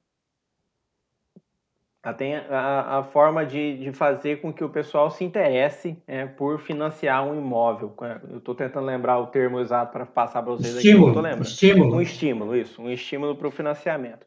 tem 2.18 2.36
a, 2.36 2.98
a 2.98 3.02
forma 3.04 3.46
de, 3.46 3.78
de 3.78 3.92
fazer 3.92 4.42
com 4.42 4.52
que 4.52 4.62
o 4.62 4.68
pessoal 4.68 5.10
se 5.10 5.24
interesse 5.24 5.96
é, 6.06 6.26
por 6.26 6.60
financiar 6.60 7.26
um 7.26 7.34
imóvel. 7.34 7.94
Eu 8.30 8.38
estou 8.38 8.54
tentando 8.54 8.84
lembrar 8.84 9.18
o 9.18 9.28
termo 9.28 9.58
exato 9.58 9.90
para 9.92 10.04
passar 10.04 10.42
para 10.42 10.52
vocês 10.52 10.76
estímulo, 10.76 11.18
aqui. 11.18 11.40
Estímulo. 11.40 11.42
Estímulo. 11.42 11.96
Um 11.96 12.00
estímulo, 12.02 12.56
isso. 12.56 12.82
Um 12.82 12.90
estímulo 12.90 13.34
para 13.34 13.48
o 13.48 13.50
financiamento. 13.50 14.26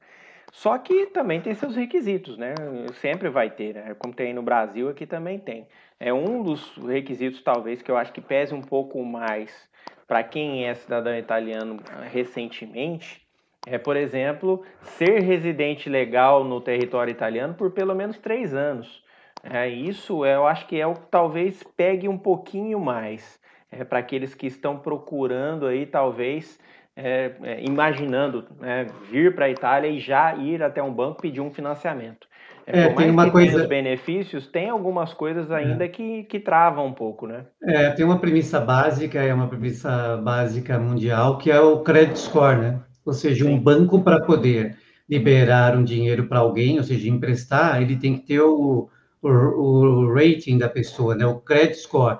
Só 0.54 0.78
que 0.78 1.08
também 1.08 1.42
tem 1.42 1.56
seus 1.56 1.76
requisitos, 1.76 2.38
né? 2.38 2.54
Sempre 3.02 3.28
vai 3.28 3.50
ter, 3.50 3.74
né? 3.74 3.96
Como 3.98 4.14
tem 4.14 4.36
no 4.36 4.44
Brasil, 4.44 4.88
aqui 4.88 5.08
também 5.08 5.40
tem. 5.40 5.68
É 6.00 6.14
um 6.14 6.44
dos 6.44 6.78
requisitos, 6.78 7.42
talvez, 7.42 7.82
que 7.82 7.90
eu 7.90 7.98
acho 7.98 8.14
que 8.14 8.22
pese 8.22 8.54
um 8.54 8.62
pouco 8.62 9.04
mais 9.04 9.68
para 10.08 10.22
quem 10.22 10.68
é 10.68 10.76
cidadão 10.76 11.18
italiano 11.18 11.80
recentemente, 12.12 13.26
é, 13.66 13.80
por 13.80 13.98
exemplo, 13.98 14.64
ser 14.82 15.22
residente 15.24 15.90
legal 15.90 16.44
no 16.44 16.62
território 16.62 17.10
italiano 17.10 17.56
por 17.56 17.72
pelo 17.72 17.96
menos 17.96 18.20
três 18.20 18.54
anos. 18.54 19.04
É, 19.44 19.68
isso 19.68 20.24
eu 20.24 20.46
acho 20.46 20.68
que 20.68 20.80
é 20.80 20.86
o 20.86 20.94
que 20.94 21.08
talvez 21.10 21.64
pegue 21.64 22.08
um 22.08 22.18
pouquinho 22.18 22.80
mais 22.80 23.42
é, 23.72 23.84
para 23.84 23.98
aqueles 23.98 24.36
que 24.36 24.46
estão 24.46 24.78
procurando 24.78 25.66
aí, 25.66 25.88
talvez, 25.88 26.60
é, 26.96 27.32
é 27.44 27.64
imaginando 27.64 28.46
né, 28.60 28.88
vir 29.10 29.34
para 29.36 29.46
a 29.46 29.50
Itália 29.50 29.90
e 29.90 30.00
já 30.00 30.36
ir 30.36 30.62
até 30.62 30.82
um 30.82 30.94
banco 30.94 31.22
pedir 31.22 31.42
um 31.42 31.52
financiamento. 31.52 32.28
É, 32.66 32.88
tem 32.90 33.10
uma 33.10 33.30
coisa. 33.30 33.62
Os 33.62 33.68
benefícios, 33.68 34.48
tem 34.48 34.70
algumas 34.70 35.14
coisas 35.14 35.52
ainda 35.52 35.84
é. 35.84 35.88
que, 35.88 36.24
que 36.24 36.40
travam 36.40 36.88
um 36.88 36.94
pouco, 36.94 37.28
né? 37.28 37.46
É, 37.62 37.90
tem 37.92 38.06
uma 38.06 38.20
premissa 38.20 38.60
básica, 38.60 39.22
é 39.22 39.34
uma 39.34 39.48
premissa 39.48 40.18
básica 40.18 40.80
mundial, 40.80 41.38
que 41.38 41.52
é 41.52 41.60
o 41.60 41.80
credit 41.80 42.18
score, 42.18 42.58
né? 42.58 42.80
Ou 43.06 43.14
seja, 43.14 43.44
Sim. 43.44 43.52
um 43.52 43.60
banco 43.60 44.02
para 44.02 44.22
poder 44.22 44.78
liberar 45.10 45.76
um 45.76 45.84
dinheiro 45.84 46.28
para 46.28 46.40
alguém, 46.40 46.78
ou 46.78 46.84
seja, 46.84 47.10
emprestar, 47.10 47.82
ele 47.82 47.98
tem 47.98 48.18
que 48.18 48.26
ter 48.26 48.40
o, 48.40 48.90
o, 49.22 49.28
o, 49.28 50.14
rating 50.14 50.58
da 50.58 50.70
pessoa, 50.70 51.16
né? 51.16 51.26
O 51.26 51.40
credit 51.40 51.78
score. 51.78 52.20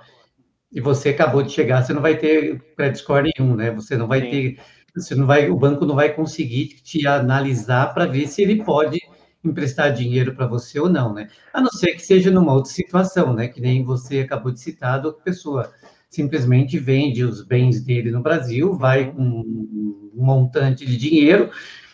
E 0.74 0.82
você 0.82 1.10
acabou 1.10 1.44
de 1.44 1.52
chegar, 1.52 1.84
você 1.84 1.94
não 1.94 2.02
vai 2.02 2.18
ter 2.18 2.60
credit 2.76 3.00
score 3.00 3.32
nenhum, 3.38 3.56
né? 3.56 3.72
Você 3.72 3.96
não 3.96 4.08
vai 4.08 4.22
Sim. 4.22 4.30
ter, 4.32 4.58
você 4.96 5.16
não 5.16 5.28
vai, 5.28 5.50
o 5.50 5.56
banco 5.56 5.86
não 5.86 5.96
vai 5.96 6.14
conseguir 6.14 6.68
te 6.84 7.06
analisar 7.08 7.94
para 7.94 8.06
ver 8.06 8.28
se 8.28 8.42
ele 8.42 8.64
pode 8.64 9.00
emprestar 9.44 9.94
dinheiro 9.94 10.34
para 10.34 10.48
você 10.48 10.80
ou 10.80 10.90
não, 10.90 11.14
né? 11.14 11.28
A 11.54 11.62
não 11.62 11.70
ser 11.70 11.94
que 11.94 12.02
seja 12.02 12.32
numa 12.32 12.54
outra 12.54 12.72
situação, 12.72 13.34
né? 13.34 13.48
Que 13.48 13.62
nem 13.62 13.84
você 13.84 14.22
acabou 14.22 14.52
de 14.52 14.60
citar, 14.60 15.00
a 15.00 15.06
outra 15.06 15.24
pessoa 15.24 15.72
simplesmente 16.10 16.78
vende 16.78 17.24
os 17.24 17.44
bens 17.44 17.82
dele 17.82 18.12
no 18.12 18.22
Brasil, 18.22 18.74
vai 18.74 19.12
com 19.12 19.22
um 19.22 20.12
montante 20.16 20.86
de 20.86 20.96
dinheiro 20.96 21.50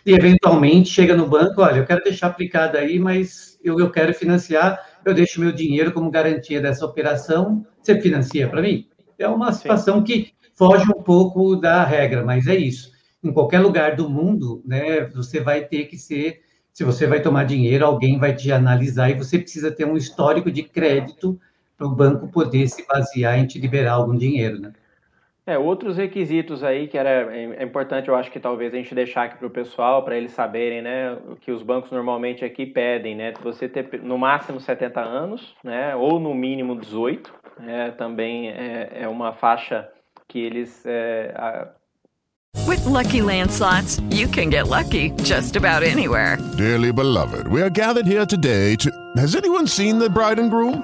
e 0.05 0.13
eventualmente 0.13 0.89
chega 0.89 1.15
no 1.15 1.27
banco, 1.27 1.61
olha, 1.61 1.77
eu 1.77 1.85
quero 1.85 2.03
deixar 2.03 2.27
aplicado 2.27 2.77
aí, 2.77 2.99
mas 2.99 3.57
eu, 3.63 3.79
eu 3.79 3.89
quero 3.89 4.13
financiar, 4.13 4.79
eu 5.05 5.13
deixo 5.13 5.39
meu 5.39 5.51
dinheiro 5.51 5.91
como 5.91 6.11
garantia 6.11 6.61
dessa 6.61 6.85
operação, 6.85 7.65
você 7.81 7.99
financia 7.99 8.47
para 8.47 8.61
mim? 8.61 8.87
É 9.17 9.27
uma 9.27 9.51
situação 9.51 10.03
que 10.03 10.33
foge 10.55 10.89
um 10.89 11.01
pouco 11.01 11.55
da 11.55 11.83
regra, 11.83 12.23
mas 12.23 12.47
é 12.47 12.55
isso. 12.55 12.91
Em 13.23 13.33
qualquer 13.33 13.59
lugar 13.59 13.95
do 13.95 14.09
mundo, 14.09 14.61
né, 14.65 15.05
você 15.05 15.39
vai 15.39 15.65
ter 15.65 15.85
que 15.85 15.97
ser 15.97 16.41
se 16.79 16.83
você 16.85 17.05
vai 17.05 17.21
tomar 17.21 17.43
dinheiro, 17.43 17.85
alguém 17.85 18.17
vai 18.17 18.33
te 18.33 18.51
analisar 18.53 19.09
e 19.09 19.13
você 19.13 19.37
precisa 19.37 19.69
ter 19.69 19.85
um 19.85 19.97
histórico 19.97 20.49
de 20.49 20.63
crédito 20.63 21.37
para 21.77 21.87
o 21.87 21.93
banco 21.93 22.29
poder 22.29 22.69
se 22.69 22.85
basear 22.87 23.37
em 23.37 23.45
te 23.45 23.59
liberar 23.59 23.93
algum 23.93 24.15
dinheiro, 24.15 24.61
né? 24.61 24.71
É, 25.49 25.57
outros 25.57 25.97
requisitos 25.97 26.63
aí 26.63 26.87
que 26.87 26.95
era 26.95 27.09
é, 27.35 27.55
é 27.57 27.63
importante, 27.63 28.07
eu 28.07 28.15
acho 28.15 28.29
que 28.29 28.39
talvez 28.39 28.71
a 28.71 28.77
gente 28.77 28.93
deixar 28.93 29.23
aqui 29.23 29.39
para 29.39 29.47
o 29.47 29.49
pessoal, 29.49 30.03
para 30.03 30.15
eles 30.15 30.31
saberem, 30.31 30.79
né, 30.79 31.17
o 31.27 31.35
que 31.35 31.51
os 31.51 31.63
bancos 31.63 31.89
normalmente 31.89 32.45
aqui 32.45 32.67
pedem, 32.67 33.15
né, 33.15 33.33
você 33.41 33.67
ter 33.67 33.99
no 34.03 34.15
máximo 34.15 34.59
70 34.59 35.01
anos, 35.01 35.55
né, 35.63 35.95
ou 35.95 36.19
no 36.19 36.35
mínimo 36.35 36.75
18, 36.75 37.33
é, 37.65 37.89
também 37.89 38.49
é, 38.49 38.91
é 39.01 39.07
uma 39.07 39.33
faixa 39.33 39.89
que 40.27 40.37
eles 40.37 40.85
é, 40.85 41.33
With 42.67 42.85
lucky 42.85 43.21
landslots, 43.21 43.99
you 44.11 44.27
can 44.27 44.51
get 44.51 44.67
lucky 44.67 45.09
just 45.23 45.55
about 45.55 45.81
anywhere. 45.81 46.37
Dearly 46.57 46.91
beloved, 46.91 47.47
we 47.47 47.63
are 47.63 47.71
gathered 47.71 48.05
here 48.05 48.25
today 48.27 48.75
to. 48.75 48.91
Has 49.17 49.35
anyone 49.35 49.65
seen 49.65 49.97
the 49.97 50.09
bride 50.09 50.37
and 50.37 50.51
groom? 50.51 50.83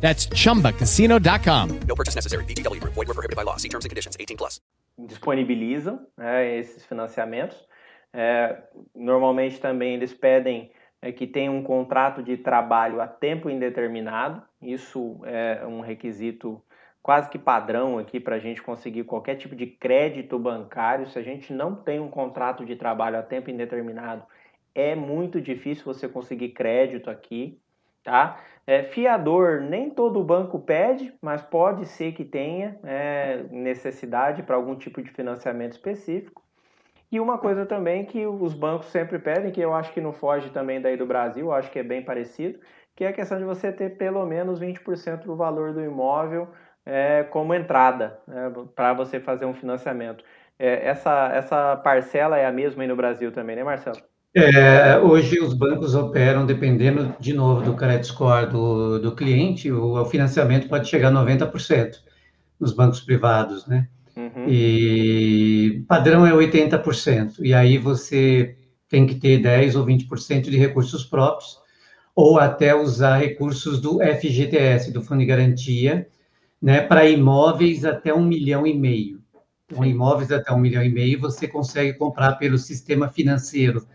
That's 0.00 0.28
chumbacasino.com. 0.28 1.80
No 1.88 1.94
purchase 1.96 2.14
necessary. 2.14 2.44
BGW. 2.44 2.80
Void 2.80 3.08
were 3.08 3.14
prohibited 3.14 3.36
by 3.36 3.42
law. 3.42 3.56
See 3.56 3.68
terms 3.68 3.84
and 3.84 3.90
conditions 3.90 4.16
18 4.18 4.36
plus. 4.36 4.60
Disponibilizam 4.98 6.06
né, 6.16 6.58
esses 6.58 6.84
financiamentos. 6.84 7.56
É, 8.12 8.62
normalmente 8.94 9.60
também 9.60 9.94
eles 9.94 10.14
pedem 10.14 10.70
é, 11.02 11.12
que 11.12 11.26
tenha 11.26 11.50
um 11.50 11.62
contrato 11.62 12.22
de 12.22 12.36
trabalho 12.36 13.00
a 13.00 13.06
tempo 13.06 13.50
indeterminado. 13.50 14.42
Isso 14.60 15.20
é 15.24 15.66
um 15.66 15.80
requisito 15.80 16.62
quase 17.02 17.28
que 17.30 17.38
padrão 17.38 17.98
aqui 17.98 18.18
para 18.18 18.36
a 18.36 18.38
gente 18.38 18.62
conseguir 18.62 19.04
qualquer 19.04 19.36
tipo 19.36 19.54
de 19.54 19.66
crédito 19.66 20.38
bancário. 20.38 21.06
Se 21.08 21.18
a 21.18 21.22
gente 21.22 21.52
não 21.52 21.74
tem 21.74 22.00
um 22.00 22.08
contrato 22.08 22.64
de 22.64 22.74
trabalho 22.74 23.18
a 23.18 23.22
tempo 23.22 23.50
indeterminado, 23.50 24.24
é 24.74 24.94
muito 24.94 25.40
difícil 25.40 25.84
você 25.84 26.08
conseguir 26.08 26.48
crédito 26.48 27.08
aqui, 27.08 27.60
tá? 28.02 28.40
É, 28.66 28.82
fiador, 28.82 29.60
nem 29.60 29.88
todo 29.90 30.24
banco 30.24 30.58
pede, 30.58 31.14
mas 31.22 31.40
pode 31.40 31.86
ser 31.86 32.12
que 32.12 32.24
tenha 32.24 32.78
é, 32.82 33.44
necessidade 33.50 34.42
para 34.42 34.56
algum 34.56 34.74
tipo 34.74 35.00
de 35.00 35.10
financiamento 35.10 35.72
específico. 35.72 36.42
E 37.10 37.20
uma 37.20 37.38
coisa 37.38 37.64
também 37.64 38.04
que 38.04 38.26
os 38.26 38.52
bancos 38.52 38.88
sempre 38.88 39.20
pedem, 39.20 39.52
que 39.52 39.60
eu 39.60 39.72
acho 39.72 39.92
que 39.92 40.00
não 40.00 40.12
foge 40.12 40.50
também 40.50 40.80
daí 40.80 40.96
do 40.96 41.06
Brasil, 41.06 41.52
acho 41.52 41.70
que 41.70 41.78
é 41.78 41.82
bem 41.84 42.02
parecido, 42.04 42.58
que 42.96 43.04
é 43.04 43.08
a 43.08 43.12
questão 43.12 43.38
de 43.38 43.44
você 43.44 43.72
ter 43.72 43.96
pelo 43.96 44.26
menos 44.26 44.58
20% 44.58 45.24
do 45.24 45.36
valor 45.36 45.72
do 45.72 45.80
imóvel 45.84 46.48
é, 46.84 47.22
como 47.24 47.54
entrada 47.54 48.18
né, 48.26 48.52
para 48.74 48.92
você 48.94 49.20
fazer 49.20 49.46
um 49.46 49.54
financiamento. 49.54 50.24
É, 50.58 50.88
essa, 50.88 51.28
essa 51.32 51.76
parcela 51.76 52.36
é 52.38 52.46
a 52.46 52.52
mesma 52.52 52.82
aí 52.82 52.88
no 52.88 52.96
Brasil 52.96 53.30
também, 53.30 53.54
né, 53.54 53.62
Marcelo? 53.62 53.98
É, 54.38 54.98
hoje 54.98 55.40
os 55.40 55.54
bancos 55.54 55.94
operam, 55.94 56.44
dependendo 56.44 57.16
de 57.18 57.32
novo 57.32 57.62
do 57.62 57.72
credit 57.72 58.06
score 58.06 58.50
do, 58.50 58.98
do 58.98 59.16
cliente, 59.16 59.72
o, 59.72 59.94
o 59.94 60.04
financiamento 60.04 60.68
pode 60.68 60.86
chegar 60.90 61.08
a 61.08 61.24
90% 61.24 61.94
nos 62.60 62.74
bancos 62.74 63.00
privados, 63.00 63.66
né? 63.66 63.88
Uhum. 64.14 64.46
E 64.46 65.82
padrão 65.88 66.26
é 66.26 66.32
80%. 66.32 67.36
E 67.40 67.54
aí 67.54 67.78
você 67.78 68.54
tem 68.90 69.06
que 69.06 69.14
ter 69.14 69.38
10 69.38 69.74
ou 69.74 69.86
20% 69.86 70.42
de 70.42 70.58
recursos 70.58 71.02
próprios, 71.02 71.58
ou 72.14 72.38
até 72.38 72.74
usar 72.74 73.16
recursos 73.16 73.80
do 73.80 74.00
FGTS, 74.00 74.92
do 74.92 75.00
Fundo 75.00 75.20
de 75.20 75.26
Garantia, 75.26 76.06
né, 76.60 76.82
para 76.82 77.08
imóveis 77.08 77.86
até 77.86 78.12
um 78.12 78.24
milhão 78.24 78.66
e 78.66 78.76
meio. 78.76 79.18
Então, 79.64 79.82
imóveis 79.82 80.30
até 80.30 80.52
um 80.52 80.58
milhão 80.58 80.82
e 80.82 80.90
meio 80.90 81.20
você 81.20 81.48
consegue 81.48 81.94
comprar 81.94 82.34
pelo 82.34 82.58
sistema 82.58 83.08
financeiro 83.08 83.86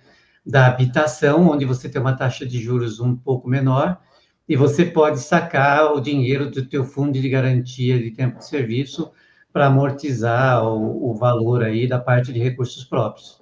da 0.46 0.68
habitação, 0.68 1.50
onde 1.50 1.66
você 1.66 1.90
tem 1.90 2.02
uma 2.02 2.18
taxa 2.18 2.46
de 2.46 2.60
juros 2.60 3.00
um 3.00 3.16
pouco 3.16 3.48
menor, 3.48 4.00
e 4.48 4.56
você 4.56 4.86
pode 4.86 5.20
sacar 5.20 5.94
o 5.94 6.02
dinheiro 6.02 6.50
do 6.50 6.68
teu 6.68 6.84
fundo 6.84 7.14
de 7.14 7.30
garantia 7.30 7.98
de 8.00 8.12
tempo 8.12 8.40
de 8.40 8.46
serviço 8.46 9.12
para 9.54 9.68
amortizar 9.68 10.66
o, 10.66 11.12
o, 11.12 11.14
valor 11.14 11.64
aí 11.64 11.88
da 11.88 12.00
parte 12.00 12.34
de 12.34 12.40
recursos 12.40 12.84
próprios. 12.84 13.42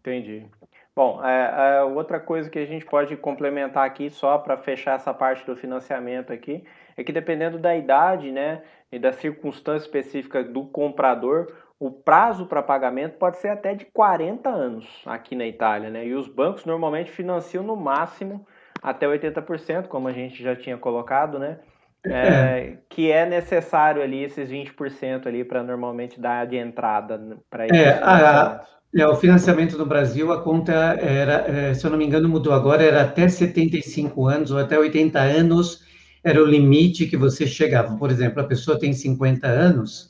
Entendi. 0.00 0.46
Bom, 0.94 1.24
é, 1.24 1.76
é, 1.78 1.82
outra 1.82 2.18
coisa 2.18 2.48
que 2.48 2.58
a 2.58 2.66
gente 2.66 2.84
pode 2.84 3.16
complementar 3.16 3.86
aqui, 3.86 4.10
só 4.10 4.38
para 4.38 4.56
fechar 4.56 4.96
essa 4.96 5.14
parte 5.14 5.44
do 5.46 5.56
financiamento 5.56 6.32
aqui, 6.32 6.64
é 6.96 7.04
que 7.04 7.12
dependendo 7.12 7.58
da 7.58 7.76
idade, 7.76 8.30
né, 8.30 8.62
e 8.90 8.98
da 8.98 9.12
circunstância 9.12 9.86
específica 9.86 10.42
do 10.42 10.64
comprador, 10.64 11.52
o 11.80 11.90
prazo 11.90 12.44
para 12.44 12.62
pagamento 12.62 13.16
pode 13.16 13.38
ser 13.38 13.48
até 13.48 13.74
de 13.74 13.86
40 13.86 14.50
anos 14.50 14.86
aqui 15.06 15.34
na 15.34 15.46
Itália, 15.46 15.88
né? 15.88 16.06
E 16.06 16.14
os 16.14 16.28
bancos 16.28 16.66
normalmente 16.66 17.10
financiam 17.10 17.64
no 17.64 17.74
máximo 17.74 18.46
até 18.82 19.06
80%, 19.06 19.88
como 19.88 20.06
a 20.06 20.12
gente 20.12 20.42
já 20.42 20.54
tinha 20.54 20.76
colocado, 20.76 21.38
né? 21.38 21.58
É, 22.04 22.12
é. 22.12 22.78
Que 22.90 23.10
é 23.10 23.24
necessário 23.24 24.02
ali 24.02 24.22
esses 24.22 24.50
20% 24.50 25.26
ali 25.26 25.42
para 25.42 25.62
normalmente 25.62 26.20
dar 26.20 26.46
de 26.46 26.56
entrada 26.56 27.18
para 27.48 27.66
é, 27.66 27.98
a, 28.02 28.62
é, 28.94 29.06
o 29.06 29.16
financiamento 29.16 29.78
no 29.78 29.86
Brasil, 29.86 30.30
a 30.32 30.42
conta 30.42 30.72
era, 30.72 31.46
é, 31.48 31.74
se 31.74 31.84
eu 31.84 31.90
não 31.90 31.98
me 31.98 32.04
engano, 32.04 32.28
mudou 32.28 32.52
agora, 32.52 32.82
era 32.82 33.02
até 33.02 33.26
75 33.26 34.26
anos 34.26 34.50
ou 34.50 34.58
até 34.58 34.78
80 34.78 35.18
anos 35.18 35.82
era 36.22 36.42
o 36.42 36.46
limite 36.46 37.06
que 37.06 37.16
você 37.16 37.46
chegava. 37.46 37.96
Por 37.96 38.10
exemplo, 38.10 38.42
a 38.42 38.46
pessoa 38.46 38.78
tem 38.78 38.92
50 38.92 39.46
anos, 39.46 40.09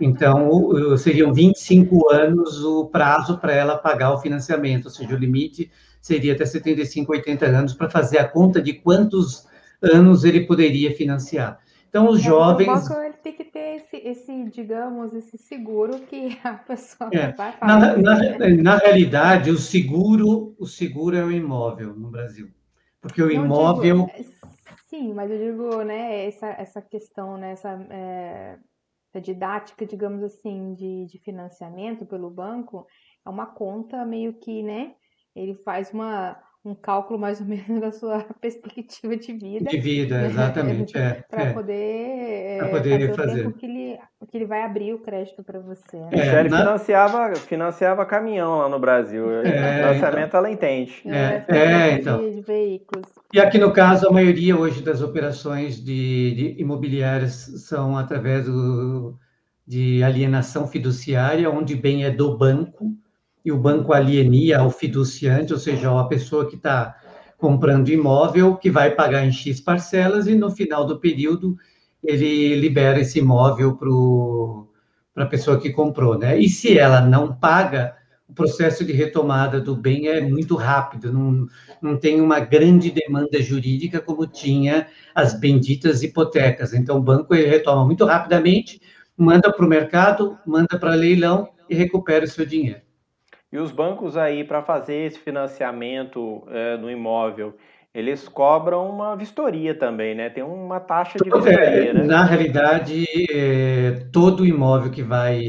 então, 0.00 0.96
seriam 0.96 1.32
25 1.32 2.10
anos 2.10 2.64
o 2.64 2.86
prazo 2.86 3.38
para 3.38 3.52
ela 3.52 3.76
pagar 3.76 4.12
o 4.12 4.18
financiamento, 4.18 4.86
ou 4.86 4.90
seja, 4.90 5.14
o 5.14 5.18
limite 5.18 5.70
seria 6.00 6.34
até 6.34 6.46
75, 6.46 7.12
80 7.12 7.46
anos 7.46 7.74
para 7.74 7.90
fazer 7.90 8.18
a 8.18 8.28
conta 8.28 8.62
de 8.62 8.74
quantos 8.74 9.46
anos 9.82 10.24
ele 10.24 10.46
poderia 10.46 10.94
financiar. 10.94 11.58
Então, 11.88 12.08
os 12.08 12.20
é, 12.20 12.22
jovens. 12.22 12.88
Banco, 12.88 13.08
tem 13.22 13.32
que 13.32 13.44
ter 13.44 13.76
esse, 13.76 13.96
esse, 13.96 14.44
digamos, 14.50 15.14
esse 15.14 15.36
seguro 15.38 16.00
que 16.00 16.38
a 16.44 16.54
pessoa 16.54 17.10
É. 17.12 17.32
vai 17.32 17.50
Na, 17.50 17.58
falar. 17.58 17.96
na, 17.98 18.62
na 18.62 18.76
realidade, 18.76 19.50
o 19.50 19.58
seguro, 19.58 20.54
o 20.58 20.66
seguro 20.66 21.16
é 21.16 21.24
o 21.24 21.32
imóvel 21.32 21.94
no 21.94 22.10
Brasil. 22.10 22.48
Porque 23.00 23.22
o 23.22 23.30
imóvel, 23.30 24.08
digo, 24.16 24.34
sim, 24.86 25.14
mas 25.14 25.30
eu 25.30 25.38
digo, 25.38 25.82
né, 25.82 26.26
essa, 26.26 26.48
essa 26.48 26.82
questão, 26.82 27.36
né, 27.36 27.52
essa, 27.52 27.70
é, 27.90 28.56
essa 29.08 29.20
didática, 29.20 29.86
digamos 29.86 30.22
assim, 30.22 30.74
de, 30.74 31.06
de 31.06 31.18
financiamento 31.18 32.06
pelo 32.06 32.30
banco, 32.30 32.86
é 33.26 33.30
uma 33.30 33.46
conta 33.46 34.04
meio 34.04 34.34
que, 34.34 34.62
né, 34.62 34.94
ele 35.34 35.54
faz 35.64 35.92
uma, 35.92 36.36
um 36.64 36.74
cálculo 36.74 37.18
mais 37.18 37.40
ou 37.40 37.46
menos 37.48 37.80
da 37.80 37.92
sua 37.92 38.22
perspectiva 38.40 39.16
de 39.16 39.32
vida. 39.32 39.70
de 39.70 39.78
vida, 39.78 40.24
exatamente, 40.26 40.96
é, 40.96 41.22
Para 41.28 41.42
é. 41.42 41.52
poder, 41.52 42.64
é, 42.64 42.68
poder 42.70 43.14
fazer 43.14 43.14
fazer. 43.14 43.44
Tempo 44.28 44.30
que 44.30 44.36
ele, 44.36 44.44
vai 44.44 44.62
abrir 44.62 44.92
o 44.92 44.98
crédito 44.98 45.42
para 45.42 45.58
você. 45.58 45.96
né? 45.96 46.08
É, 46.12 46.16
Michele 46.16 46.48
na- 46.48 46.58
financiava, 46.58 47.34
financiava 47.36 48.06
caminhão 48.06 48.58
lá 48.58 48.68
no 48.68 48.78
Brasil. 48.78 49.30
É, 49.42 49.76
Financiamento 49.76 50.36
ela 50.36 50.50
entende. 50.50 51.02
É, 51.06 51.44
é, 51.48 51.94
de- 51.94 52.00
então. 52.00 52.30
de 52.30 52.40
veículos. 52.40 53.06
E 53.32 53.40
aqui 53.40 53.58
no 53.58 53.72
caso, 53.72 54.08
a 54.08 54.12
maioria 54.12 54.56
hoje 54.56 54.82
das 54.82 55.02
operações 55.02 55.82
de, 55.82 56.34
de 56.34 56.62
imobiliárias 56.62 57.32
são 57.66 57.96
através 57.96 58.46
do, 58.46 59.14
de 59.66 60.02
alienação 60.02 60.66
fiduciária, 60.66 61.50
onde 61.50 61.74
bem 61.74 62.04
é 62.04 62.10
do 62.10 62.36
banco, 62.36 62.92
e 63.44 63.52
o 63.52 63.58
banco 63.58 63.92
alienia 63.92 64.58
ao 64.58 64.70
fiduciante, 64.70 65.52
ou 65.52 65.58
seja, 65.58 65.98
a 65.98 66.04
pessoa 66.04 66.46
que 66.46 66.56
está 66.56 66.96
comprando 67.38 67.88
imóvel, 67.88 68.56
que 68.56 68.70
vai 68.70 68.90
pagar 68.90 69.24
em 69.24 69.32
X 69.32 69.60
parcelas, 69.60 70.26
e 70.26 70.34
no 70.34 70.50
final 70.50 70.84
do 70.86 70.98
período 70.98 71.56
ele 72.02 72.54
libera 72.56 73.00
esse 73.00 73.18
imóvel 73.18 73.76
para 75.14 75.24
a 75.24 75.28
pessoa 75.28 75.60
que 75.60 75.70
comprou, 75.70 76.18
né? 76.18 76.38
E 76.38 76.48
se 76.48 76.78
ela 76.78 77.00
não 77.00 77.34
paga, 77.34 77.96
o 78.28 78.34
processo 78.34 78.84
de 78.84 78.92
retomada 78.92 79.60
do 79.60 79.74
bem 79.74 80.08
é 80.08 80.20
muito 80.20 80.54
rápido, 80.54 81.12
não, 81.12 81.46
não 81.80 81.96
tem 81.96 82.20
uma 82.20 82.40
grande 82.40 82.90
demanda 82.90 83.40
jurídica 83.40 84.00
como 84.00 84.26
tinha 84.26 84.86
as 85.14 85.38
benditas 85.38 86.02
hipotecas. 86.02 86.74
Então, 86.74 86.98
o 86.98 87.02
banco 87.02 87.32
retoma 87.32 87.84
muito 87.84 88.04
rapidamente, 88.04 88.80
manda 89.16 89.52
para 89.52 89.64
o 89.64 89.68
mercado, 89.68 90.38
manda 90.46 90.78
para 90.78 90.94
leilão 90.94 91.48
e 91.68 91.74
recupera 91.74 92.24
o 92.24 92.28
seu 92.28 92.44
dinheiro. 92.44 92.82
E 93.50 93.56
os 93.58 93.72
bancos 93.72 94.14
aí, 94.14 94.44
para 94.44 94.62
fazer 94.62 95.06
esse 95.06 95.18
financiamento 95.18 96.46
é, 96.48 96.76
no 96.76 96.90
imóvel, 96.90 97.56
eles 97.94 98.28
cobram 98.28 98.88
uma 98.88 99.16
vistoria 99.16 99.74
também, 99.74 100.14
né? 100.14 100.28
Tem 100.30 100.42
uma 100.42 100.78
taxa 100.78 101.18
de 101.18 101.30
vistoria, 101.30 101.58
É, 101.58 101.92
né? 101.92 102.04
na 102.04 102.24
realidade, 102.24 103.04
é, 103.30 104.06
todo 104.12 104.46
imóvel 104.46 104.90
que 104.90 105.02
vai, 105.02 105.40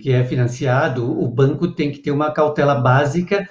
que 0.00 0.10
é 0.12 0.24
financiado, 0.24 1.04
o 1.20 1.28
banco 1.28 1.68
tem 1.68 1.92
que 1.92 1.98
ter 1.98 2.10
uma 2.10 2.32
cautela 2.32 2.74
básica, 2.74 3.48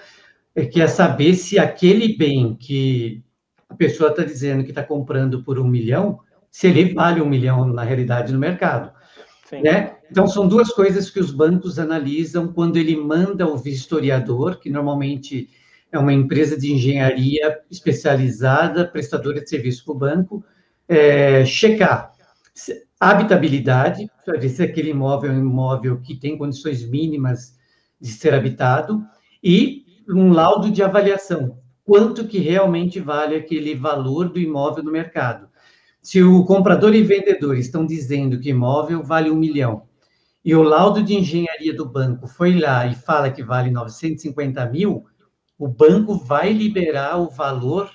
é, 0.55 0.65
que 0.65 0.81
é 0.81 0.87
saber 0.87 1.35
se 1.35 1.59
aquele 1.59 2.17
bem 2.17 2.55
que 2.55 3.23
a 3.69 3.75
pessoa 3.75 4.09
está 4.09 4.23
dizendo 4.23 4.63
que 4.63 4.71
está 4.71 4.83
comprando 4.83 5.43
por 5.43 5.59
um 5.59 5.67
milhão, 5.67 6.19
se 6.49 6.67
ele 6.67 6.93
vale 6.93 7.21
um 7.21 7.29
milhão 7.29 7.65
na 7.65 7.83
realidade 7.83 8.33
no 8.33 8.39
mercado. 8.39 8.91
Sim. 9.45 9.61
né? 9.61 9.97
Então, 10.09 10.27
são 10.27 10.47
duas 10.47 10.69
coisas 10.69 11.09
que 11.09 11.19
os 11.19 11.31
bancos 11.31 11.77
analisam 11.77 12.51
quando 12.51 12.77
ele 12.77 12.95
manda 12.95 13.47
o 13.47 13.57
vistoriador, 13.57 14.59
que 14.59 14.69
normalmente 14.69 15.49
é 15.95 15.99
uma 15.99 16.13
empresa 16.13 16.57
de 16.57 16.73
engenharia 16.73 17.59
especializada, 17.69 18.87
prestadora 18.87 19.41
de 19.41 19.49
serviço 19.49 19.85
para 19.85 19.93
o 19.93 19.97
banco, 19.97 20.45
é, 20.87 21.45
checar 21.45 22.13
habitabilidade, 22.99 24.07
para 24.23 24.39
ver 24.39 24.49
se 24.49 24.63
aquele 24.63 24.91
imóvel 24.91 25.31
é 25.31 25.33
um 25.35 25.39
imóvel 25.39 25.99
que 26.01 26.15
tem 26.15 26.37
condições 26.37 26.87
mínimas 26.87 27.57
de 27.99 28.09
ser 28.09 28.33
habitado, 28.33 29.03
e 29.43 29.83
um 30.07 30.31
laudo 30.31 30.71
de 30.71 30.81
avaliação, 30.81 31.59
quanto 31.83 32.27
que 32.27 32.39
realmente 32.39 32.99
vale 32.99 33.35
aquele 33.35 33.75
valor 33.75 34.29
do 34.29 34.39
imóvel 34.39 34.83
no 34.83 34.91
mercado. 34.91 35.47
Se 36.01 36.23
o 36.23 36.45
comprador 36.45 36.95
e 36.95 37.03
vendedor 37.03 37.57
estão 37.57 37.85
dizendo 37.85 38.39
que 38.39 38.49
imóvel 38.49 39.03
vale 39.03 39.29
um 39.29 39.35
milhão 39.35 39.83
e 40.45 40.53
o 40.53 40.61
laudo 40.61 41.01
de 41.01 41.15
engenharia 41.15 41.73
do 41.73 41.89
banco 41.89 42.27
foi 42.27 42.59
lá 42.59 42.85
e 42.85 42.93
fala 42.93 43.31
que 43.31 43.43
vale 43.43 43.71
950 43.71 44.63
mil, 44.67 45.05
o 45.57 45.67
banco 45.67 46.15
vai 46.15 46.51
liberar 46.53 47.17
o 47.19 47.29
valor 47.29 47.91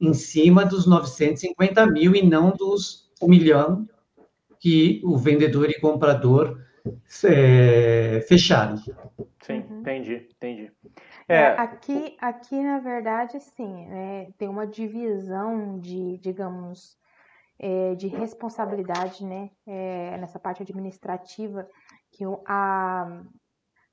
em 0.00 0.14
cima 0.14 0.64
dos 0.64 0.86
950 0.86 1.86
mil 1.86 2.14
e 2.14 2.22
não 2.22 2.52
dos 2.52 3.10
um 3.22 3.28
milhão 3.28 3.88
que 4.60 5.00
o 5.04 5.16
vendedor 5.18 5.70
e 5.70 5.80
comprador 5.80 6.58
é, 7.24 8.24
fecharam. 8.28 8.76
Sim, 9.42 9.56
entendi, 9.80 10.14
entendi. 10.36 10.72
É, 11.28 11.38
É, 11.38 11.56
aqui, 11.56 12.16
aqui, 12.20 12.62
na 12.62 12.78
verdade, 12.80 13.40
sim, 13.40 13.86
né, 13.88 14.32
tem 14.38 14.48
uma 14.48 14.66
divisão 14.66 15.78
de, 15.80 16.18
digamos, 16.18 16.98
é, 17.58 17.94
de 17.96 18.08
responsabilidade, 18.08 19.24
né, 19.24 19.50
é, 19.66 20.18
nessa 20.18 20.38
parte 20.40 20.62
administrativa, 20.62 21.68
que 22.12 22.26
o- 22.26 22.42
a, 22.46 23.22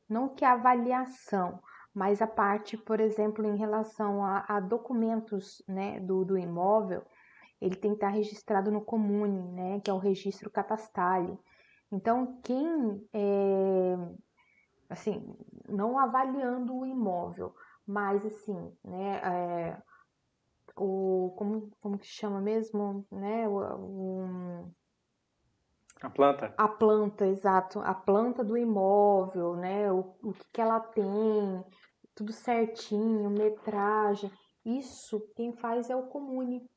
não 0.10 0.30
que 0.36 0.46
a 0.46 0.54
avaliação, 0.54 1.62
mas 1.98 2.22
a 2.22 2.28
parte, 2.28 2.78
por 2.78 3.00
exemplo, 3.00 3.44
em 3.44 3.58
relação 3.58 4.24
a, 4.24 4.46
a 4.48 4.60
documentos, 4.60 5.64
né, 5.68 6.00
do, 6.00 6.24
do 6.24 6.38
imóvel, 6.38 7.04
ele 7.60 7.76
tem 7.76 7.90
que 7.92 7.98
estar 7.98 8.10
registrado 8.10 8.70
no 8.72 8.86
Comune, 8.86 9.52
né, 9.52 9.80
que 9.80 9.90
é 9.90 9.94
o 9.94 9.98
registro 9.98 10.52
catastale. 10.52 11.36
Então, 11.92 12.40
quem 12.44 13.04
é, 13.12 13.96
assim, 14.88 15.36
não 15.68 15.98
avaliando 15.98 16.76
o 16.78 16.86
imóvel, 16.86 17.56
mas 17.88 18.24
assim, 18.24 18.78
né, 18.84 19.20
é, 19.24 19.82
o, 20.78 21.34
como, 21.36 21.72
como 21.82 21.98
que 21.98 22.06
chama 22.06 22.40
mesmo, 22.40 23.08
né, 23.12 23.48
o, 23.48 23.58
o- 23.58 24.72
a 26.02 26.10
planta. 26.10 26.48
a 26.58 26.68
planta, 26.68 27.26
exato, 27.26 27.80
a 27.80 27.94
planta 27.94 28.44
do 28.44 28.58
imóvel, 28.58 29.56
né, 29.56 29.92
o, 29.92 30.16
o 30.24 30.34
que 30.34 30.46
que 30.54 30.62
ela 30.62 30.80
tem, 30.80 31.64
tudo 32.18 32.34
certinho, 32.34 33.30
metragem, 33.30 34.32
isso 34.66 35.22
quem 35.36 35.54
faz 35.54 35.90
é 35.90 35.96
o 35.96 36.08
comune. 36.08 36.68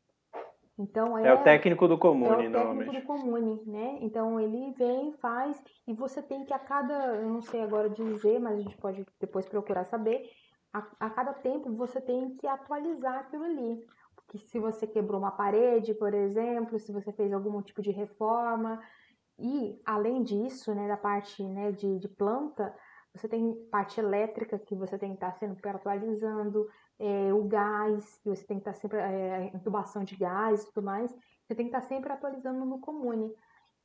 Então 0.79 1.19
É 1.19 1.33
o 1.33 1.43
técnico 1.43 1.89
do 1.89 1.95
é 1.95 1.99
comune, 1.99 2.31
o 2.31 2.37
técnico 2.37 2.59
normalmente. 2.59 3.01
do 3.01 3.07
comune, 3.07 3.63
né? 3.67 3.99
Então 4.03 4.39
ele 4.39 4.73
vem, 4.73 5.13
faz, 5.15 5.63
e 5.89 5.95
você 5.95 6.23
tem 6.23 6.45
que 6.45 6.55
a 6.55 6.59
cada, 6.59 7.17
eu 7.17 7.29
não 7.29 7.41
sei 7.41 7.63
agora 7.63 7.89
dizer, 7.89 8.39
mas 8.39 8.59
a 8.59 8.63
gente 8.63 8.77
pode 8.77 9.05
depois 9.19 9.49
procurar 9.49 9.85
saber, 9.87 10.31
a, 10.73 10.87
a 11.01 11.11
cada 11.11 11.33
tempo 11.33 11.75
você 11.75 12.01
tem 12.01 12.37
que 12.37 12.47
atualizar 12.47 13.21
aquilo 13.21 13.45
ali. 13.45 13.85
Porque 14.15 14.39
se 14.39 14.59
você 14.61 14.87
quebrou 14.87 15.19
uma 15.19 15.33
parede, 15.33 15.95
por 15.95 16.15
exemplo, 16.15 16.79
se 16.79 16.93
você 16.93 17.13
fez 17.13 17.33
algum 17.33 17.61
tipo 17.63 17.83
de 17.83 17.91
reforma, 17.91 18.81
e 19.39 19.81
além 19.85 20.23
disso, 20.23 20.75
né, 20.75 20.87
da 20.87 20.97
parte 20.99 21.43
né, 21.43 21.73
de, 21.73 21.99
de 21.99 22.09
planta, 22.09 22.75
você 23.15 23.29
tem 23.29 23.55
parte 23.71 23.99
elétrica 23.99 24.59
que 24.59 24.75
você 24.75 24.99
tem 24.99 25.11
que 25.11 25.17
estar 25.17 25.33
sempre 25.33 25.69
atualizando, 25.69 26.69
é, 26.99 27.33
o 27.33 27.45
gás, 27.45 28.19
que 28.23 28.29
você 28.29 28.45
tem 28.47 28.59
que 28.59 28.69
estar 28.69 28.75
sempre, 28.75 28.99
é, 28.99 29.51
intubação 29.55 30.05
de 30.05 30.17
gás 30.17 30.63
e 30.63 30.67
tudo 30.67 30.85
mais, 30.85 31.11
você 31.11 31.55
tem 31.55 31.69
que 31.69 31.77
estar 31.77 31.83
sempre 31.83 32.13
atualizando 32.13 32.65
no 32.65 32.81
comune. 32.81 33.33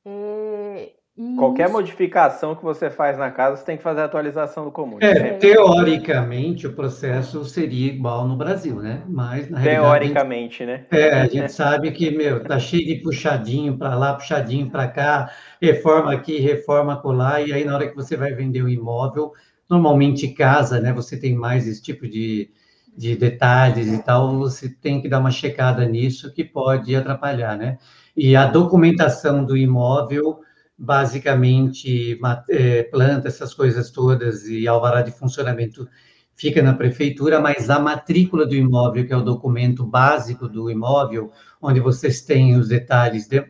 É, 0.05 0.95
e 1.17 1.35
Qualquer 1.37 1.65
isso- 1.65 1.73
modificação 1.73 2.55
que 2.55 2.63
você 2.63 2.89
faz 2.89 3.17
na 3.17 3.31
casa, 3.31 3.57
você 3.57 3.65
tem 3.65 3.77
que 3.77 3.83
fazer 3.83 4.01
a 4.01 4.05
atualização 4.05 4.65
do 4.65 4.71
comune. 4.71 5.05
É, 5.05 5.33
teoricamente, 5.33 6.67
o 6.67 6.73
processo 6.73 7.43
seria 7.45 7.91
igual 7.93 8.27
no 8.27 8.35
Brasil, 8.35 8.75
né? 8.81 9.03
Mas, 9.07 9.49
na 9.49 9.59
realidade, 9.59 9.95
Teoricamente, 9.97 10.65
né? 10.65 10.85
É, 10.91 11.13
a 11.21 11.27
gente 11.27 11.51
sabe 11.51 11.91
que, 11.91 12.11
meu, 12.11 12.43
tá 12.43 12.59
cheio 12.59 12.85
de 12.85 12.95
puxadinho 13.01 13.77
para 13.77 13.95
lá, 13.95 14.13
puxadinho 14.13 14.69
para 14.69 14.87
cá, 14.87 15.31
reforma 15.61 16.13
aqui, 16.13 16.37
reforma 16.39 16.93
acolá, 16.93 17.41
e 17.41 17.51
aí 17.51 17.65
na 17.65 17.75
hora 17.75 17.87
que 17.89 17.95
você 17.95 18.15
vai 18.15 18.33
vender 18.33 18.61
o 18.61 18.69
imóvel, 18.69 19.33
normalmente 19.69 20.29
casa, 20.29 20.79
né, 20.79 20.93
você 20.93 21.17
tem 21.19 21.35
mais 21.35 21.67
esse 21.67 21.81
tipo 21.81 22.07
de, 22.07 22.49
de 22.97 23.15
detalhes 23.15 23.87
e 23.91 24.01
tal, 24.03 24.37
você 24.37 24.69
tem 24.69 25.01
que 25.01 25.09
dar 25.09 25.19
uma 25.19 25.31
checada 25.31 25.85
nisso 25.85 26.31
que 26.33 26.43
pode 26.43 26.95
atrapalhar, 26.95 27.57
né? 27.57 27.77
E 28.15 28.35
a 28.35 28.45
documentação 28.45 29.43
do 29.45 29.57
imóvel, 29.57 30.39
basicamente, 30.77 32.19
é, 32.49 32.83
planta, 32.83 33.27
essas 33.27 33.53
coisas 33.53 33.91
todas 33.91 34.47
e 34.47 34.67
alvará 34.67 35.01
de 35.01 35.11
funcionamento 35.11 35.87
fica 36.35 36.61
na 36.61 36.73
prefeitura, 36.73 37.39
mas 37.39 37.69
a 37.69 37.79
matrícula 37.79 38.45
do 38.45 38.55
imóvel, 38.55 39.07
que 39.07 39.13
é 39.13 39.17
o 39.17 39.21
documento 39.21 39.85
básico 39.85 40.49
do 40.49 40.69
imóvel, 40.69 41.31
onde 41.61 41.79
vocês 41.79 42.21
têm 42.21 42.57
os 42.57 42.67
detalhes 42.67 43.27
de- 43.27 43.45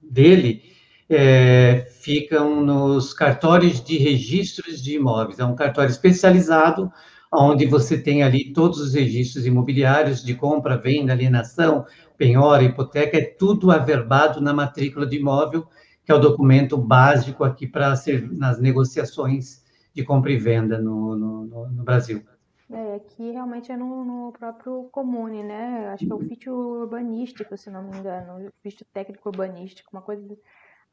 dele, 0.00 0.62
é, 1.08 1.86
ficam 2.00 2.64
nos 2.64 3.12
cartórios 3.12 3.82
de 3.82 3.96
registros 3.98 4.82
de 4.82 4.94
imóveis. 4.96 5.38
É 5.38 5.44
um 5.44 5.54
cartório 5.54 5.90
especializado, 5.90 6.90
onde 7.32 7.66
você 7.66 7.98
tem 7.98 8.22
ali 8.22 8.52
todos 8.52 8.80
os 8.80 8.94
registros 8.94 9.46
imobiliários 9.46 10.22
de 10.24 10.34
compra, 10.34 10.76
venda, 10.76 11.12
alienação, 11.12 11.84
penhora, 12.16 12.62
hipoteca, 12.62 13.16
é 13.18 13.22
tudo 13.22 13.70
averbado 13.70 14.40
na 14.40 14.52
matrícula 14.52 15.06
do 15.06 15.14
imóvel, 15.14 15.66
que 16.06 16.12
é 16.12 16.14
o 16.14 16.20
documento 16.20 16.78
básico 16.78 17.42
aqui 17.42 17.66
para 17.66 17.92
nas 18.38 18.60
negociações 18.60 19.64
de 19.92 20.04
compra 20.04 20.30
e 20.30 20.38
venda 20.38 20.78
no, 20.78 21.16
no, 21.16 21.68
no 21.68 21.82
Brasil. 21.82 22.22
É, 22.70 22.94
aqui 22.94 23.32
realmente 23.32 23.72
é 23.72 23.76
no, 23.76 24.04
no, 24.04 24.32
próprio 24.32 24.88
comune, 24.92 25.42
né? 25.42 25.88
Acho 25.88 26.06
que 26.06 26.12
é 26.12 26.14
o 26.14 26.18
ofício 26.18 26.52
urbanístico, 26.54 27.56
se 27.56 27.70
não 27.70 27.82
me 27.82 27.98
engano, 27.98 28.46
o 28.46 28.52
técnico 28.92 29.28
urbanístico, 29.28 29.90
uma 29.92 30.02
coisa 30.02 30.22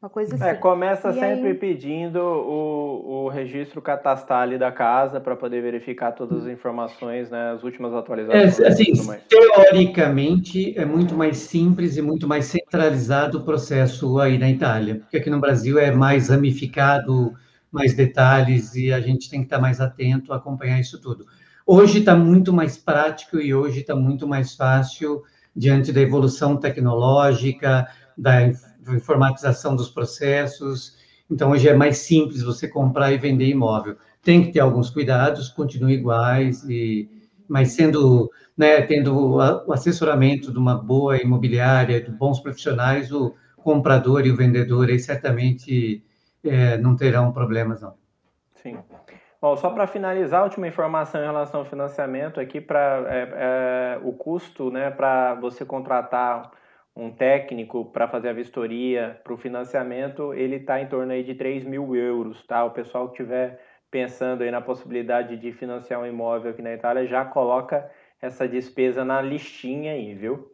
uma 0.04 0.10
coisa 0.10 0.34
é, 0.34 0.36
assim. 0.36 0.46
É, 0.46 0.54
começa 0.56 1.10
e 1.12 1.14
sempre 1.14 1.48
aí... 1.48 1.54
pedindo 1.54 2.20
o, 2.20 3.24
o 3.24 3.30
registro 3.30 3.82
catastral 3.82 4.58
da 4.58 4.72
casa 4.72 5.22
para 5.22 5.36
poder 5.36 5.62
verificar 5.62 6.12
todas 6.12 6.44
as 6.44 6.52
informações, 6.52 7.30
né, 7.30 7.52
as 7.52 7.64
últimas 7.64 7.94
atualizações. 7.94 8.60
É, 8.60 8.68
assim, 8.68 8.92
teoricamente 9.30 10.78
é 10.78 10.84
muito 10.84 11.16
mais 11.16 11.38
simples 11.38 11.96
e 11.96 12.02
muito 12.02 12.28
mais 12.28 12.46
centralizado 12.46 13.38
o 13.38 13.44
processo 13.44 14.20
aí 14.20 14.38
na 14.38 14.50
Itália, 14.50 14.96
porque 14.96 15.18
aqui 15.18 15.30
no 15.30 15.40
Brasil 15.40 15.80
é 15.80 15.92
mais 15.92 16.28
ramificado, 16.28 17.34
mais 17.72 17.94
detalhes 17.94 18.76
e 18.76 18.92
a 18.92 19.00
gente 19.00 19.30
tem 19.30 19.40
que 19.40 19.46
estar 19.46 19.60
mais 19.60 19.80
atento 19.80 20.34
a 20.34 20.36
acompanhar 20.36 20.80
isso 20.80 21.00
tudo. 21.02 21.26
Hoje 21.66 22.00
está 22.00 22.14
muito 22.14 22.52
mais 22.52 22.78
prático 22.78 23.38
e 23.38 23.54
hoje 23.54 23.80
está 23.80 23.96
muito 23.96 24.28
mais 24.28 24.54
fácil 24.54 25.24
diante 25.56 25.94
da 25.94 26.02
evolução 26.02 26.58
tecnológica, 26.58 27.88
da 28.18 28.52
informatização 28.92 29.76
dos 29.76 29.90
processos. 29.90 30.98
Então, 31.30 31.52
hoje 31.52 31.68
é 31.68 31.74
mais 31.74 31.98
simples 31.98 32.44
você 32.44 32.68
comprar 32.68 33.12
e 33.12 33.18
vender 33.18 33.48
imóvel. 33.48 33.96
Tem 34.22 34.44
que 34.44 34.52
ter 34.52 34.60
alguns 34.60 34.90
cuidados, 34.90 35.50
continuam 35.50 35.92
iguais, 35.92 36.64
e, 36.64 37.10
mas 37.48 37.72
sendo, 37.72 38.32
né, 38.58 38.82
tendo 38.82 39.38
o 39.68 39.74
assessoramento 39.74 40.52
de 40.52 40.58
uma 40.58 40.76
boa 40.76 41.18
imobiliária, 41.18 42.02
de 42.02 42.12
bons 42.12 42.40
profissionais, 42.40 43.12
o 43.12 43.36
comprador 43.58 44.26
e 44.26 44.32
o 44.32 44.36
vendedor 44.36 44.90
aí 44.90 45.00
certamente 45.00 46.04
é, 46.44 46.78
não 46.78 46.96
terão 46.96 47.32
problemas, 47.32 47.82
não. 47.82 47.94
Sim. 48.56 48.78
Bom, 49.42 49.58
só 49.58 49.70
para 49.70 49.86
finalizar, 49.88 50.44
última 50.44 50.68
informação 50.68 51.20
em 51.22 51.26
relação 51.26 51.60
ao 51.60 51.66
financiamento 51.66 52.40
aqui 52.40 52.62
para 52.62 53.04
é, 53.08 53.30
é, 53.34 54.00
o 54.02 54.14
custo, 54.14 54.72
né, 54.72 54.90
para 54.90 55.36
você 55.36 55.66
contratar 55.66 56.50
um 56.95 57.11
técnico 57.11 57.86
para 57.86 58.07
fazer 58.07 58.30
a 58.30 58.34
vistoria 58.34 59.20
para 59.24 59.34
o 59.34 59.38
financiamento, 59.38 60.34
ele 60.34 60.57
está 60.57 60.80
em 60.80 60.88
torno 60.88 61.11
aí 61.11 61.24
de 61.24 61.34
3 61.34 61.64
mil 61.64 61.95
euros, 61.95 62.45
tá? 62.45 62.64
O 62.64 62.72
pessoal 62.72 63.07
que 63.07 63.14
estiver 63.14 63.60
pensando 63.90 64.44
aí 64.44 64.52
na 64.52 64.61
possibilidade 64.61 65.38
de 65.38 65.52
financiar 65.52 65.99
um 65.99 66.06
imóvel 66.06 66.52
aqui 66.52 66.61
na 66.61 66.74
Itália, 66.74 67.06
já 67.06 67.24
coloca 67.26 67.90
essa 68.22 68.48
despesa 68.48 69.03
na 69.03 69.22
listinha 69.22 69.94
aí, 69.94 70.14
viu? 70.14 70.52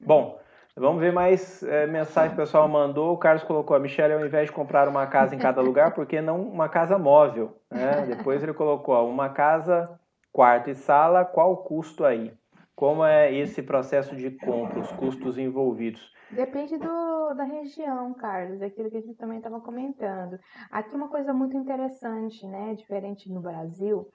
Bom, 0.00 0.40
vamos 0.76 1.00
ver 1.00 1.12
mais 1.12 1.62
é, 1.62 1.86
mensagem 1.86 2.30
que 2.30 2.34
o 2.34 2.44
pessoal 2.44 2.66
mandou. 2.68 3.12
O 3.12 3.18
Carlos 3.18 3.44
colocou, 3.44 3.76
a 3.76 3.80
Michelle, 3.80 4.14
ao 4.14 4.26
invés 4.26 4.46
de 4.46 4.52
comprar 4.52 4.88
uma 4.88 5.06
casa 5.06 5.34
em 5.34 5.38
cada 5.38 5.60
lugar, 5.60 5.94
por 5.94 6.06
que 6.06 6.20
não 6.20 6.40
uma 6.40 6.68
casa 6.68 6.98
móvel? 6.98 7.56
Né? 7.70 8.06
Depois 8.16 8.42
ele 8.42 8.52
colocou, 8.52 8.94
ó, 8.94 9.06
uma 9.06 9.28
casa, 9.28 9.88
quarto 10.32 10.70
e 10.70 10.74
sala, 10.74 11.24
qual 11.24 11.52
o 11.52 11.56
custo 11.58 12.04
aí? 12.04 12.32
Como 12.74 13.04
é 13.04 13.32
esse 13.32 13.62
processo 13.62 14.16
de 14.16 14.30
compra, 14.30 14.80
os 14.80 14.90
custos 14.92 15.38
envolvidos? 15.38 16.12
Depende 16.30 16.78
do, 16.78 17.34
da 17.34 17.44
região, 17.44 18.14
Carlos, 18.14 18.58
daquilo 18.58 18.90
que 18.90 18.96
a 18.96 19.00
gente 19.00 19.18
também 19.18 19.38
estava 19.38 19.60
comentando. 19.60 20.38
Aqui 20.70 20.94
uma 20.94 21.08
coisa 21.08 21.32
muito 21.34 21.56
interessante, 21.56 22.46
né, 22.46 22.74
diferente 22.74 23.30
no 23.30 23.40
Brasil, 23.40 24.10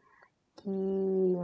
que 0.56 1.38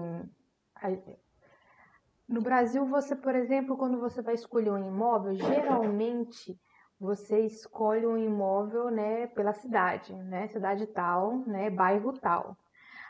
no 2.28 2.42
Brasil 2.42 2.86
você, 2.88 3.16
por 3.16 3.36
exemplo, 3.36 3.78
quando 3.78 4.00
você 4.00 4.22
vai 4.22 4.34
escolher 4.34 4.72
um 4.72 4.88
imóvel, 4.88 5.36
geralmente 5.36 6.60
você 7.00 7.42
escolhe 7.42 8.08
um 8.08 8.18
imóvel, 8.18 8.90
né, 8.90 9.28
pela 9.28 9.54
cidade, 9.54 10.16
né, 10.16 10.48
cidade 10.48 10.88
tal, 10.88 11.38
né, 11.46 11.70
bairro 11.70 12.14
tal. 12.14 12.58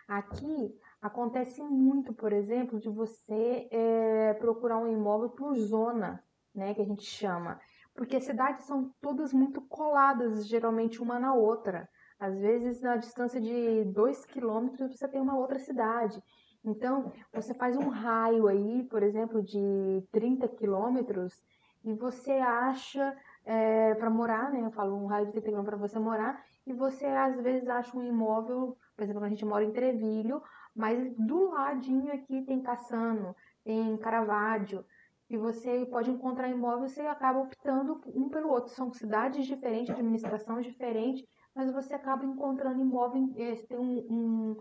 Aqui 0.07 0.75
Acontece 1.03 1.61
muito, 1.61 2.13
por 2.13 2.31
exemplo, 2.31 2.79
de 2.79 2.87
você 2.87 3.67
é, 3.69 4.33
procurar 4.35 4.77
um 4.77 4.87
imóvel 4.87 5.31
por 5.31 5.53
zona, 5.53 6.23
né, 6.55 6.73
que 6.73 6.81
a 6.81 6.85
gente 6.85 7.03
chama, 7.03 7.59
porque 7.93 8.15
as 8.15 8.23
cidades 8.23 8.63
são 8.63 8.89
todas 9.01 9.33
muito 9.33 9.59
coladas, 9.63 10.47
geralmente 10.47 11.01
uma 11.01 11.19
na 11.19 11.33
outra. 11.33 11.89
Às 12.17 12.39
vezes, 12.39 12.79
na 12.79 12.95
distância 12.95 13.41
de 13.41 13.83
2 13.83 14.23
quilômetros, 14.23 14.97
você 14.97 15.05
tem 15.09 15.19
uma 15.19 15.37
outra 15.37 15.59
cidade. 15.59 16.23
Então, 16.63 17.11
você 17.33 17.53
faz 17.53 17.75
um 17.75 17.89
raio 17.89 18.47
aí, 18.47 18.83
por 18.83 19.03
exemplo, 19.03 19.43
de 19.43 20.07
30 20.09 20.47
quilômetros, 20.47 21.33
e 21.83 21.93
você 21.93 22.31
acha 22.31 23.13
é, 23.43 23.93
para 23.95 24.09
morar, 24.09 24.53
né? 24.53 24.61
Eu 24.61 24.71
falo 24.71 24.95
um 24.95 25.05
raio 25.05 25.25
de 25.25 25.33
30 25.33 25.47
quilômetros 25.49 25.77
para 25.77 25.87
você 25.89 25.99
morar, 25.99 26.41
e 26.65 26.71
você 26.71 27.05
às 27.07 27.41
vezes 27.41 27.67
acha 27.67 27.97
um 27.97 28.03
imóvel, 28.03 28.77
por 28.95 29.03
exemplo, 29.03 29.21
a 29.25 29.27
gente 29.27 29.43
mora 29.43 29.65
em 29.65 29.73
Trevilho, 29.73 30.41
mas 30.75 31.13
do 31.15 31.51
ladinho 31.51 32.11
aqui 32.13 32.41
tem 32.43 32.61
Cassano, 32.61 33.35
tem 33.63 33.97
Caravaggio, 33.97 34.85
e 35.29 35.37
você 35.37 35.85
pode 35.85 36.11
encontrar 36.11 36.49
imóveis 36.49 36.91
e 36.91 36.95
você 36.95 37.01
acaba 37.01 37.39
optando 37.39 38.01
um 38.13 38.29
pelo 38.29 38.49
outro. 38.49 38.71
São 38.71 38.91
cidades 38.93 39.47
diferentes, 39.47 39.89
administração 39.89 40.61
diferente, 40.61 41.27
mas 41.55 41.71
você 41.71 41.93
acaba 41.93 42.25
encontrando 42.25 42.81
imóvel, 42.81 43.33
eh, 43.37 43.55
tem 43.67 43.79
um, 43.79 44.05
um, 44.09 44.57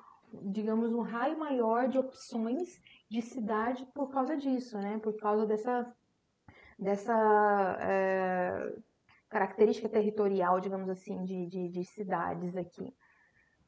digamos, 0.51 0.93
um 0.93 1.01
raio 1.02 1.39
maior 1.39 1.89
de 1.89 1.98
opções 1.98 2.80
de 3.10 3.20
cidade 3.20 3.86
por 3.94 4.10
causa 4.10 4.36
disso, 4.36 4.78
né? 4.78 4.98
Por 4.98 5.14
causa 5.16 5.47
dessa, 5.47 5.94
dessa 6.78 7.78
é, 7.80 8.74
característica 9.28 9.89
territorial, 9.89 10.60
digamos 10.60 10.89
assim, 10.89 11.22
de, 11.24 11.47
de, 11.47 11.68
de 11.68 11.84
cidades 11.84 12.56
aqui. 12.56 12.94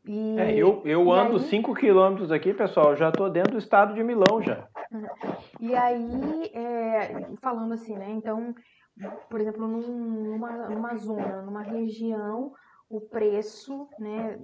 E, 0.07 0.39
é, 0.39 0.55
eu, 0.55 0.83
eu 0.85 1.11
ando 1.11 1.39
5 1.39 1.75
quilômetros 1.75 2.31
aqui, 2.31 2.53
pessoal, 2.53 2.95
já 2.95 3.09
estou 3.09 3.31
dentro 3.31 3.53
do 3.53 3.59
estado 3.59 3.95
de 3.95 4.03
Milão 4.03 4.43
já. 4.43 4.69
E 5.59 5.75
aí, 5.75 6.51
é, 6.53 7.37
falando 7.41 7.73
assim, 7.73 7.97
né? 7.97 8.11
Então, 8.11 8.55
por 9.31 9.41
exemplo, 9.41 9.67
numa, 9.67 10.69
numa 10.69 10.95
zona, 10.97 11.43
numa 11.43 11.63
região, 11.63 12.53
o 12.89 13.01
preço, 13.01 13.89
né? 13.99 14.39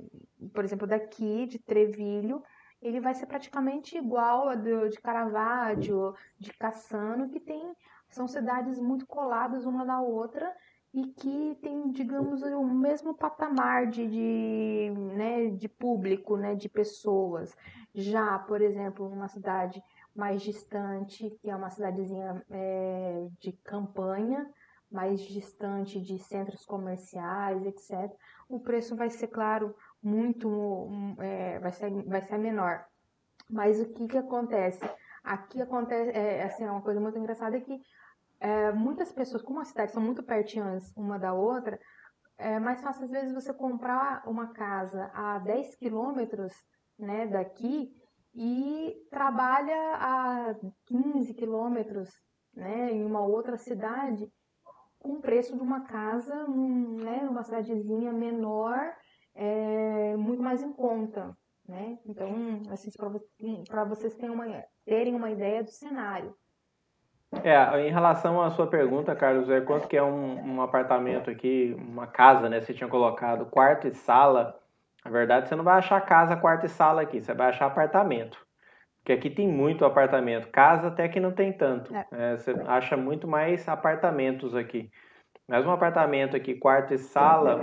Por 0.54 0.64
exemplo, 0.64 0.86
daqui 0.86 1.46
de 1.46 1.58
Trevilho, 1.58 2.42
ele 2.80 2.98
vai 2.98 3.14
ser 3.14 3.26
praticamente 3.26 3.98
igual 3.98 4.48
a 4.48 4.54
de, 4.54 4.88
de 4.88 5.00
Caravaggio, 5.00 6.14
de 6.38 6.52
Cassano, 6.54 7.28
que 7.28 7.38
tem 7.38 7.74
são 8.08 8.26
cidades 8.26 8.80
muito 8.80 9.06
coladas 9.06 9.64
uma 9.64 9.84
na 9.84 10.00
outra 10.00 10.52
e 10.92 11.06
que 11.06 11.56
tem, 11.62 11.90
digamos, 11.92 12.42
o 12.42 12.64
mesmo 12.64 13.14
patamar 13.14 13.86
de, 13.86 14.08
de, 14.08 14.90
né, 15.14 15.46
de 15.50 15.68
público, 15.68 16.36
né, 16.36 16.54
de 16.54 16.68
pessoas. 16.68 17.56
Já, 17.94 18.38
por 18.40 18.60
exemplo, 18.60 19.06
uma 19.08 19.28
cidade 19.28 19.82
mais 20.14 20.42
distante, 20.42 21.30
que 21.40 21.48
é 21.48 21.54
uma 21.54 21.70
cidadezinha 21.70 22.44
é, 22.50 23.28
de 23.38 23.52
campanha, 23.52 24.50
mais 24.90 25.20
distante 25.20 26.00
de 26.00 26.18
centros 26.18 26.66
comerciais, 26.66 27.64
etc., 27.64 28.12
o 28.48 28.58
preço 28.58 28.96
vai 28.96 29.08
ser, 29.08 29.28
claro, 29.28 29.74
muito, 30.02 30.88
é, 31.20 31.60
vai, 31.60 31.70
ser, 31.70 31.90
vai 32.04 32.20
ser 32.20 32.38
menor. 32.38 32.84
Mas 33.48 33.80
o 33.80 33.86
que, 33.86 34.08
que 34.08 34.18
acontece? 34.18 34.84
Aqui 35.22 35.62
acontece, 35.62 36.10
é, 36.10 36.42
assim, 36.42 36.64
uma 36.64 36.82
coisa 36.82 37.00
muito 37.00 37.16
engraçada 37.16 37.56
é 37.56 37.60
que 37.60 37.80
é, 38.40 38.72
muitas 38.72 39.12
pessoas, 39.12 39.42
como 39.42 39.60
as 39.60 39.68
cidades 39.68 39.92
são 39.92 40.02
muito 40.02 40.22
pertinhas 40.22 40.90
uma 40.96 41.18
da 41.18 41.34
outra, 41.34 41.78
é 42.38 42.58
mais 42.58 42.80
fácil 42.80 43.04
às 43.04 43.10
vezes 43.10 43.34
você 43.34 43.52
comprar 43.52 44.26
uma 44.26 44.48
casa 44.48 45.10
a 45.14 45.38
10 45.40 45.76
quilômetros 45.76 46.52
né, 46.98 47.26
daqui 47.26 47.94
e 48.34 48.96
trabalha 49.10 49.76
a 49.96 50.56
15 50.86 51.34
quilômetros 51.34 52.08
né, 52.54 52.92
em 52.92 53.04
uma 53.04 53.20
outra 53.20 53.58
cidade 53.58 54.32
com 54.98 55.14
o 55.14 55.20
preço 55.20 55.54
de 55.54 55.62
uma 55.62 55.82
casa 55.82 56.46
né, 56.46 57.22
numa 57.24 57.42
cidadezinha 57.42 58.12
menor, 58.12 58.78
é, 59.34 60.16
muito 60.16 60.42
mais 60.42 60.62
em 60.62 60.72
conta. 60.72 61.36
Né? 61.66 61.98
Então, 62.06 62.62
assim, 62.70 62.90
para 63.68 63.84
vocês 63.84 64.14
terem 64.14 64.30
uma, 64.30 64.64
terem 64.84 65.14
uma 65.14 65.30
ideia 65.30 65.62
do 65.62 65.70
cenário. 65.70 66.34
É, 67.44 67.86
em 67.86 67.92
relação 67.92 68.42
à 68.42 68.50
sua 68.50 68.66
pergunta, 68.66 69.14
Carlos, 69.14 69.48
é 69.48 69.60
quanto 69.60 69.86
que 69.86 69.96
é 69.96 70.02
um, 70.02 70.56
um 70.56 70.62
apartamento 70.62 71.30
aqui, 71.30 71.76
uma 71.78 72.06
casa, 72.06 72.48
né? 72.48 72.60
Você 72.60 72.74
tinha 72.74 72.88
colocado 72.88 73.46
quarto 73.46 73.86
e 73.86 73.94
sala. 73.94 74.58
Na 75.04 75.10
verdade, 75.10 75.48
você 75.48 75.54
não 75.54 75.64
vai 75.64 75.78
achar 75.78 76.00
casa, 76.00 76.36
quarto 76.36 76.66
e 76.66 76.68
sala 76.68 77.02
aqui, 77.02 77.20
você 77.20 77.32
vai 77.32 77.48
achar 77.48 77.66
apartamento. 77.66 78.38
Porque 78.98 79.12
aqui 79.12 79.30
tem 79.30 79.48
muito 79.48 79.84
apartamento. 79.84 80.48
Casa 80.48 80.88
até 80.88 81.08
que 81.08 81.20
não 81.20 81.32
tem 81.32 81.52
tanto. 81.52 81.94
É. 81.94 82.06
É, 82.12 82.36
você 82.36 82.54
acha 82.66 82.96
muito 82.96 83.26
mais 83.26 83.66
apartamentos 83.68 84.54
aqui. 84.54 84.90
Mas 85.48 85.64
um 85.64 85.70
apartamento 85.70 86.36
aqui, 86.36 86.54
quarto 86.54 86.94
e 86.94 86.98
sala, 86.98 87.60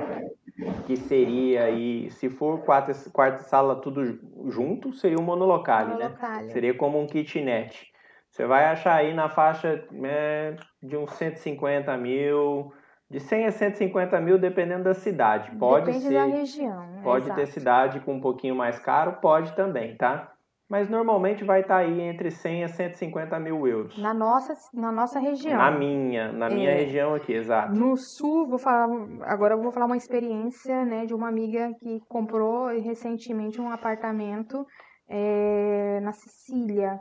que 0.86 0.96
seria 0.98 1.66
aí, 1.66 2.10
se 2.12 2.30
for 2.30 2.60
quarto, 2.64 2.92
quarto 3.12 3.42
e 3.42 3.44
sala 3.44 3.76
tudo 3.76 4.20
junto, 4.50 4.92
seria 4.94 5.20
um 5.20 5.24
monolocale, 5.24 5.96
né? 5.96 6.14
Seria 6.50 6.74
como 6.74 7.00
um 7.00 7.06
kitnet. 7.06 7.94
Você 8.38 8.46
vai 8.46 8.66
achar 8.66 8.94
aí 8.94 9.16
na 9.16 9.30
faixa 9.30 9.84
né, 9.92 10.56
de 10.82 10.96
uns 10.96 11.12
150 11.14 11.98
mil 11.98 12.72
De 13.10 13.20
100 13.20 13.46
a 13.48 13.52
150 13.52 14.22
mil, 14.22 14.38
dependendo 14.38 14.84
da 14.84 14.94
cidade. 14.94 15.50
Pode 15.58 15.88
Depende 15.88 16.06
ser, 16.06 16.14
da 16.14 16.26
região. 16.26 17.00
Pode 17.02 17.26
exato. 17.26 17.40
ter 17.40 17.48
cidade 17.48 18.00
com 18.02 18.14
um 18.14 18.22
pouquinho 18.22 18.56
mais 18.56 18.78
caro, 18.78 19.14
pode 19.14 19.56
também, 19.56 19.98
tá? 19.98 20.32
Mas 20.70 20.88
normalmente 20.88 21.44
vai 21.44 21.62
estar 21.62 21.78
aí 21.78 22.00
entre 22.02 22.30
100 22.30 22.66
a 22.66 22.68
150 22.68 23.40
mil 23.40 23.66
euros. 23.66 23.98
Na 23.98 24.14
nossa, 24.14 24.54
na 24.74 24.92
nossa 24.92 25.18
região. 25.20 25.58
Na 25.58 25.72
minha, 25.72 26.32
na 26.32 26.48
minha 26.48 26.70
É. 26.70 26.76
região 26.76 27.16
aqui, 27.16 27.34
exato. 27.34 27.74
No 27.74 27.96
sul, 27.98 28.48
vou 28.48 28.60
falar, 28.60 28.88
agora 29.24 29.56
eu 29.56 29.62
vou 29.62 29.72
falar 29.72 29.86
uma 29.88 29.98
experiência, 29.98 30.86
né, 30.86 31.06
de 31.06 31.14
uma 31.16 31.30
amiga 31.30 31.72
que 31.80 32.02
comprou 32.08 32.68
recentemente 32.68 33.60
um 33.60 33.72
apartamento 33.72 34.64
é, 35.10 36.02
na 36.02 36.12
Sicília. 36.12 37.00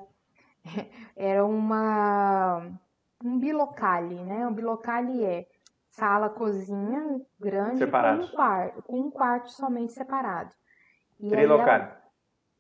Era 1.16 1.44
uma 1.44 2.70
um 3.24 3.38
bilocale, 3.38 4.22
né? 4.24 4.46
Um 4.46 4.52
bilocale 4.52 5.24
é 5.24 5.46
sala, 5.90 6.28
cozinha 6.28 7.20
grande 7.40 7.78
Separados. 7.78 8.26
com 8.26 8.32
um 8.32 8.36
quarto, 8.36 8.82
com 8.82 9.00
um 9.00 9.10
quarto 9.10 9.50
somente 9.50 9.92
separado. 9.92 10.54
E 11.18 11.28
Trilocale. 11.30 11.84
ela, 11.84 12.02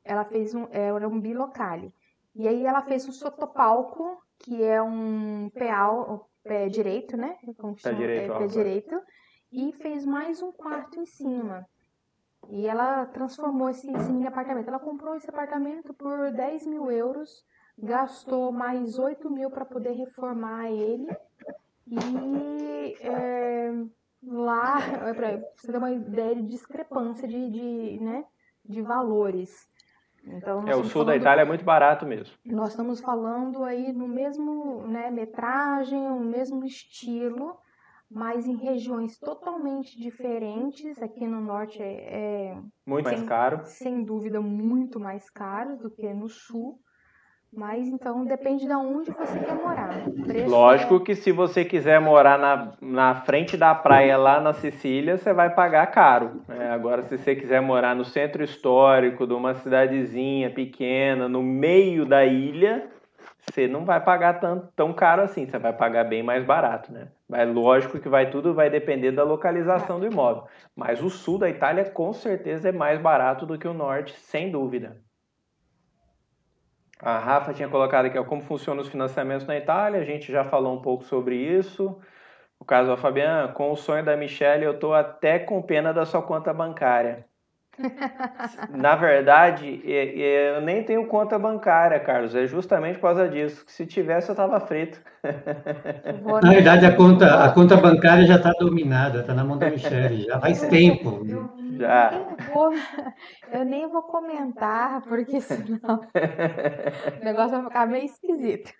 ela 0.04 0.24
fez 0.24 0.54
um, 0.54 0.66
era 0.70 1.06
um 1.08 1.20
bilocale. 1.20 1.92
E 2.34 2.48
aí 2.48 2.64
ela 2.64 2.82
fez 2.82 3.06
um 3.06 3.12
sotopalco, 3.12 4.22
que 4.38 4.62
é 4.62 4.80
um 4.82 5.50
peal, 5.50 6.30
pé 6.42 6.68
direito, 6.68 7.16
né? 7.16 7.36
Como 7.58 7.74
Pé 7.74 7.80
chama? 7.82 7.96
direito, 7.96 8.32
É, 8.32 8.38
pé 8.38 8.46
direito. 8.46 9.02
E 9.52 9.72
fez 9.72 10.04
mais 10.06 10.42
um 10.42 10.52
quarto 10.52 10.98
em 11.00 11.06
cima. 11.06 11.66
E 12.48 12.66
ela 12.66 13.06
transformou 13.06 13.68
esse, 13.68 13.90
esse 13.90 14.10
mini 14.10 14.26
apartamento. 14.26 14.68
Ela 14.68 14.78
comprou 14.78 15.14
esse 15.16 15.28
apartamento 15.28 15.92
por 15.94 16.30
10 16.32 16.66
mil 16.66 16.90
euros, 16.90 17.44
gastou 17.78 18.50
mais 18.52 18.98
8 18.98 19.30
mil 19.30 19.50
para 19.50 19.64
poder 19.64 19.92
reformar 19.92 20.70
ele. 20.70 21.06
E 21.88 22.96
é, 23.00 23.70
lá, 24.22 24.76
para 25.14 25.40
você 25.56 25.70
ter 25.72 25.78
uma 25.78 25.90
ideia 25.92 26.34
de 26.34 26.42
discrepância 26.42 27.28
de, 27.28 27.50
de, 27.50 28.00
né, 28.00 28.24
de 28.64 28.82
valores. 28.82 29.68
Então, 30.24 30.66
É, 30.66 30.74
o 30.74 30.82
sul 30.84 31.04
da 31.04 31.14
Itália 31.16 31.42
é 31.42 31.44
muito 31.44 31.64
barato 31.64 32.04
mesmo. 32.04 32.34
nós 32.44 32.70
estamos 32.70 33.00
falando 33.00 33.62
aí 33.62 33.92
no 33.92 34.08
mesmo, 34.08 34.84
né, 34.88 35.10
metragem, 35.10 36.08
o 36.08 36.18
mesmo 36.18 36.64
estilo, 36.64 37.56
mas 38.10 38.46
em 38.46 38.56
regiões 38.56 39.18
totalmente 39.18 39.96
diferentes. 40.00 41.00
Aqui 41.00 41.26
no 41.28 41.40
norte 41.40 41.80
é, 41.80 42.50
é 42.54 42.62
Muito 42.84 43.04
mais 43.04 43.18
sem- 43.20 43.28
caro. 43.28 43.60
Sem 43.66 44.04
dúvida, 44.04 44.40
muito 44.40 44.98
mais 44.98 45.30
caro 45.30 45.76
do 45.76 45.90
que 45.90 46.12
no 46.12 46.28
sul. 46.28 46.80
Mas 47.52 47.88
então 47.88 48.24
depende 48.24 48.66
de 48.66 48.72
onde 48.72 49.10
você 49.10 49.38
quer 49.38 49.54
morar. 49.54 49.88
Preço 50.26 50.50
Lógico 50.50 51.00
que 51.00 51.14
se 51.14 51.32
você 51.32 51.64
quiser 51.64 52.00
morar 52.00 52.38
na, 52.38 52.72
na 52.80 53.14
frente 53.22 53.56
da 53.56 53.74
praia 53.74 54.16
lá 54.18 54.40
na 54.40 54.52
Sicília, 54.52 55.16
você 55.16 55.32
vai 55.32 55.54
pagar 55.54 55.86
caro. 55.86 56.42
né? 56.48 56.70
Agora, 56.70 57.02
se 57.04 57.16
você 57.16 57.34
quiser 57.34 57.62
morar 57.62 57.94
no 57.94 58.04
centro 58.04 58.44
histórico 58.44 59.26
de 59.26 59.32
uma 59.32 59.54
cidadezinha 59.54 60.50
pequena, 60.50 61.28
no 61.28 61.42
meio 61.42 62.04
da 62.04 62.26
ilha, 62.26 62.90
você 63.48 63.66
não 63.66 63.84
vai 63.84 64.02
pagar 64.02 64.40
tão, 64.40 64.68
tão 64.74 64.92
caro 64.92 65.22
assim, 65.22 65.46
você 65.46 65.58
vai 65.58 65.72
pagar 65.72 66.04
bem 66.04 66.22
mais 66.22 66.44
barato, 66.44 66.92
né? 66.92 67.08
Mas 67.28 67.48
lógico 67.48 67.98
que 67.98 68.08
vai 68.08 68.28
tudo 68.28 68.54
vai 68.54 68.68
depender 68.68 69.12
da 69.12 69.24
localização 69.24 69.98
do 69.98 70.06
imóvel. 70.06 70.44
Mas 70.74 71.02
o 71.02 71.08
sul 71.08 71.38
da 71.38 71.48
Itália 71.48 71.84
com 71.84 72.12
certeza 72.12 72.68
é 72.68 72.72
mais 72.72 73.00
barato 73.00 73.46
do 73.46 73.58
que 73.58 73.66
o 73.66 73.72
norte, 73.74 74.12
sem 74.18 74.50
dúvida. 74.50 74.96
A 77.00 77.18
Rafa 77.18 77.54
tinha 77.54 77.68
colocado 77.68 78.06
aqui 78.06 78.22
como 78.24 78.42
funcionam 78.42 78.82
os 78.82 78.88
financiamentos 78.88 79.46
na 79.46 79.56
Itália, 79.56 80.00
a 80.00 80.04
gente 80.04 80.30
já 80.32 80.44
falou 80.44 80.74
um 80.76 80.82
pouco 80.82 81.04
sobre 81.04 81.36
isso. 81.36 81.98
O 82.58 82.64
caso 82.64 82.88
da 82.90 82.96
Fabiana, 82.96 83.52
com 83.52 83.72
o 83.72 83.76
sonho 83.76 84.04
da 84.04 84.16
Michelle, 84.16 84.64
eu 84.64 84.78
tô 84.78 84.94
até 84.94 85.38
com 85.38 85.62
pena 85.62 85.92
da 85.92 86.06
sua 86.06 86.22
conta 86.22 86.52
bancária. 86.54 87.26
Na 88.70 88.96
verdade, 88.96 89.82
é- 89.84 90.20
é, 90.20 90.56
eu 90.56 90.60
nem 90.62 90.82
tenho 90.82 91.06
conta 91.06 91.38
bancária, 91.38 92.00
Carlos. 92.00 92.34
É 92.34 92.46
justamente 92.46 92.96
por 92.96 93.02
causa 93.08 93.28
disso. 93.28 93.64
que 93.64 93.72
Se 93.72 93.86
tivesse, 93.86 94.28
eu 94.30 94.34
tava 94.34 94.58
frito. 94.60 95.00
Na 96.42 96.50
verdade, 96.50 96.86
a 96.86 96.94
conta, 96.96 97.44
a 97.44 97.52
conta 97.52 97.76
bancária 97.76 98.24
já 98.26 98.36
está 98.36 98.50
dominada, 98.58 99.20
está 99.20 99.34
na 99.34 99.44
mão 99.44 99.58
da 99.58 99.68
Michelle, 99.70 100.22
já 100.24 100.40
faz 100.40 100.60
tempo. 100.68 101.20
Já. 101.78 102.10
Vou- 102.52 102.72
Eu 103.52 103.64
nem 103.64 103.88
vou 103.88 104.02
comentar, 104.02 105.02
porque 105.02 105.40
senão 105.40 106.00
o 107.20 107.24
negócio 107.24 107.52
vai 107.56 107.64
ficar 107.64 107.86
meio 107.86 108.04
esquisito. 108.06 108.72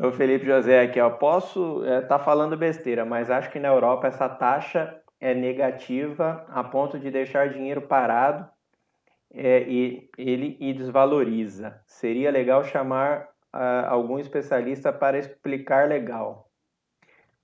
O 0.00 0.10
Felipe 0.12 0.44
José 0.44 0.80
aqui, 0.82 1.00
ó. 1.00 1.08
Posso 1.10 1.84
estar 1.84 2.18
falando 2.18 2.56
besteira, 2.56 3.04
mas 3.04 3.30
acho 3.30 3.50
que 3.50 3.60
na 3.60 3.68
Europa 3.68 4.06
essa 4.08 4.28
taxa 4.28 4.94
é 5.24 5.32
negativa 5.34 6.44
a 6.50 6.62
ponto 6.62 6.98
de 6.98 7.10
deixar 7.10 7.48
dinheiro 7.48 7.80
parado 7.80 8.46
é, 9.32 9.62
e 9.62 10.10
ele 10.18 10.56
e 10.60 10.74
desvaloriza. 10.74 11.80
Seria 11.86 12.30
legal 12.30 12.62
chamar 12.62 13.28
ah, 13.50 13.88
algum 13.88 14.18
especialista 14.18 14.92
para 14.92 15.16
explicar 15.18 15.88
legal. 15.88 16.50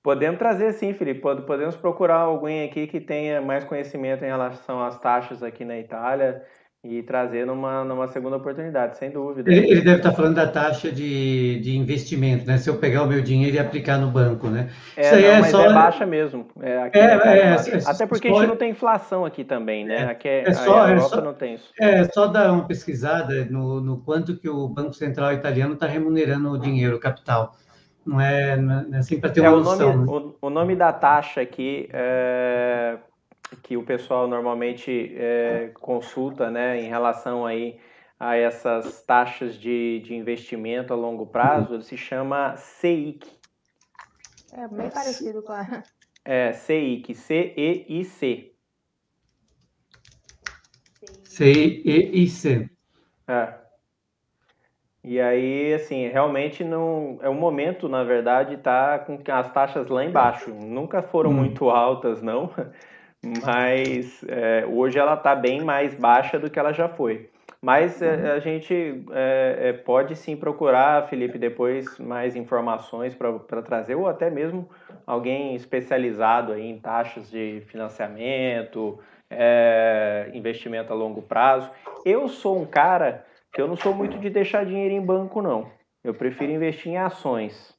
Podemos 0.03 0.39
trazer 0.39 0.73
sim, 0.73 0.93
Felipe. 0.93 1.21
Pod- 1.21 1.47
Podemos 1.47 1.75
procurar 1.77 2.17
alguém 2.17 2.69
aqui 2.69 2.87
que 2.87 3.01
tenha 3.01 3.41
mais 3.41 3.65
conhecimento 3.65 4.23
em 4.25 4.29
relação 4.29 4.83
às 4.83 4.99
taxas 4.99 5.43
aqui 5.43 5.65
na 5.65 5.79
Itália 5.79 6.45
e 6.83 7.03
trazer 7.03 7.45
numa, 7.47 7.85
numa 7.85 8.09
segunda 8.09 8.37
oportunidade, 8.37 8.97
sem 8.97 9.11
dúvida. 9.11 9.51
Ele, 9.51 9.71
ele 9.71 9.81
deve 9.83 9.99
estar 9.99 10.13
falando 10.13 10.37
da 10.37 10.47
taxa 10.47 10.91
de, 10.91 11.61
de 11.61 11.77
investimento, 11.77 12.47
né? 12.47 12.57
Se 12.57 12.71
eu 12.71 12.79
pegar 12.79 13.03
o 13.03 13.07
meu 13.07 13.21
dinheiro 13.21 13.57
e 13.57 13.59
aplicar 13.59 13.99
no 13.99 14.11
banco, 14.11 14.49
né? 14.49 14.71
É, 14.97 15.03
Isso 15.03 15.15
aí 15.15 15.23
não, 15.23 15.29
é 15.31 15.41
mas 15.41 15.51
só- 15.51 15.63
é 15.63 15.75
baixa 15.75 16.07
mesmo. 16.07 16.47
É, 16.61 16.83
aqui 16.83 16.99
É, 16.99 17.03
é, 17.03 17.39
é, 17.51 17.55
Até 17.87 18.07
porque 18.07 18.29
a 18.29 18.33
gente 18.33 18.47
não 18.49 18.57
tem 18.57 18.71
inflação 18.71 19.25
aqui 19.25 19.45
também, 19.45 19.85
né? 19.85 20.05
Aqui 20.11 20.29
é, 20.29 20.43
É 20.49 20.53
só, 20.53 20.85
a 20.85 20.89
é 20.89 20.93
Europa 20.93 21.17
só- 21.17 21.23
não 21.23 21.35
tem 21.35 21.55
isso. 21.55 21.73
É 21.79 22.05
só 22.05 22.27
dar 22.27 22.53
uma 22.53 22.67
pesquisada 22.67 23.45
no, 23.47 23.81
no 23.81 23.99
quanto 23.99 24.37
que 24.39 24.49
o 24.49 24.69
Banco 24.69 24.95
Central 24.95 25.33
italiano 25.35 25.75
está 25.75 25.87
remunerando 25.87 26.51
o 26.51 26.59
dinheiro, 26.59 26.97
o 26.97 27.01
capital. 27.01 27.55
Não 28.05 28.21
é, 28.21 28.57
não 28.57 28.95
é 28.95 28.99
assim 28.99 29.21
para 29.21 29.31
ter 29.31 29.41
É, 29.41 29.49
uma 29.49 29.57
o, 29.57 29.61
noção. 29.61 29.93
nome, 29.93 30.07
né? 30.07 30.13
o, 30.41 30.47
o 30.47 30.51
nome 30.51 30.75
da 30.77 30.93
taxa 30.93 31.41
aqui 31.43 31.89
é, 31.93 32.99
que 33.63 33.77
o 33.77 33.85
pessoal 33.85 34.29
normalmente 34.29 35.15
é, 35.17 35.73
consulta, 35.81 36.51
né, 36.51 36.81
em 36.81 36.89
relação 36.89 37.45
aí 37.47 37.79
a 38.19 38.37
essas 38.37 39.03
taxas 39.03 39.57
de, 39.57 40.01
de 40.05 40.15
investimento 40.15 40.93
a 40.93 40.97
longo 40.97 41.27
prazo, 41.27 41.75
ele 41.75 41.83
se 41.83 41.97
chama 41.97 42.57
CEIC. 42.57 43.27
É 44.53 44.69
bem 44.69 44.91
parecido 44.91 45.43
com 45.43 45.53
a. 45.53 45.83
É, 46.25 46.53
CEIC, 46.53 47.15
C-E-I-C. 47.15 48.53
CEIC. 51.25 52.71
É. 53.27 53.55
E 55.03 55.19
aí, 55.19 55.73
assim, 55.73 56.09
realmente 56.09 56.63
não 56.63 57.19
é 57.23 57.31
um 57.31 57.35
momento, 57.35 57.89
na 57.89 58.05
verdade, 58.05 58.59
tá 58.59 58.99
com 58.99 59.19
as 59.33 59.51
taxas 59.51 59.89
lá 59.89 60.05
embaixo. 60.05 60.51
Nunca 60.51 61.01
foram 61.01 61.33
muito 61.33 61.71
altas, 61.71 62.21
não, 62.21 62.51
mas 63.23 64.25
é, 64.29 64.65
hoje 64.67 64.99
ela 64.99 65.15
está 65.15 65.35
bem 65.35 65.63
mais 65.63 65.95
baixa 65.95 66.39
do 66.39 66.51
que 66.51 66.59
ela 66.59 66.73
já 66.73 66.89
foi. 66.89 67.29
Mas 67.63 68.01
é, 68.01 68.33
a 68.33 68.39
gente 68.39 69.05
é, 69.11 69.59
é, 69.61 69.73
pode 69.75 70.17
sim 70.17 70.35
procurar, 70.35 71.09
Felipe, 71.09 71.39
depois 71.39 71.99
mais 71.99 72.35
informações 72.35 73.15
para 73.15 73.63
trazer, 73.63 73.95
ou 73.97 74.09
até 74.09 74.31
mesmo 74.31 74.69
alguém 75.07 75.55
especializado 75.55 76.53
aí 76.53 76.71
em 76.71 76.79
taxas 76.79 77.31
de 77.31 77.63
financiamento, 77.67 78.99
é, 79.29 80.31
investimento 80.33 80.91
a 80.91 80.97
longo 80.97 81.21
prazo. 81.21 81.71
Eu 82.03 82.29
sou 82.29 82.59
um 82.59 82.65
cara 82.65 83.27
que 83.53 83.61
eu 83.61 83.69
não 83.69 83.77
sou 83.77 83.95
muito 83.95 84.19
de 84.19 84.31
deixar 84.31 84.65
dinheiro 84.65 84.95
em 84.95 85.05
banco, 85.05 85.43
não. 85.43 85.71
Eu 86.03 86.15
prefiro 86.15 86.53
investir 86.53 86.93
em 86.93 86.97
ações. 86.97 87.79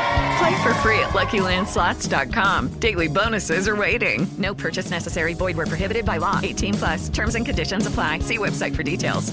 Play 0.41 0.63
for 0.63 0.73
free 0.81 0.99
at 0.99 1.11
LuckyLandSlots.com. 1.13 2.69
Daily 2.79 3.07
bonuses 3.07 3.67
are 3.67 3.75
waiting. 3.75 4.25
No 4.39 4.55
purchase 4.55 4.89
necessary. 4.89 5.35
Void 5.35 5.55
were 5.55 5.67
prohibited 5.67 6.03
by 6.03 6.17
law. 6.17 6.39
18 6.41 6.73
plus. 6.73 7.09
Terms 7.09 7.35
and 7.35 7.45
conditions 7.45 7.85
apply. 7.85 8.19
See 8.21 8.39
website 8.39 8.75
for 8.75 8.81
details. 8.81 9.31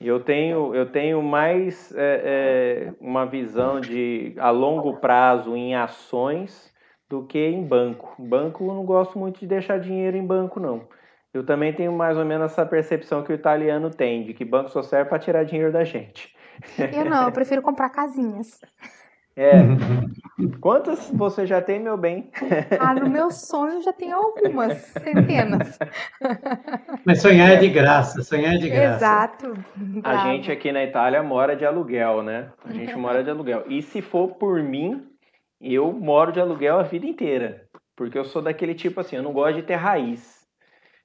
Eu 0.00 0.18
tenho, 0.20 0.74
eu 0.74 0.86
tenho 0.90 1.22
mais 1.22 1.92
é, 1.94 2.88
é, 2.88 2.92
uma 2.98 3.26
visão 3.26 3.82
de 3.82 4.34
a 4.38 4.48
longo 4.48 4.96
prazo 4.96 5.54
em 5.54 5.74
ações 5.74 6.72
do 7.06 7.26
que 7.26 7.38
em 7.38 7.62
banco. 7.62 8.14
Banco 8.18 8.64
eu 8.64 8.74
não 8.74 8.86
gosto 8.86 9.18
muito 9.18 9.40
de 9.40 9.46
deixar 9.46 9.78
dinheiro 9.78 10.16
em 10.16 10.24
banco, 10.24 10.58
não. 10.58 10.88
Eu 11.34 11.44
também 11.44 11.74
tenho 11.74 11.92
mais 11.92 12.16
ou 12.16 12.24
menos 12.24 12.50
essa 12.50 12.64
percepção 12.64 13.22
que 13.22 13.30
o 13.30 13.34
italiano 13.34 13.90
tem, 13.90 14.24
de 14.24 14.32
que 14.32 14.42
banco 14.42 14.70
só 14.70 14.82
serve 14.82 15.10
para 15.10 15.18
tirar 15.18 15.44
dinheiro 15.44 15.70
da 15.70 15.84
gente. 15.84 16.34
Eu 16.78 17.04
não, 17.04 17.24
eu 17.24 17.32
prefiro 17.32 17.60
comprar 17.60 17.90
casinhas. 17.90 18.58
É. 19.40 19.54
Quantas 20.60 21.10
você 21.14 21.46
já 21.46 21.62
tem, 21.62 21.80
meu 21.80 21.96
bem? 21.96 22.30
Ah, 22.78 22.92
no 22.92 23.08
meu 23.08 23.30
sonho 23.30 23.80
já 23.82 23.90
tem 23.90 24.12
algumas, 24.12 24.76
centenas. 25.02 25.78
Mas 27.06 27.22
sonhar 27.22 27.50
é 27.52 27.56
de 27.56 27.68
graça, 27.70 28.22
sonhar 28.22 28.54
é 28.54 28.58
de 28.58 28.68
graça. 28.68 28.96
Exato. 28.96 29.54
A 30.04 30.18
gente 30.28 30.52
aqui 30.52 30.70
na 30.70 30.84
Itália 30.84 31.22
mora 31.22 31.56
de 31.56 31.64
aluguel, 31.64 32.22
né? 32.22 32.50
A 32.62 32.70
gente 32.70 32.94
mora 32.96 33.24
de 33.24 33.30
aluguel. 33.30 33.64
E 33.66 33.80
se 33.80 34.02
for 34.02 34.28
por 34.34 34.62
mim, 34.62 35.08
eu 35.58 35.90
moro 35.90 36.32
de 36.32 36.40
aluguel 36.40 36.78
a 36.78 36.82
vida 36.82 37.06
inteira. 37.06 37.62
Porque 37.96 38.18
eu 38.18 38.26
sou 38.26 38.42
daquele 38.42 38.74
tipo 38.74 39.00
assim, 39.00 39.16
eu 39.16 39.22
não 39.22 39.32
gosto 39.32 39.56
de 39.56 39.62
ter 39.62 39.76
raiz 39.76 40.39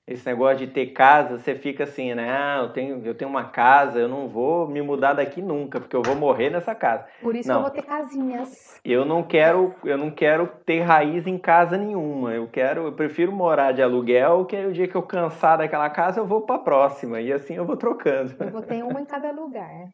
esse 0.07 0.23
negócio 0.27 0.59
de 0.59 0.67
ter 0.67 0.87
casa, 0.87 1.39
você 1.39 1.55
fica 1.55 1.83
assim, 1.83 2.13
né? 2.13 2.29
Ah, 2.29 2.59
eu 2.61 2.69
tenho, 2.69 3.01
eu 3.03 3.15
tenho 3.15 3.29
uma 3.29 3.45
casa, 3.45 3.99
eu 3.99 4.07
não 4.07 4.27
vou 4.27 4.67
me 4.67 4.79
mudar 4.81 5.13
daqui 5.13 5.41
nunca, 5.41 5.79
porque 5.79 5.95
eu 5.95 6.03
vou 6.03 6.15
morrer 6.15 6.51
nessa 6.51 6.75
casa. 6.75 7.07
Por 7.21 7.35
isso 7.35 7.49
não, 7.49 7.55
eu 7.55 7.61
vou 7.63 7.71
ter 7.71 7.81
casinhas. 7.81 8.79
Eu 8.85 9.03
não 9.03 9.23
quero, 9.23 9.73
eu 9.83 9.97
não 9.97 10.11
quero 10.11 10.47
ter 10.63 10.81
raiz 10.81 11.25
em 11.25 11.39
casa 11.39 11.75
nenhuma. 11.75 12.33
Eu 12.33 12.47
quero, 12.47 12.85
eu 12.85 12.93
prefiro 12.93 13.31
morar 13.31 13.71
de 13.71 13.81
aluguel, 13.81 14.45
que 14.45 14.55
aí 14.55 14.67
o 14.67 14.73
dia 14.73 14.87
que 14.87 14.95
eu 14.95 15.01
cansar 15.01 15.57
daquela 15.57 15.89
casa, 15.89 16.19
eu 16.19 16.27
vou 16.27 16.41
para 16.41 16.57
a 16.57 16.59
próxima 16.59 17.19
e 17.19 17.33
assim 17.33 17.55
eu 17.55 17.65
vou 17.65 17.75
trocando. 17.75 18.35
Eu 18.39 18.51
vou 18.51 18.61
ter 18.61 18.83
uma 18.83 19.01
em 19.01 19.05
cada 19.05 19.31
lugar. 19.31 19.89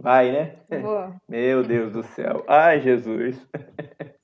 Vai, 0.00 0.30
né? 0.30 0.56
Vou. 0.80 1.12
Meu 1.28 1.62
Deus 1.62 1.92
do 1.92 2.02
céu. 2.02 2.42
Ai, 2.48 2.80
Jesus. 2.80 3.38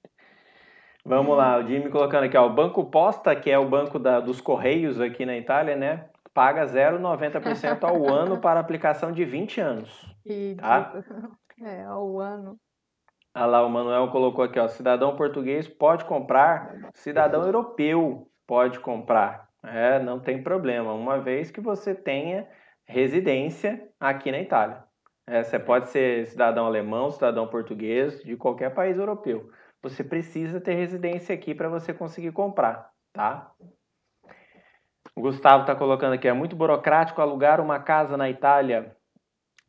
Vamos 1.04 1.36
lá, 1.36 1.58
o 1.58 1.66
Jimmy 1.66 1.90
colocando 1.90 2.24
aqui, 2.24 2.36
ó, 2.36 2.46
o 2.46 2.54
Banco 2.54 2.84
Posta, 2.84 3.34
que 3.34 3.50
é 3.50 3.58
o 3.58 3.68
banco 3.68 3.98
da, 3.98 4.20
dos 4.20 4.40
Correios 4.40 5.00
aqui 5.00 5.26
na 5.26 5.36
Itália, 5.36 5.74
né? 5.74 6.08
Paga 6.32 6.64
0,90% 6.64 7.82
ao 7.82 8.06
ano 8.08 8.40
para 8.40 8.60
aplicação 8.60 9.10
de 9.10 9.24
20 9.24 9.60
anos. 9.60 10.16
Tá? 10.58 10.92
É, 11.64 11.84
ao 11.84 12.18
ano. 12.18 12.56
Ah 13.32 13.46
lá, 13.46 13.64
o 13.64 13.70
Manuel 13.70 14.08
colocou 14.08 14.42
aqui, 14.42 14.58
ó, 14.58 14.66
cidadão 14.66 15.14
português 15.14 15.68
pode 15.68 16.04
comprar, 16.06 16.90
cidadão 16.94 17.44
europeu 17.44 18.26
pode 18.48 18.80
comprar. 18.80 19.48
É, 19.62 20.00
não 20.00 20.18
tem 20.18 20.42
problema, 20.42 20.92
uma 20.92 21.20
vez 21.20 21.52
que 21.52 21.60
você 21.60 21.94
tenha 21.94 22.48
residência 22.84 23.86
aqui 24.00 24.32
na 24.32 24.40
Itália. 24.40 24.82
É, 25.24 25.44
você 25.44 25.56
pode 25.56 25.90
ser 25.90 26.26
cidadão 26.26 26.66
alemão, 26.66 27.12
cidadão 27.12 27.46
português, 27.46 28.20
de 28.24 28.34
qualquer 28.34 28.74
país 28.74 28.98
europeu 28.98 29.48
você 29.82 30.04
precisa 30.04 30.60
ter 30.60 30.74
residência 30.74 31.34
aqui 31.34 31.54
para 31.54 31.68
você 31.68 31.92
conseguir 31.92 32.32
comprar, 32.32 32.90
tá? 33.12 33.52
O 35.14 35.20
Gustavo 35.20 35.62
está 35.62 35.74
colocando 35.74 36.14
aqui, 36.14 36.28
é 36.28 36.32
muito 36.32 36.56
burocrático 36.56 37.20
alugar 37.20 37.60
uma 37.60 37.78
casa 37.78 38.16
na 38.16 38.30
Itália. 38.30 38.96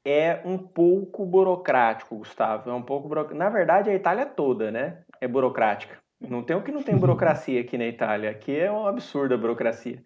É 0.06 0.42
um 0.46 0.58
pouco 0.58 1.26
burocrático, 1.26 2.18
Gustavo. 2.18 2.70
É 2.70 2.74
um 2.74 2.82
pouco 2.82 3.08
buro... 3.08 3.34
Na 3.34 3.50
verdade, 3.50 3.90
a 3.90 3.96
Itália 3.96 4.26
toda, 4.26 4.70
né? 4.70 5.04
É 5.20 5.28
burocrática. 5.28 5.98
Não 6.20 6.44
tem 6.44 6.56
o 6.56 6.62
que 6.62 6.72
não 6.72 6.84
tem 6.84 6.98
burocracia 6.98 7.60
aqui 7.60 7.78
na 7.78 7.86
Itália. 7.86 8.30
Aqui 8.30 8.58
é 8.58 8.72
um 8.72 8.86
absurdo 8.86 9.34
a 9.34 9.38
burocracia. 9.38 10.02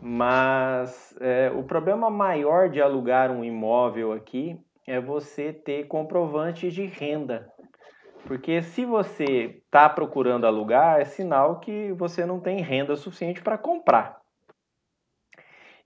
Mas 0.00 1.16
é, 1.20 1.50
o 1.50 1.62
problema 1.62 2.10
maior 2.10 2.68
de 2.68 2.80
alugar 2.80 3.30
um 3.30 3.44
imóvel 3.44 4.12
aqui 4.12 4.58
é 4.86 5.00
você 5.00 5.52
ter 5.52 5.86
comprovante 5.86 6.70
de 6.70 6.84
renda. 6.86 7.52
Porque 8.26 8.62
se 8.62 8.84
você 8.84 9.60
está 9.64 9.88
procurando 9.88 10.46
alugar, 10.46 11.00
é 11.00 11.04
sinal 11.04 11.60
que 11.60 11.92
você 11.92 12.26
não 12.26 12.40
tem 12.40 12.60
renda 12.60 12.96
suficiente 12.96 13.42
para 13.42 13.58
comprar. 13.58 14.20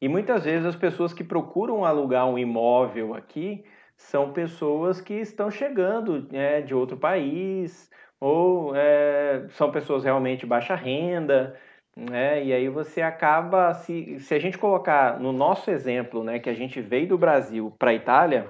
E 0.01 0.09
muitas 0.09 0.45
vezes 0.45 0.67
as 0.67 0.75
pessoas 0.75 1.13
que 1.13 1.23
procuram 1.23 1.85
alugar 1.85 2.27
um 2.27 2.39
imóvel 2.39 3.15
aqui 3.15 3.65
são 3.97 4.33
pessoas 4.33 5.01
que 5.01 5.15
estão 5.15 5.51
chegando 5.51 6.29
né, 6.33 6.61
de 6.61 6.75
outro 6.75 6.97
país, 6.97 7.89
ou 8.19 8.75
é, 8.75 9.47
são 9.51 9.71
pessoas 9.71 10.03
realmente 10.05 10.45
baixa 10.45 10.75
renda, 10.75 11.57
né? 11.97 12.43
E 12.45 12.53
aí 12.53 12.69
você 12.69 13.03
acaba, 13.03 13.75
se, 13.75 14.19
se 14.21 14.35
a 14.35 14.39
gente 14.39 14.59
colocar 14.59 15.21
no 15.21 15.33
nosso 15.33 15.71
exemplo, 15.71 16.25
né, 16.25 16.39
que 16.39 16.51
a 16.51 16.55
gente 16.55 16.81
veio 16.81 17.09
do 17.09 17.19
Brasil 17.19 17.75
para 17.79 17.91
a 17.91 17.95
Itália, 17.95 18.49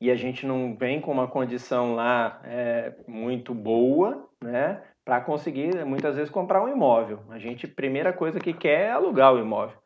e 0.00 0.10
a 0.10 0.16
gente 0.16 0.46
não 0.46 0.76
vem 0.76 1.00
com 1.00 1.10
uma 1.10 1.28
condição 1.28 1.94
lá 1.94 2.40
é, 2.44 2.92
muito 3.06 3.54
boa, 3.54 4.28
né? 4.42 4.82
Para 5.04 5.20
conseguir 5.20 5.84
muitas 5.84 6.16
vezes 6.16 6.30
comprar 6.30 6.62
um 6.62 6.68
imóvel. 6.68 7.20
A 7.30 7.38
gente, 7.38 7.66
primeira 7.66 8.12
coisa 8.12 8.40
que 8.40 8.52
quer 8.52 8.88
é 8.88 8.90
alugar 8.90 9.32
o 9.32 9.38
imóvel. 9.38 9.76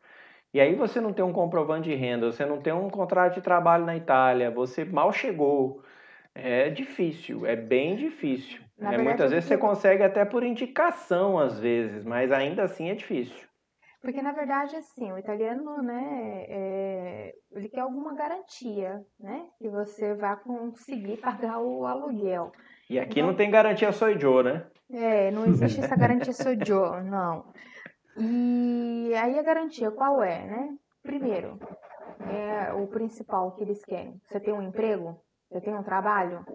E 0.53 0.59
aí 0.59 0.75
você 0.75 0.99
não 0.99 1.13
tem 1.13 1.23
um 1.23 1.31
comprovante 1.31 1.89
de 1.89 1.95
renda, 1.95 2.29
você 2.29 2.45
não 2.45 2.61
tem 2.61 2.73
um 2.73 2.89
contrato 2.89 3.35
de 3.35 3.41
trabalho 3.41 3.85
na 3.85 3.95
Itália, 3.95 4.51
você 4.51 4.83
mal 4.83 5.13
chegou. 5.13 5.81
É 6.33 6.69
difícil, 6.69 7.45
é 7.45 7.55
bem 7.55 7.95
difícil. 7.95 8.61
É, 8.79 8.83
verdade, 8.83 9.03
muitas 9.03 9.31
vezes 9.31 9.47
você 9.47 9.57
consegue 9.57 10.01
até 10.03 10.25
por 10.25 10.43
indicação, 10.43 11.37
às 11.37 11.59
vezes, 11.59 12.03
mas 12.03 12.31
ainda 12.31 12.63
assim 12.63 12.89
é 12.89 12.95
difícil. 12.95 13.50
Porque, 14.01 14.21
na 14.21 14.31
verdade, 14.31 14.75
assim, 14.75 15.11
o 15.11 15.17
italiano, 15.17 15.81
né, 15.83 16.45
é, 16.49 17.35
ele 17.51 17.69
quer 17.69 17.81
alguma 17.81 18.15
garantia, 18.15 19.05
né? 19.19 19.47
Que 19.59 19.69
você 19.69 20.15
vai 20.15 20.35
conseguir 20.37 21.17
pagar 21.21 21.59
o 21.59 21.85
aluguel. 21.85 22.51
E 22.89 22.99
aqui 22.99 23.19
então, 23.19 23.27
não 23.27 23.37
tem 23.37 23.51
garantia 23.51 23.91
sou 23.91 24.09
né? 24.43 24.65
É, 24.89 25.31
não 25.31 25.45
existe 25.45 25.79
essa 25.79 25.95
garantia 25.95 26.33
sou 26.33 26.53
não. 27.03 27.45
E 28.17 29.13
aí 29.15 29.39
a 29.39 29.43
garantia 29.43 29.91
qual 29.91 30.21
é, 30.21 30.45
né? 30.45 30.77
Primeiro, 31.03 31.57
é 32.29 32.73
o 32.73 32.87
principal 32.87 33.51
que 33.53 33.63
eles 33.63 33.83
querem. 33.85 34.19
Você 34.25 34.39
tem 34.39 34.53
um 34.53 34.61
emprego? 34.61 35.21
Você 35.49 35.61
tem 35.61 35.75
um 35.75 35.83
trabalho? 35.83 36.45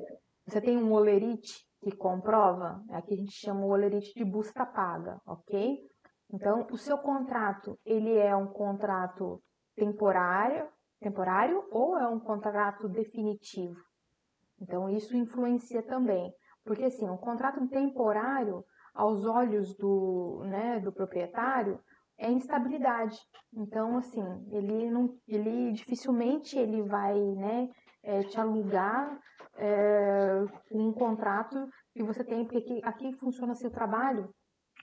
Você 0.47 0.61
tem 0.61 0.77
um 0.77 0.93
olerite 0.93 1.65
que 1.83 1.95
comprova? 1.97 2.83
Aqui 2.91 3.15
a 3.15 3.17
gente 3.17 3.33
chama 3.33 3.65
o 3.65 3.71
olerite 3.71 4.13
de 4.15 4.25
busta 4.25 4.67
paga, 4.67 5.21
ok? 5.27 5.79
Então, 6.33 6.67
o 6.71 6.77
seu 6.77 6.99
contrato, 6.99 7.79
ele 7.85 8.17
é 8.17 8.35
um 8.35 8.49
contrato 8.49 9.41
temporário, 9.77 10.69
temporário 11.01 11.65
ou 11.71 11.97
é 11.99 12.09
um 12.09 12.19
contrato 12.19 12.89
definitivo? 12.89 13.77
Então, 14.61 14.89
isso 14.89 15.17
influencia 15.17 15.83
também. 15.83 16.33
Porque, 16.65 16.85
assim, 16.85 17.09
um 17.09 17.17
contrato 17.17 17.67
temporário, 17.69 18.65
aos 18.93 19.25
olhos 19.25 19.77
do, 19.77 20.43
né, 20.47 20.81
do 20.81 20.93
proprietário, 20.93 21.79
é 22.19 22.31
instabilidade. 22.31 23.19
Então, 23.55 23.99
assim, 23.99 24.23
ele, 24.51 24.91
não, 24.91 25.17
ele 25.29 25.73
dificilmente 25.73 26.59
ele 26.59 26.83
vai 26.83 27.15
né, 27.15 27.69
é, 28.03 28.23
te 28.23 28.41
alugar 28.41 29.21
é, 29.59 30.45
um 30.73 30.93
contrato 30.93 31.69
que 31.93 32.03
você 32.03 32.25
tem, 32.25 32.45
porque 32.45 32.59
aqui, 32.59 32.81
aqui 32.85 33.13
funciona 33.19 33.53
o 33.53 33.71
trabalho, 33.71 34.31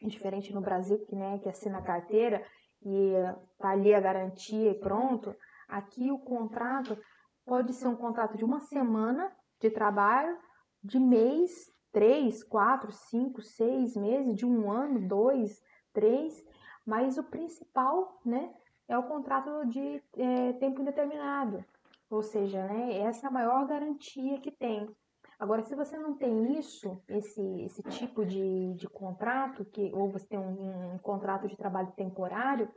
diferente 0.07 0.53
no 0.53 0.61
Brasil, 0.61 0.99
que, 0.99 1.15
né, 1.15 1.39
que 1.39 1.49
assina 1.49 1.79
a 1.79 1.83
carteira 1.83 2.43
e 2.81 3.13
tá 3.57 3.69
ali 3.69 3.93
a 3.93 3.99
garantia 3.99 4.71
e 4.71 4.79
pronto. 4.79 5.35
Aqui 5.67 6.11
o 6.11 6.19
contrato 6.19 6.97
pode 7.45 7.73
ser 7.73 7.87
um 7.87 7.95
contrato 7.95 8.37
de 8.37 8.43
uma 8.43 8.59
semana 8.59 9.31
de 9.59 9.69
trabalho, 9.69 10.37
de 10.83 10.99
mês, 10.99 11.71
três, 11.91 12.43
quatro, 12.43 12.91
cinco, 12.91 13.41
seis 13.41 13.95
meses, 13.95 14.35
de 14.35 14.45
um 14.45 14.71
ano, 14.71 15.07
dois, 15.07 15.61
três, 15.93 16.43
mas 16.85 17.17
o 17.17 17.23
principal, 17.23 18.19
né, 18.25 18.53
é 18.87 18.97
o 18.97 19.03
contrato 19.03 19.65
de 19.67 20.03
é, 20.17 20.53
tempo 20.53 20.81
indeterminado. 20.81 21.63
Ou 22.09 22.21
seja, 22.21 22.65
né, 22.67 22.99
essa 22.99 23.27
é 23.27 23.29
a 23.29 23.33
maior 23.33 23.65
garantia 23.65 24.39
que 24.39 24.51
tem. 24.51 24.93
Agora, 25.39 25.63
se 25.63 25.75
você 25.75 25.97
não 25.97 26.15
tem 26.15 26.57
isso, 26.57 27.01
esse, 27.07 27.41
esse 27.63 27.83
tipo 27.83 28.25
de, 28.25 28.73
de 28.75 28.87
contrato, 28.87 29.65
que, 29.65 29.91
ou 29.93 30.09
você 30.09 30.27
tem 30.27 30.39
um, 30.39 30.93
um 30.93 30.97
contrato 30.99 31.47
de 31.47 31.57
trabalho 31.57 31.91
temporário, 31.91 32.71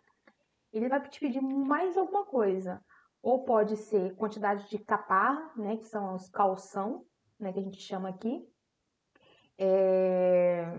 ele 0.73 0.89
vai 0.89 1.01
te 1.09 1.21
pedir 1.21 1.41
mais 1.41 1.97
alguma 1.97 2.25
coisa. 2.25 2.83
Ou 3.23 3.45
pode 3.45 3.77
ser 3.77 4.15
quantidade 4.17 4.69
de 4.69 4.79
caparra, 4.79 5.53
né, 5.57 5.77
que 5.77 5.85
são 5.85 6.15
os 6.15 6.29
calção, 6.29 7.05
né, 7.39 7.53
que 7.53 7.59
a 7.59 7.63
gente 7.63 7.81
chama 7.81 8.09
aqui. 8.09 8.47
É, 9.59 10.79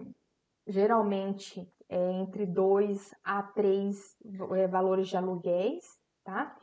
geralmente 0.65 1.67
é 1.89 2.11
entre 2.11 2.45
2 2.45 3.13
a 3.23 3.41
3 3.43 4.17
é, 4.55 4.67
valores 4.67 5.07
de 5.07 5.17
aluguéis, 5.17 5.85
tá? 6.23 6.55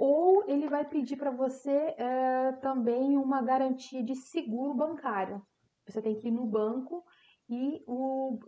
Ou 0.00 0.44
ele 0.48 0.66
vai 0.66 0.82
pedir 0.82 1.16
para 1.16 1.30
você 1.30 1.70
é, 1.70 2.52
também 2.62 3.18
uma 3.18 3.42
garantia 3.42 4.02
de 4.02 4.14
seguro 4.14 4.72
bancário. 4.72 5.42
Você 5.86 6.00
tem 6.00 6.14
que 6.14 6.28
ir 6.28 6.30
no 6.30 6.46
banco 6.46 7.04
e 7.50 7.82
o, 7.86 8.38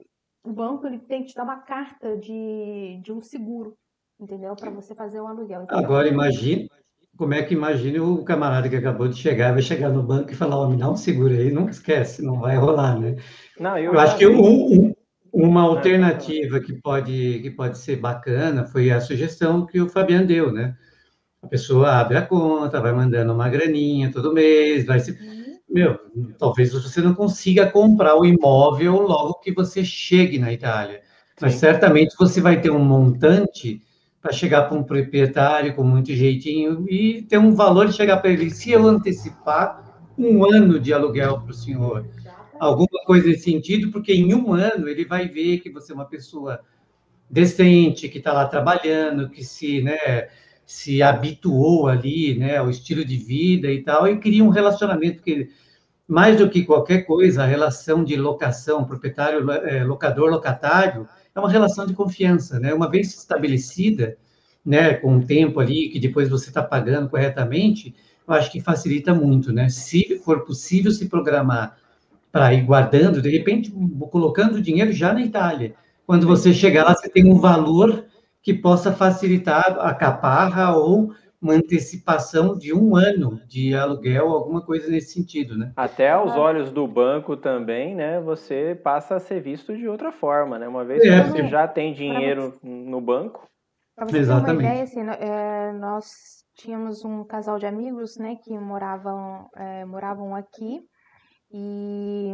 o 0.43 0.51
banco 0.51 0.87
ele 0.87 0.99
tem 0.99 1.23
que 1.23 1.29
te 1.29 1.35
dar 1.35 1.43
uma 1.45 1.59
carta 1.59 2.16
de, 2.16 2.99
de 3.03 3.12
um 3.12 3.20
seguro, 3.20 3.77
entendeu? 4.19 4.57
Para 4.57 4.70
você 4.70 4.95
fazer 4.95 5.20
um 5.20 5.27
aluguel. 5.29 5.65
Então, 5.65 5.79
Agora 5.79 6.09
imagine 6.09 6.70
como 7.19 7.35
é 7.35 7.43
que 7.43 7.53
imagine 7.53 8.01
o 8.01 8.24
camarada 8.24 8.70
que 8.70 8.77
acabou 8.77 9.07
de 9.07 9.16
chegar, 9.16 9.53
vai 9.53 9.61
chegar 9.61 9.91
no 9.91 10.03
banco 10.03 10.31
e 10.31 10.35
falar, 10.35 10.57
ó, 10.57 10.65
oh, 10.65 10.70
me 10.70 10.79
dá 10.79 10.91
um 10.91 10.97
seguro 10.97 11.35
aí, 11.35 11.53
não 11.53 11.69
esquece, 11.69 12.23
não 12.23 12.41
vai 12.41 12.57
rolar, 12.57 12.99
né? 12.99 13.16
Não, 13.61 13.77
eu, 13.77 13.93
eu 13.93 14.01
acho 14.01 14.16
que 14.16 14.27
um, 14.27 14.41
um, 14.41 14.95
Uma 15.31 15.61
alternativa 15.65 16.59
que 16.61 16.73
pode, 16.81 17.41
que 17.43 17.51
pode 17.51 17.77
ser 17.77 17.97
bacana 17.97 18.65
foi 18.65 18.91
a 18.91 19.03
sugestão 19.03 19.66
que 19.66 19.79
o 19.79 19.91
Fabiano 19.91 20.27
deu, 20.27 20.51
né? 20.51 20.74
A 21.43 21.48
pessoa 21.48 21.90
abre 21.90 22.16
a 22.16 22.23
conta, 22.23 22.81
vai 22.81 22.93
mandando 22.93 23.32
uma 23.32 23.48
graninha 23.48 24.12
todo 24.12 24.32
mês, 24.32 24.86
vai 24.86 25.01
se. 25.01 25.19
Meu, 25.69 25.98
talvez 26.39 26.73
você 26.73 27.01
não 27.01 27.14
consiga 27.14 27.69
comprar 27.69 28.14
o 28.16 28.24
imóvel 28.24 29.01
logo 29.01 29.40
que 29.40 29.52
você 29.52 29.85
chegue 29.85 30.39
na 30.39 30.52
Itália, 30.52 31.01
mas 31.40 31.55
certamente 31.55 32.14
você 32.16 32.40
vai 32.40 32.60
ter 32.60 32.70
um 32.70 32.85
montante 32.85 33.81
para 34.20 34.32
chegar 34.32 34.69
para 34.69 34.78
um 34.78 34.85
proprietário 34.85 35.74
com 35.74 35.82
muito 35.82 36.12
jeitinho 36.14 36.86
e 36.89 37.23
ter 37.23 37.39
um 37.39 37.55
valor 37.55 37.89
de 37.89 37.94
chegar 37.94 38.19
para 38.19 38.31
ele. 38.31 38.51
Se 38.51 38.70
eu 38.70 38.86
antecipar 38.86 39.82
um 40.16 40.44
ano 40.44 40.78
de 40.78 40.93
aluguel 40.93 41.40
para 41.40 41.51
o 41.51 41.55
senhor, 41.55 42.06
alguma 42.60 43.05
coisa 43.05 43.27
nesse 43.27 43.51
sentido, 43.51 43.90
porque 43.90 44.12
em 44.12 44.32
um 44.32 44.52
ano 44.52 44.89
ele 44.89 45.05
vai 45.05 45.27
ver 45.27 45.59
que 45.59 45.70
você 45.70 45.90
é 45.90 45.94
uma 45.94 46.05
pessoa 46.05 46.60
decente, 47.28 48.09
que 48.09 48.19
está 48.19 48.32
lá 48.32 48.47
trabalhando, 48.47 49.28
que 49.28 49.43
se, 49.43 49.82
né, 49.82 50.28
se 50.64 51.02
habituou 51.02 51.89
ali, 51.89 52.39
né, 52.39 52.56
ao 52.56 52.70
estilo 52.70 53.05
de 53.05 53.16
vida 53.16 53.70
e 53.70 53.82
tal, 53.82 54.09
e 54.09 54.18
cria 54.18 54.44
um 54.44 54.48
relacionamento 54.48 55.22
que 55.22 55.48
mais 56.06 56.36
do 56.36 56.51
que 56.51 56.64
qualquer 56.64 57.06
coisa, 57.06 57.43
a 57.43 57.47
relação 57.47 58.05
de 58.05 58.16
locação, 58.16 58.84
proprietário, 58.84 59.51
é, 59.51 59.82
locador, 59.84 60.30
locatário, 60.30 61.09
é 61.34 61.40
uma 61.40 61.51
relação 61.51 61.86
de 61.86 61.94
confiança, 61.94 62.60
né? 62.60 62.74
Uma 62.74 62.90
vez 62.90 63.14
estabelecida, 63.14 64.16
né, 64.64 64.94
com 64.94 65.16
o 65.16 65.24
tempo 65.24 65.59
ali, 65.59 65.89
que 65.89 65.98
depois 65.98 66.28
você 66.28 66.48
está 66.48 66.62
pagando 66.62 67.09
corretamente, 67.09 67.94
eu 68.28 68.34
acho 68.34 68.52
que 68.52 68.60
facilita 68.60 69.14
muito, 69.14 69.52
né? 69.52 69.68
Se 69.68 70.18
for 70.18 70.44
possível 70.44 70.90
se 70.93 71.09
programar 71.09 71.78
para 72.30 72.52
ir 72.55 72.62
guardando, 72.62 73.20
de 73.20 73.30
repente, 73.30 73.72
colocando 74.10 74.56
o 74.56 74.62
dinheiro 74.62 74.93
já 74.93 75.12
na 75.12 75.22
Itália. 75.22 75.74
Quando 76.06 76.26
você 76.26 76.52
chegar 76.52 76.84
lá, 76.84 76.94
você 76.94 77.09
tem 77.09 77.30
um 77.30 77.39
valor 77.39 78.05
que 78.43 78.52
possa 78.52 78.93
facilitar 78.93 79.78
a 79.78 79.94
caparra 79.94 80.77
ou 80.77 81.14
uma 81.40 81.55
antecipação 81.55 82.56
de 82.56 82.73
um 82.73 82.94
ano 82.94 83.40
de 83.48 83.74
aluguel, 83.74 84.28
alguma 84.28 84.64
coisa 84.64 84.89
nesse 84.89 85.12
sentido, 85.12 85.59
né? 85.59 85.73
Até 85.77 86.10
aos 86.10 86.36
olhos 86.36 86.70
do 86.70 86.86
banco 86.86 87.36
também, 87.36 87.97
né? 87.97 88.20
Você 88.20 88.78
passa 88.82 89.16
a 89.16 89.20
ser 89.20 89.40
visto 89.40 89.77
de 89.77 89.89
outra 89.89 90.12
forma, 90.12 90.56
né? 90.56 90.69
Uma 90.69 90.85
vez 90.85 91.02
é. 91.05 91.24
que 91.24 91.31
você 91.31 91.48
já 91.48 91.66
tem 91.66 91.93
dinheiro 91.93 92.55
no 92.62 93.01
banco. 93.01 93.48
Para 93.97 94.06
você 94.06 94.19
Exatamente. 94.19 94.47
ter 94.47 94.52
uma 94.52 94.70
ideia, 94.70 94.82
assim, 94.85 95.01
é, 95.01 95.73
nós 95.73 96.06
tínhamos 96.55 97.05
um 97.05 97.24
casal 97.24 97.59
de 97.59 97.66
amigos, 97.66 98.16
né, 98.16 98.36
que 98.43 98.56
moravam, 98.59 99.48
é, 99.56 99.85
moravam 99.85 100.35
aqui 100.35 100.81
e 101.51 102.32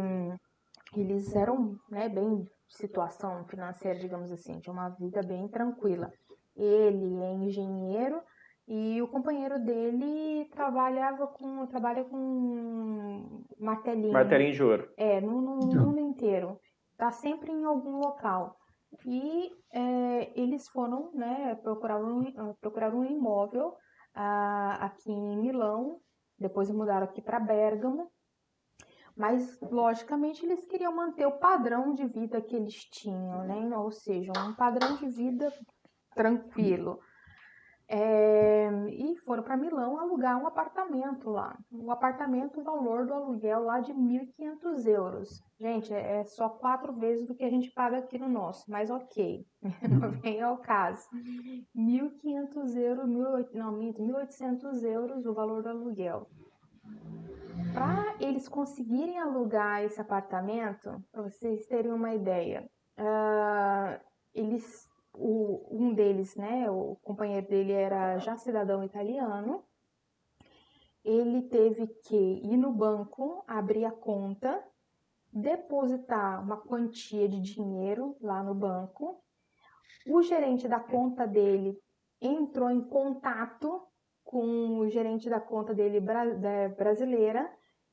eles 0.95 1.35
eram, 1.35 1.75
né, 1.89 2.07
bem 2.09 2.45
situação 2.69 3.45
financeira, 3.45 3.99
digamos 3.99 4.31
assim, 4.31 4.59
de 4.59 4.69
uma 4.69 4.89
vida 4.89 5.21
bem 5.21 5.47
tranquila. 5.47 6.11
Ele 6.55 7.21
é 7.21 7.33
engenheiro 7.33 8.21
e 8.67 9.01
o 9.01 9.07
companheiro 9.07 9.59
dele 9.59 10.47
trabalhava 10.51 11.27
com 11.27 11.65
trabalha 11.67 12.03
com 12.05 13.43
martelinho. 13.59 14.13
Martelinho 14.13 14.53
de 14.53 14.63
ouro. 14.63 14.89
É, 14.95 15.19
no, 15.19 15.41
no 15.41 15.65
mundo 15.65 15.99
inteiro. 15.99 16.59
Tá 16.97 17.11
sempre 17.11 17.51
em 17.51 17.63
algum 17.65 17.97
local. 17.97 18.55
E 19.05 19.51
é, 19.71 20.39
eles 20.39 20.67
foram, 20.69 21.11
né, 21.13 21.55
procurar 21.63 21.97
um, 21.97 22.53
procurar 22.59 22.93
um 22.93 23.05
imóvel 23.05 23.75
ah, 24.13 24.77
aqui 24.81 25.11
em 25.11 25.37
Milão, 25.37 25.99
depois 26.37 26.69
mudaram 26.71 27.05
aqui 27.05 27.21
para 27.21 27.39
Bergamo, 27.39 28.11
mas 29.19 29.59
logicamente 29.59 30.45
eles 30.45 30.65
queriam 30.65 30.95
manter 30.95 31.25
o 31.25 31.37
padrão 31.37 31.93
de 31.93 32.05
vida 32.07 32.41
que 32.41 32.55
eles 32.55 32.85
tinham, 32.85 33.43
né? 33.43 33.77
Ou 33.77 33.91
seja, 33.91 34.31
um 34.47 34.55
padrão 34.55 34.95
de 34.95 35.09
vida 35.09 35.51
tranquilo. 36.15 37.01
É, 37.85 38.69
e 38.87 39.17
foram 39.25 39.43
para 39.43 39.57
Milão 39.57 39.99
alugar 39.99 40.41
um 40.41 40.47
apartamento 40.47 41.29
lá. 41.29 41.57
O 41.69 41.91
apartamento, 41.91 42.61
o 42.61 42.63
valor 42.63 43.07
do 43.07 43.13
aluguel 43.13 43.63
lá 43.65 43.81
de 43.81 43.93
1.500 43.93 44.85
euros. 44.87 45.43
Gente, 45.59 45.93
é, 45.93 46.19
é 46.19 46.23
só 46.23 46.47
quatro 46.47 46.93
vezes 46.93 47.27
do 47.27 47.35
que 47.35 47.43
a 47.43 47.49
gente 47.49 47.71
paga 47.71 47.97
aqui 47.97 48.17
no 48.17 48.29
nosso, 48.29 48.71
mas 48.71 48.89
ok, 48.89 49.45
não 49.99 50.11
vem 50.11 50.41
ao 50.41 50.59
caso. 50.59 51.09
1.500 51.75 52.77
euros, 52.77 53.09
1, 53.09 53.57
não, 53.57 53.77
1.800 53.77 54.81
euros 54.83 55.25
o 55.25 55.33
valor 55.33 55.61
do 55.61 55.69
aluguel. 55.69 56.25
Para 57.79 58.13
eles 58.19 58.49
conseguirem 58.49 59.17
alugar 59.17 59.81
esse 59.85 60.01
apartamento, 60.01 61.01
para 61.13 61.21
vocês 61.21 61.65
terem 61.65 61.93
uma 61.93 62.13
ideia, 62.13 62.69
uh, 62.99 64.05
eles 64.33 64.85
o, 65.13 65.65
um 65.71 65.93
deles, 65.93 66.35
né, 66.35 66.69
o 66.69 66.97
companheiro 67.01 67.47
dele 67.47 67.71
era 67.71 68.17
já 68.17 68.35
cidadão 68.35 68.83
italiano, 68.83 69.63
ele 71.05 71.43
teve 71.43 71.87
que 71.87 72.41
ir 72.43 72.57
no 72.57 72.73
banco, 72.73 73.45
abrir 73.47 73.85
a 73.85 73.91
conta, 73.91 74.61
depositar 75.31 76.43
uma 76.43 76.57
quantia 76.57 77.29
de 77.29 77.39
dinheiro 77.39 78.17
lá 78.19 78.43
no 78.43 78.53
banco. 78.53 79.23
O 80.05 80.21
gerente 80.21 80.67
da 80.67 80.81
conta 80.81 81.25
dele 81.25 81.79
entrou 82.19 82.69
em 82.69 82.81
contato 82.81 83.87
com 84.21 84.79
o 84.79 84.89
gerente 84.89 85.29
da 85.29 85.39
conta 85.39 85.73
dele 85.73 86.01
brasileira, 86.77 87.49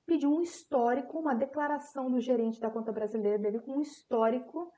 pediu 0.07 0.31
um 0.31 0.41
histórico, 0.41 1.19
uma 1.19 1.35
declaração 1.35 2.11
do 2.11 2.21
gerente 2.21 2.61
da 2.61 2.71
conta 2.71 2.93
brasileira 2.93 3.39
dele 3.39 3.61
com 3.61 3.79
um 3.79 3.81
histórico 3.81 4.73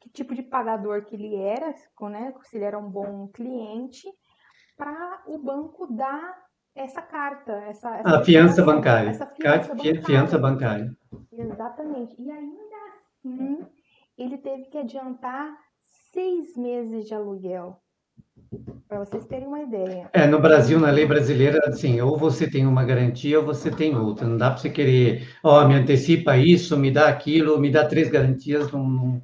que 0.00 0.10
tipo 0.10 0.34
de 0.34 0.42
pagador 0.42 1.04
que 1.04 1.14
ele 1.14 1.34
era, 1.36 1.74
né, 2.02 2.34
se 2.44 2.56
ele 2.56 2.64
era 2.64 2.78
um 2.78 2.88
bom 2.88 3.28
cliente, 3.28 4.08
para 4.76 5.22
o 5.26 5.38
banco 5.38 5.86
dar 5.94 6.42
essa 6.74 7.02
carta, 7.02 7.52
essa, 7.64 7.96
essa 7.96 8.18
a 8.18 8.24
fiança 8.24 8.64
bancária. 8.64 9.10
Essa 9.10 9.26
fiança 9.26 9.74
bancária. 9.74 10.02
fiança 10.02 10.38
bancária. 10.38 10.96
Exatamente. 11.30 12.20
E 12.20 12.30
ainda 12.30 12.76
assim, 13.24 13.66
ele 14.16 14.38
teve 14.38 14.64
que 14.66 14.78
adiantar 14.78 15.54
seis 16.12 16.56
meses 16.56 17.04
de 17.04 17.14
aluguel. 17.14 17.81
Para 18.88 18.98
vocês 18.98 19.24
terem 19.26 19.46
uma 19.46 19.60
ideia. 19.60 20.10
É, 20.12 20.26
no 20.26 20.38
Brasil, 20.38 20.78
na 20.78 20.90
lei 20.90 21.06
brasileira, 21.06 21.58
assim, 21.66 22.00
ou 22.00 22.16
você 22.18 22.48
tem 22.50 22.66
uma 22.66 22.84
garantia 22.84 23.38
ou 23.38 23.44
você 23.44 23.70
tem 23.70 23.96
outra. 23.96 24.26
Não 24.26 24.36
dá 24.36 24.50
para 24.50 24.58
você 24.58 24.68
querer, 24.68 25.28
ó, 25.42 25.62
oh, 25.62 25.68
me 25.68 25.74
antecipa 25.74 26.36
isso, 26.36 26.76
me 26.76 26.90
dá 26.90 27.08
aquilo, 27.08 27.58
me 27.58 27.70
dá 27.70 27.86
três 27.86 28.10
garantias, 28.10 28.70
não, 28.70 28.84
não 28.84 29.22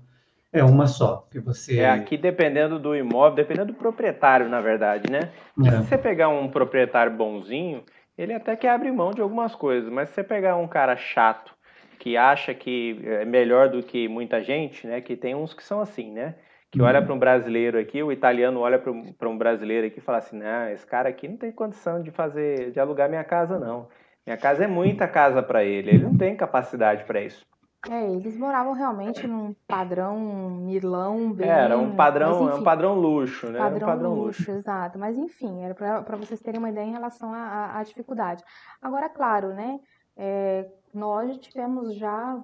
é 0.51 0.65
uma 0.65 0.87
só, 0.87 1.27
que 1.31 1.39
você... 1.39 1.81
É, 1.81 1.91
aqui 1.91 2.17
dependendo 2.17 2.79
do 2.79 2.97
imóvel, 2.97 3.37
dependendo 3.37 3.73
do 3.73 3.79
proprietário, 3.79 4.49
na 4.49 4.61
verdade, 4.61 5.11
né? 5.11 5.31
É. 5.67 5.71
Se 5.71 5.89
você 5.89 5.99
pegar 5.99 6.31
um 6.31 6.49
proprietário 6.49 7.13
bonzinho, 7.15 7.85
ele 8.17 8.33
até 8.33 8.57
que 8.57 8.67
abre 8.67 8.91
mão 8.91 9.11
de 9.11 9.21
algumas 9.21 9.55
coisas, 9.55 9.91
mas 9.91 10.09
se 10.09 10.15
você 10.15 10.25
pegar 10.25 10.57
um 10.57 10.67
cara 10.67 10.97
chato, 10.97 11.55
que 11.99 12.17
acha 12.17 12.55
que 12.55 13.01
é 13.05 13.25
melhor 13.25 13.69
do 13.69 13.83
que 13.83 14.09
muita 14.09 14.43
gente, 14.43 14.87
né? 14.87 15.01
Que 15.01 15.17
tem 15.17 15.35
uns 15.35 15.53
que 15.53 15.63
são 15.63 15.81
assim, 15.81 16.13
né? 16.13 16.37
Que 16.71 16.83
olha 16.83 17.01
uhum. 17.01 17.07
para 17.07 17.15
um 17.15 17.19
brasileiro 17.19 17.79
aqui, 17.79 18.03
o 18.03 18.13
italiano 18.13 18.61
olha 18.61 18.79
para 18.79 19.29
um 19.29 19.39
brasileiro 19.39 19.87
aqui 19.87 19.99
e 19.99 20.03
fala 20.03 20.19
assim, 20.19 20.39
não, 20.39 20.69
esse 20.69 20.87
cara 20.87 21.09
aqui 21.09 21.27
não 21.27 21.37
tem 21.37 21.51
condição 21.51 22.03
de 22.03 22.11
fazer, 22.11 22.71
de 22.73 22.79
alugar 22.79 23.09
minha 23.09 23.25
casa, 23.25 23.59
não. 23.59 23.89
Minha 24.27 24.37
casa 24.37 24.65
é 24.65 24.67
muita 24.67 25.09
casa 25.09 25.43
para 25.43 25.65
ele, 25.65 25.91
ele 25.91 26.05
não 26.05 26.17
tem 26.17 26.37
capacidade 26.37 27.05
para 27.05 27.23
isso. 27.23 27.47
É, 27.89 28.11
eles 28.11 28.37
moravam 28.37 28.73
realmente 28.73 29.27
num 29.27 29.55
padrão 29.67 30.19
Milão 30.51 31.33
bem... 31.33 31.49
Era 31.49 31.79
um 31.79 31.95
padrão, 31.95 32.31
mas, 32.31 32.41
enfim, 32.41 32.51
é 32.51 32.61
um 32.61 32.65
padrão 32.65 32.95
luxo, 32.95 33.47
né? 33.51 33.59
Padrão, 33.59 33.77
um 33.77 33.91
padrão 33.91 34.15
luxo, 34.15 34.41
luxo, 34.41 34.51
exato. 34.51 34.99
Mas 34.99 35.17
enfim, 35.17 35.63
era 35.63 35.75
para 35.75 36.17
vocês 36.17 36.41
terem 36.41 36.59
uma 36.59 36.71
ideia 36.71 36.85
em 36.85 36.93
relação 36.93 37.33
à, 37.33 37.79
à 37.79 37.83
dificuldade. 37.83 38.43
Agora, 38.83 39.09
claro, 39.09 39.55
né? 39.55 39.79
É, 40.17 40.67
nós 40.93 41.39
tivemos 41.39 41.95
já 41.95 42.43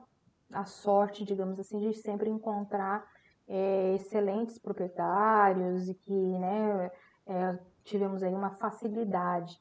a 0.52 0.64
sorte, 0.64 1.24
digamos 1.24 1.58
assim, 1.58 1.80
de 1.80 1.92
sempre 1.94 2.30
encontrar 2.30 3.04
é, 3.48 3.94
excelentes 3.94 4.58
proprietários 4.58 5.88
e 5.88 5.94
que, 5.94 6.38
né? 6.38 6.90
É, 7.26 7.58
tivemos 7.84 8.22
aí 8.22 8.34
uma 8.34 8.50
facilidade. 8.50 9.58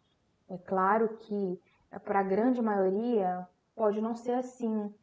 É 0.49 0.57
claro 0.57 1.18
que 1.18 1.61
para 2.03 2.19
a 2.19 2.23
grande 2.23 2.61
maioria 2.61 3.47
pode 3.76 4.01
não 4.01 4.15
ser 4.15 4.34
assim 4.34 4.93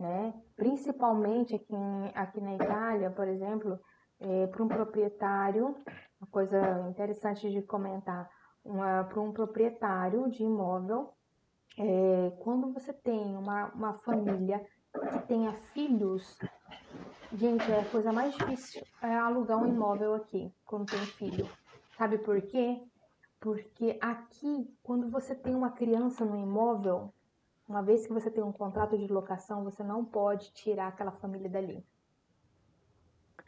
né? 0.00 0.32
Principalmente 0.56 1.54
aqui, 1.54 1.74
em, 1.74 2.10
aqui 2.14 2.40
na 2.40 2.54
Itália, 2.54 3.10
por 3.10 3.28
exemplo, 3.28 3.78
é, 4.18 4.46
para 4.46 4.64
um 4.64 4.68
proprietário, 4.68 5.76
uma 6.18 6.26
coisa 6.30 6.88
interessante 6.88 7.50
de 7.50 7.60
comentar, 7.62 8.28
para 8.62 9.20
um 9.20 9.32
proprietário 9.32 10.28
de 10.30 10.42
imóvel, 10.42 11.12
é, 11.78 12.32
quando 12.40 12.72
você 12.72 12.92
tem 12.92 13.36
uma, 13.36 13.66
uma 13.74 13.94
família 13.98 14.66
que 15.12 15.26
tenha 15.26 15.52
filhos, 15.72 16.38
gente, 17.36 17.70
é 17.70 17.80
a 17.80 17.84
coisa 17.84 18.12
mais 18.12 18.34
difícil 18.34 18.82
é 19.02 19.14
alugar 19.16 19.58
um 19.58 19.66
imóvel 19.66 20.14
aqui, 20.14 20.52
quando 20.64 20.86
tem 20.90 20.98
filho. 21.00 21.46
Sabe 21.96 22.18
por 22.18 22.40
quê? 22.42 22.78
Porque 23.40 23.98
aqui, 24.00 24.68
quando 24.82 25.10
você 25.10 25.34
tem 25.34 25.54
uma 25.54 25.70
criança 25.70 26.24
no 26.24 26.36
imóvel, 26.36 27.12
uma 27.68 27.82
vez 27.82 28.06
que 28.06 28.12
você 28.12 28.30
tem 28.30 28.42
um 28.42 28.52
contrato 28.52 28.98
de 28.98 29.06
locação, 29.06 29.64
você 29.64 29.82
não 29.82 30.04
pode 30.04 30.52
tirar 30.52 30.88
aquela 30.88 31.12
família 31.12 31.48
dali. 31.48 31.82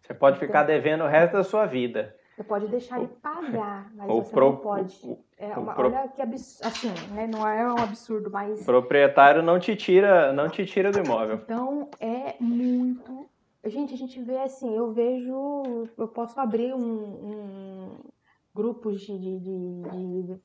Você 0.01 0.15
pode 0.15 0.39
ficar 0.39 0.65
devendo 0.65 1.05
o 1.05 1.09
resto 1.09 1.35
da 1.35 1.45
sua 1.45 1.67
vida. 1.67 2.17
Você 2.35 2.43
pode 2.43 2.67
deixar 2.69 2.99
de 3.01 3.07
pagar, 3.07 3.93
mas 3.95 4.11
O 4.11 4.25
você 4.25 4.31
pro- 4.33 4.51
não 4.51 4.57
pode. 4.57 5.19
É 5.37 5.57
uma, 5.59 5.75
pro- 5.75 5.87
Olha 5.89 6.09
que 6.09 6.23
absurdo, 6.23 6.67
assim, 6.67 7.15
né? 7.15 7.27
Não 7.27 7.47
é 7.47 7.67
um 7.73 7.77
absurdo, 7.83 8.31
mas 8.31 8.63
O 8.63 8.65
proprietário 8.65 9.43
não 9.43 9.59
te 9.61 9.77
tira, 9.77 10.33
não 10.33 10.49
te 10.49 10.65
tira 10.65 10.91
do 10.91 10.99
imóvel. 10.99 11.37
Então 11.45 11.91
é 12.01 12.37
muito. 12.41 13.29
Gente, 13.65 13.95
a 13.95 13.97
gente 13.97 14.21
vê 14.23 14.39
assim, 14.39 14.75
eu 14.75 14.93
vejo. 14.93 15.33
Eu 15.97 16.09
posso 16.09 16.39
abrir 16.41 16.75
um, 16.75 16.81
um 16.81 17.99
grupos 18.55 19.01
de, 19.03 19.19
de, 19.19 19.39
de- 19.41 20.23
de 20.35 20.43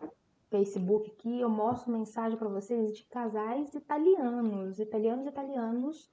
Facebook 0.49 1.11
aqui, 1.11 1.41
eu 1.41 1.49
mostro 1.49 1.91
mensagem 1.91 2.37
para 2.37 2.47
vocês 2.47 2.95
de 2.95 3.03
casais 3.05 3.73
italianos, 3.75 4.79
italianos 4.79 5.27
italianos, 5.27 6.09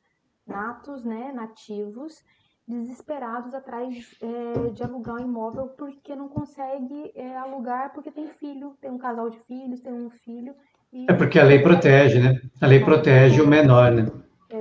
natos, 0.47 1.05
né, 1.05 1.32
nativos, 1.32 2.22
desesperados 2.66 3.55
atrás 3.55 4.16
é, 4.20 4.70
de 4.70 4.82
alugar 4.82 5.16
um 5.16 5.24
imóvel 5.24 5.68
porque 5.70 6.16
não 6.16 6.28
consegue 6.28 7.12
é, 7.14 7.36
alugar 7.36 7.93
porque 7.93 8.10
tem 8.10 8.26
filho, 8.28 8.76
tem 8.81 8.90
um 8.90 8.98
casal 8.98 9.31
de 9.31 9.39
filhos, 9.40 9.81
tem 9.81 9.93
um 9.93 10.10
filho. 10.10 10.55
e- 10.93 11.06
É 11.06 11.12
porque 11.12 11.39
a 11.39 11.44
lei 11.44 11.60
protege, 11.62 12.18
né? 12.18 12.40
A 12.60 12.66
lei 12.66 12.81
protege 12.81 13.40
o 13.40 13.47
menor, 13.47 13.93
né? 13.93 14.06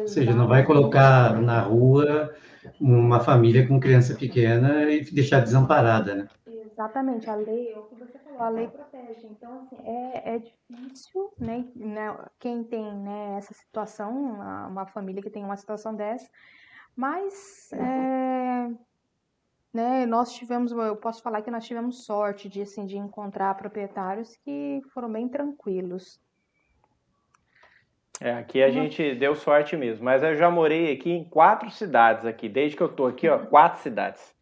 Ou 0.06 0.08
seja, 0.08 0.34
não 0.36 0.48
vai 0.48 0.66
colocar 0.66 1.40
na 1.42 1.62
rua 1.62 2.34
uma 2.80 3.20
família 3.22 3.68
com 3.68 3.80
criança 3.80 4.16
pequena 4.16 4.92
e 4.92 5.04
deixar 5.12 5.40
desamparada, 5.42 6.16
né? 6.16 6.28
Exatamente, 6.46 7.30
a 7.30 7.36
lei, 7.36 7.72
é 7.72 7.80
o 7.80 7.84
que 7.84 7.96
você 7.96 8.18
falou, 8.20 8.42
a 8.42 8.50
lei 8.50 8.68
protege. 8.68 9.28
Então, 9.28 9.60
assim, 9.60 9.78
é, 9.84 10.36
é 10.36 10.40
difícil, 10.40 11.32
né, 11.40 11.66
né, 11.76 12.18
quem 12.40 12.64
tem, 12.64 12.94
né, 13.00 13.38
essa 13.38 13.54
situação, 13.54 14.12
uma, 14.12 14.68
uma 14.68 14.86
família 14.88 15.22
que 15.22 15.30
tem 15.30 15.44
uma 15.44 15.56
situação 15.58 15.96
dessa, 15.96 16.30
mas, 16.96 17.72
é, 17.74 18.70
né, 19.74 20.06
nós 20.06 20.34
tivemos, 20.34 20.72
eu 20.72 20.96
posso 20.98 21.22
falar 21.24 21.42
que 21.42 21.52
nós 21.52 21.66
tivemos 21.66 22.06
sorte 22.06 22.48
de, 22.50 22.62
assim, 22.62 22.86
de 22.86 22.98
encontrar 22.98 23.56
proprietários 23.56 24.36
que 24.38 24.82
foram 24.94 25.12
bem 25.12 25.28
tranquilos. 25.30 26.20
É, 28.24 28.36
aqui 28.36 28.64
a 28.64 28.70
gente 28.70 29.16
deu 29.16 29.36
sorte 29.36 29.76
mesmo. 29.76 30.06
Mas 30.06 30.24
eu 30.24 30.34
já 30.38 30.50
morei 30.50 30.94
aqui 30.94 31.12
em 31.12 31.26
quatro 31.26 31.70
cidades 31.70 32.26
aqui, 32.26 32.48
desde 32.48 32.78
que 32.78 32.82
eu 32.82 32.88
tô 32.88 33.06
aqui, 33.06 33.28
ó, 33.28 33.38
quatro 33.38 33.82
cidades. 33.82 34.34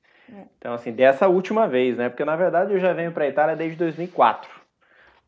Então, 0.60 0.76
assim, 0.76 0.92
dessa 0.92 1.28
última 1.28 1.68
vez, 1.68 1.98
né? 1.98 2.08
Porque 2.08 2.24
na 2.24 2.36
verdade 2.36 2.74
eu 2.74 2.80
já 2.80 2.94
venho 2.94 3.12
para 3.12 3.28
Itália 3.28 3.56
desde 3.56 3.76
2004. 3.78 4.48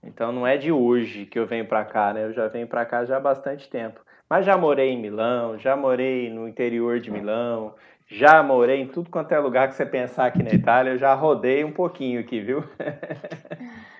Então 0.03 0.31
não 0.31 0.45
é 0.45 0.55
de 0.55 0.71
hoje 0.71 1.25
que 1.25 1.39
eu 1.39 1.47
venho 1.47 1.65
para 1.65 1.83
cá, 1.83 2.13
né? 2.13 2.25
Eu 2.25 2.33
já 2.33 2.47
venho 2.47 2.67
para 2.67 2.85
cá 2.85 3.03
já 3.03 3.17
há 3.17 3.19
bastante 3.19 3.67
tempo. 3.67 3.99
Mas 4.29 4.45
já 4.45 4.55
morei 4.55 4.91
em 4.91 5.01
Milão, 5.01 5.57
já 5.57 5.75
morei 5.75 6.29
no 6.29 6.47
interior 6.47 6.99
de 6.99 7.09
Milão, 7.09 7.73
já 8.07 8.43
morei 8.43 8.81
em 8.81 8.87
tudo 8.87 9.09
quanto 9.09 9.31
é 9.31 9.39
lugar 9.39 9.67
que 9.67 9.73
você 9.73 9.85
pensar 9.85 10.27
aqui 10.27 10.43
na 10.43 10.51
Itália, 10.51 10.91
eu 10.91 10.97
já 10.99 11.13
rodei 11.15 11.63
um 11.63 11.71
pouquinho 11.71 12.19
aqui, 12.19 12.39
viu? 12.39 12.63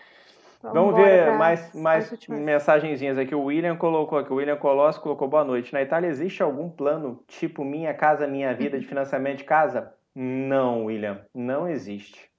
Vamos 0.72 0.98
embora 0.98 1.26
ver 1.26 1.38
mais, 1.38 1.74
mais 1.76 2.28
mensagenzinhas 2.30 3.18
aqui. 3.18 3.36
O 3.36 3.44
William 3.44 3.76
colocou 3.76 4.18
aqui, 4.18 4.32
o 4.32 4.38
William 4.38 4.56
Colossi 4.56 5.00
colocou 5.00 5.28
boa 5.28 5.44
noite. 5.44 5.74
Na 5.74 5.82
Itália 5.82 6.08
existe 6.08 6.42
algum 6.42 6.70
plano 6.70 7.22
tipo 7.28 7.66
Minha 7.66 7.94
Casa 7.94 8.26
Minha 8.26 8.54
Vida 8.54 8.80
de 8.80 8.88
financiamento 8.88 9.40
de 9.40 9.44
casa? 9.44 9.94
Não, 10.16 10.86
William, 10.86 11.20
não 11.36 11.68
existe. 11.68 12.32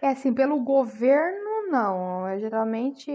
É 0.00 0.10
assim, 0.10 0.32
pelo 0.32 0.60
governo, 0.60 1.57
não. 1.68 2.26
É, 2.26 2.38
geralmente, 2.38 3.10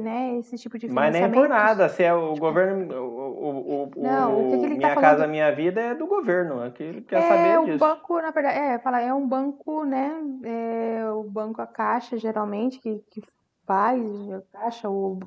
né, 0.00 0.38
esse 0.38 0.56
tipo 0.56 0.78
de 0.78 0.88
Mas 0.88 1.12
nem 1.12 1.30
por 1.30 1.48
nada, 1.48 1.88
se 1.88 2.02
é 2.02 2.12
o 2.14 2.34
governo, 2.36 2.94
o, 2.94 3.04
o, 3.04 3.82
o- 3.84 4.02
Não, 4.02 4.48
o 4.48 4.50
que 4.50 4.58
que 4.58 4.64
ele 4.66 4.74
tá 4.74 4.78
Minha 4.78 4.94
falando- 4.94 5.00
Casa 5.10 5.26
Minha 5.26 5.50
Vida 5.54 5.80
é 5.80 5.94
do 5.94 6.06
governo, 6.06 6.62
aqui 6.62 6.82
ele 6.82 7.02
quer 7.02 7.20
É 7.22 7.28
saber 7.28 7.58
um 7.60 7.64
disso. 7.66 7.78
banco, 7.78 8.20
na 8.20 8.30
verdade, 8.30 8.58
é, 8.58 8.78
fala, 8.78 9.00
é 9.00 9.12
um 9.12 9.26
banco, 9.26 9.84
né? 9.84 10.12
É 10.44 11.04
o 11.12 11.22
banco, 11.24 11.60
a 11.60 11.66
Caixa, 11.66 12.16
geralmente, 12.16 12.78
que, 12.80 13.02
que 13.10 13.22
faz, 13.66 14.02
a 14.32 14.42
Caixa, 14.58 14.88
ou 14.88 15.18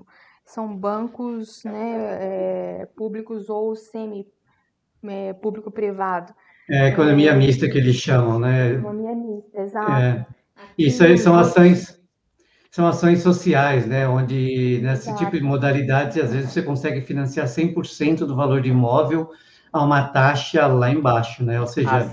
são 0.45 0.75
bancos, 0.75 1.63
né, 1.63 2.17
é, 2.81 2.87
públicos 2.95 3.49
ou 3.49 3.75
semi 3.75 4.27
é, 5.03 5.33
público-privado. 5.33 6.33
É 6.69 6.81
a 6.81 6.87
economia 6.87 7.33
mista 7.35 7.67
que 7.69 7.77
eles 7.77 7.95
chamam, 7.95 8.39
né? 8.39 8.73
Economia 8.73 9.13
mista, 9.15 9.61
exato. 9.61 9.91
É. 10.01 10.25
Isso 10.77 11.03
aí 11.03 11.17
são 11.17 11.37
ações, 11.37 11.99
são 12.75 12.85
ações 12.87 13.23
sociais, 13.23 13.87
né? 13.87 14.05
Onde 14.05 14.81
nesse 14.81 15.07
Exato. 15.07 15.23
tipo 15.23 15.37
de 15.37 15.43
modalidade, 15.43 16.19
às 16.19 16.33
vezes 16.33 16.51
você 16.51 16.61
consegue 16.61 16.99
financiar 16.99 17.47
100% 17.47 18.27
do 18.27 18.35
valor 18.35 18.61
do 18.61 18.67
imóvel 18.67 19.29
a 19.71 19.81
uma 19.81 20.09
taxa 20.09 20.67
lá 20.67 20.89
embaixo, 20.89 21.41
né? 21.41 21.61
Ou 21.61 21.67
seja, 21.67 21.89
É 21.89 21.95
bancos 21.95 22.11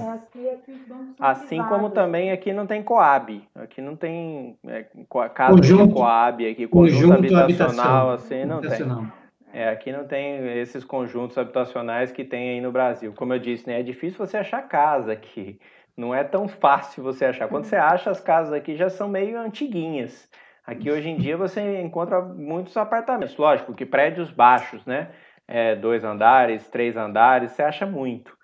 são 0.86 1.18
Assim 1.18 1.62
como 1.64 1.90
também 1.90 2.30
aqui 2.30 2.52
não 2.52 2.64
tem 2.64 2.80
Coab, 2.80 3.42
aqui 3.56 3.80
não 3.80 3.96
tem 3.96 4.56
é, 4.68 4.86
casa 5.34 5.56
Conjunto- 5.56 5.88
de 5.88 5.94
Coab, 5.94 6.46
aqui 6.48 6.66
conjunto, 6.68 7.08
conjunto 7.08 7.36
habitacional, 7.36 8.10
assim 8.12 8.44
não 8.44 8.60
habitacional. 8.60 8.98
tem. 8.98 9.12
É, 9.54 9.68
aqui 9.68 9.92
não 9.92 10.06
tem 10.06 10.58
esses 10.60 10.84
conjuntos 10.84 11.36
habitacionais 11.36 12.10
que 12.12 12.24
tem 12.24 12.50
aí 12.50 12.60
no 12.60 12.70
Brasil. 12.72 13.12
Como 13.16 13.34
eu 13.34 13.38
disse, 13.38 13.66
né, 13.66 13.80
é 13.80 13.82
difícil 13.82 14.16
você 14.16 14.36
achar 14.36 14.62
casa 14.62 15.12
aqui. 15.12 15.58
Não 15.96 16.14
é 16.14 16.24
tão 16.24 16.48
fácil 16.48 17.02
você 17.02 17.24
achar. 17.26 17.48
Quando 17.48 17.64
você 17.64 17.76
acha, 17.76 18.10
as 18.10 18.20
casas 18.20 18.52
aqui 18.54 18.76
já 18.76 18.88
são 18.88 19.08
meio 19.08 19.38
antiguinhas. 19.38 20.28
Aqui 20.64 20.90
hoje 20.90 21.08
em 21.08 21.16
dia 21.16 21.36
você 21.36 21.80
encontra 21.80 22.20
muitos 22.20 22.76
apartamentos. 22.76 23.36
Lógico 23.36 23.74
que 23.74 23.84
prédios 23.84 24.30
baixos, 24.30 24.84
né? 24.86 25.10
É, 25.48 25.74
dois 25.74 26.04
andares, 26.04 26.68
três 26.68 26.96
andares, 26.96 27.50
você 27.52 27.62
acha 27.62 27.84
muito. 27.84 28.36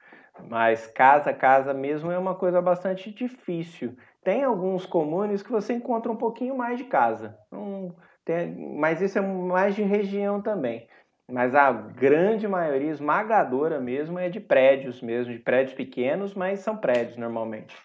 Mas 0.49 0.87
casa, 0.87 1.33
casa 1.33 1.73
mesmo 1.73 2.11
é 2.11 2.19
uma 2.19 2.35
coisa 2.35 2.61
bastante 2.61 3.13
difícil. 3.13 3.97
Tem 4.23 4.43
alguns 4.45 4.85
comunes 4.85 5.43
que 5.43 5.51
você 5.51 5.73
encontra 5.73 6.11
um 6.11 6.17
pouquinho 6.17 6.57
mais 6.57 6.77
de 6.79 6.85
casa. 6.85 7.39
Não 7.51 7.95
tem- 8.25 8.55
mas 8.77 9.01
isso 9.01 9.19
é 9.19 9.23
mais 9.23 9.75
de 9.75 9.83
região 9.83 10.43
também. 10.43 10.89
Mas 11.31 11.55
a 11.55 11.71
grande 11.71 12.49
maioria, 12.49 12.91
esmagadora 12.91 13.81
mesmo, 13.81 14.19
é 14.19 14.29
de 14.29 14.41
prédios 14.41 15.03
mesmo, 15.03 15.33
de 15.33 15.39
prédios 15.39 15.75
pequenos, 15.75 16.35
mas 16.35 16.61
são 16.61 16.77
prédios 16.77 17.17
normalmente. 17.17 17.77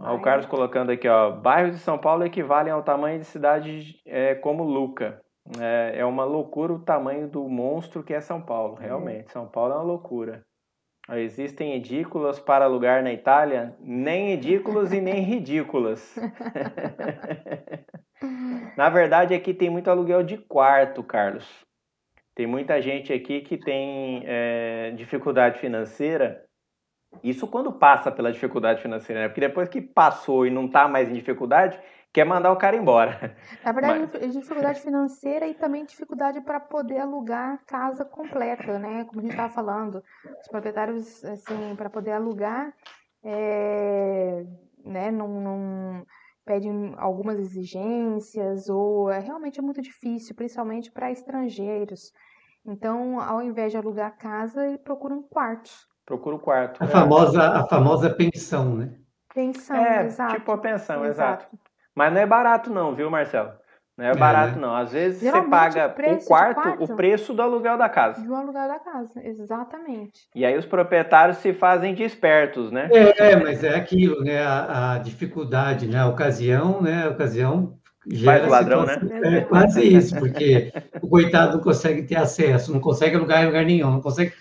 Ó, 0.00 0.16
o 0.16 0.20
Carlos 0.20 0.46
colocando 0.46 0.90
aqui, 0.90 1.06
ó, 1.06 1.30
bairros 1.30 1.76
de 1.76 1.82
São 1.82 1.98
Paulo 1.98 2.24
equivalem 2.24 2.72
ao 2.72 2.82
tamanho 2.82 3.18
de 3.18 3.26
cidades 3.26 3.94
é, 4.06 4.34
como 4.34 4.62
Luca. 4.62 5.20
É, 5.58 5.98
é 5.98 6.04
uma 6.04 6.24
loucura 6.24 6.72
o 6.72 6.78
tamanho 6.78 7.28
do 7.28 7.48
monstro 7.48 8.02
que 8.02 8.14
é 8.14 8.20
São 8.20 8.40
Paulo, 8.40 8.74
realmente. 8.74 9.32
São 9.32 9.46
Paulo 9.46 9.72
é 9.72 9.76
uma 9.76 9.82
loucura. 9.82 10.42
Existem 11.10 11.74
edículas 11.74 12.38
para 12.38 12.64
alugar 12.64 13.02
na 13.02 13.12
Itália? 13.12 13.76
Nem 13.80 14.32
edículas 14.32 14.92
e 14.92 15.00
nem 15.00 15.20
ridículas. 15.20 16.16
Na 18.76 18.88
verdade, 18.88 19.34
aqui 19.34 19.52
tem 19.52 19.68
muito 19.68 19.90
aluguel 19.90 20.22
de 20.22 20.38
quarto, 20.38 21.02
Carlos. 21.02 21.44
Tem 22.34 22.46
muita 22.46 22.80
gente 22.80 23.12
aqui 23.12 23.40
que 23.40 23.58
tem 23.58 24.22
é, 24.24 24.92
dificuldade 24.92 25.58
financeira. 25.58 26.44
Isso 27.22 27.46
quando 27.46 27.72
passa 27.72 28.10
pela 28.10 28.32
dificuldade 28.32 28.82
financeira, 28.82 29.22
né? 29.22 29.28
Porque 29.28 29.40
depois 29.40 29.68
que 29.68 29.80
passou 29.80 30.46
e 30.46 30.50
não 30.50 30.66
está 30.66 30.88
mais 30.88 31.08
em 31.08 31.14
dificuldade, 31.14 31.78
quer 32.12 32.24
mandar 32.24 32.52
o 32.52 32.56
cara 32.56 32.76
embora. 32.76 33.36
Na 33.64 33.72
verdade, 33.72 34.28
dificuldade 34.28 34.80
financeira 34.80 35.46
e 35.46 35.54
também 35.54 35.84
dificuldade 35.84 36.40
para 36.40 36.60
poder 36.60 36.98
alugar 36.98 37.64
casa 37.66 38.04
completa, 38.04 38.78
né? 38.78 39.04
Como 39.04 39.20
a 39.20 39.22
gente 39.22 39.32
estava 39.32 39.52
falando, 39.52 40.02
os 40.40 40.48
proprietários, 40.48 41.24
assim, 41.24 41.74
para 41.76 41.88
poder 41.88 42.12
alugar, 42.12 42.72
é, 43.24 44.44
né, 44.84 45.10
não, 45.10 45.28
não 45.28 46.06
pedem 46.44 46.94
algumas 46.98 47.38
exigências 47.38 48.68
ou 48.68 49.10
é, 49.10 49.20
realmente 49.20 49.60
é 49.60 49.62
muito 49.62 49.80
difícil, 49.80 50.34
principalmente 50.34 50.90
para 50.90 51.10
estrangeiros. 51.10 52.12
Então, 52.66 53.20
ao 53.20 53.42
invés 53.42 53.72
de 53.72 53.78
alugar 53.78 54.16
casa, 54.18 54.78
procuram 54.84 55.22
quartos. 55.22 55.86
Procura 56.04 56.36
o 56.36 56.38
quarto. 56.38 56.82
a 56.82 56.86
famosa, 56.86 57.42
a 57.42 57.66
famosa 57.66 58.10
pensão, 58.10 58.74
né? 58.74 58.90
Pensão, 59.34 59.76
É, 59.76 60.04
exato. 60.04 60.34
tipo 60.34 60.52
a 60.52 60.58
pensão, 60.58 61.04
Exato. 61.06 61.44
exato. 61.44 61.58
Mas 61.94 62.12
não 62.12 62.20
é 62.20 62.26
barato 62.26 62.70
não, 62.70 62.94
viu, 62.94 63.10
Marcelo? 63.10 63.52
Não 63.96 64.06
é 64.06 64.10
É, 64.10 64.14
barato 64.16 64.54
né? 64.56 64.60
não. 64.62 64.74
Às 64.74 64.92
vezes 64.92 65.18
você 65.20 65.26
Geralmente, 65.26 65.50
paga 65.50 65.86
o 65.86 65.90
preço 65.94 66.24
o 66.24 66.28
quarto, 66.28 66.54
quarto- 66.62 66.84
o 66.84 66.96
preço 66.96 67.34
do 67.34 67.42
aluguel 67.42 67.76
da 67.78 67.88
casa. 67.88 68.20
Um 68.20 68.34
alugar 68.34 68.66
da 68.68 68.78
casa, 68.78 69.12
exatamente. 69.22 70.22
E 70.34 70.44
aí 70.44 70.56
os 70.56 70.66
proprietários 70.66 71.38
se 71.38 71.52
fazem 71.52 71.94
de 71.94 72.02
espertos, 72.02 72.72
né? 72.72 72.88
É, 72.90 73.36
mas 73.36 73.62
é 73.62 73.74
aquilo, 73.76 74.22
né? 74.24 74.42
A, 74.42 74.94
a 74.94 74.98
dificuldade, 74.98 75.86
né? 75.86 75.98
A 76.00 76.08
ocasião, 76.08 76.80
né? 76.80 77.04
A 77.04 77.10
ocasião 77.10 77.78
gera 78.08 78.38
Faz 78.40 78.46
o 78.48 78.50
ladrão, 78.50 78.86
né? 78.86 78.98
É 79.22 79.40
quase 79.42 79.86
isso, 79.94 80.18
porque 80.18 80.72
o 81.00 81.08
coitado 81.08 81.56
não 81.58 81.62
consegue 81.62 82.02
ter 82.02 82.16
acesso, 82.16 82.72
não 82.72 82.80
consegue 82.80 83.14
alugar 83.16 83.42
em 83.42 83.46
lugar 83.46 83.64
nenhum, 83.64 83.90
não 83.90 84.00
consegue. 84.00 84.32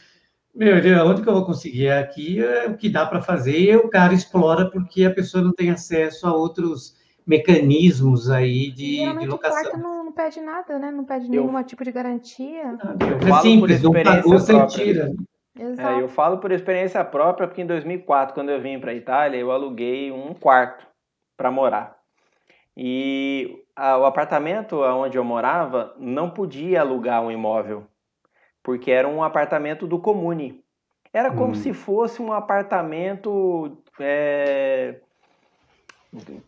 Meu 0.54 0.76
onde 1.06 1.22
que 1.22 1.30
eu 1.30 1.34
vou 1.34 1.46
conseguir? 1.46 1.90
Aqui 1.90 2.44
é 2.44 2.68
o 2.68 2.76
que 2.76 2.90
dá 2.90 3.06
para 3.06 3.22
fazer 3.22 3.58
e 3.58 3.76
o 3.76 3.90
cara 3.90 4.14
explora 4.14 4.70
porque 4.70 5.04
a 5.06 5.14
pessoa 5.14 5.44
não 5.44 5.54
tem 5.54 5.70
acesso 5.72 6.28
a 6.28 6.36
outros 6.36 7.00
mecanismos 7.26 8.30
aí 8.30 8.72
de, 8.72 8.98
de 8.98 9.26
locação. 9.28 9.62
quarto 9.62 9.78
não, 9.78 10.06
não 10.06 10.12
pede 10.12 10.42
nada, 10.42 10.78
né? 10.78 10.92
Não 10.92 11.06
pede 11.06 11.30
nenhum 11.30 11.64
tipo 11.64 11.84
de 11.84 11.92
garantia. 11.92 12.64
Eu 13.00 13.18
É 13.18 13.28
falo 13.28 13.60
por 13.60 13.72
simples, 13.72 13.82
não 13.82 13.92
experiência 13.92 14.24
pagou, 14.24 14.40
você 14.40 14.54
própria. 14.54 14.86
tira. 14.86 15.14
Exato. 15.58 15.90
É, 15.90 16.02
eu 16.02 16.08
falo 16.10 16.38
por 16.40 16.52
experiência 16.52 17.04
própria, 17.04 17.48
porque 17.48 17.62
em 17.62 17.68
2004, 17.68 18.34
quando 18.34 18.50
eu 18.50 18.62
vim 18.62 18.80
para 18.80 18.92
a 18.92 18.96
Itália, 18.96 19.38
eu 19.38 19.52
aluguei 19.52 20.12
um 20.12 20.34
quarto 20.34 20.88
para 21.38 21.52
morar. 21.52 21.98
E 22.76 23.64
a, 23.76 23.98
o 23.98 24.06
apartamento 24.06 24.82
onde 24.82 25.18
eu 25.18 25.24
morava 25.24 25.94
não 26.00 26.30
podia 26.30 26.82
alugar 26.82 27.22
um 27.22 27.32
imóvel, 27.32 27.86
porque 28.64 28.92
era 28.92 29.08
um 29.08 29.24
apartamento 29.24 29.88
do 29.88 30.00
comune. 30.00 30.64
Era 31.14 31.32
como 31.32 31.52
Hum. 31.52 31.56
se 31.56 31.74
fosse 31.74 32.22
um 32.22 32.32
apartamento 32.32 33.78
é, 34.00 35.02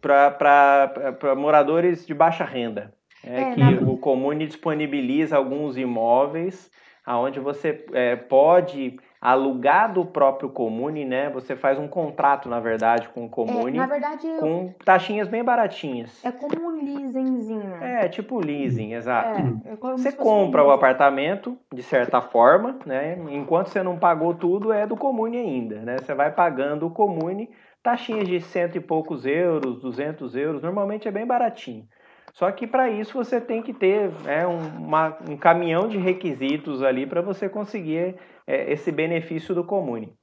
para 0.02 1.36
moradores 1.36 2.06
de 2.06 2.14
baixa 2.14 2.44
renda. 2.44 2.94
É, 3.24 3.42
É, 3.42 3.54
que 3.56 3.60
na- 3.60 3.82
o 3.90 3.98
comune 3.98 4.46
disponibiliza 4.46 5.38
alguns 5.38 5.78
imóveis 5.78 6.70
aonde 7.06 7.40
você 7.40 7.86
é, 7.94 8.16
pode 8.16 8.98
alugar 9.24 9.94
do 9.94 10.04
próprio 10.06 10.50
comune, 10.50 11.06
né? 11.06 11.30
Você 11.30 11.56
faz 11.56 11.80
um 11.80 11.88
contrato, 11.88 12.50
na 12.50 12.60
verdade, 12.60 13.08
com 13.08 13.24
o 13.24 13.30
comune, 13.30 13.78
É, 13.78 13.80
na 13.80 13.88
verdade, 13.88 14.28
com 14.38 14.74
taxinhas 14.84 15.30
bem 15.30 15.42
baratinhas. 15.42 16.22
é 16.26 16.30
como 16.30 16.68
um 16.68 16.84
leasingzinho. 16.84 17.74
É, 17.82 18.10
tipo 18.10 18.38
leasing, 18.38 18.94
exato. 18.94 19.40
É, 19.66 19.72
é 19.72 19.76
Você 19.78 20.12
fosse 20.12 20.30
um 20.30 20.46
compra 20.46 20.62
o 20.66 20.72
apartamento, 20.72 21.58
de 21.74 21.82
certa 21.82 22.20
forma, 22.20 22.78
né? 22.86 23.18
Enquanto 23.30 23.68
você 23.68 23.82
não 23.82 23.98
pagou 23.98 24.34
tudo, 24.34 24.74
é 24.74 24.86
do 24.86 24.98
comune 24.98 25.38
ainda, 25.38 25.78
né? 25.80 25.96
Você 26.02 26.14
vai 26.14 26.30
pagando 26.30 26.86
o 26.86 26.92
comune, 26.92 27.50
taxinhas 27.82 28.28
de 28.28 28.42
cento 28.42 28.76
e 28.76 28.82
poucos 28.82 29.26
euros, 29.26 29.80
200 29.80 30.36
euros, 30.36 30.62
normalmente 30.62 31.08
é 31.08 31.12
bem 31.12 31.26
baratinho. 31.26 31.88
Só 32.34 32.52
que 32.52 32.66
para 32.66 32.90
isso 32.90 33.14
você 33.14 33.40
tem 33.40 33.62
que 33.62 33.72
ter 33.72 34.10
né, 34.24 34.46
um, 34.48 34.86
uma- 34.86 35.16
um 35.30 35.38
caminhão 35.38 35.88
de 35.88 35.98
requisitos 36.00 36.82
ali 36.82 37.06
para 37.06 37.22
você 37.22 37.48
conseguir 37.48 38.16
é, 38.48 38.72
esse 38.72 38.92
benefício 38.92 39.54
do 39.56 39.64
comune. 39.64 40.14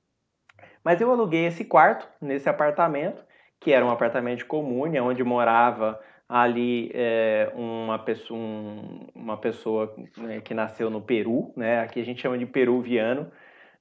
Mas 0.85 1.01
eu 1.01 1.11
aluguei 1.11 1.47
esse 1.47 1.65
quarto 1.65 2.09
nesse 2.21 2.49
apartamento, 2.49 3.25
que 3.61 3.73
era 3.73 3.85
um 3.85 3.91
apartamento 3.91 4.39
de 4.39 4.45
comune, 4.47 4.99
onde 5.01 5.23
morava 5.23 6.01
ali 6.29 6.91
é, 6.95 7.51
uma 7.55 7.99
pessoa, 7.99 8.39
um- 8.39 9.07
uma 9.15 9.37
pessoa 9.37 9.95
né, 10.17 10.41
que 10.41 10.55
nasceu 10.55 10.89
no 10.89 11.03
Peru, 11.03 11.53
né? 11.57 11.81
Aqui 11.81 12.01
a 12.01 12.05
gente 12.05 12.23
chama 12.23 12.39
de 12.39 12.47
peruviano, 12.47 13.31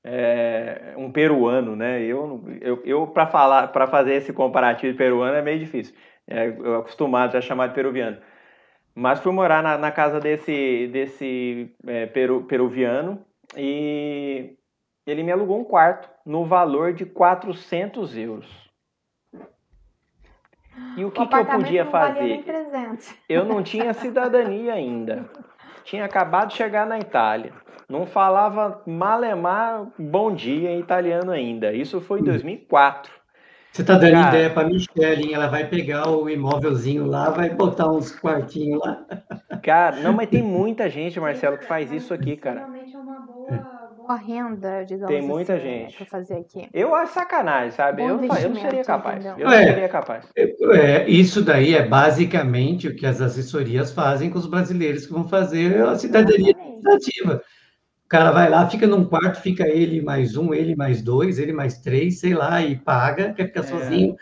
é, 0.03 0.93
um 0.97 1.11
peruano, 1.11 1.75
né? 1.75 2.01
Eu, 2.01 2.43
eu, 2.61 2.81
eu 2.83 3.07
para 3.07 3.27
falar, 3.27 3.67
para 3.67 3.87
fazer 3.87 4.15
esse 4.15 4.33
comparativo 4.33 4.91
de 4.91 4.97
peruano 4.97 5.35
é 5.37 5.41
meio 5.41 5.59
difícil. 5.59 5.95
É, 6.27 6.47
eu 6.47 6.77
acostumado 6.77 7.33
já 7.33 7.39
a 7.39 7.41
chamar 7.41 7.67
de 7.67 7.75
peruviano. 7.75 8.17
Mas 8.95 9.19
fui 9.21 9.31
morar 9.31 9.63
na, 9.63 9.77
na 9.77 9.91
casa 9.91 10.19
desse, 10.19 10.87
desse 10.91 11.71
é, 11.87 12.05
peru, 12.07 12.43
peruviano 12.45 13.23
e 13.55 14.55
ele 15.05 15.23
me 15.23 15.31
alugou 15.31 15.59
um 15.59 15.63
quarto 15.63 16.09
no 16.25 16.45
valor 16.45 16.93
de 16.93 17.05
400 17.05 18.17
euros. 18.17 18.69
E 20.95 21.03
o 21.03 21.11
que, 21.11 21.21
o 21.21 21.27
que 21.27 21.35
eu 21.35 21.45
podia 21.45 21.83
não 21.83 21.91
valia 21.91 22.13
fazer? 22.13 22.21
nem 22.21 22.43
300. 22.43 23.15
Eu 23.27 23.45
não 23.45 23.61
tinha 23.63 23.93
cidadania 23.93 24.73
ainda. 24.73 25.29
Tinha 25.83 26.05
acabado 26.05 26.49
de 26.49 26.55
chegar 26.55 26.85
na 26.85 26.99
Itália. 26.99 27.53
Não 27.87 28.05
falava 28.05 28.81
malemar 28.85 29.87
bom 29.97 30.33
dia 30.33 30.71
em 30.71 30.79
italiano 30.79 31.31
ainda. 31.31 31.73
Isso 31.73 31.99
foi 31.99 32.19
em 32.19 32.23
2004. 32.23 33.11
Você 33.71 33.81
está 33.81 33.97
dando 33.97 34.13
Cara. 34.13 34.27
ideia 34.29 34.49
para 34.49 34.67
a 34.67 34.69
Michelle, 34.69 35.23
hein? 35.23 35.33
ela 35.33 35.47
vai 35.47 35.65
pegar 35.65 36.09
o 36.09 36.29
imóvelzinho 36.29 37.05
lá, 37.05 37.29
vai 37.29 37.49
botar 37.49 37.89
uns 37.89 38.11
quartinhos 38.11 38.79
lá. 38.79 39.05
Cara, 39.61 39.97
não, 39.97 40.11
mas 40.13 40.29
tem 40.29 40.41
muita 40.41 40.89
gente, 40.89 41.19
Marcelo, 41.19 41.57
que 41.57 41.65
faz 41.65 41.91
isso 41.91 42.13
aqui, 42.13 42.35
cara. 42.35 42.67
É 44.09 44.13
boa 44.13 44.17
renda, 44.19 44.83
digamos 44.85 45.07
Tem 45.15 45.21
muita 45.21 45.53
assim, 45.53 45.63
gente. 45.63 45.97
para 45.97 46.05
fazer 46.07 46.33
aqui. 46.37 46.67
Eu 46.73 46.95
acho 46.95 47.13
sacanagem, 47.13 47.71
sabe? 47.71 48.01
Eu, 48.01 48.17
não 48.17 48.23
eu 48.37 48.49
não 48.49 48.61
seria 48.61 48.83
capaz. 48.83 49.23
entendeu? 49.23 49.39
Eu 49.39 49.45
não 49.45 49.53
É. 49.53 49.65
seria 49.67 49.89
capaz. 49.89 50.25
É, 50.35 51.07
isso 51.07 51.43
daí 51.43 51.75
é 51.75 51.85
basicamente 51.87 52.87
o 52.87 52.95
que 52.95 53.05
as 53.05 53.21
assessorias 53.21 53.91
fazem 53.91 54.31
com 54.31 54.39
os 54.39 54.47
brasileiros 54.47 55.05
que 55.05 55.13
vão 55.13 55.27
fazer 55.27 55.83
a 55.83 55.95
cidadania 55.95 56.51
administrativa. 56.51 57.43
O 58.03 58.09
cara 58.09 58.31
vai 58.31 58.49
lá, 58.49 58.67
fica 58.67 58.87
num 58.87 59.05
quarto, 59.05 59.39
fica 59.41 59.67
ele 59.67 60.01
mais 60.01 60.35
um, 60.35 60.55
ele 60.55 60.75
mais 60.75 61.03
dois, 61.03 61.37
ele 61.37 61.53
mais 61.53 61.77
três, 61.77 62.19
sei 62.19 62.33
lá, 62.33 62.63
e 62.63 62.75
paga, 62.77 63.33
quer 63.33 63.45
ficar 63.45 63.59
É. 63.59 63.63
sozinho, 63.63 64.15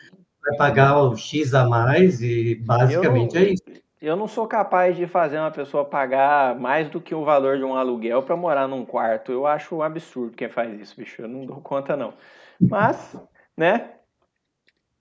vai 0.45 0.57
pagar 0.57 1.01
o 1.01 1.15
X 1.15 1.53
a 1.53 1.65
mais, 1.65 2.21
e 2.21 2.55
basicamente 2.55 3.37
Eu 3.37 3.41
é 3.43 3.49
isso. 3.51 3.63
Eu 4.01 4.15
não 4.15 4.27
sou 4.27 4.47
capaz 4.47 4.95
de 4.95 5.07
fazer 5.07 5.39
uma 5.39 5.49
pessoa 5.51 5.83
pagar 5.83 6.55
mais 6.55 6.87
do 6.89 7.01
que 7.01 7.15
o 7.15 7.25
valor 7.25 7.57
de 7.57 7.63
um 7.63 7.75
aluguel 7.75 8.21
para 8.21 8.35
morar 8.35 8.67
num 8.67 8.85
quarto. 8.85 9.31
Eu 9.31 9.47
acho 9.47 9.75
um 9.75 9.81
absurdo 9.81 10.35
quem 10.37 10.49
faz 10.49 10.79
isso, 10.79 10.95
bicho. 10.95 11.21
Eu 11.21 11.27
não 11.27 11.45
dou 11.45 11.59
conta, 11.61 11.97
não. 11.97 12.13
Mas, 12.61 13.19
né? 13.57 13.91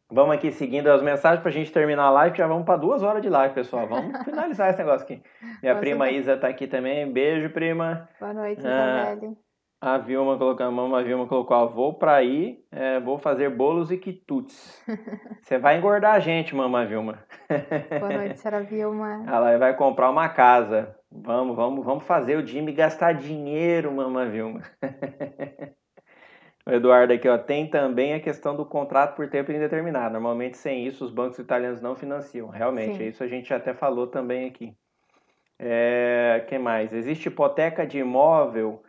Vamos 0.08 0.34
aqui 0.36 0.50
seguindo 0.52 0.86
as 0.88 1.02
mensagens 1.02 1.40
para 1.42 1.50
a 1.50 1.52
gente 1.52 1.70
terminar 1.72 2.04
a 2.04 2.10
live. 2.10 2.38
Já 2.38 2.46
vamos 2.46 2.64
para 2.64 2.76
duas 2.78 3.02
horas 3.02 3.20
de 3.20 3.28
live, 3.28 3.54
pessoal. 3.54 3.86
Vamos 3.86 4.16
finalizar 4.24 4.70
esse 4.70 4.78
negócio 4.78 5.02
aqui. 5.04 5.22
Minha 5.62 5.74
prima 5.76 6.06
tá- 6.06 6.10
Isa 6.12 6.32
está 6.34 6.48
aqui 6.48 6.66
também. 6.66 7.10
Beijo, 7.12 7.50
prima. 7.50 8.08
Boa 8.18 8.32
noite, 8.32 8.62
Ah, 8.64 9.12
Isabelle. 9.12 9.36
A 9.80 9.98
Vilma 9.98 10.38
colocou, 10.38 10.66
a 10.66 10.70
mama 10.70 11.04
Vilma 11.04 11.26
colocou, 11.26 11.56
ó, 11.56 11.66
vou 11.66 11.94
para 11.94 12.14
aí, 12.14 12.64
é, 12.72 12.98
vou 12.98 13.18
fazer 13.18 13.50
bolos 13.50 13.90
e 13.90 13.98
quitutes. 13.98 14.82
Você 15.42 15.58
vai 15.58 15.76
engordar 15.76 16.14
a 16.14 16.18
gente, 16.18 16.56
mama 16.56 16.86
Vilma. 16.86 17.22
Boa 18.00 18.12
noite, 18.12 18.40
Sara 18.40 18.62
Vilma. 18.62 19.22
Ela 19.28 19.58
vai 19.58 19.76
comprar 19.76 20.08
uma 20.10 20.30
casa. 20.30 20.96
Vamos, 21.10 21.54
vamos, 21.54 21.84
vamos 21.84 22.04
fazer 22.04 22.36
o 22.36 22.46
Jimmy 22.46 22.72
gastar 22.72 23.12
dinheiro, 23.12 23.92
mama 23.92 24.26
Vilma. 24.26 24.62
O 26.68 26.72
Eduardo 26.72 27.12
aqui, 27.12 27.28
ó, 27.28 27.38
tem 27.38 27.70
também 27.70 28.12
a 28.12 28.18
questão 28.18 28.56
do 28.56 28.66
contrato 28.66 29.14
por 29.14 29.30
tempo 29.30 29.52
indeterminado. 29.52 30.14
Normalmente, 30.14 30.58
sem 30.58 30.84
isso, 30.84 31.04
os 31.04 31.12
bancos 31.12 31.38
italianos 31.38 31.80
não 31.80 31.94
financiam. 31.94 32.48
Realmente, 32.48 32.98
Sim. 32.98 33.06
isso 33.06 33.22
a 33.22 33.28
gente 33.28 33.54
até 33.54 33.72
falou 33.72 34.08
também 34.08 34.48
aqui. 34.48 34.74
É, 35.60 36.44
que 36.48 36.58
mais? 36.58 36.92
Existe 36.92 37.28
hipoteca 37.28 37.86
de 37.86 37.98
imóvel? 37.98 38.82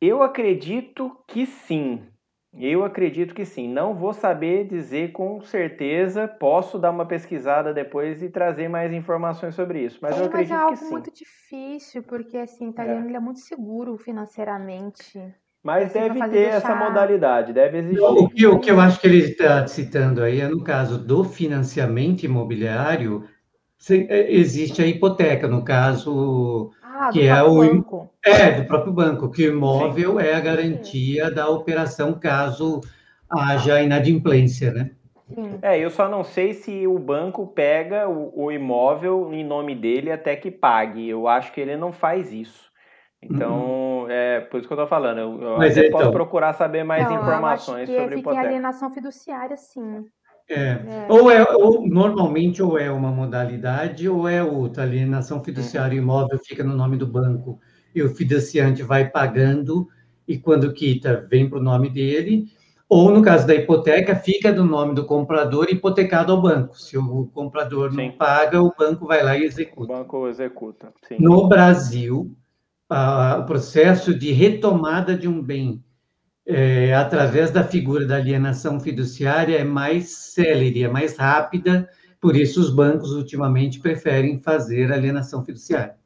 Eu 0.00 0.22
acredito 0.22 1.16
que 1.26 1.46
sim. 1.46 2.02
Eu 2.58 2.84
acredito 2.84 3.34
que 3.34 3.44
sim. 3.44 3.68
Não 3.68 3.94
vou 3.94 4.12
saber 4.12 4.66
dizer 4.66 5.12
com 5.12 5.40
certeza. 5.42 6.26
Posso 6.26 6.78
dar 6.78 6.90
uma 6.90 7.06
pesquisada 7.06 7.72
depois 7.74 8.22
e 8.22 8.28
trazer 8.30 8.68
mais 8.68 8.92
informações 8.92 9.54
sobre 9.54 9.84
isso. 9.84 9.98
Mas 10.00 10.14
Sim, 10.14 10.20
eu 10.20 10.24
mas 10.32 10.50
é 10.50 10.54
acredito 10.54 10.54
algo 10.54 10.70
que 10.70 10.76
sim. 10.76 10.90
muito 10.92 11.10
difícil, 11.12 12.02
porque 12.02 12.38
assim, 12.38 12.68
o 12.68 12.70
italiano 12.70 13.08
ele 13.08 13.16
é 13.16 13.20
muito 13.20 13.40
seguro 13.40 13.96
financeiramente. 13.98 15.18
Mas 15.62 15.86
Assim, 15.86 15.98
deve 15.98 16.14
ter 16.14 16.38
essa 16.48 16.68
deixar- 16.68 16.78
modalidade, 16.78 17.52
deve 17.52 17.78
existir. 17.78 18.02
O 18.02 18.28
que, 18.28 18.46
o 18.46 18.60
que 18.60 18.70
eu 18.70 18.80
acho 18.80 19.00
que 19.00 19.06
ele 19.06 19.18
está 19.18 19.66
citando 19.66 20.22
aí 20.22 20.40
é 20.40 20.48
no 20.48 20.62
caso 20.62 20.96
do 20.98 21.24
financiamento 21.24 22.22
imobiliário, 22.24 23.24
é, 23.90 24.32
existe 24.32 24.80
a 24.80 24.86
hipoteca, 24.86 25.48
no 25.48 25.64
caso 25.64 26.70
Ah, 26.98 27.08
do 27.08 27.12
que 27.12 27.26
é 27.26 27.34
próprio 27.34 27.52
o 27.52 27.74
banco. 27.74 28.10
é 28.24 28.50
do 28.52 28.64
próprio 28.66 28.92
banco, 28.92 29.30
que 29.30 29.46
o 29.48 29.52
imóvel 29.52 30.18
é 30.20 30.34
a 30.34 30.40
garantia 30.40 31.30
da 31.30 31.48
operação 31.48 32.14
caso 32.14 32.80
haja 33.30 33.82
inadimplência, 33.82 34.72
né? 34.72 34.90
Sim. 35.34 35.58
É, 35.60 35.78
eu 35.78 35.90
só 35.90 36.08
não 36.08 36.22
sei 36.22 36.54
se 36.54 36.86
o 36.86 36.98
banco 36.98 37.46
pega 37.48 38.08
o, 38.08 38.44
o 38.44 38.52
imóvel 38.52 39.32
em 39.34 39.44
nome 39.44 39.74
dele 39.74 40.10
até 40.12 40.36
que 40.36 40.50
pague. 40.52 41.08
Eu 41.08 41.26
acho 41.26 41.52
que 41.52 41.60
ele 41.60 41.76
não 41.76 41.92
faz 41.92 42.32
isso. 42.32 42.66
Então, 43.20 44.06
é 44.08 44.40
por 44.40 44.58
isso 44.58 44.68
que 44.68 44.72
eu 44.74 44.78
tô 44.78 44.86
falando. 44.86 45.18
Eu, 45.18 45.42
eu 45.42 45.58
Mas 45.58 45.76
até 45.76 45.88
então- 45.88 45.98
posso 45.98 46.12
procurar 46.12 46.52
saber 46.52 46.84
mais 46.84 47.02
Não, 47.04 47.10
eu 47.10 47.16
acho 47.18 47.28
informações 47.28 47.88
que 47.88 47.96
sobre 47.96 48.04
fica 48.04 48.16
em 48.16 48.20
hipoteca. 48.20 48.46
alienação 48.46 48.90
fiduciária, 48.92 49.56
sim. 49.56 50.04
É. 50.48 50.54
É. 50.54 51.06
Ou 51.08 51.30
é, 51.30 51.42
ou 51.54 51.86
normalmente 51.86 52.62
ou 52.62 52.78
é 52.78 52.90
uma 52.90 53.10
modalidade 53.10 54.08
ou 54.08 54.28
é 54.28 54.42
outra. 54.42 54.82
A 54.82 54.86
alienação 54.86 55.42
fiduciária 55.42 55.96
imóvel 55.96 56.38
fica 56.38 56.62
no 56.62 56.76
nome 56.76 56.96
do 56.96 57.06
banco 57.06 57.58
e 57.94 58.02
o 58.02 58.14
fiduciante 58.14 58.82
vai 58.82 59.08
pagando 59.10 59.88
e 60.26 60.38
quando 60.38 60.72
quita 60.72 61.26
vem 61.28 61.48
para 61.48 61.58
o 61.58 61.62
nome 61.62 61.90
dele. 61.90 62.46
Ou 62.88 63.10
no 63.10 63.20
caso 63.20 63.46
da 63.48 63.54
hipoteca 63.54 64.14
fica 64.14 64.52
do 64.52 64.64
nome 64.64 64.94
do 64.94 65.04
comprador 65.04 65.66
hipotecado 65.68 66.32
ao 66.32 66.40
banco. 66.40 66.78
Se 66.78 66.96
o 66.96 67.26
comprador 67.26 67.92
não 67.92 68.12
paga, 68.12 68.62
o 68.62 68.72
banco 68.78 69.06
vai 69.06 69.24
lá 69.24 69.36
e 69.36 69.40
O 69.40 69.44
executa. 69.44 69.92
banco 69.92 70.28
executa. 70.28 70.92
Sim. 71.08 71.16
No 71.18 71.48
Brasil, 71.48 72.36
ah, 72.88 73.38
o 73.40 73.46
processo 73.46 74.14
de 74.16 74.30
retomada 74.30 75.16
de 75.16 75.26
um 75.26 75.42
bem 75.42 75.82
é, 76.46 76.94
através 76.94 77.50
da 77.50 77.64
figura 77.64 78.06
da 78.06 78.16
alienação 78.16 78.78
fiduciária 78.78 79.58
é 79.58 79.64
mais 79.64 80.08
célere, 80.10 80.84
é 80.84 80.88
mais 80.88 81.16
rápida, 81.16 81.88
por 82.20 82.36
isso 82.36 82.60
os 82.60 82.72
bancos 82.72 83.12
ultimamente 83.12 83.80
preferem 83.80 84.38
fazer 84.38 84.92
alienação 84.92 85.44
fiduciária. 85.44 85.96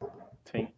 Sim. 0.44 0.68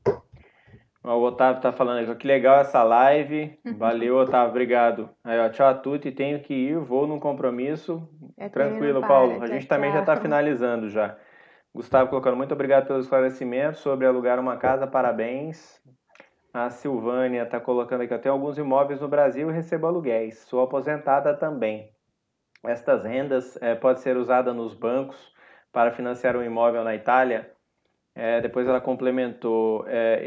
O 1.05 1.20
Otávio 1.22 1.60
tá 1.60 1.72
falando 1.72 2.09
aqui, 2.09 2.20
que 2.20 2.26
legal 2.28 2.60
essa 2.60 2.82
live. 2.82 3.59
Valeu, 3.76 4.18
Otávio, 4.18 4.51
obrigado. 4.51 5.10
Aí, 5.24 5.39
ó, 5.39 5.48
tchau 5.48 5.66
a 5.66 5.74
tudo 5.74 6.06
e 6.06 6.12
tenho 6.12 6.40
que 6.40 6.55
ir, 6.55 6.78
vou 6.78 7.09
num 7.09 7.18
compromisso. 7.18 8.09
É, 8.36 8.48
Tranquilo, 8.48 9.01
para. 9.01 9.09
Paulo. 9.09 9.43
A 9.43 9.47
gente 9.47 9.66
também 9.66 9.93
já 9.93 10.01
está 10.01 10.16
finalizando 10.16 10.89
já. 10.89 11.16
Gustavo 11.74 12.10
colocando 12.10 12.36
muito 12.36 12.52
obrigado 12.52 12.86
pelo 12.86 13.01
esclarecimento 13.01 13.78
sobre 13.78 14.06
alugar 14.06 14.39
uma 14.39 14.56
casa, 14.56 14.86
parabéns. 14.86 15.80
A 16.55 16.69
Silvânia 16.69 17.45
está 17.45 17.59
colocando 17.59 18.03
aqui, 18.03 18.12
eu 18.12 18.20
tenho 18.20 18.35
alguns 18.35 18.59
imóveis 18.59 19.01
no 19.01 19.09
Brasil 19.09 19.49
e 19.49 19.55
recebo 19.55 19.87
aluguéis. 19.87 20.39
Sou 20.41 20.61
aposentada 20.61 21.35
também. 21.35 21.91
Estas 22.62 23.05
rendas 23.05 23.57
é, 23.62 23.74
podem 23.74 24.03
ser 24.03 24.19
usadas 24.19 24.55
nos 24.55 24.74
bancos 24.74 25.35
para 25.73 25.93
financiar 25.93 26.37
um 26.37 26.43
imóvel 26.43 26.85
na 26.85 26.95
Itália? 26.95 27.51
É, 28.15 28.43
depois 28.43 28.69
ela 28.69 28.83
complementou, 28.83 29.87
é, 29.89 30.23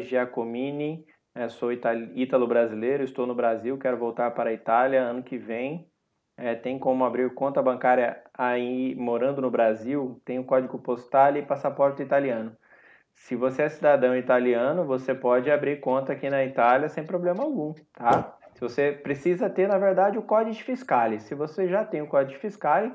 Giacomini, 0.00 1.06
é, 1.32 1.48
sou 1.48 1.70
ítalo-brasileiro, 1.72 3.04
estou 3.04 3.24
no 3.24 3.34
Brasil, 3.34 3.78
quero 3.78 3.96
voltar 3.96 4.32
para 4.32 4.50
a 4.50 4.52
Itália 4.52 5.00
ano 5.00 5.22
que 5.22 5.38
vem. 5.38 5.88
É, 6.36 6.56
tem 6.56 6.76
como 6.76 7.04
abrir 7.04 7.32
conta 7.34 7.62
bancária 7.62 8.20
aí 8.34 8.96
morando 8.96 9.40
no 9.40 9.50
Brasil? 9.50 10.20
Tem 10.24 10.40
o 10.40 10.44
código 10.44 10.80
postal 10.80 11.36
e 11.36 11.42
passaporte 11.46 12.02
italiano. 12.02 12.56
Se 13.14 13.36
você 13.36 13.62
é 13.62 13.68
cidadão 13.68 14.16
italiano, 14.16 14.84
você 14.84 15.14
pode 15.14 15.50
abrir 15.50 15.80
conta 15.80 16.12
aqui 16.12 16.28
na 16.28 16.44
Itália 16.44 16.88
sem 16.88 17.04
problema 17.04 17.44
algum, 17.44 17.74
tá? 17.92 18.36
Se 18.54 18.60
você 18.60 18.92
precisa 18.92 19.48
ter, 19.48 19.68
na 19.68 19.78
verdade, 19.78 20.18
o 20.18 20.22
código 20.22 20.56
fiscal. 20.56 21.18
Se 21.18 21.34
você 21.34 21.68
já 21.68 21.84
tem 21.84 22.02
o 22.02 22.08
código 22.08 22.38
fiscal, 22.40 22.90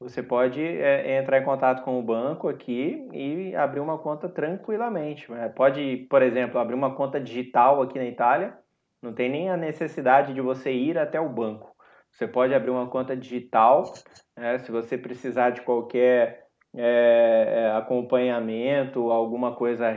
você 0.00 0.22
pode 0.22 0.62
é, 0.62 1.18
entrar 1.18 1.38
em 1.38 1.44
contato 1.44 1.84
com 1.84 1.98
o 1.98 2.02
banco 2.02 2.48
aqui 2.48 3.06
e 3.12 3.54
abrir 3.54 3.80
uma 3.80 3.98
conta 3.98 4.28
tranquilamente. 4.30 5.30
Né? 5.30 5.50
Pode, 5.50 6.06
por 6.08 6.22
exemplo, 6.22 6.58
abrir 6.58 6.74
uma 6.74 6.94
conta 6.94 7.20
digital 7.20 7.82
aqui 7.82 7.98
na 7.98 8.06
Itália. 8.06 8.56
Não 9.02 9.12
tem 9.12 9.30
nem 9.30 9.50
a 9.50 9.56
necessidade 9.58 10.32
de 10.32 10.40
você 10.40 10.72
ir 10.72 10.98
até 10.98 11.20
o 11.20 11.28
banco. 11.28 11.76
Você 12.10 12.26
pode 12.26 12.54
abrir 12.54 12.70
uma 12.70 12.88
conta 12.88 13.14
digital. 13.14 13.92
Né? 14.36 14.58
Se 14.58 14.72
você 14.72 14.96
precisar 14.96 15.50
de 15.50 15.60
qualquer 15.60 16.46
é, 16.76 17.46
é 17.48 17.76
acompanhamento, 17.76 19.10
alguma 19.10 19.54
coisa 19.54 19.90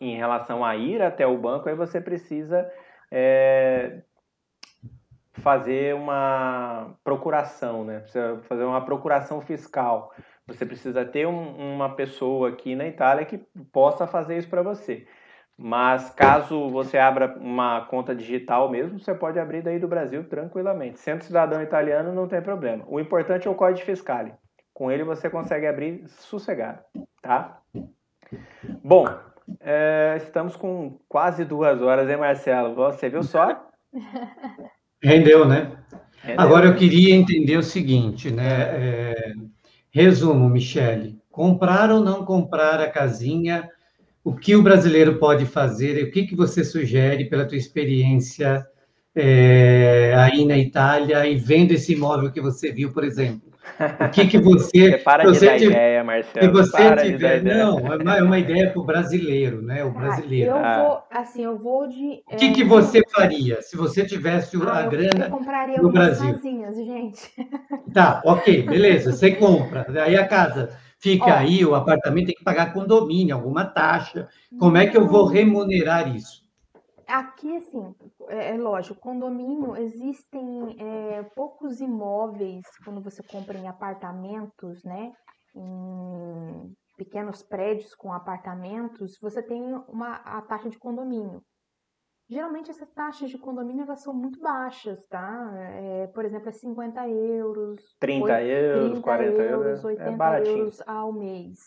em 0.00 0.16
relação 0.16 0.64
a 0.64 0.76
ir 0.76 1.02
até 1.02 1.26
o 1.26 1.38
banco, 1.38 1.68
aí 1.68 1.74
você 1.74 2.00
precisa 2.00 2.70
é, 3.10 4.02
fazer 5.34 5.94
uma 5.94 6.96
procuração, 7.04 7.84
né? 7.84 8.00
Precisa 8.00 8.40
fazer 8.48 8.64
uma 8.64 8.84
procuração 8.84 9.40
fiscal. 9.40 10.12
Você 10.46 10.64
precisa 10.64 11.04
ter 11.04 11.26
um, 11.26 11.74
uma 11.74 11.94
pessoa 11.94 12.50
aqui 12.50 12.74
na 12.74 12.86
Itália 12.86 13.24
que 13.24 13.38
possa 13.72 14.06
fazer 14.06 14.38
isso 14.38 14.48
para 14.48 14.62
você. 14.62 15.06
Mas 15.58 16.10
caso 16.10 16.68
você 16.68 16.98
abra 16.98 17.36
uma 17.38 17.86
conta 17.86 18.14
digital 18.14 18.68
mesmo, 18.70 19.00
você 19.00 19.14
pode 19.14 19.38
abrir 19.38 19.62
daí 19.62 19.78
do 19.78 19.88
Brasil 19.88 20.28
tranquilamente. 20.28 21.00
Sendo 21.00 21.24
cidadão 21.24 21.62
italiano, 21.62 22.12
não 22.12 22.28
tem 22.28 22.42
problema. 22.42 22.84
O 22.86 23.00
importante 23.00 23.48
é 23.48 23.50
o 23.50 23.54
código 23.54 23.86
fiscal. 23.86 24.26
Com 24.76 24.92
ele 24.92 25.04
você 25.04 25.30
consegue 25.30 25.66
abrir 25.66 26.04
sossegado, 26.06 26.80
tá? 27.22 27.62
Bom, 28.84 29.06
é, 29.58 30.18
estamos 30.18 30.54
com 30.54 30.98
quase 31.08 31.46
duas 31.46 31.80
horas, 31.80 32.10
hein, 32.10 32.18
Marcelo? 32.18 32.74
Você 32.74 33.08
viu 33.08 33.22
só? 33.22 33.70
Rendeu, 35.02 35.48
né? 35.48 35.72
Rendeu. 36.22 36.44
Agora 36.44 36.66
eu 36.66 36.76
queria 36.76 37.14
entender 37.14 37.56
o 37.56 37.62
seguinte, 37.62 38.30
né? 38.30 38.52
É, 38.52 39.32
resumo, 39.90 40.46
Michele. 40.50 41.18
Comprar 41.30 41.90
ou 41.90 42.04
não 42.04 42.26
comprar 42.26 42.78
a 42.78 42.90
casinha? 42.90 43.66
O 44.22 44.34
que 44.34 44.54
o 44.54 44.62
brasileiro 44.62 45.18
pode 45.18 45.46
fazer? 45.46 46.04
O 46.04 46.10
que, 46.10 46.26
que 46.26 46.36
você 46.36 46.62
sugere 46.62 47.30
pela 47.30 47.46
tua 47.46 47.56
experiência 47.56 48.66
é, 49.14 50.12
aí 50.18 50.44
na 50.44 50.58
Itália 50.58 51.26
e 51.26 51.34
vendo 51.34 51.72
esse 51.72 51.94
imóvel 51.94 52.30
que 52.30 52.42
você 52.42 52.70
viu, 52.70 52.92
por 52.92 53.04
exemplo? 53.04 53.55
O 54.06 54.10
que, 54.10 54.26
que 54.26 54.38
você. 54.38 54.92
você 54.92 54.98
para 55.04 55.24
você 55.24 55.58
de 55.58 55.66
dar 55.66 55.72
ideia, 55.72 56.04
Marcelo. 56.04 56.46
Se 56.46 56.52
você 56.52 56.76
para 56.76 57.02
tiver. 57.02 57.42
Não, 57.42 57.78
é 58.12 58.22
uma 58.22 58.38
ideia 58.38 58.70
para 58.70 58.80
o 58.80 58.84
brasileiro, 58.84 59.62
né? 59.62 59.84
O 59.84 59.90
brasileiro. 59.90 60.52
Ah, 60.52 60.56
eu 60.56 60.64
ah. 60.64 60.82
vou, 60.82 61.02
assim, 61.10 61.44
eu 61.44 61.58
vou 61.58 61.88
de. 61.88 62.22
O 62.32 62.36
que, 62.36 62.46
é... 62.46 62.52
que 62.52 62.64
você 62.64 63.02
faria 63.14 63.60
se 63.62 63.76
você 63.76 64.06
tivesse 64.06 64.56
ah, 64.56 64.78
a 64.78 64.84
eu, 64.84 64.90
grana. 64.90 65.26
Eu 65.26 65.30
compraria 65.30 65.76
no 65.78 65.92
Brasil? 65.92 66.32
casinhas, 66.34 66.76
gente. 66.76 67.32
Tá, 67.92 68.20
ok, 68.24 68.62
beleza. 68.62 69.12
Você 69.12 69.30
compra. 69.30 69.86
Aí 70.02 70.16
a 70.16 70.26
casa 70.26 70.76
fica 70.98 71.26
Ó, 71.26 71.32
aí, 71.32 71.64
o 71.64 71.74
apartamento 71.74 72.26
tem 72.26 72.34
que 72.34 72.44
pagar 72.44 72.72
condomínio, 72.72 73.34
alguma 73.34 73.64
taxa. 73.64 74.28
Como 74.58 74.76
é 74.76 74.86
que 74.86 74.96
eu 74.96 75.06
vou 75.06 75.24
remunerar 75.24 76.14
isso? 76.14 76.45
Aqui, 77.06 77.56
assim, 77.56 77.94
é, 78.28 78.54
é 78.54 78.58
lógico, 78.58 79.00
condomínio, 79.00 79.76
existem 79.76 80.76
é, 80.80 81.22
poucos 81.34 81.80
imóveis 81.80 82.64
quando 82.84 83.00
você 83.00 83.22
compra 83.22 83.56
em 83.56 83.68
apartamentos, 83.68 84.82
né? 84.82 85.12
Em 85.54 86.74
pequenos 86.96 87.42
prédios 87.42 87.94
com 87.94 88.12
apartamentos, 88.12 89.18
você 89.20 89.42
tem 89.42 89.62
uma, 89.88 90.16
a 90.16 90.42
taxa 90.42 90.68
de 90.68 90.78
condomínio. 90.78 91.42
Geralmente 92.28 92.70
essas 92.70 92.90
taxas 92.90 93.30
de 93.30 93.38
condomínio 93.38 93.84
elas 93.84 94.02
são 94.02 94.12
muito 94.12 94.40
baixas, 94.40 95.06
tá? 95.06 95.52
É, 95.54 96.08
por 96.08 96.24
exemplo, 96.24 96.48
é 96.48 96.52
50 96.52 97.08
euros, 97.08 97.96
30 98.00 98.24
8, 98.24 98.32
euros, 98.42 98.90
30 98.90 99.02
40 99.02 99.42
euros, 99.42 99.84
80 99.84 100.10
é 100.10 100.48
euros 100.48 100.82
ao 100.88 101.12
mês, 101.12 101.58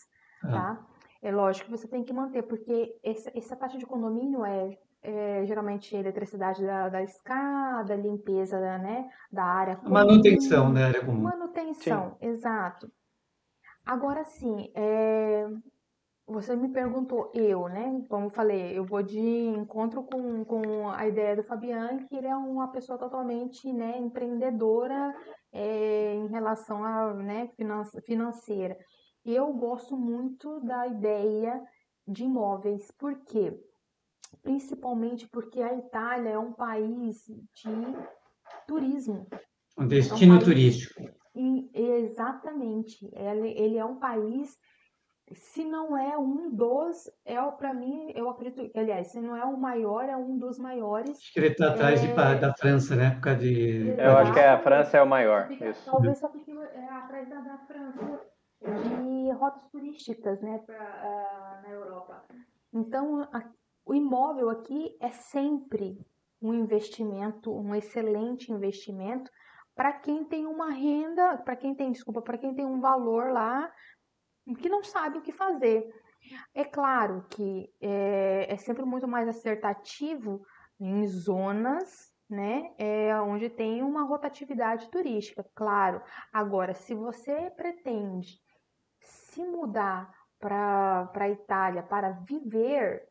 ah. 0.44 0.50
tá? 0.50 0.86
É 1.22 1.32
lógico 1.32 1.66
que 1.66 1.78
você 1.78 1.88
tem 1.88 2.04
que 2.04 2.12
manter, 2.12 2.42
porque 2.42 2.94
essa, 3.02 3.30
essa 3.34 3.56
taxa 3.56 3.78
de 3.78 3.86
condomínio 3.86 4.44
é 4.44 4.76
é, 5.02 5.44
geralmente 5.46 5.96
eletricidade 5.96 6.64
da, 6.64 6.88
da, 6.88 7.02
escada, 7.02 7.94
limpeza 7.96 8.58
né, 8.78 9.08
da 9.32 9.44
área 9.44 9.76
comum. 9.76 9.92
Manutenção 9.92 10.72
da 10.72 10.86
área 10.86 11.04
comum. 11.04 11.22
Manutenção, 11.22 12.16
sim. 12.20 12.26
exato. 12.28 12.90
Agora 13.84 14.24
sim, 14.24 14.70
é, 14.74 15.46
você 16.26 16.54
me 16.54 16.68
perguntou, 16.68 17.30
eu, 17.34 17.68
né? 17.68 18.04
Como 18.08 18.26
eu 18.26 18.30
falei, 18.30 18.78
eu 18.78 18.84
vou 18.84 19.02
de 19.02 19.18
encontro 19.18 20.02
com, 20.04 20.44
com 20.44 20.88
a 20.90 21.06
ideia 21.08 21.34
do 21.34 21.42
Fabiano, 21.42 22.06
que 22.06 22.14
ele 22.14 22.26
é 22.26 22.36
uma 22.36 22.68
pessoa 22.68 22.98
totalmente 22.98 23.72
né, 23.72 23.98
empreendedora 23.98 25.14
é, 25.52 26.14
em 26.14 26.28
relação 26.28 26.84
a 26.84 27.14
né, 27.14 27.50
financeira. 28.04 28.76
Eu 29.24 29.52
gosto 29.52 29.96
muito 29.96 30.60
da 30.60 30.86
ideia 30.86 31.60
de 32.06 32.24
imóveis, 32.24 32.90
por 32.92 33.14
quê? 33.24 33.58
Principalmente 34.42 35.28
porque 35.28 35.60
a 35.60 35.74
Itália 35.74 36.30
é 36.30 36.38
um 36.38 36.52
país 36.52 37.24
de 37.26 37.96
turismo. 38.66 39.26
Um 39.78 39.86
destino 39.86 40.34
é 40.34 40.36
um 40.36 40.38
país, 40.38 40.48
turístico. 40.48 41.02
exatamente. 41.74 43.10
Ele 43.14 43.78
é 43.78 43.84
um 43.84 43.98
país, 43.98 44.56
se 45.32 45.64
não 45.64 45.96
é 45.96 46.18
um 46.18 46.50
dos, 46.54 47.10
é 47.24 47.40
para 47.52 47.72
mim, 47.72 48.12
eu 48.14 48.28
acredito, 48.28 48.70
aliás, 48.76 49.08
se 49.08 49.20
não 49.20 49.36
é 49.36 49.44
o 49.44 49.56
maior, 49.56 50.04
é 50.04 50.16
um 50.16 50.36
dos 50.36 50.58
maiores. 50.58 51.18
Acho 51.18 51.32
que 51.32 51.38
ele 51.40 51.48
está 51.48 51.70
atrás 51.70 52.02
é... 52.02 52.06
de, 52.06 52.40
da 52.40 52.54
França, 52.54 52.96
né? 52.96 53.10
Por 53.12 53.20
causa 53.20 53.38
de... 53.38 53.94
Eu 53.96 54.16
acho 54.18 54.32
que 54.32 54.40
a 54.40 54.58
França 54.58 54.96
é 54.96 55.02
o 55.02 55.06
maior. 55.06 55.48
Fica, 55.48 55.72
talvez 55.84 56.18
só 56.18 56.28
porque 56.28 56.50
é 56.50 56.88
atrás 56.90 57.28
da, 57.28 57.40
da 57.40 57.58
França 57.58 58.20
de 58.62 59.32
rotas 59.32 59.66
turísticas, 59.70 60.40
né, 60.42 60.58
pra, 60.66 60.76
uh, 60.76 61.62
na 61.62 61.70
Europa. 61.70 62.22
Então, 62.72 63.26
o 63.90 63.94
imóvel 63.94 64.48
aqui 64.48 64.96
é 65.00 65.10
sempre 65.10 65.98
um 66.40 66.54
investimento, 66.54 67.52
um 67.52 67.74
excelente 67.74 68.52
investimento 68.52 69.28
para 69.74 69.92
quem 69.92 70.24
tem 70.24 70.46
uma 70.46 70.70
renda, 70.70 71.38
para 71.38 71.56
quem 71.56 71.74
tem, 71.74 71.90
desculpa, 71.90 72.22
para 72.22 72.38
quem 72.38 72.54
tem 72.54 72.64
um 72.64 72.80
valor 72.80 73.32
lá 73.32 73.68
que 74.60 74.68
não 74.68 74.84
sabe 74.84 75.18
o 75.18 75.22
que 75.22 75.32
fazer. 75.32 75.92
É 76.54 76.64
claro 76.64 77.26
que 77.30 77.68
é, 77.80 78.46
é 78.48 78.56
sempre 78.58 78.84
muito 78.84 79.08
mais 79.08 79.26
acertativo 79.26 80.40
em 80.78 81.04
zonas, 81.08 82.14
né, 82.28 82.72
é, 82.78 83.20
onde 83.20 83.50
tem 83.50 83.82
uma 83.82 84.04
rotatividade 84.04 84.88
turística, 84.88 85.44
claro. 85.52 86.00
Agora, 86.32 86.74
se 86.74 86.94
você 86.94 87.50
pretende 87.56 88.40
se 89.00 89.44
mudar 89.44 90.08
para 90.38 91.10
a 91.12 91.28
Itália 91.28 91.82
para 91.82 92.12
viver, 92.12 93.09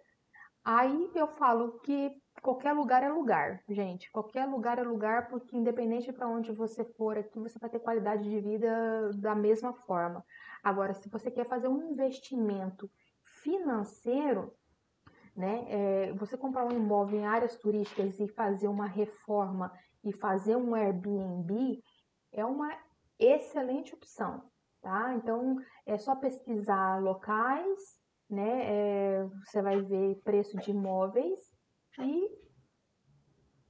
Aí 0.71 1.09
eu 1.15 1.25
falo 1.25 1.79
que 1.79 2.15
qualquer 2.43 2.73
lugar 2.73 3.01
é 3.01 3.09
lugar, 3.09 3.59
gente. 3.67 4.11
Qualquer 4.11 4.45
lugar 4.45 4.77
é 4.77 4.83
lugar, 4.83 5.27
porque 5.27 5.57
independente 5.57 6.13
para 6.13 6.27
onde 6.27 6.51
você 6.51 6.85
for 6.85 7.17
aqui, 7.17 7.39
você 7.39 7.57
vai 7.57 7.71
ter 7.71 7.79
qualidade 7.79 8.29
de 8.29 8.39
vida 8.39 9.09
da 9.15 9.33
mesma 9.33 9.73
forma. 9.73 10.23
Agora, 10.63 10.93
se 10.93 11.09
você 11.09 11.31
quer 11.31 11.47
fazer 11.47 11.67
um 11.67 11.89
investimento 11.89 12.87
financeiro, 13.41 14.53
né, 15.35 15.65
é, 15.69 16.13
você 16.13 16.37
comprar 16.37 16.65
um 16.65 16.77
imóvel 16.77 17.19
em 17.19 17.25
áreas 17.25 17.55
turísticas 17.57 18.19
e 18.19 18.27
fazer 18.27 18.67
uma 18.67 18.85
reforma 18.85 19.73
e 20.03 20.13
fazer 20.13 20.55
um 20.55 20.75
Airbnb 20.75 21.81
é 22.31 22.45
uma 22.45 22.69
excelente 23.17 23.95
opção, 23.95 24.43
tá? 24.83 25.15
Então 25.15 25.57
é 25.87 25.97
só 25.97 26.15
pesquisar 26.15 27.01
locais 27.01 27.98
né? 28.29 28.61
É, 28.65 29.25
você 29.45 29.61
vai 29.61 29.81
ver 29.81 30.21
preço 30.23 30.57
de 30.57 30.71
imóveis 30.71 31.39
e 31.99 32.29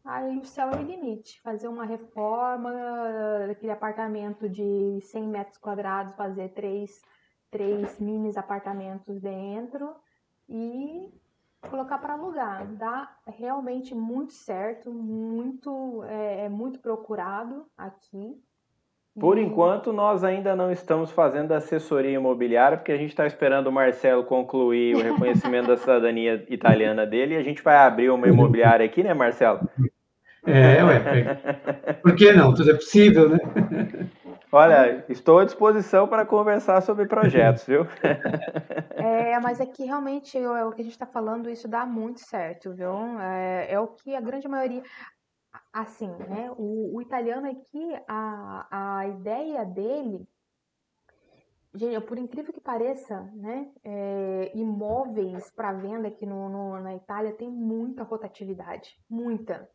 aí 0.04 0.38
o 0.38 0.46
céu 0.46 0.70
é 0.72 0.78
o 0.78 0.84
limite. 0.84 1.42
Fazer 1.42 1.68
uma 1.68 1.86
reforma 1.86 2.72
daquele 3.48 3.72
apartamento 3.72 4.50
de 4.50 5.00
100 5.02 5.28
metros 5.28 5.58
quadrados, 5.58 6.16
fazer 6.16 6.50
três, 6.50 7.02
três 7.50 8.00
minis 8.00 8.38
apartamentos 8.38 9.20
dentro 9.22 9.96
e 10.48 11.12
colocar 11.70 11.98
para 11.98 12.14
alugar. 12.14 12.68
Dá 12.76 13.18
realmente 13.28 13.94
muito 13.96 14.34
certo, 14.34 14.92
muito 14.92 16.04
é, 16.04 16.46
é 16.46 16.50
muito 16.50 16.80
procurado 16.80 17.66
aqui. 17.78 18.42
Por 19.18 19.38
enquanto, 19.38 19.92
nós 19.92 20.24
ainda 20.24 20.56
não 20.56 20.72
estamos 20.72 21.12
fazendo 21.12 21.52
assessoria 21.52 22.12
imobiliária, 22.12 22.78
porque 22.78 22.92
a 22.92 22.98
gente 22.98 23.10
está 23.10 23.26
esperando 23.26 23.68
o 23.68 23.72
Marcelo 23.72 24.24
concluir 24.24 24.96
o 24.96 25.02
reconhecimento 25.02 25.68
da 25.68 25.78
cidadania 25.78 26.46
italiana 26.50 27.06
dele 27.06 27.36
e 27.36 27.38
a 27.38 27.44
gente 27.44 27.62
vai 27.62 27.76
abrir 27.78 28.10
uma 28.10 28.28
imobiliária 28.28 28.86
aqui, 28.86 29.04
né, 29.04 29.14
Marcelo? 29.14 29.68
É, 30.46 30.84
ué. 30.84 31.36
Por 32.02 32.16
que 32.16 32.32
não? 32.32 32.54
Tudo 32.54 32.72
é 32.72 32.74
possível, 32.76 33.30
né? 33.30 33.40
Olha, 34.52 35.06
estou 35.08 35.40
à 35.40 35.46
disposição 35.46 36.08
para 36.08 36.26
conversar 36.26 36.82
sobre 36.82 37.06
projetos, 37.06 37.66
viu? 37.66 37.86
É, 39.02 39.40
mas 39.40 39.62
é 39.62 39.66
que 39.66 39.86
realmente 39.86 40.38
é 40.38 40.66
o 40.66 40.72
que 40.72 40.82
a 40.82 40.84
gente 40.84 40.94
está 40.94 41.06
falando, 41.06 41.50
isso 41.50 41.70
dá 41.70 41.86
muito 41.86 42.20
certo, 42.20 42.74
viu? 42.74 42.92
É, 43.22 43.68
é, 43.72 43.80
o 43.80 43.88
que 43.88 44.14
a 44.14 44.20
grande 44.20 44.46
maioria. 44.46 44.84
Assim, 45.74 46.10
né? 46.28 46.52
O, 46.58 46.98
o 46.98 47.02
italiano 47.02 47.48
aqui, 47.50 47.96
a, 48.08 48.68
a 49.00 49.08
ideia 49.08 49.66
dele. 49.66 50.28
Gente, 51.74 52.02
por 52.02 52.18
incrível 52.18 52.52
que 52.52 52.62
pareça, 52.62 53.22
né? 53.36 53.68
É, 53.84 54.52
imóveis 54.56 55.52
para 55.56 55.74
venda 55.74 56.08
aqui 56.08 56.26
no, 56.26 56.50
no, 56.50 56.80
na 56.80 56.96
Itália 56.96 57.32
tem 57.34 57.50
muita 57.50 58.04
rotatividade. 58.04 58.90
Muita. 59.10 59.70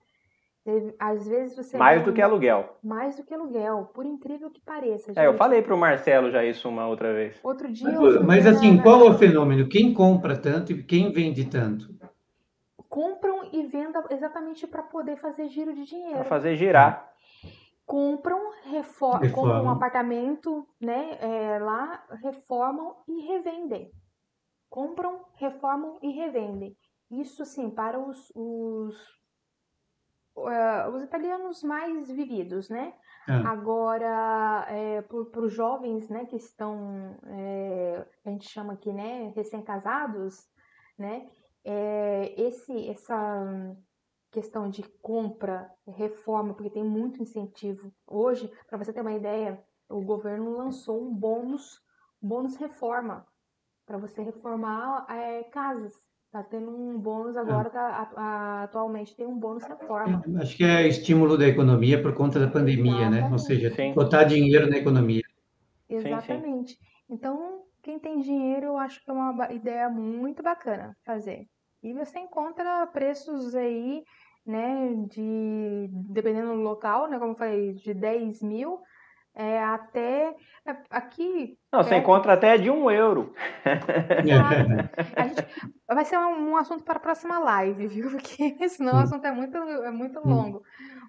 Às 0.98 1.28
vezes 1.28 1.54
você. 1.54 1.76
Mais 1.76 2.02
do 2.02 2.12
que 2.12 2.22
aluguel. 2.22 2.78
Mais 2.82 3.16
do 3.16 3.22
que 3.22 3.34
aluguel, 3.34 3.90
por 3.94 4.06
incrível 4.06 4.50
que 4.50 4.62
pareça. 4.62 5.08
Gente. 5.12 5.18
É, 5.18 5.26
eu 5.26 5.36
falei 5.36 5.60
para 5.60 5.74
o 5.74 5.78
Marcelo 5.78 6.30
já 6.30 6.42
isso 6.42 6.68
uma 6.68 6.88
outra 6.88 7.12
vez. 7.12 7.38
Outro 7.44 7.70
dia. 7.70 7.86
Mas, 8.00 8.22
mas 8.24 8.46
assim, 8.46 8.78
qual 8.80 9.06
é 9.06 9.10
o 9.10 9.18
fenômeno? 9.18 9.68
Quem 9.68 9.92
compra 9.92 10.36
tanto 10.38 10.72
e 10.72 10.82
quem 10.82 11.12
vende 11.12 11.44
tanto? 11.44 11.94
Compram 12.94 13.48
e 13.52 13.66
vendem 13.66 14.04
exatamente 14.10 14.68
para 14.68 14.80
poder 14.80 15.16
fazer 15.16 15.48
giro 15.48 15.74
de 15.74 15.84
dinheiro. 15.84 16.14
Para 16.14 16.24
fazer 16.26 16.54
girar. 16.54 17.12
Compram, 17.84 18.52
reform, 18.62 19.20
reformam. 19.20 19.30
compram 19.32 19.64
um 19.64 19.70
apartamento, 19.70 20.64
né? 20.80 21.18
É, 21.20 21.58
lá, 21.58 22.06
reformam 22.22 23.02
e 23.08 23.26
revendem. 23.26 23.90
Compram, 24.70 25.24
reformam 25.34 25.98
e 26.02 26.12
revendem. 26.12 26.76
Isso, 27.10 27.44
sim, 27.44 27.68
para 27.68 27.98
os, 27.98 28.30
os 28.32 28.96
uh, 30.36 30.88
os 30.94 31.02
italianos 31.02 31.64
mais 31.64 32.08
vividos, 32.08 32.68
né? 32.68 32.94
É. 33.28 33.32
Agora, 33.32 34.66
é, 34.68 35.02
para 35.02 35.40
os 35.40 35.52
jovens, 35.52 36.08
né, 36.08 36.26
que 36.26 36.36
estão, 36.36 37.18
é, 37.26 38.06
a 38.24 38.30
gente 38.30 38.48
chama 38.48 38.74
aqui, 38.74 38.92
né, 38.92 39.32
recém-casados, 39.34 40.46
né, 40.96 41.26
é, 41.64 42.34
esse, 42.36 42.88
essa 42.88 43.76
questão 44.30 44.68
de 44.68 44.82
compra, 45.00 45.70
reforma, 45.86 46.54
porque 46.54 46.70
tem 46.70 46.84
muito 46.84 47.22
incentivo. 47.22 47.92
Hoje, 48.06 48.50
para 48.68 48.76
você 48.76 48.92
ter 48.92 49.00
uma 49.00 49.14
ideia, 49.14 49.62
o 49.88 50.00
governo 50.00 50.56
lançou 50.56 51.00
um 51.00 51.14
bônus, 51.14 51.80
bônus 52.20 52.56
reforma, 52.56 53.24
para 53.86 53.96
você 53.96 54.22
reformar 54.22 55.06
é, 55.08 55.44
casas. 55.44 55.94
Tá 56.32 56.42
tendo 56.42 56.68
um 56.68 56.98
bônus 56.98 57.36
agora, 57.36 57.70
tá, 57.70 58.10
a, 58.16 58.62
atualmente 58.64 59.14
tem 59.14 59.24
um 59.24 59.38
bônus 59.38 59.62
reforma. 59.62 60.20
Acho 60.40 60.56
que 60.56 60.64
é 60.64 60.88
estímulo 60.88 61.38
da 61.38 61.46
economia 61.46 62.02
por 62.02 62.12
conta 62.12 62.40
da 62.40 62.48
pandemia, 62.48 62.92
Exatamente. 62.92 63.22
né? 63.22 63.30
Ou 63.30 63.38
seja, 63.38 63.70
sim. 63.72 63.94
botar 63.94 64.24
dinheiro 64.24 64.68
na 64.68 64.78
economia. 64.78 65.22
Exatamente. 65.88 66.72
Sim, 66.72 66.78
sim. 66.80 67.04
Então, 67.08 67.62
quem 67.80 68.00
tem 68.00 68.18
dinheiro, 68.18 68.66
eu 68.66 68.78
acho 68.78 69.00
que 69.04 69.08
é 69.08 69.12
uma 69.12 69.52
ideia 69.52 69.88
muito 69.88 70.42
bacana 70.42 70.96
fazer. 71.04 71.46
E 71.84 71.92
você 71.92 72.18
encontra 72.18 72.86
preços 72.86 73.54
aí, 73.54 74.02
né, 74.46 74.94
de, 75.10 75.88
dependendo 75.90 76.54
do 76.54 76.62
local, 76.62 77.10
né, 77.10 77.18
como 77.18 77.32
eu 77.32 77.36
falei, 77.36 77.74
de 77.74 77.92
10 77.92 78.42
mil 78.42 78.80
é, 79.34 79.62
até 79.62 80.34
é, 80.66 80.76
aqui. 80.88 81.58
Não, 81.70 81.82
você 81.82 81.96
encontra 81.96 82.32
até 82.32 82.56
de 82.56 82.70
um 82.70 82.90
euro. 82.90 83.34
gente, 85.26 85.46
vai 85.86 86.04
ser 86.06 86.16
um, 86.16 86.52
um, 86.52 86.56
assunto 86.56 86.84
para 86.84 86.96
a 86.96 87.02
próxima 87.02 87.38
live, 87.38 87.86
viu? 87.86 88.10
Porque 88.10 88.56
senão 88.70 88.94
o 88.94 89.02
assunto 89.02 89.26
é 89.26 89.32
muito, 89.32 89.58
é 89.58 89.90
muito 89.90 90.26
longo. 90.26 90.62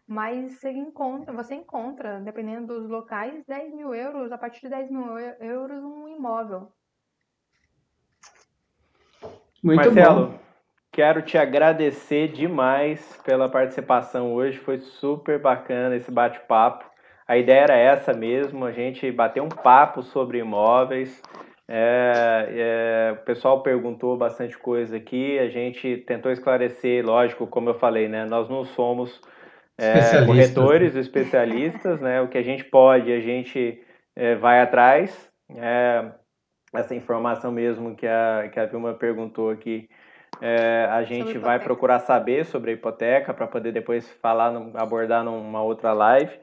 Mas 0.05 0.59
você 0.59 0.71
encontra, 0.71 1.31
você 1.31 1.55
encontra, 1.55 2.19
dependendo 2.19 2.67
dos 2.67 2.89
locais, 2.89 3.45
10 3.47 3.73
mil 3.73 3.95
euros, 3.95 4.29
a 4.29 4.37
partir 4.37 4.61
de 4.61 4.69
10 4.69 4.91
mil 4.91 5.17
euros, 5.17 5.81
um 5.83 6.07
imóvel. 6.09 6.69
Muito 9.63 9.77
Marcelo, 9.77 10.27
bom. 10.27 10.44
Quero 10.95 11.21
te 11.21 11.37
agradecer 11.37 12.29
demais 12.29 13.19
pela 13.25 13.49
participação 13.49 14.33
hoje. 14.33 14.57
Foi 14.59 14.79
super 14.79 15.37
bacana 15.37 15.97
esse 15.97 16.09
bate-papo. 16.09 16.85
A 17.27 17.37
ideia 17.37 17.63
era 17.63 17.75
essa 17.75 18.13
mesmo, 18.13 18.63
a 18.63 18.71
gente 18.71 19.11
bater 19.11 19.41
um 19.41 19.49
papo 19.49 20.01
sobre 20.01 20.37
imóveis. 20.37 21.21
É, 21.67 22.47
é, 22.49 23.11
o 23.11 23.25
pessoal 23.25 23.61
perguntou 23.61 24.15
bastante 24.15 24.57
coisa 24.57 24.95
aqui, 24.95 25.37
a 25.37 25.49
gente 25.49 25.97
tentou 26.07 26.31
esclarecer, 26.31 27.05
lógico, 27.05 27.45
como 27.45 27.69
eu 27.69 27.73
falei, 27.73 28.07
né? 28.07 28.23
Nós 28.23 28.47
não 28.47 28.63
somos 28.63 29.19
é, 29.77 30.23
corretores, 30.25 30.95
especialistas, 30.95 31.99
né? 31.99 32.21
O 32.21 32.29
que 32.29 32.37
a 32.37 32.43
gente 32.43 32.63
pode, 32.63 33.11
a 33.11 33.19
gente 33.19 33.83
é, 34.15 34.35
vai 34.35 34.61
atrás. 34.61 35.29
É, 35.57 36.05
essa 36.73 36.95
informação 36.95 37.51
mesmo 37.51 37.95
que 37.95 38.07
a, 38.07 38.49
que 38.53 38.59
a 38.59 38.65
Vilma 38.65 38.93
perguntou 38.93 39.49
aqui, 39.49 39.89
é, 40.41 40.87
a 40.91 41.03
gente 41.03 41.37
vai 41.37 41.59
procurar 41.59 41.99
saber 41.99 42.45
sobre 42.45 42.71
a 42.71 42.73
hipoteca 42.73 43.33
para 43.33 43.47
poder 43.47 43.71
depois 43.71 44.09
falar, 44.21 44.53
abordar 44.75 45.23
numa 45.23 45.61
outra 45.61 45.93
live. 45.93 46.37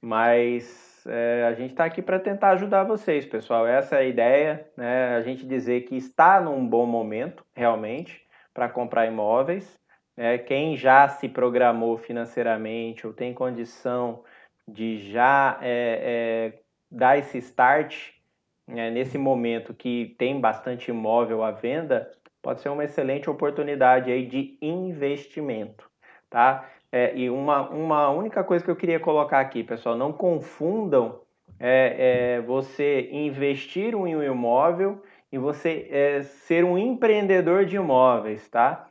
Mas 0.00 1.04
é, 1.06 1.44
a 1.48 1.52
gente 1.52 1.70
está 1.70 1.84
aqui 1.84 2.02
para 2.02 2.18
tentar 2.18 2.50
ajudar 2.50 2.84
vocês, 2.84 3.24
pessoal. 3.24 3.66
Essa 3.66 3.96
é 3.96 3.98
a 4.00 4.04
ideia, 4.04 4.68
né? 4.76 5.16
A 5.16 5.22
gente 5.22 5.46
dizer 5.46 5.82
que 5.82 5.96
está 5.96 6.40
num 6.40 6.66
bom 6.66 6.86
momento, 6.86 7.44
realmente, 7.54 8.26
para 8.52 8.68
comprar 8.68 9.06
imóveis. 9.06 9.78
É, 10.16 10.38
quem 10.38 10.76
já 10.76 11.08
se 11.08 11.28
programou 11.28 11.98
financeiramente 11.98 13.06
ou 13.06 13.12
tem 13.12 13.34
condição 13.34 14.24
de 14.66 15.10
já 15.10 15.58
é, 15.60 16.52
é, 16.54 16.60
dar 16.90 17.18
esse 17.18 17.38
start 17.38 18.12
né, 18.66 18.90
nesse 18.90 19.18
momento 19.18 19.74
que 19.74 20.14
tem 20.18 20.40
bastante 20.40 20.90
imóvel 20.90 21.44
à 21.44 21.50
venda, 21.50 22.10
pode 22.46 22.60
ser 22.60 22.68
uma 22.68 22.84
excelente 22.84 23.28
oportunidade 23.28 24.08
aí 24.08 24.24
de 24.24 24.56
investimento, 24.62 25.90
tá? 26.30 26.64
É, 26.92 27.12
e 27.16 27.28
uma, 27.28 27.68
uma 27.70 28.08
única 28.10 28.44
coisa 28.44 28.64
que 28.64 28.70
eu 28.70 28.76
queria 28.76 29.00
colocar 29.00 29.40
aqui, 29.40 29.64
pessoal, 29.64 29.96
não 29.96 30.12
confundam 30.12 31.22
é, 31.58 32.36
é 32.36 32.40
você 32.42 33.08
investir 33.10 33.94
em 33.94 34.14
um 34.14 34.22
imóvel 34.22 35.02
e 35.32 35.38
você 35.38 35.88
é, 35.90 36.22
ser 36.22 36.64
um 36.64 36.78
empreendedor 36.78 37.64
de 37.64 37.74
imóveis, 37.74 38.48
tá? 38.48 38.90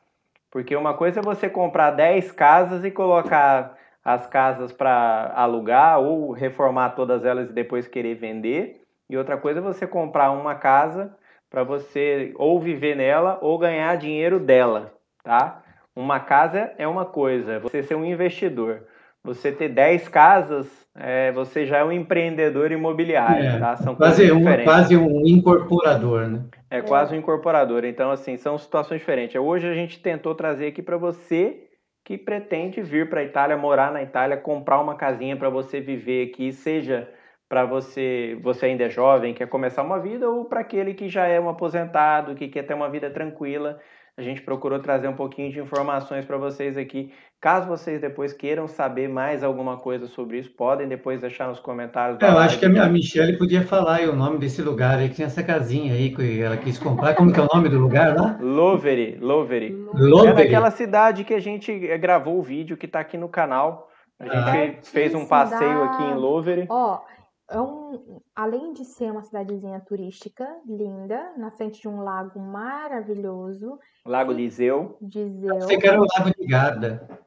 Porque 0.51 0.75
uma 0.75 0.93
coisa 0.93 1.21
é 1.21 1.23
você 1.23 1.49
comprar 1.49 1.91
10 1.91 2.33
casas 2.33 2.83
e 2.83 2.91
colocar 2.91 3.77
as 4.03 4.27
casas 4.27 4.73
para 4.73 5.31
alugar 5.33 6.01
ou 6.01 6.33
reformar 6.33 6.89
todas 6.89 7.23
elas 7.23 7.49
e 7.49 7.53
depois 7.53 7.87
querer 7.87 8.15
vender. 8.15 8.81
E 9.09 9.15
outra 9.15 9.37
coisa 9.37 9.61
é 9.61 9.63
você 9.63 9.87
comprar 9.87 10.31
uma 10.31 10.55
casa 10.55 11.15
para 11.55 11.63
você 11.63 12.33
ou 12.35 12.59
viver 12.59 12.97
nela 12.97 13.39
ou 13.41 13.57
ganhar 13.57 13.95
dinheiro 13.95 14.41
dela, 14.41 14.93
tá? 15.23 15.63
Uma 15.95 16.19
casa 16.19 16.73
é 16.77 16.85
uma 16.85 17.05
coisa, 17.05 17.59
você 17.59 17.81
ser 17.81 17.95
um 17.95 18.03
investidor. 18.03 18.81
Você 19.23 19.53
ter 19.53 19.69
10 19.69 20.09
casas, 20.09 20.67
é, 20.93 21.31
você 21.31 21.65
já 21.65 21.77
é 21.77 21.83
um 21.83 21.93
empreendedor 21.93 22.73
imobiliário, 22.73 23.45
é, 23.45 23.57
tá? 23.57 23.77
São 23.77 23.95
quase, 23.95 24.29
um, 24.33 24.43
quase 24.65 24.97
um 24.97 25.25
incorporador, 25.25 26.27
né? 26.27 26.41
É 26.69 26.81
quase 26.81 27.15
um 27.15 27.17
incorporador. 27.17 27.85
Então, 27.85 28.11
assim, 28.11 28.35
são 28.35 28.57
situações 28.57 28.99
diferentes. 28.99 29.39
Hoje 29.39 29.65
a 29.65 29.73
gente 29.73 30.01
tentou 30.01 30.35
trazer 30.35 30.67
aqui 30.67 30.81
para 30.81 30.97
você 30.97 31.63
que 32.03 32.17
pretende 32.17 32.81
vir 32.81 33.09
para 33.09 33.21
a 33.21 33.23
Itália, 33.23 33.55
morar 33.55 33.93
na 33.93 34.03
Itália, 34.03 34.35
comprar 34.35 34.81
uma 34.81 34.95
casinha 34.95 35.37
para 35.37 35.49
você 35.49 35.79
viver 35.79 36.27
aqui, 36.27 36.51
seja 36.51 37.09
para 37.47 37.65
você, 37.65 38.37
você 38.41 38.67
ainda 38.67 38.85
é 38.85 38.89
jovem, 38.89 39.33
quer 39.33 39.47
começar 39.47 39.83
uma 39.83 39.99
vida, 39.99 40.29
ou 40.29 40.45
para 40.45 40.61
aquele 40.61 40.93
que 40.93 41.07
já 41.07 41.27
é 41.27 41.39
um 41.39 41.49
aposentado, 41.49 42.35
que 42.35 42.47
quer 42.47 42.63
ter 42.63 42.73
uma 42.73 42.89
vida 42.89 43.09
tranquila 43.09 43.79
a 44.17 44.21
gente 44.21 44.41
procurou 44.41 44.79
trazer 44.79 45.09
um 45.09 45.13
pouquinho 45.13 45.51
de 45.51 45.59
informações 45.59 46.23
para 46.23 46.37
vocês 46.37 46.77
aqui. 46.77 47.11
Caso 47.41 47.67
vocês 47.67 47.99
depois 47.99 48.31
queiram 48.31 48.65
saber 48.65 49.09
mais 49.09 49.43
alguma 49.43 49.75
coisa 49.75 50.07
sobre 50.07 50.39
isso, 50.39 50.49
podem 50.51 50.87
depois 50.87 51.19
deixar 51.19 51.49
nos 51.49 51.59
comentários. 51.59 52.21
É, 52.21 52.29
eu 52.29 52.37
acho 52.37 52.57
que 52.57 52.65
a 52.65 52.87
Michelle 52.87 53.37
podia 53.37 53.63
falar 53.63 53.95
aí 53.95 54.07
o 54.07 54.15
nome 54.15 54.37
desse 54.37 54.61
lugar 54.61 54.99
aí, 54.99 55.09
que 55.09 55.17
tem 55.17 55.25
essa 55.25 55.43
casinha 55.43 55.93
aí 55.93 56.15
que 56.15 56.41
ela 56.41 56.55
quis 56.55 56.79
comprar. 56.79 57.13
Como 57.13 57.31
que 57.33 57.39
é 57.41 57.43
o 57.43 57.49
nome 57.53 57.67
do 57.67 57.77
lugar 57.77 58.15
lá? 58.15 58.37
Loveri, 58.39 59.17
Loveri. 59.19 59.75
Loveri. 59.93 60.29
É 60.29 60.33
daquela 60.33 60.71
cidade 60.71 61.25
que 61.25 61.33
a 61.33 61.39
gente 61.39 61.71
eh, 61.71 61.97
gravou 61.97 62.39
o 62.39 62.41
vídeo 62.41 62.77
que 62.77 62.85
está 62.85 63.01
aqui 63.01 63.17
no 63.17 63.27
canal. 63.27 63.89
A 64.17 64.23
gente 64.23 64.77
ah, 64.79 64.81
fez 64.81 65.13
um 65.13 65.27
passeio 65.27 65.83
aqui 65.83 66.03
em 66.03 66.13
Loveri. 66.13 66.65
Ó, 66.69 67.01
é 67.49 67.59
um, 67.59 68.21
além 68.35 68.73
de 68.73 68.83
ser 68.85 69.11
uma 69.11 69.21
cidadezinha 69.21 69.79
turística 69.79 70.47
linda, 70.65 71.33
na 71.37 71.51
frente 71.51 71.81
de 71.81 71.87
um 71.87 72.01
lago 72.01 72.39
maravilhoso. 72.39 73.79
Lago 74.05 74.33
de 74.33 74.43
Iseu. 74.43 74.97
De 75.01 75.19
Iseu. 75.19 75.55
Você 75.55 75.77
quer 75.77 75.99
o 75.99 76.05
Lago 76.17 76.31
de 76.37 76.47
Garda. 76.47 77.25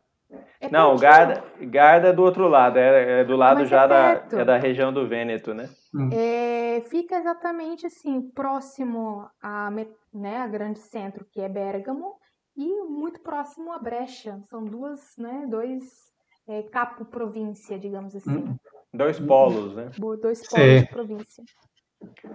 É 0.60 0.68
não, 0.70 0.96
Garda, 0.96 1.42
Garda 1.60 2.08
é 2.08 2.12
do 2.12 2.22
outro 2.22 2.48
lado, 2.48 2.78
é, 2.78 3.20
é 3.20 3.24
do 3.24 3.36
lado 3.36 3.60
Mas 3.60 3.68
já 3.68 3.84
é 3.84 3.88
da, 3.88 4.26
é 4.32 4.44
da 4.44 4.58
região 4.58 4.92
do 4.92 5.06
Vêneto, 5.08 5.54
né? 5.54 5.70
Hum. 5.94 6.10
É, 6.12 6.82
fica 6.90 7.16
exatamente 7.16 7.86
assim, 7.86 8.20
próximo 8.20 9.26
a, 9.40 9.70
né, 10.12 10.38
a 10.38 10.46
grande 10.46 10.80
centro, 10.80 11.24
que 11.32 11.40
é 11.40 11.48
Bergamo, 11.48 12.16
e 12.56 12.82
muito 12.82 13.20
próximo 13.20 13.72
a 13.72 13.78
Brecha. 13.78 14.42
São 14.50 14.64
duas, 14.64 15.16
né, 15.16 15.46
dois 15.48 16.12
é, 16.48 16.62
capo 16.62 17.04
província, 17.04 17.78
digamos 17.78 18.14
assim. 18.16 18.36
Hum. 18.36 18.56
Dois 18.92 19.18
polos, 19.20 19.74
né? 19.74 19.90
Dois 19.98 20.46
polos 20.48 20.66
Sim. 20.66 20.80
de 20.80 20.86
província. 20.88 21.44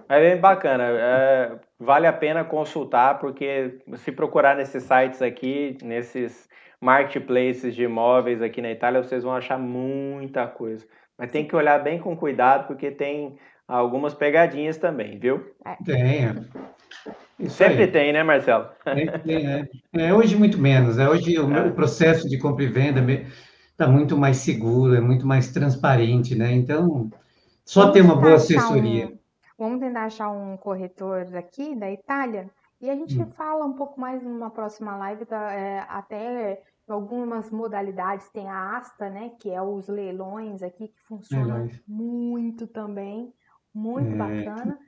É 0.08 0.20
bem 0.20 0.40
bacana. 0.40 0.84
É, 0.84 1.58
vale 1.78 2.06
a 2.06 2.12
pena 2.12 2.44
consultar, 2.44 3.18
porque 3.18 3.78
se 3.96 4.12
procurar 4.12 4.56
nesses 4.56 4.82
sites 4.82 5.22
aqui, 5.22 5.76
nesses 5.82 6.48
marketplaces 6.80 7.74
de 7.74 7.84
imóveis 7.84 8.42
aqui 8.42 8.60
na 8.60 8.70
Itália, 8.70 9.02
vocês 9.02 9.24
vão 9.24 9.34
achar 9.34 9.58
muita 9.58 10.46
coisa. 10.46 10.86
Mas 11.18 11.30
tem 11.30 11.46
que 11.46 11.56
olhar 11.56 11.82
bem 11.82 11.98
com 11.98 12.16
cuidado, 12.16 12.66
porque 12.66 12.90
tem 12.90 13.36
algumas 13.66 14.14
pegadinhas 14.14 14.76
também, 14.76 15.18
viu? 15.18 15.50
É. 15.64 15.76
Tem. 15.84 16.46
Isso 17.38 17.56
Sempre 17.56 17.84
aí. 17.84 17.90
tem, 17.90 18.12
né, 18.12 18.22
Marcelo? 18.22 18.68
É, 18.86 20.06
é, 20.06 20.14
hoje 20.14 20.36
muito 20.36 20.58
menos. 20.58 20.96
Né? 20.96 21.08
Hoje 21.08 21.38
o, 21.38 21.50
é. 21.56 21.66
o 21.66 21.74
processo 21.74 22.28
de 22.28 22.38
compra 22.38 22.64
e 22.64 22.68
venda 22.68 23.00
está 23.74 23.88
muito 23.88 24.16
mais 24.16 24.38
seguro, 24.38 24.94
é 24.94 25.00
muito 25.00 25.26
mais 25.26 25.52
transparente, 25.52 26.34
né? 26.34 26.52
Então, 26.52 27.10
só 27.64 27.80
vamos 27.80 27.94
ter 27.94 28.00
uma 28.02 28.16
boa 28.16 28.34
assessoria. 28.34 29.08
Um, 29.08 29.18
vamos 29.58 29.80
tentar 29.80 30.04
achar 30.04 30.30
um 30.30 30.56
corretor 30.56 31.26
aqui 31.36 31.74
da 31.74 31.90
Itália 31.90 32.48
e 32.80 32.88
a 32.88 32.94
gente 32.94 33.20
hum. 33.20 33.30
fala 33.36 33.64
um 33.64 33.72
pouco 33.72 34.00
mais 34.00 34.22
numa 34.22 34.50
próxima 34.50 34.96
live, 34.96 35.26
tá, 35.26 35.52
é, 35.52 35.80
até 35.88 36.62
algumas 36.88 37.50
modalidades. 37.50 38.28
Tem 38.30 38.48
a 38.48 38.76
Asta, 38.76 39.10
né? 39.10 39.32
Que 39.40 39.50
é 39.50 39.60
os 39.60 39.88
leilões 39.88 40.62
aqui, 40.62 40.88
que 40.88 41.00
funciona 41.02 41.68
muito 41.86 42.66
também, 42.66 43.32
muito 43.74 44.12
é. 44.12 44.16
bacana. 44.16 44.78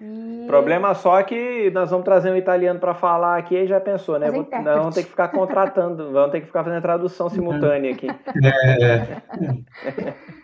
E... 0.00 0.46
Problema 0.46 0.94
só 0.94 1.22
que 1.22 1.70
nós 1.70 1.90
vamos 1.90 2.04
trazer 2.04 2.30
um 2.30 2.36
italiano 2.36 2.80
para 2.80 2.94
falar 2.94 3.38
aqui 3.38 3.54
e 3.56 3.66
já 3.66 3.80
pensou, 3.80 4.18
né? 4.18 4.30
Vou, 4.30 4.46
nós 4.50 4.78
vamos 4.78 4.94
ter 4.94 5.04
que 5.04 5.10
ficar 5.10 5.28
contratando, 5.28 6.10
vamos 6.12 6.32
ter 6.32 6.40
que 6.40 6.46
ficar 6.46 6.64
fazendo 6.64 6.82
tradução 6.82 7.28
simultânea 7.28 7.92
aqui. 7.92 8.08
É. 8.42 9.22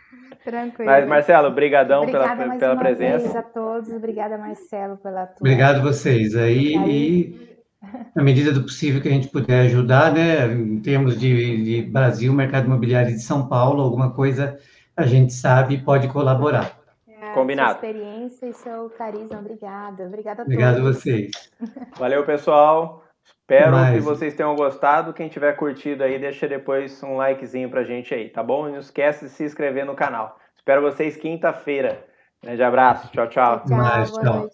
Tranquilo. 0.45 0.91
Mas, 0.91 1.07
Marcelo, 1.07 1.51
brigadão 1.51 2.07
pela, 2.07 2.35
pela 2.35 2.77
presença. 2.77 3.27
Obrigada 3.27 3.39
a 3.39 3.43
todos, 3.43 3.93
obrigada, 3.93 4.39
Marcelo, 4.39 4.97
pela 4.97 5.27
tua... 5.27 5.37
Obrigado 5.41 5.83
vocês. 5.83 6.35
Aí, 6.35 6.77
e, 6.77 7.59
na 8.15 8.23
medida 8.23 8.51
do 8.51 8.63
possível 8.63 9.03
que 9.03 9.09
a 9.09 9.13
gente 9.13 9.29
puder 9.29 9.67
ajudar, 9.67 10.13
né, 10.13 10.47
em 10.47 10.81
termos 10.81 11.19
de, 11.19 11.63
de 11.63 11.83
Brasil, 11.83 12.33
mercado 12.33 12.67
imobiliário 12.67 13.13
de 13.13 13.21
São 13.21 13.49
Paulo, 13.49 13.83
alguma 13.83 14.13
coisa 14.13 14.59
a 14.97 15.05
gente 15.05 15.33
sabe 15.33 15.75
e 15.75 15.83
pode 15.83 16.09
colaborar. 16.09 16.80
Combinado. 17.35 17.79
Sua 17.79 17.89
experiência 17.89 18.47
e 18.47 18.53
seu 18.53 18.91
carisma. 18.91 19.39
Obrigada. 19.39 20.05
Obrigada 20.05 20.43
a 20.43 20.45
Obrigado 20.45 20.77
todos. 20.77 20.97
a 20.97 21.01
vocês. 21.01 21.31
Valeu, 21.99 22.25
pessoal. 22.25 23.05
Espero 23.25 23.73
Mais. 23.73 23.95
que 23.95 24.01
vocês 24.01 24.35
tenham 24.35 24.55
gostado. 24.55 25.13
Quem 25.13 25.29
tiver 25.29 25.55
curtido 25.55 26.05
aí, 26.05 26.19
deixa 26.19 26.49
depois 26.49 27.03
um 27.03 27.17
likezinho 27.17 27.69
pra 27.69 27.85
gente 27.85 28.15
aí, 28.15 28.29
tá 28.29 28.43
bom? 28.43 28.69
E 28.69 28.73
não 28.73 28.79
esquece 28.79 29.27
de 29.27 29.31
se 29.31 29.45
inscrever 29.45 29.85
no 29.85 29.95
canal. 29.95 30.39
Espero 30.57 30.83
vocês 30.83 31.17
quinta-feira. 31.17 32.05
Grande 32.43 32.63
abraço. 32.63 33.11
Tchau, 33.13 33.29
tchau. 33.29 33.65
Tchau, 33.65 33.77
Mais, 33.77 34.11
tchau. 34.13 34.49